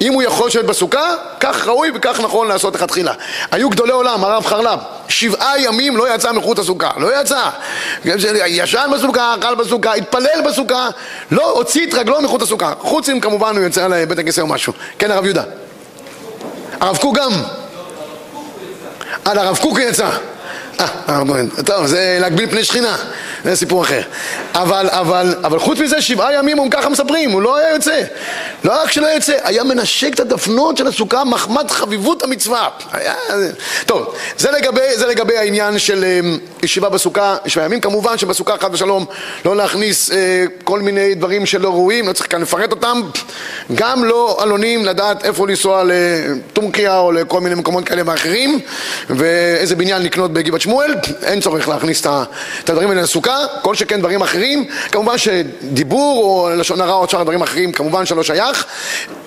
אם 0.00 0.12
הוא 0.12 0.22
יכול 0.22 0.46
לשבת 0.46 0.64
בסוכה, 0.64 1.14
כך 1.40 1.68
ראוי 1.68 1.90
וכך 1.94 2.20
נכון 2.20 2.48
לעשות 2.48 2.74
לכתחילה. 2.74 3.12
היו 3.50 3.70
גדולי 3.70 3.92
עולם, 3.92 4.24
הרב 4.24 4.46
חרל"פ. 4.46 4.80
שבעה 5.08 5.60
ימים 5.60 5.96
לא 5.96 6.14
יצא 6.14 6.32
מחוץ 6.32 6.58
לסוכה, 6.58 6.90
לא 6.96 7.20
יצא. 7.20 7.48
ישן 8.46 8.90
בסוכה, 8.94 9.34
אכל 9.40 9.54
בסוכה, 9.54 9.94
התפלל 9.94 10.42
בסוכה 10.46 10.88
לא 11.30 11.50
הוציא 11.50 11.86
את 11.86 11.94
רגלו 11.94 12.22
מחוץ 12.22 12.42
לסוכה. 12.42 12.72
חוץ 12.78 13.08
אם 13.08 13.20
כמובן 13.20 13.56
הוא 13.56 13.64
יוצא 13.64 13.86
לבית 13.86 14.18
הכיסא 14.22 14.40
או 14.40 14.46
משהו. 14.46 14.72
כן, 14.98 15.10
הרב 15.10 15.24
יהודה. 15.24 15.44
הרב 16.80 16.96
קוק 16.96 17.16
גם. 17.16 17.32
על 19.24 19.38
הרב 19.38 19.58
קוק 19.58 19.78
יצא. 19.78 20.10
אה, 20.80 21.42
טוב, 21.66 21.86
זה 21.86 22.18
להגביל 22.20 22.50
פני 22.50 22.64
שכינה, 22.64 22.96
זה 23.44 23.56
סיפור 23.56 23.82
אחר. 23.82 24.00
אבל, 24.54 24.88
אבל, 24.90 25.34
אבל 25.44 25.58
חוץ 25.58 25.78
מזה, 25.78 26.02
שבעה 26.02 26.34
ימים 26.34 26.60
הם 26.60 26.68
ככה 26.68 26.88
מספרים, 26.88 27.30
הוא 27.30 27.42
לא 27.42 27.56
היה 27.56 27.70
יוצא. 27.70 28.00
לא 28.64 28.82
רק 28.82 28.92
שלא 28.92 29.06
יוצא, 29.06 29.32
היה 29.44 29.64
מנשק 29.64 30.14
את 30.14 30.20
הדפנות 30.20 30.76
של 30.76 30.86
הסוכה 30.86 31.24
מחמת 31.24 31.70
חביבות 31.70 32.22
המצווה. 32.22 32.68
היה... 32.92 33.14
טוב, 33.86 34.14
זה 34.38 34.50
לגבי, 34.50 34.96
זה 34.96 35.06
לגבי 35.06 35.36
העניין 35.36 35.78
של 35.78 36.04
אמ, 36.04 36.38
ישיבה 36.62 36.88
בסוכה, 36.88 37.36
שבעה 37.46 37.66
ימים. 37.66 37.80
כמובן 37.80 38.18
שבסוכה, 38.18 38.54
חד 38.60 38.74
ושלום, 38.74 39.04
לא 39.44 39.56
להכניס 39.56 40.10
אה, 40.10 40.44
כל 40.64 40.80
מיני 40.80 41.14
דברים 41.14 41.46
שלא 41.46 41.68
ראויים, 41.68 42.08
לא 42.08 42.12
צריך 42.12 42.32
כאן 42.32 42.42
לפרט 42.42 42.70
אותם. 42.70 43.00
גם 43.74 44.04
לא 44.04 44.36
עלונים 44.40 44.84
לדעת 44.84 45.24
איפה 45.24 45.48
לנסוע 45.48 45.82
לטורקיה 45.86 46.98
או 46.98 47.12
לכל 47.12 47.40
מיני 47.40 47.54
מקומות 47.54 47.84
כאלה 47.84 48.02
ואחרים, 48.06 48.60
ואיזה 49.10 49.76
בניין 49.76 50.02
לקנות 50.02 50.32
בגבעת 50.32 50.61
שמואל, 50.62 50.94
אין 51.22 51.40
צורך 51.40 51.68
להכניס 51.68 52.06
את 52.64 52.70
הדברים 52.70 52.90
האלה 52.90 53.02
לסוכה, 53.02 53.36
כל 53.62 53.74
שכן 53.74 54.00
דברים 54.00 54.22
אחרים, 54.22 54.64
כמובן 54.92 55.18
שדיבור 55.18 56.24
או 56.24 56.50
לשון 56.56 56.80
הרע 56.80 56.94
או 56.94 57.08
שאר 57.08 57.22
דברים 57.22 57.42
אחרים 57.42 57.72
כמובן 57.72 58.06
שלא 58.06 58.22
שייך. 58.22 58.64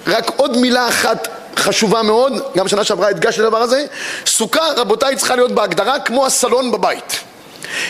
רק 0.08 0.32
עוד 0.36 0.58
מילה 0.58 0.88
אחת 0.88 1.28
חשובה 1.58 2.02
מאוד, 2.02 2.34
גם 2.58 2.68
שנה 2.68 2.84
שעברה 2.84 3.08
הדגשתי 3.08 3.42
לדבר 3.42 3.58
הזה, 3.58 3.86
סוכה 4.26 4.62
רבותיי 4.78 5.16
צריכה 5.16 5.36
להיות 5.36 5.52
בהגדרה 5.52 6.00
כמו 6.00 6.26
הסלון 6.26 6.72
בבית. 6.72 7.20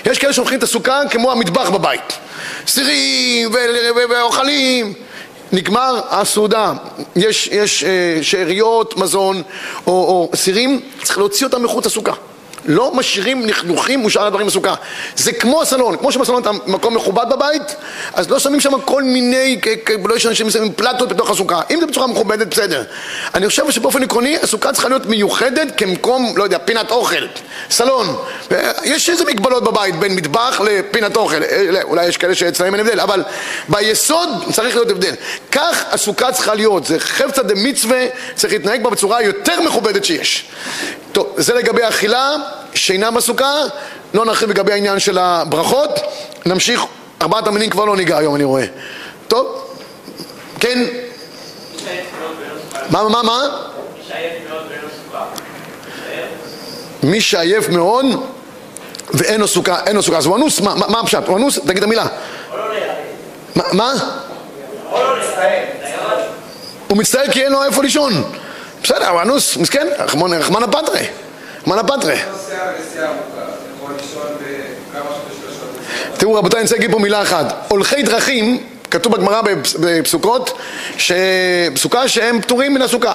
יש 0.05 0.17
כאלה 0.17 0.33
שהולכים 0.33 0.57
את 0.57 0.63
הסוכה 0.63 1.01
כמו 1.09 1.31
המטבח 1.31 1.69
בבית, 1.69 2.13
סירים 2.67 3.51
ואוכלים 4.09 4.93
נגמר 5.51 6.01
הסעודה, 6.09 6.73
יש, 7.15 7.47
יש 7.47 7.83
אה, 7.83 8.19
שאריות 8.21 8.97
מזון 8.97 9.41
או, 9.87 9.91
או 9.91 10.29
סירים, 10.35 10.81
צריך 11.03 11.17
להוציא 11.17 11.45
אותם 11.45 11.63
מחוץ 11.63 11.85
לסוכה 11.85 12.13
לא 12.65 12.91
משאירים 12.95 13.45
לכלוכים 13.45 14.05
ושאר 14.05 14.27
הדברים 14.27 14.47
בסוכה. 14.47 14.75
זה 15.15 15.33
כמו 15.33 15.61
הסלון, 15.61 15.97
כמו 15.97 16.11
שבסלון 16.11 16.41
אתה 16.41 16.51
מקום 16.67 16.95
מכובד 16.95 17.25
בבית, 17.29 17.75
אז 18.13 18.29
לא 18.29 18.39
שמים 18.39 18.61
שם 18.61 18.81
כל 18.85 19.03
מיני, 19.03 19.59
לא 20.05 20.15
יש 20.15 20.25
אנשים 20.25 20.49
שמים 20.49 20.73
פלטות 20.73 21.09
בתוך 21.09 21.29
הסוכה. 21.29 21.61
אם 21.71 21.79
זה 21.79 21.85
בצורה 21.85 22.07
מכובדת, 22.07 22.47
בסדר. 22.47 22.83
אני 23.35 23.49
חושב 23.49 23.71
שבאופן 23.71 24.03
עקרוני, 24.03 24.37
הסוכה 24.37 24.73
צריכה 24.73 24.89
להיות 24.89 25.05
מיוחדת 25.05 25.67
כמקום, 25.77 26.33
לא 26.37 26.43
יודע, 26.43 26.57
פינת 26.57 26.91
אוכל, 26.91 27.25
סלון. 27.69 28.15
יש 28.83 29.09
איזה 29.09 29.25
מגבלות 29.25 29.63
בבית 29.63 29.95
בין 29.95 30.15
מטבח 30.15 30.61
לפינת 30.65 31.17
אוכל. 31.17 31.43
אה, 31.43 31.81
אולי 31.83 32.05
יש 32.05 32.17
כאלה 32.17 32.35
שאצלם 32.35 32.75
אין 32.75 32.87
הבדל, 32.87 32.99
אבל 32.99 33.23
ביסוד 33.69 34.29
צריך 34.51 34.75
להיות 34.75 34.89
הבדל. 34.89 35.13
כך 35.51 35.83
הסוכה 35.91 36.31
צריכה 36.31 36.53
להיות, 36.53 36.85
זה 36.85 36.99
חפצא 36.99 37.41
דמצווה, 37.41 38.05
צריך 38.35 38.53
להתנהג 38.53 38.83
בה 38.83 38.89
בצורה 38.89 39.17
היותר 39.17 39.61
מכובדת 39.61 40.05
שיש. 40.05 40.45
טוב, 41.15 41.33
זה 41.37 41.53
לגבי 41.53 41.81
אכילה, 41.87 42.35
שינה 42.73 43.11
בסוכה, 43.11 43.53
לא 44.13 44.25
נרחיב 44.25 44.49
לגבי 44.49 44.71
העניין 44.71 44.99
של 44.99 45.17
הברכות, 45.17 45.99
נמשיך, 46.45 46.85
ארבעת 47.21 47.47
המינים 47.47 47.69
כבר 47.69 47.85
לא 47.85 47.97
ניגע 47.97 48.17
היום 48.17 48.35
אני 48.35 48.43
רואה. 48.43 48.65
טוב, 49.27 49.67
כן, 50.59 50.83
מה, 52.89 53.09
מה, 53.09 53.23
מה? 53.23 53.41
מי 57.03 57.21
שעייף 57.21 57.69
מאוד 57.69 58.05
ואין 59.13 59.41
לו 59.41 59.47
סוכה, 59.47 59.85
אין 59.85 59.95
לו 59.95 60.03
סוכה, 60.03 60.17
אז 60.17 60.25
הוא 60.25 60.35
אנוס, 60.35 60.59
מה, 60.59 60.75
מה, 60.75 60.99
הפשט? 60.99 61.27
הוא 61.27 61.37
אנוס? 61.37 61.59
תגיד 61.59 61.77
את 61.77 61.83
המילה. 61.83 62.05
מה? 63.55 63.63
מה? 63.73 63.93
הוא 66.87 66.97
מצטער 66.97 67.31
כי 67.31 67.43
אין 67.43 67.51
לו 67.51 67.63
איפה 67.63 67.83
לישון. 67.83 68.13
בסדר, 68.85 69.09
הוא 69.09 69.21
אנוס, 69.21 69.57
מסכן, 69.57 69.87
רחמנא 69.99 70.65
פטרי. 70.71 71.07
רחמנא 71.61 71.81
פטרי. 71.83 72.15
תראו 76.17 76.33
רבותיי, 76.33 76.57
אני 76.59 76.63
רוצה 76.63 76.75
להגיד 76.75 76.91
פה 76.91 76.99
מילה 76.99 77.21
אחת. 77.21 77.65
הולכי 77.67 78.03
דרכים, 78.03 78.63
כתוב 78.91 79.13
בגמרא 79.15 79.41
בפס- 79.41 79.75
בפסוקות, 79.79 80.57
פסוקה 81.73 82.07
שהם 82.07 82.41
פטורים 82.41 82.73
מן 82.73 82.81
הסוכה. 82.81 83.11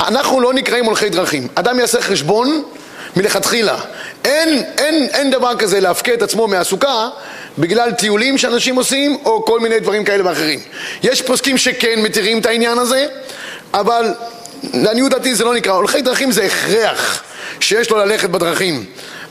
אנחנו 0.00 0.40
לא 0.40 0.52
נקראים 0.54 0.84
הולכי 0.84 1.08
דרכים. 1.08 1.48
אדם 1.54 1.78
יעשה 1.80 2.00
חשבון 2.00 2.62
מלכתחילה. 3.16 3.76
אין, 4.24 4.62
אין, 4.78 5.08
אין 5.12 5.30
דבר 5.30 5.56
כזה 5.56 5.80
להפקה 5.80 6.14
את 6.14 6.22
עצמו 6.22 6.46
מהסוכה 6.46 7.08
בגלל 7.58 7.92
טיולים 7.92 8.38
שאנשים 8.38 8.76
עושים 8.76 9.18
או 9.24 9.44
כל 9.44 9.60
מיני 9.60 9.80
דברים 9.80 10.04
כאלה 10.04 10.26
ואחרים. 10.26 10.60
יש 11.02 11.22
פוסקים 11.22 11.58
שכן 11.58 12.00
מתירים 12.02 12.38
את 12.38 12.46
העניין 12.46 12.78
הזה, 12.78 13.06
אבל 13.74 14.14
לעניות 14.74 15.10
דעתי 15.10 15.34
זה 15.34 15.44
לא 15.44 15.54
נקרא. 15.54 15.72
הולכי 15.72 16.02
דרכים 16.02 16.32
זה 16.32 16.44
הכרח 16.44 17.22
שיש 17.60 17.90
לו 17.90 17.98
ללכת 17.98 18.30
בדרכים. 18.30 18.84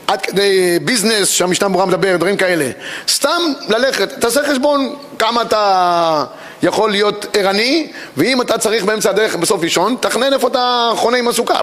עד 0.08 0.22
כדי 0.22 0.80
ביזנס 0.82 1.30
שהמשנה 1.30 1.70
ברורה 1.70 1.86
מדבר, 1.86 2.18
דברים 2.18 2.38
כאלה. 2.38 2.70
סתם 3.10 3.42
ללכת, 3.70 4.20
תעשה 4.20 4.44
חשבון 4.50 4.96
כמה 5.20 5.42
אתה 5.42 6.24
יכול 6.64 6.92
להיות 6.92 7.26
ערני, 7.34 7.92
ואם 8.18 8.42
אתה 8.42 8.58
צריך 8.58 8.84
באמצע 8.84 9.10
הדרך 9.10 9.36
בסוף 9.36 9.64
לישון, 9.64 9.96
תכנן 10.00 10.34
איפה 10.34 10.48
אתה 10.48 10.92
חונה 10.96 11.18
עם 11.18 11.28
הסוכה. 11.28 11.62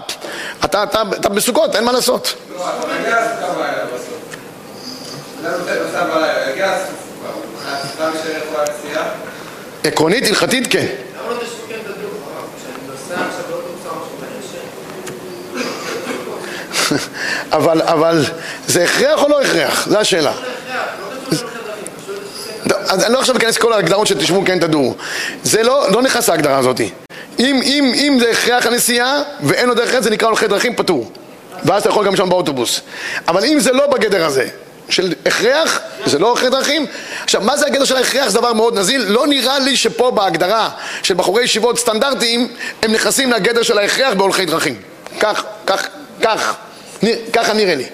אתה, 0.65 0.83
אתה, 0.83 1.01
אתה 1.19 1.29
בסוכות, 1.29 1.75
אין 1.75 1.83
מה 1.83 1.91
לעשות. 1.91 2.33
לא, 2.55 2.69
אתה 2.69 2.87
מגיע 2.99 3.15
לסוכה 3.15 3.53
בלילה 3.53 3.85
בסוף. 3.85 4.17
אדם 5.43 5.59
נוסע 5.59 5.83
נוסע 5.83 6.03
בלילה, 6.03 6.51
יגיע 6.51 6.75
לסוכה. 6.75 6.95
הסוכה 7.65 8.09
נשארת 8.09 8.43
כל 8.53 8.59
הנסיעה? 8.59 9.09
עקרונית, 9.83 10.27
הלכתית, 10.27 10.67
כן. 10.71 10.85
למה 11.19 11.33
לא 11.33 11.37
תשבו 11.43 11.63
כן 11.69 11.77
בדוק, 11.83 12.11
הרב? 12.35 12.45
כשאני 12.57 12.87
נוסע 12.87 13.27
עכשיו 13.27 13.43
באוטובוס 13.49 13.85
או 13.85 13.91
משהו, 13.91 14.17
אני 14.21 14.35
ישן. 14.39 14.65
אבל, 17.57 17.81
אבל 17.81 18.23
זה 18.67 18.83
הכרח 18.83 19.23
או 19.23 19.29
לא 19.29 19.41
הכרח? 19.41 19.87
זו 19.89 19.97
השאלה. 19.97 20.31
לא, 22.65 22.75
אז 22.87 23.03
אני 23.03 23.13
לא 23.13 23.19
עכשיו 23.19 23.37
אכנס 23.37 23.57
לכל 23.57 23.73
ההגדרות 23.73 24.07
שתשמעו 24.07 24.43
כן 24.45 24.59
תדעו. 24.59 24.95
זה 25.43 25.63
לא, 25.63 25.91
לא 25.91 26.01
נכנס 26.01 26.29
להגדרה 26.29 26.57
הזאת. 26.57 26.81
אם, 27.39 27.59
אם, 27.63 27.93
אם 27.95 28.17
זה 28.19 28.31
הכרח 28.31 28.65
הנסיעה 28.65 29.21
ואין 29.43 29.67
לו 29.67 29.73
דרך 29.73 29.99
זה 29.99 30.09
נקרא 30.09 30.27
הולכי 30.27 30.47
דרכים 30.47 30.75
פטור. 30.75 31.11
ואז 31.65 31.81
אתה 31.81 31.89
יכול 31.89 32.05
גם 32.05 32.15
שם 32.15 32.29
באוטובוס. 32.29 32.81
אבל 33.27 33.45
אם 33.45 33.59
זה 33.59 33.71
לא 33.71 33.87
בגדר 33.87 34.25
הזה, 34.25 34.47
של 34.89 35.13
הכרח, 35.25 35.79
זה 36.05 36.19
לא 36.19 36.29
הולכי 36.29 36.49
דרכים. 36.49 36.85
עכשיו, 37.23 37.41
מה 37.41 37.57
זה 37.57 37.65
הגדר 37.65 37.85
של 37.85 37.95
ההכרח? 37.95 38.27
זה 38.27 38.39
דבר 38.39 38.53
מאוד 38.53 38.79
נזיל. 38.79 39.05
לא 39.07 39.27
נראה 39.27 39.59
לי 39.59 39.77
שפה 39.77 40.11
בהגדרה 40.11 40.69
של 41.03 41.13
בחורי 41.13 41.43
ישיבות 41.43 41.79
סטנדרטיים, 41.79 42.47
הם 42.83 42.91
נכנסים 42.91 43.31
לגדר 43.31 43.63
של 43.63 43.77
ההכרח 43.77 44.13
בהולכי 44.13 44.45
דרכים. 44.45 44.75
כך, 45.19 45.43
כך, 45.65 45.87
כך, 46.21 46.55
ככה 47.33 47.53
נראה 47.53 47.75
לי. 47.75 47.85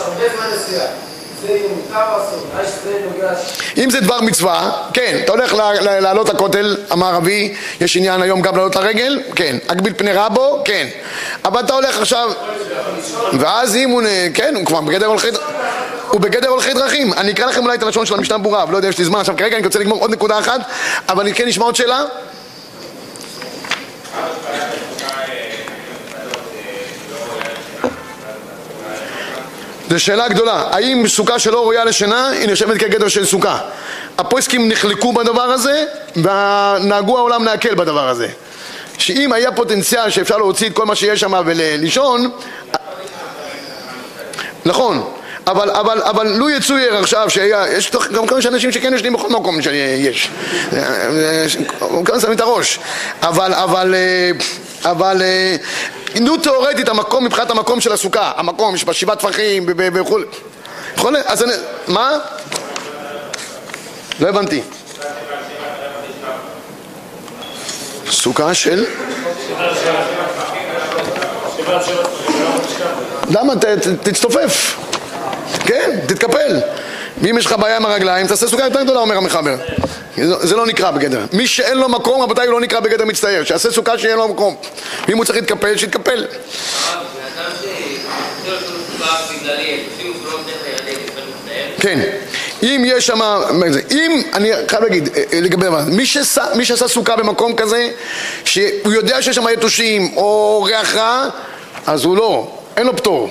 הרבה 0.00 0.28
זמן 0.36 0.50
נסיעה, 0.54 0.86
אם 3.76 3.90
זה 3.90 4.00
דבר 4.00 4.20
מצווה, 4.20 4.70
כן, 4.92 5.20
אתה 5.24 5.32
הולך 5.32 5.54
לעלות 5.80 6.28
לכותל 6.28 6.76
המערבי, 6.90 7.54
יש 7.80 7.96
עניין 7.96 8.22
היום 8.22 8.40
גם 8.40 8.56
לעלות 8.56 8.76
לרגל, 8.76 9.22
כן, 9.34 9.56
אגביל 9.66 9.92
פני 9.96 10.12
רבו, 10.12 10.62
כן, 10.64 10.88
אבל 11.44 11.60
אתה 11.60 11.74
הולך 11.74 12.00
עכשיו, 12.00 12.30
ואז 13.38 13.76
אם 13.76 13.90
הוא, 13.90 14.02
כן, 14.34 14.54
הוא 14.56 14.66
כבר 14.66 14.80
בגדר 14.80 15.06
הולכי, 15.06 15.28
הוא 16.08 16.20
בגדר 16.20 16.48
הולכי 16.48 16.74
דרכים, 16.74 17.12
אני 17.12 17.32
אקרא 17.32 17.46
לכם 17.46 17.64
אולי 17.64 17.76
את 17.76 17.82
הלשון 17.82 18.06
של 18.06 18.14
המשנה 18.14 18.38
ברורה, 18.38 18.62
אבל 18.62 18.72
לא 18.72 18.76
יודע, 18.76 18.88
יש 18.88 18.98
לי 18.98 19.04
זמן, 19.04 19.20
עכשיו 19.20 19.36
כרגע 19.36 19.56
אני 19.56 19.66
רוצה 19.66 19.78
לגמור 19.78 20.00
עוד 20.00 20.10
נקודה 20.10 20.38
אחת, 20.38 20.60
אבל 21.08 21.22
אני 21.22 21.34
כן 21.34 21.48
נשמע 21.48 21.64
עוד 21.64 21.76
שאלה? 21.76 22.04
זו 29.90 30.00
שאלה 30.00 30.28
גדולה, 30.28 30.64
האם 30.70 31.08
סוכה 31.08 31.38
שלא 31.38 31.60
ראויה 31.60 31.84
לשינה 31.84 32.28
היא 32.28 32.48
נחשבת 32.48 32.78
כגדר 32.78 33.08
של 33.08 33.26
סוכה? 33.26 33.58
הפויסקים 34.18 34.68
נחלקו 34.68 35.12
בדבר 35.12 35.42
הזה 35.42 35.84
ונהגו 36.16 37.18
העולם 37.18 37.44
להקל 37.44 37.74
בדבר 37.74 38.08
הזה. 38.08 38.28
שאם 38.98 39.32
היה 39.32 39.52
פוטנציאל 39.52 40.10
שאפשר 40.10 40.36
להוציא 40.36 40.68
את 40.68 40.74
כל 40.74 40.86
מה 40.86 40.94
שיש 40.94 41.20
שם 41.20 41.32
ולישון 41.46 42.30
נכון 44.64 45.12
אבל, 45.46 45.70
אבל, 45.70 46.02
אבל 46.02 46.26
לו 46.26 46.50
יצויר 46.50 46.96
עכשיו 46.96 47.30
שיש 47.30 47.90
גם 48.12 48.26
כמה 48.26 48.38
אנשים 48.48 48.72
שכן 48.72 48.94
ישנים 48.94 49.12
בכל 49.12 49.28
מקום 49.28 49.62
שיש 49.62 50.28
כאן 52.04 52.20
שמים 52.20 52.32
את 52.32 52.40
הראש 52.40 52.78
אבל, 53.22 53.54
אבל, 53.54 53.94
אה, 53.94 54.30
אבל 54.90 55.22
אה, 55.22 55.56
נו 56.20 56.36
תאורטית 56.36 56.88
המקום 56.88 57.24
מבחינת 57.24 57.50
המקום 57.50 57.80
של 57.80 57.92
הסוכה 57.92 58.32
המקום 58.36 58.74
יש 58.74 58.84
בה 58.84 58.92
שבעה 58.92 59.16
טפחים 59.16 59.66
ב- 59.66 59.72
ב- 59.82 59.88
וכו' 60.00 60.18
יכול 60.96 61.16
אז 61.26 61.42
אני, 61.42 61.52
מה? 61.86 62.18
לא 64.20 64.28
הבנתי 64.28 64.62
סוכה 68.10 68.54
של? 68.54 68.84
למה? 73.30 73.52
תצטופף 74.02 74.76
כן, 75.66 75.98
תתקפל. 76.06 76.60
ואם 77.22 77.38
יש 77.38 77.46
לך 77.46 77.52
בעיה 77.52 77.76
עם 77.76 77.86
הרגליים, 77.86 78.26
תעשה 78.26 78.46
סוכה 78.48 78.64
יותר 78.64 78.82
גדולה, 78.82 79.00
אומר 79.00 79.16
המחבר. 79.16 79.56
זה 80.16 80.56
לא 80.56 80.66
נקרא 80.66 80.90
בגדר. 80.90 81.24
מי 81.32 81.46
שאין 81.46 81.78
לו 81.78 81.88
מקום, 81.88 82.22
רבותיי, 82.22 82.46
הוא 82.46 82.52
לא 82.52 82.60
נקרא 82.60 82.80
בגדר 82.80 83.04
מצטער 83.04 83.44
שיעשה 83.44 83.70
סוכה 83.70 83.98
שיהיה 83.98 84.16
לו 84.16 84.28
מקום. 84.28 84.56
ואם 85.08 85.16
הוא 85.16 85.24
צריך 85.24 85.38
להתקפל, 85.38 85.76
שיתקפל. 85.76 86.26
כן, 91.80 92.00
אם 92.62 92.82
יש 92.86 93.06
שם, 93.06 93.20
אם, 93.90 94.22
אני 94.32 94.50
חייב 94.68 94.82
להגיד, 94.82 95.08
אה, 95.16 95.22
אה, 95.32 95.40
לגבי 95.40 95.68
מה, 95.68 95.82
מי 95.82 96.04
מי 96.54 96.64
שעשה 96.64 96.88
סוכה 96.88 97.16
במקום 97.16 97.56
כזה, 97.56 97.90
שהוא 98.44 98.92
יודע 98.92 99.22
שיש 99.22 99.36
שם 99.36 99.44
יתושים 99.52 100.12
או 100.16 100.62
ריח 100.66 100.94
רע, 100.94 101.28
אז 101.86 102.04
הוא 102.04 102.16
לא, 102.16 102.50
אין 102.76 102.86
לו 102.86 102.96
פטור. 102.96 103.30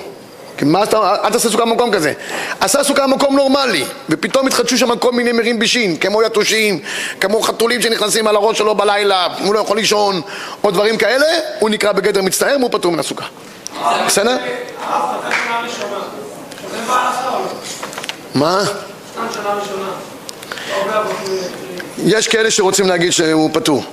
מה 0.62 0.82
אתה, 0.82 1.14
אל 1.24 1.30
תעשה 1.32 1.48
סוכה 1.50 1.64
במקום 1.64 1.92
כזה. 1.92 2.12
עשה 2.60 2.84
סוכה 2.84 3.06
במקום 3.06 3.36
נורמלי, 3.36 3.84
ופתאום 4.08 4.46
התחדשו 4.46 4.78
שם 4.78 4.96
כל 4.96 5.12
מיני 5.12 5.32
מרים 5.32 5.58
בישין, 5.58 5.96
כמו 5.96 6.22
יתושים, 6.22 6.80
כמו 7.20 7.42
חתולים 7.42 7.82
שנכנסים 7.82 8.26
על 8.26 8.36
הראש 8.36 8.58
שלו 8.58 8.74
בלילה, 8.74 9.26
הוא 9.44 9.54
לא 9.54 9.58
יכול 9.58 9.76
לישון, 9.76 10.20
או 10.64 10.70
דברים 10.70 10.96
כאלה, 10.96 11.26
הוא 11.58 11.70
נקרא 11.70 11.92
בגדר 11.92 12.22
מצטער 12.22 12.56
והוא 12.58 12.70
פטור 12.72 12.92
מן 12.92 12.98
הסוכה. 12.98 13.24
בסדר? 14.06 14.36
מה? 18.34 18.62
לא 19.16 19.22
יש 22.04 22.28
כאלה 22.28 22.50
שרוצים 22.50 22.88
להגיד 22.88 23.12
שהוא 23.12 23.50
פטור. 23.52 23.84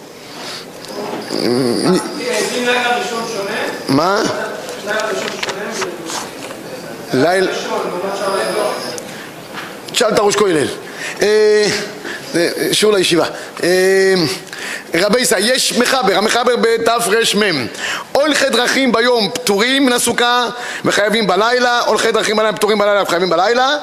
מה? 3.89 4.23
ליל... 7.13 7.49
תשאל 9.91 10.13
את 10.13 10.19
הראש 10.19 10.35
כולל. 10.35 10.67
אה, 11.21 11.67
אה, 12.35 12.49
שיעור 12.71 12.95
לישיבה. 12.95 13.25
אה, 13.63 14.13
רבי 14.93 15.19
ישראל, 15.19 15.41
יש 15.45 15.73
מחבר, 15.77 16.17
המחבר 16.17 16.55
בתרמ. 16.61 17.67
הולכי 18.11 18.49
דרכים 18.49 18.91
ביום 18.91 19.29
פטורים 19.34 19.85
מן 19.85 19.93
הסוכה 19.93 20.45
וחייבים 20.85 21.27
בלילה, 21.27 21.79
הולכי 21.79 22.11
דרכים 22.11 22.35
בלילה 22.35 22.53
פטורים 22.53 22.77
בלילה 22.77 23.03
וחייבים 23.03 23.29
בלילה 23.29 23.77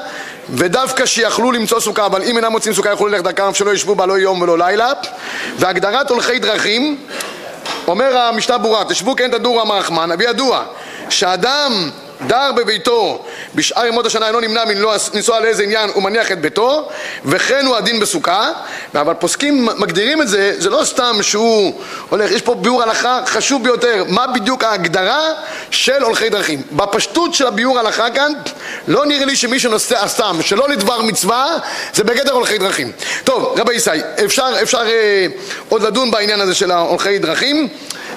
ודווקא 0.50 1.06
שיכלו 1.06 1.52
למצוא 1.52 1.80
סוכה, 1.80 2.06
אבל 2.06 2.22
אם 2.22 2.36
אינם 2.36 2.52
מוצאים 2.52 2.74
סוכה 2.74 2.92
יכלו 2.92 3.06
ללכת 3.06 3.24
דרכם 3.24 3.54
שלא 3.54 3.74
ישבו 3.74 3.94
בה 3.94 4.06
לא 4.06 4.18
יום 4.18 4.42
ולא 4.42 4.58
לילה 4.58 4.92
והגדרת 5.58 6.10
הולכי 6.10 6.38
דרכים 6.38 6.98
אומר 7.86 8.18
המשנה 8.18 8.58
ברורה, 8.58 8.84
תשבו 8.84 9.16
כן 9.16 9.30
תדורו 9.30 9.62
אמר 9.62 9.78
רחמן, 9.78 10.12
אבי 10.12 10.24
ידוע 10.24 10.64
שאדם 11.08 11.90
דר 12.26 12.52
בביתו 12.52 13.24
בשאר 13.54 13.86
ימות 13.86 14.06
השנה 14.06 14.26
אינו 14.26 14.40
נמנע 14.40 14.64
מלנסוע 14.64 15.40
לאיזה 15.40 15.62
עניין 15.62 15.90
הוא 15.94 16.02
מניח 16.02 16.32
את 16.32 16.40
ביתו 16.40 16.88
וכן 17.24 17.66
הוא 17.66 17.76
הדין 17.76 18.00
בסוכה. 18.00 18.50
אבל 18.94 19.14
פוסקים 19.14 19.68
מגדירים 19.78 20.22
את 20.22 20.28
זה 20.28 20.54
זה 20.58 20.70
לא 20.70 20.84
סתם 20.84 21.16
שהוא 21.22 21.80
הולך 22.08 22.30
יש 22.30 22.42
פה 22.42 22.54
ביאור 22.54 22.82
הלכה 22.82 23.20
חשוב 23.26 23.64
ביותר. 23.64 24.04
מה 24.08 24.26
בדיוק 24.26 24.64
ההגדרה 24.64 25.28
של 25.70 26.02
הולכי 26.02 26.28
דרכים? 26.28 26.62
בפשטות 26.72 27.34
של 27.34 27.46
הביאור 27.46 27.78
הלכה 27.78 28.10
כאן 28.10 28.32
לא 28.88 29.06
נראה 29.06 29.24
לי 29.24 29.36
שמי 29.36 29.60
שנוסע 29.60 30.08
סתם 30.08 30.38
שלא 30.42 30.68
לדבר 30.68 31.02
מצווה 31.02 31.56
זה 31.94 32.04
בגדר 32.04 32.32
הולכי 32.32 32.58
דרכים. 32.58 32.92
טוב 33.24 33.58
רבי 33.58 33.74
ישי 33.74 33.90
אפשר, 34.24 34.48
אפשר 34.62 34.82
אה, 34.86 35.26
עוד 35.68 35.82
לדון 35.82 36.10
בעניין 36.10 36.40
הזה 36.40 36.54
של 36.54 36.70
ההולכי 36.70 37.18
דרכים. 37.18 37.68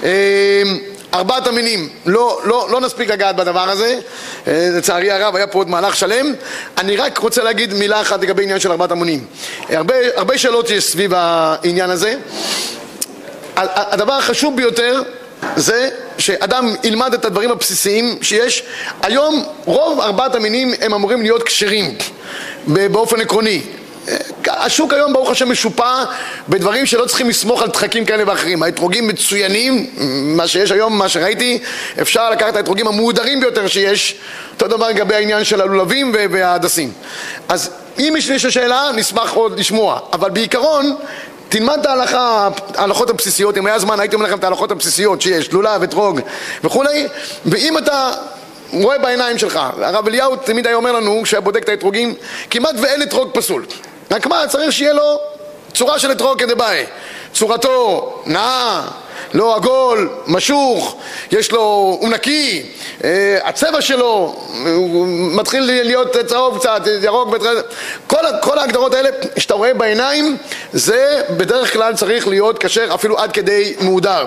אה, 0.03 0.09
ארבעת 1.13 1.47
המינים, 1.47 1.89
לא, 2.05 2.39
לא, 2.43 2.67
לא 2.71 2.81
נספיק 2.81 3.09
לגעת 3.09 3.35
בדבר 3.35 3.69
הזה, 3.69 3.99
אה, 4.47 4.69
לצערי 4.77 5.11
הרב 5.11 5.35
היה 5.35 5.47
פה 5.47 5.59
עוד 5.59 5.69
מהלך 5.69 5.95
שלם. 5.95 6.34
אני 6.77 6.95
רק 6.95 7.17
רוצה 7.17 7.43
להגיד 7.43 7.73
מילה 7.73 8.01
אחת 8.01 8.21
לגבי 8.21 8.43
עניין 8.43 8.59
של 8.59 8.71
ארבעת 8.71 8.91
המינים. 8.91 9.25
הרבה, 9.69 9.95
הרבה 10.15 10.38
שאלות 10.38 10.69
יש 10.69 10.84
סביב 10.84 11.13
העניין 11.15 11.89
הזה. 11.89 12.15
הדבר 13.55 14.13
החשוב 14.13 14.55
ביותר 14.55 15.01
זה 15.55 15.89
שאדם 16.17 16.75
ילמד 16.84 17.13
את 17.13 17.25
הדברים 17.25 17.51
הבסיסיים 17.51 18.17
שיש. 18.21 18.63
היום 19.01 19.45
רוב 19.65 19.99
ארבעת 19.99 20.35
המינים 20.35 20.73
הם 20.81 20.93
אמורים 20.93 21.21
להיות 21.21 21.43
כשרים 21.43 21.95
באופן 22.67 23.21
עקרוני. 23.21 23.61
השוק 24.47 24.93
היום 24.93 25.13
ברוך 25.13 25.29
השם 25.29 25.51
משופע 25.51 26.03
בדברים 26.49 26.85
שלא 26.85 27.05
צריכים 27.05 27.29
לסמוך 27.29 27.61
על 27.61 27.69
דחקים 27.69 28.05
כאלה 28.05 28.23
ואחרים. 28.27 28.63
האתרוגים 28.63 29.07
מצוינים, 29.07 29.89
מה 30.38 30.47
שיש 30.47 30.71
היום, 30.71 30.97
מה 30.97 31.09
שראיתי, 31.09 31.59
אפשר 32.01 32.29
לקחת 32.29 32.49
את 32.49 32.55
האתרוגים 32.55 32.88
המהודרים 32.88 33.39
ביותר 33.39 33.67
שיש, 33.67 34.15
אותו 34.53 34.67
דבר 34.67 34.88
לגבי 34.88 35.15
העניין 35.15 35.43
של 35.43 35.61
הלולבים 35.61 36.13
וההדסים. 36.31 36.91
אז 37.49 37.69
אם 37.99 38.13
יש 38.17 38.29
לי 38.29 38.39
שאלה, 38.39 38.89
נשמח 38.95 39.34
עוד 39.34 39.59
לשמוע, 39.59 39.99
אבל 40.13 40.29
בעיקרון 40.29 40.95
תלמד 41.49 41.77
את 41.79 41.85
ההלכה, 41.85 42.49
ההלכות 42.75 43.09
הבסיסיות, 43.09 43.57
אם 43.57 43.65
היה 43.65 43.79
זמן 43.79 43.99
הייתי 43.99 44.15
אומר 44.15 44.25
לכם 44.25 44.38
את 44.38 44.43
ההלכות 44.43 44.71
הבסיסיות 44.71 45.21
שיש, 45.21 45.51
לולב, 45.51 45.84
אתרוג 45.84 46.19
וכולי, 46.63 47.07
ואם 47.45 47.77
אתה 47.77 48.11
רואה 48.73 48.97
בעיניים 48.97 49.38
שלך, 49.38 49.59
הרב 49.81 50.07
אליהו 50.07 50.35
תמיד 50.35 50.67
היה 50.67 50.75
אומר 50.75 50.91
לנו, 50.91 51.21
כשהיה 51.23 51.41
בודק 51.41 51.63
את 51.63 51.69
האתרוגים, 51.69 52.13
כמעט 52.49 52.75
ואין 52.81 53.01
אתרוג 53.01 53.29
פסול. 53.34 53.65
רק 54.11 54.27
מה, 54.27 54.47
צריך 54.47 54.71
שיהיה 54.71 54.93
לו 54.93 55.19
צורה 55.73 55.99
של 55.99 56.11
אתרוג 56.11 56.39
כדבעי. 56.39 56.85
צורתו 57.34 58.13
נאה, 58.25 58.81
לא 59.34 59.55
עגול, 59.55 60.09
משוך, 60.27 60.95
יש 61.31 61.51
לו, 61.51 61.97
הוא 61.99 62.09
נקי, 62.09 62.63
אה, 63.03 63.38
הצבע 63.43 63.81
שלו 63.81 64.35
הוא 64.75 65.07
מתחיל 65.07 65.63
להיות 65.63 66.15
צהוב 66.27 66.57
קצת, 66.57 66.81
ירוק, 67.03 67.35
כל, 68.07 68.17
כל 68.41 68.59
ההגדרות 68.59 68.93
האלה 68.93 69.09
שאתה 69.38 69.53
רואה 69.53 69.73
בעיניים 69.73 70.38
זה 70.73 71.21
בדרך 71.29 71.73
כלל 71.73 71.95
צריך 71.95 72.27
להיות 72.27 72.63
כשר 72.63 72.93
אפילו 72.93 73.19
עד 73.19 73.31
כדי 73.31 73.73
מהודר. 73.81 74.25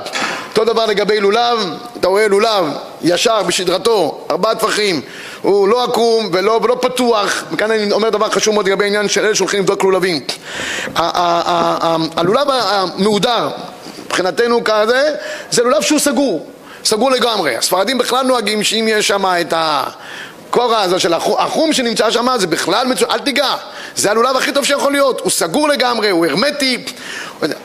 אותו 0.51 0.65
דבר 0.65 0.87
לגבי 0.87 1.21
לולב, 1.21 1.59
אתה 2.01 2.09
רואה 2.09 2.29
לולב 2.29 2.65
ישר 3.03 3.43
בשדרתו, 3.43 4.27
ארבעה 4.31 4.55
טפחים, 4.55 5.03
הוא 5.43 5.69
לא 5.69 5.85
עקום 5.85 6.29
ולא, 6.33 6.61
ולא 6.63 6.77
פתוח, 6.81 7.45
וכאן 7.53 7.71
אני 7.71 7.93
אומר 7.93 8.11
דבר 8.11 8.31
חשוב 8.31 8.55
מאוד 8.55 8.67
לגבי 8.67 8.85
העניין 8.85 9.09
של 9.09 9.25
אלה 9.25 9.35
שהולכים 9.35 9.61
לבדוק 9.61 9.85
לולבים. 9.85 10.21
הלולב 12.17 12.47
המהודר 12.51 13.49
מבחינתנו 14.07 14.65
כזה, 14.65 15.15
זה 15.51 15.63
לולב 15.63 15.83
שהוא 15.83 15.99
סגור, 15.99 16.47
סגור 16.85 17.11
לגמרי. 17.11 17.57
הספרדים 17.57 17.99
בכלל 17.99 18.27
נוהגים 18.27 18.65
שאם 18.65 18.87
יש 18.89 19.09
שם 19.09 19.25
את 19.41 19.55
הקורה 19.57 20.83
הזו 20.83 21.01
של 21.01 21.15
החום 21.15 21.73
שנמצא 21.73 22.11
שם, 22.11 22.27
זה 22.37 22.47
בכלל 22.47 22.87
מצוין, 22.87 23.11
אל 23.11 23.19
תיגע. 23.19 23.55
זה 23.97 24.11
הלולב 24.11 24.37
הכי 24.37 24.53
טוב 24.53 24.65
שיכול 24.65 24.93
להיות, 24.93 25.21
הוא 25.21 25.31
סגור 25.31 25.69
לגמרי, 25.69 26.11
הוא 26.11 26.27
הרמטי. 26.27 26.85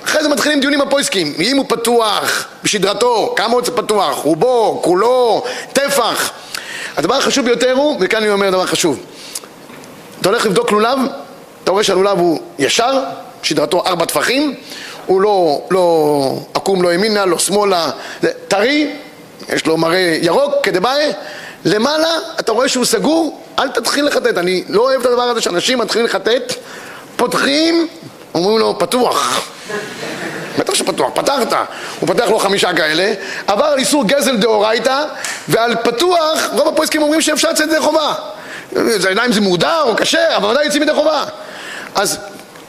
אחרי 0.05 0.23
זה 0.23 0.29
מתחילים 0.29 0.59
דיונים 0.59 0.81
הפויסקים, 0.81 1.33
אם 1.39 1.57
הוא 1.57 1.65
פתוח 1.69 2.47
בשדרתו, 2.63 3.33
כמה 3.35 3.53
הוא 3.53 3.61
פתוח, 3.61 4.15
רובו, 4.15 4.79
כולו, 4.83 5.43
טפח. 5.73 6.31
הדבר 6.97 7.15
החשוב 7.15 7.45
ביותר 7.45 7.73
הוא, 7.73 7.97
וכאן 8.01 8.21
אני 8.21 8.29
אומר 8.29 8.49
דבר 8.49 8.65
חשוב, 8.65 8.99
אתה 10.21 10.29
הולך 10.29 10.45
לבדוק 10.45 10.71
לולב, 10.71 10.99
אתה 11.63 11.71
רואה 11.71 11.83
שהלולב 11.83 12.19
הוא 12.19 12.39
ישר, 12.59 13.03
שדרתו 13.43 13.83
ארבע 13.87 14.05
טפחים, 14.05 14.55
הוא 15.05 15.21
לא, 15.21 15.61
לא 15.71 16.39
עקום 16.53 16.81
לא 16.81 16.93
ימינה, 16.93 17.25
לא 17.25 17.39
שמאלה, 17.39 17.89
טרי, 18.47 18.91
יש 19.49 19.65
לו 19.65 19.77
מראה 19.77 20.17
ירוק, 20.21 20.53
כדבעי, 20.63 21.11
למעלה 21.65 22.09
אתה 22.39 22.51
רואה 22.51 22.67
שהוא 22.69 22.85
סגור, 22.85 23.41
אל 23.59 23.69
תתחיל 23.69 24.05
לחטט, 24.05 24.37
אני 24.37 24.63
לא 24.69 24.81
אוהב 24.81 25.01
את 25.01 25.05
הדבר 25.05 25.21
הזה 25.21 25.41
שאנשים 25.41 25.79
מתחילים 25.79 26.05
לחטט, 26.05 26.53
פותחים, 27.15 27.87
אומרים 28.35 28.59
לו 28.59 28.79
פתוח, 28.79 29.41
בטח 30.59 30.73
שפתוח, 30.73 31.09
פתחת, 31.13 31.53
הוא 31.99 32.09
פתח 32.09 32.25
לו 32.29 32.39
חמישה 32.39 32.73
כאלה, 32.73 33.13
עבר 33.47 33.65
על 33.65 33.79
איסור 33.79 34.05
גזל 34.07 34.37
דאורייתא, 34.37 35.03
ועל 35.47 35.75
פתוח, 35.83 36.49
רוב 36.53 36.67
הפועסקים 36.67 37.01
אומרים 37.01 37.21
שאפשר 37.21 37.51
לצאת 37.51 37.67
ידי 37.67 37.79
חובה. 37.79 38.13
זה 38.71 39.09
עדיין 39.09 39.31
זה 39.31 39.41
מודר 39.41 39.81
או 39.81 39.95
כשר, 39.95 40.27
אבל 40.35 40.49
ודאי 40.49 40.65
יוצאים 40.65 40.83
ידי 40.83 40.93
חובה. 40.93 41.23
אז 41.95 42.19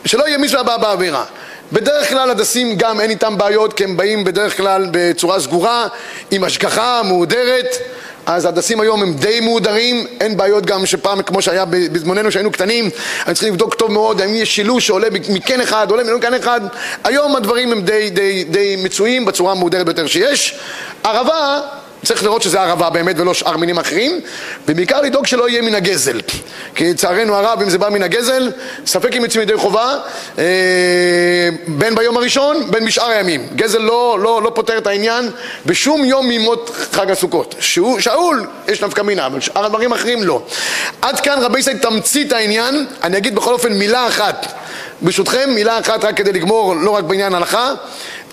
שלא 0.05 0.29
יהיה 0.29 0.39
מישהו 0.39 0.61
הבא 0.61 0.77
באווירה. 0.77 1.25
בדרך 1.73 2.09
כלל 2.09 2.31
הדסים 2.31 2.77
גם 2.77 3.01
אין 3.01 3.11
איתם 3.11 3.39
בעיות 3.39 3.73
כי 3.73 3.85
הם 3.85 3.97
באים 3.97 4.25
בדרך 4.25 4.57
כלל 4.57 4.89
בצורה 4.91 5.41
סגורה 5.41 5.87
עם 6.31 6.45
השגחה 6.45 7.03
מהודרת 7.05 7.77
אז 8.27 8.44
הדסים 8.44 8.81
היום 8.81 9.03
הם 9.03 9.15
די 9.15 9.40
מהודרים, 9.40 10.07
אין 10.20 10.36
בעיות 10.36 10.66
גם 10.66 10.86
שפעם 10.86 11.23
כמו 11.23 11.43
שהיה 11.43 11.65
בזמננו 11.65 12.32
שהיינו 12.32 12.51
קטנים, 12.51 12.90
אני 13.27 13.35
צריך 13.35 13.48
לבדוק 13.48 13.74
טוב 13.74 13.93
מאוד 13.93 14.20
האם 14.20 14.35
יש 14.35 14.57
שילוש 14.57 14.86
שעולה 14.86 15.09
מקן 15.28 15.61
אחד, 15.61 15.90
עולה 15.90 16.15
מקן 16.16 16.35
אחד, 16.35 16.61
היום 17.05 17.36
הדברים 17.36 17.73
הם 17.73 17.82
די, 17.82 18.11
די, 18.11 18.44
די 18.44 18.77
מצויים 18.77 19.24
בצורה 19.24 19.53
המהודרת 19.53 19.86
ביותר 19.86 20.07
שיש. 20.07 20.59
ערבה 21.05 21.61
צריך 22.07 22.23
לראות 22.23 22.43
שזה 22.43 22.61
ערבה 22.61 22.91
באמת 22.91 23.19
ולא 23.19 23.35
שאר 23.35 23.57
מינים 23.57 23.78
אחרים 23.78 24.20
ובעיקר 24.69 25.01
לדאוג 25.01 25.27
שלא 25.27 25.49
יהיה 25.49 25.62
מן 25.62 25.74
הגזל. 25.74 26.20
כי 26.74 26.91
לצערנו 26.91 27.35
הרב 27.35 27.62
אם 27.62 27.70
זה 27.70 27.78
בא 27.78 27.89
מן 27.89 28.03
הגזל 28.03 28.53
ספק 28.87 29.16
אם 29.16 29.23
יוצאים 29.23 29.43
ידי 29.43 29.57
חובה 29.57 29.95
אה, 30.39 30.45
בין 31.69 31.95
ביום 31.95 32.16
הראשון 32.16 32.70
בין 32.70 32.87
בשאר 32.87 33.09
הימים. 33.09 33.47
גזל 33.57 33.78
לא, 33.78 34.19
לא, 34.23 34.43
לא 34.43 34.53
פותר 34.55 34.78
את 34.78 34.87
העניין 34.87 35.31
בשום 35.66 36.05
יום 36.05 36.28
מימות 36.28 36.70
חג 36.93 37.11
הסוכות. 37.11 37.55
שאול, 37.61 38.01
שאול 38.01 38.47
יש 38.69 38.83
נפקא 38.83 39.03
מינה 39.03 39.27
אבל 39.27 39.41
שאר 39.41 39.65
הדברים 39.65 39.93
האחרים 39.93 40.24
לא. 40.24 40.43
עד 41.03 41.20
כאן 41.20 41.39
רבי 41.43 41.59
ישראל 41.59 41.78
תמצית 41.78 42.33
העניין. 42.33 42.87
אני 43.03 43.16
אגיד 43.16 43.35
בכל 43.35 43.53
אופן 43.53 43.73
מילה 43.73 44.07
אחת. 44.07 44.47
ברשותכם 45.01 45.51
מילה 45.55 45.78
אחת 45.78 46.05
רק 46.05 46.16
כדי 46.16 46.33
לגמור 46.33 46.77
לא 46.77 46.91
רק 46.91 47.05
בעניין 47.05 47.35
הלכה 47.35 47.73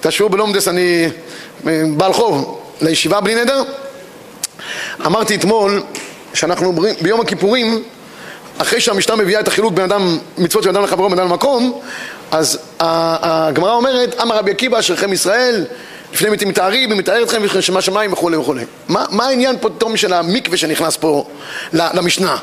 השיעור 0.06 0.30
בלומדס 0.32 0.68
אני 0.68 1.10
אה, 1.68 1.84
בעל 1.98 2.14
חוב 2.14 2.63
לישיבה 2.84 3.22
בלי 3.22 3.36
נדר? 3.36 3.64
אמרתי 5.06 5.36
אתמול 5.36 5.84
שאנחנו 6.34 6.74
ביום 7.02 7.22
הכיפורים 7.22 7.84
אחרי 8.58 8.82
שהמשנה 8.82 9.16
מביאה 9.16 9.40
את 9.40 9.48
החילוק 9.48 9.74
בין 9.74 9.84
אדם, 9.84 10.18
מצוות 10.38 10.64
של 10.64 10.70
אדם 10.70 10.84
לחברו 10.84 11.10
בין 11.10 11.20
אדם 11.20 11.28
למקום 11.28 11.82
אז 12.32 12.60
הגמרא 12.80 13.74
אומרת 13.74 14.16
אמר 14.22 14.38
רבי 14.38 14.52
עקיבא 14.52 14.80
אשריכם 14.80 15.14
ישראל 15.14 15.66
לפני 16.14 16.30
מתים 16.30 16.50
מתארים, 16.50 16.92
היא 16.92 17.00
מתארת 17.00 17.24
אתכם 17.24 17.44
לפני 17.44 17.62
שמה 17.62 17.82
שמיים 17.82 18.14
וכולי 18.14 18.38
וכולי 18.38 18.66
מה, 18.88 19.06
מה 19.10 19.26
העניין 19.26 19.56
פה 19.62 19.70
פתאום 19.70 19.98
של 19.98 20.14
המקווה 20.14 20.58
שנכנס 20.58 20.98
פה 20.98 21.26
למשנה? 21.74 22.38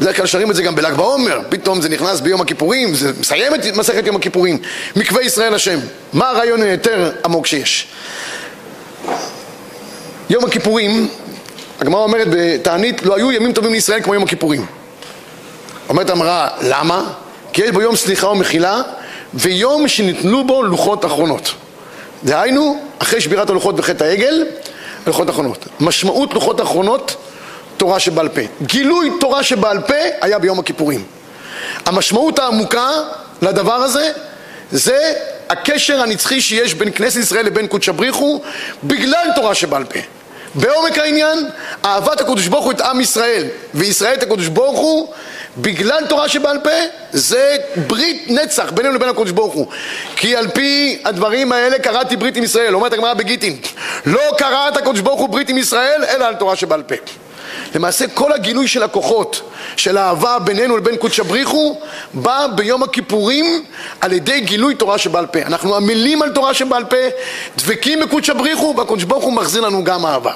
בדרך 0.00 0.16
כלל 0.16 0.26
שרים 0.26 0.50
את 0.50 0.56
זה 0.56 0.62
גם 0.62 0.76
בל"ג 0.76 0.92
בעומר, 0.92 1.40
פתאום 1.48 1.82
זה 1.82 1.88
נכנס 1.88 2.20
ביום 2.20 2.40
הכיפורים, 2.40 2.94
זה 2.94 3.12
מסיים 3.20 3.54
את 3.54 3.76
מסכת 3.76 4.06
יום 4.06 4.16
הכיפורים 4.16 4.58
מקווה 4.96 5.22
ישראל 5.22 5.54
השם, 5.54 5.78
מה 6.12 6.30
הרעיון 6.30 6.62
היותר 6.62 7.12
עמוק 7.24 7.46
שיש? 7.46 7.88
יום 10.30 10.44
הכיפורים, 10.44 11.08
הגמרא 11.80 12.00
אומרת 12.00 12.28
בתענית, 12.30 13.02
לא 13.02 13.16
היו 13.16 13.32
ימים 13.32 13.52
טובים 13.52 13.72
לישראל 13.72 14.02
כמו 14.02 14.14
יום 14.14 14.22
הכיפורים. 14.22 14.66
אומרת 15.88 16.10
המראה, 16.10 16.48
למה? 16.62 17.12
כי 17.52 17.62
יש 17.62 17.70
בו 17.70 17.80
יום 17.82 17.96
סליחה 17.96 18.28
ומחילה, 18.28 18.82
ויום 19.34 19.88
שניתנו 19.88 20.46
בו 20.46 20.62
לוחות 20.62 21.04
אחרונות. 21.04 21.54
דהיינו, 22.24 22.82
אחרי 22.98 23.20
שבירת 23.20 23.50
הלוחות 23.50 23.76
בחטא 23.76 24.04
העגל, 24.04 24.44
לוחות 25.06 25.30
אחרונות. 25.30 25.66
משמעות 25.80 26.34
לוחות 26.34 26.60
אחרונות, 26.60 27.16
תורה 27.76 28.00
שבעל 28.00 28.28
פה. 28.28 28.40
גילוי 28.62 29.10
תורה 29.20 29.42
שבעל 29.42 29.80
פה 29.80 29.94
היה 30.20 30.38
ביום 30.38 30.58
הכיפורים. 30.58 31.04
המשמעות 31.86 32.38
העמוקה 32.38 32.90
לדבר 33.42 33.74
הזה 33.74 34.10
זה 34.72 35.12
הקשר 35.48 36.00
הנצחי 36.00 36.40
שיש 36.40 36.74
בין 36.74 36.88
כנסת 36.94 37.20
ישראל 37.20 37.46
לבין 37.46 37.66
קודש 37.66 37.88
הבריחו 37.88 38.40
בגלל 38.84 39.26
תורה 39.34 39.54
שבעל 39.54 39.84
פה. 39.84 40.00
בעומק 40.56 40.98
העניין, 40.98 41.38
אהבת 41.84 42.20
הקדוש 42.20 42.46
ברוך 42.46 42.64
הוא 42.64 42.72
את 42.72 42.80
עם 42.80 43.00
ישראל 43.00 43.44
וישראל 43.74 44.14
את 44.14 44.22
הקדוש 44.22 44.48
ברוך 44.48 44.78
הוא 44.78 45.08
בגלל 45.58 46.06
תורה 46.08 46.28
שבעל 46.28 46.58
פה 46.58 46.70
זה 47.12 47.56
ברית 47.86 48.24
נצח 48.28 48.70
בינינו 48.70 48.94
לבין 48.94 49.08
הקדוש 49.08 49.30
ברוך 49.30 49.54
הוא. 49.54 49.66
כי 50.16 50.36
על 50.36 50.48
פי 50.48 51.02
הדברים 51.04 51.52
האלה 51.52 51.78
קראתי 51.78 52.16
ברית 52.16 52.36
עם 52.36 52.44
ישראל. 52.44 52.74
אומרת 52.74 52.92
הגמרא 52.92 53.14
בגיטין 53.14 53.56
לא 54.06 54.20
קראת 54.38 54.76
הקדוש 54.76 55.00
ברוך 55.00 55.20
הוא 55.20 55.28
ברית 55.28 55.48
עם 55.48 55.58
ישראל 55.58 56.04
אלא 56.08 56.24
על 56.24 56.34
תורה 56.34 56.56
שבעל 56.56 56.82
פה 56.82 56.94
למעשה 57.74 58.06
כל 58.08 58.32
הגילוי 58.32 58.68
של 58.68 58.82
הכוחות 58.82 59.42
של 59.76 59.96
האהבה 59.96 60.38
בינינו 60.38 60.76
לבין 60.76 60.96
קודש 60.96 61.20
הבריחו 61.20 61.80
בא 62.14 62.46
ביום 62.54 62.82
הכיפורים 62.82 63.64
על 64.00 64.12
ידי 64.12 64.40
גילוי 64.40 64.74
תורה 64.74 64.98
שבעל 64.98 65.26
פה. 65.26 65.38
אנחנו 65.42 65.76
עמלים 65.76 66.22
על 66.22 66.30
תורה 66.30 66.54
שבעל 66.54 66.84
פה 66.84 66.96
דבקים 67.58 68.00
בקודש 68.00 68.30
הבריחו 68.30 68.74
והקודש 68.76 69.04
ברוך 69.04 69.24
הוא 69.24 69.32
מחזיר 69.32 69.62
לנו 69.62 69.84
גם 69.84 70.06
אהבה. 70.06 70.32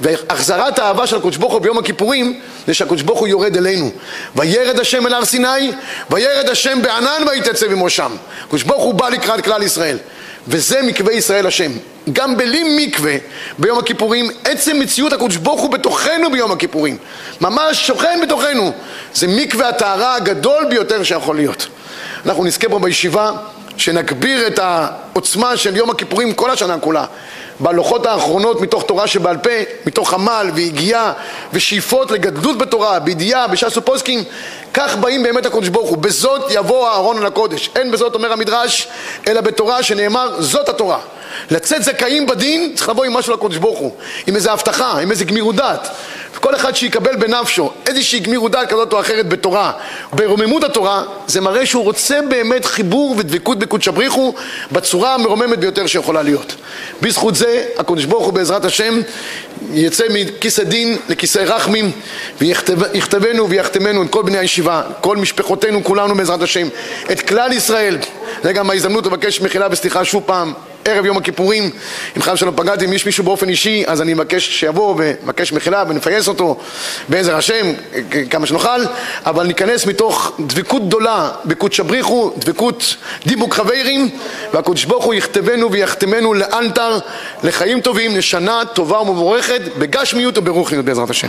והחזרת 0.00 0.78
האהבה 0.78 1.06
של 1.06 1.16
הקודש 1.16 1.36
ברוך 1.36 1.52
הוא 1.52 1.60
ביום 1.60 1.78
הכיפורים 1.78 2.40
זה 2.66 2.74
שהקודש 2.74 3.02
ברוך 3.02 3.18
הוא 3.18 3.28
יורד 3.28 3.56
אלינו. 3.56 3.90
וירד 4.36 4.80
השם 4.80 5.06
אל 5.06 5.14
הר 5.14 5.24
סיני 5.24 5.72
וירד 6.10 6.48
השם 6.48 6.82
בענן 6.82 7.22
ויתייצב 7.30 7.72
עמו 7.72 7.90
שם. 7.90 8.12
הקודש 8.44 8.62
ברוך 8.62 8.82
הוא 8.82 8.94
בא 8.94 9.08
לקראת 9.08 9.44
כלל 9.44 9.62
ישראל 9.62 9.98
וזה 10.48 10.82
מקווה 10.82 11.12
ישראל 11.12 11.46
השם. 11.46 11.72
גם 12.12 12.36
בלי 12.36 12.86
מקווה 12.86 13.16
ביום 13.58 13.78
הכיפורים, 13.78 14.30
עצם 14.44 14.78
מציאות 14.80 15.12
הקדוש 15.12 15.36
ברוך 15.36 15.60
הוא 15.60 15.70
בתוכנו 15.70 16.30
ביום 16.32 16.52
הכיפורים, 16.52 16.96
ממש 17.40 17.86
שוכן 17.86 18.20
בתוכנו, 18.22 18.72
זה 19.14 19.26
מקווה 19.28 19.68
הטהרה 19.68 20.14
הגדול 20.14 20.64
ביותר 20.70 21.02
שיכול 21.02 21.36
להיות. 21.36 21.66
אנחנו 22.26 22.44
נזכה 22.44 22.68
פה 22.68 22.78
בישיבה 22.78 23.32
שנגביר 23.76 24.46
את 24.46 24.58
העוצמה 24.58 25.56
של 25.56 25.76
יום 25.76 25.90
הכיפורים 25.90 26.34
כל 26.34 26.50
השנה 26.50 26.78
כולה 26.78 27.04
בהלוכות 27.60 28.06
האחרונות 28.06 28.60
מתוך 28.60 28.82
תורה 28.82 29.06
שבעל 29.06 29.36
פה, 29.36 29.50
מתוך 29.86 30.14
עמל 30.14 30.50
ויגיעה 30.54 31.12
ושאיפות 31.52 32.10
לגדלות 32.10 32.58
בתורה, 32.58 32.98
בידיעה, 32.98 33.46
בש"ס 33.46 33.76
ופוסקים, 33.76 34.24
כך 34.74 34.96
באים 34.96 35.22
באמת 35.22 35.46
הקדוש 35.46 35.68
ברוך 35.68 35.90
הוא. 35.90 35.98
בזאת 35.98 36.42
יבוא 36.50 36.88
הארון 36.88 37.18
על 37.18 37.26
הקודש. 37.26 37.70
אין 37.76 37.90
בזאת 37.90 38.14
אומר 38.14 38.32
המדרש, 38.32 38.88
אלא 39.26 39.40
בתורה 39.40 39.82
שנאמר 39.82 40.42
זאת 40.42 40.68
התורה. 40.68 40.98
לצאת 41.50 41.82
זכאים 41.82 42.26
בדין 42.26 42.72
צריך 42.74 42.88
לבוא 42.88 43.04
עם 43.04 43.12
משהו 43.12 43.34
לקדוש 43.34 43.56
ברוך 43.56 43.78
הוא, 43.78 43.96
עם 44.26 44.36
איזה 44.36 44.52
הבטחה, 44.52 44.98
עם 45.00 45.10
איזה 45.10 45.24
גמירות 45.24 45.56
דעת. 45.56 45.88
כל 46.42 46.54
אחד 46.54 46.76
שיקבל 46.76 47.16
בנפשו 47.16 47.70
איזושהי 47.86 48.20
גמירות 48.20 48.52
דעת 48.52 48.68
כזאת 48.68 48.92
או 48.92 49.00
אחרת 49.00 49.28
בתורה, 49.28 49.72
ברוממות 50.12 50.64
התורה, 50.64 51.02
זה 51.26 51.40
מראה 51.40 51.66
שהוא 51.66 51.84
רוצה 51.84 52.20
באמת 52.28 52.64
חיבור 52.64 53.14
ודבקות 53.18 53.58
בקודש 53.58 53.88
הבריחו 53.88 54.34
בצורה 54.72 55.14
המרוממת 55.14 55.58
ביותר 55.58 55.86
שיכולה 55.86 56.22
להיות. 56.22 56.54
בזכות 57.02 57.34
זה 57.34 57.64
הקדוש 57.78 58.04
ברוך 58.04 58.24
הוא 58.24 58.32
בעזרת 58.32 58.64
השם 58.64 59.00
יצא 59.72 60.04
מכיסא 60.10 60.62
דין 60.62 60.98
לכיסא 61.08 61.38
רחמים 61.38 61.90
ויכתבנו 62.40 63.48
ויחתמנו 63.48 64.02
את 64.02 64.10
כל 64.10 64.22
בני 64.22 64.38
הישיבה, 64.38 64.82
כל 65.00 65.16
משפחותינו 65.16 65.84
כולנו 65.84 66.14
בעזרת 66.14 66.42
השם, 66.42 66.68
את 67.12 67.20
כלל 67.20 67.52
ישראל. 67.52 67.98
זה 68.42 68.52
גם 68.52 68.70
ההזדמנות 68.70 69.06
לבקש 69.06 69.40
מחילה 69.40 69.66
וסליחה 69.70 70.04
שוב 70.04 70.22
פעם 70.26 70.52
ערב 70.84 71.06
יום 71.06 71.16
הכיפורים, 71.16 71.70
אם 72.16 72.22
חייב 72.22 72.36
שלא 72.36 72.52
פגעתי, 72.56 72.84
אם 72.84 72.92
יש 72.92 73.06
מישהו 73.06 73.24
באופן 73.24 73.48
אישי, 73.48 73.84
אז 73.86 74.02
אני 74.02 74.14
מבקש 74.14 74.60
שיבוא 74.60 74.94
ומבקש 74.98 75.52
מחילה 75.52 75.84
ונפייס 75.88 76.28
אותו 76.28 76.58
בעזר 77.08 77.36
השם, 77.36 77.72
כמה 78.30 78.46
שנוכל, 78.46 78.84
אבל 79.26 79.46
ניכנס 79.46 79.86
מתוך 79.86 80.32
דבקות 80.40 80.86
גדולה 80.86 81.30
בקודש 81.44 81.80
הבריחו, 81.80 82.32
דבקות 82.36 82.96
דיבוק 83.26 83.54
חברים, 83.54 84.10
והקודש 84.52 84.84
ברוך 84.84 85.04
הוא 85.04 85.14
יכתבנו 85.14 85.72
ויחתמנו 85.72 86.34
לאלתר 86.34 86.98
לחיים 87.42 87.80
טובים, 87.80 88.16
לשנה 88.16 88.62
טובה 88.74 89.00
ומבורכת, 89.00 89.60
בגשמיות 89.78 90.38
וברוחניות 90.38 90.84
בעזרת 90.84 91.10
השם. 91.10 91.28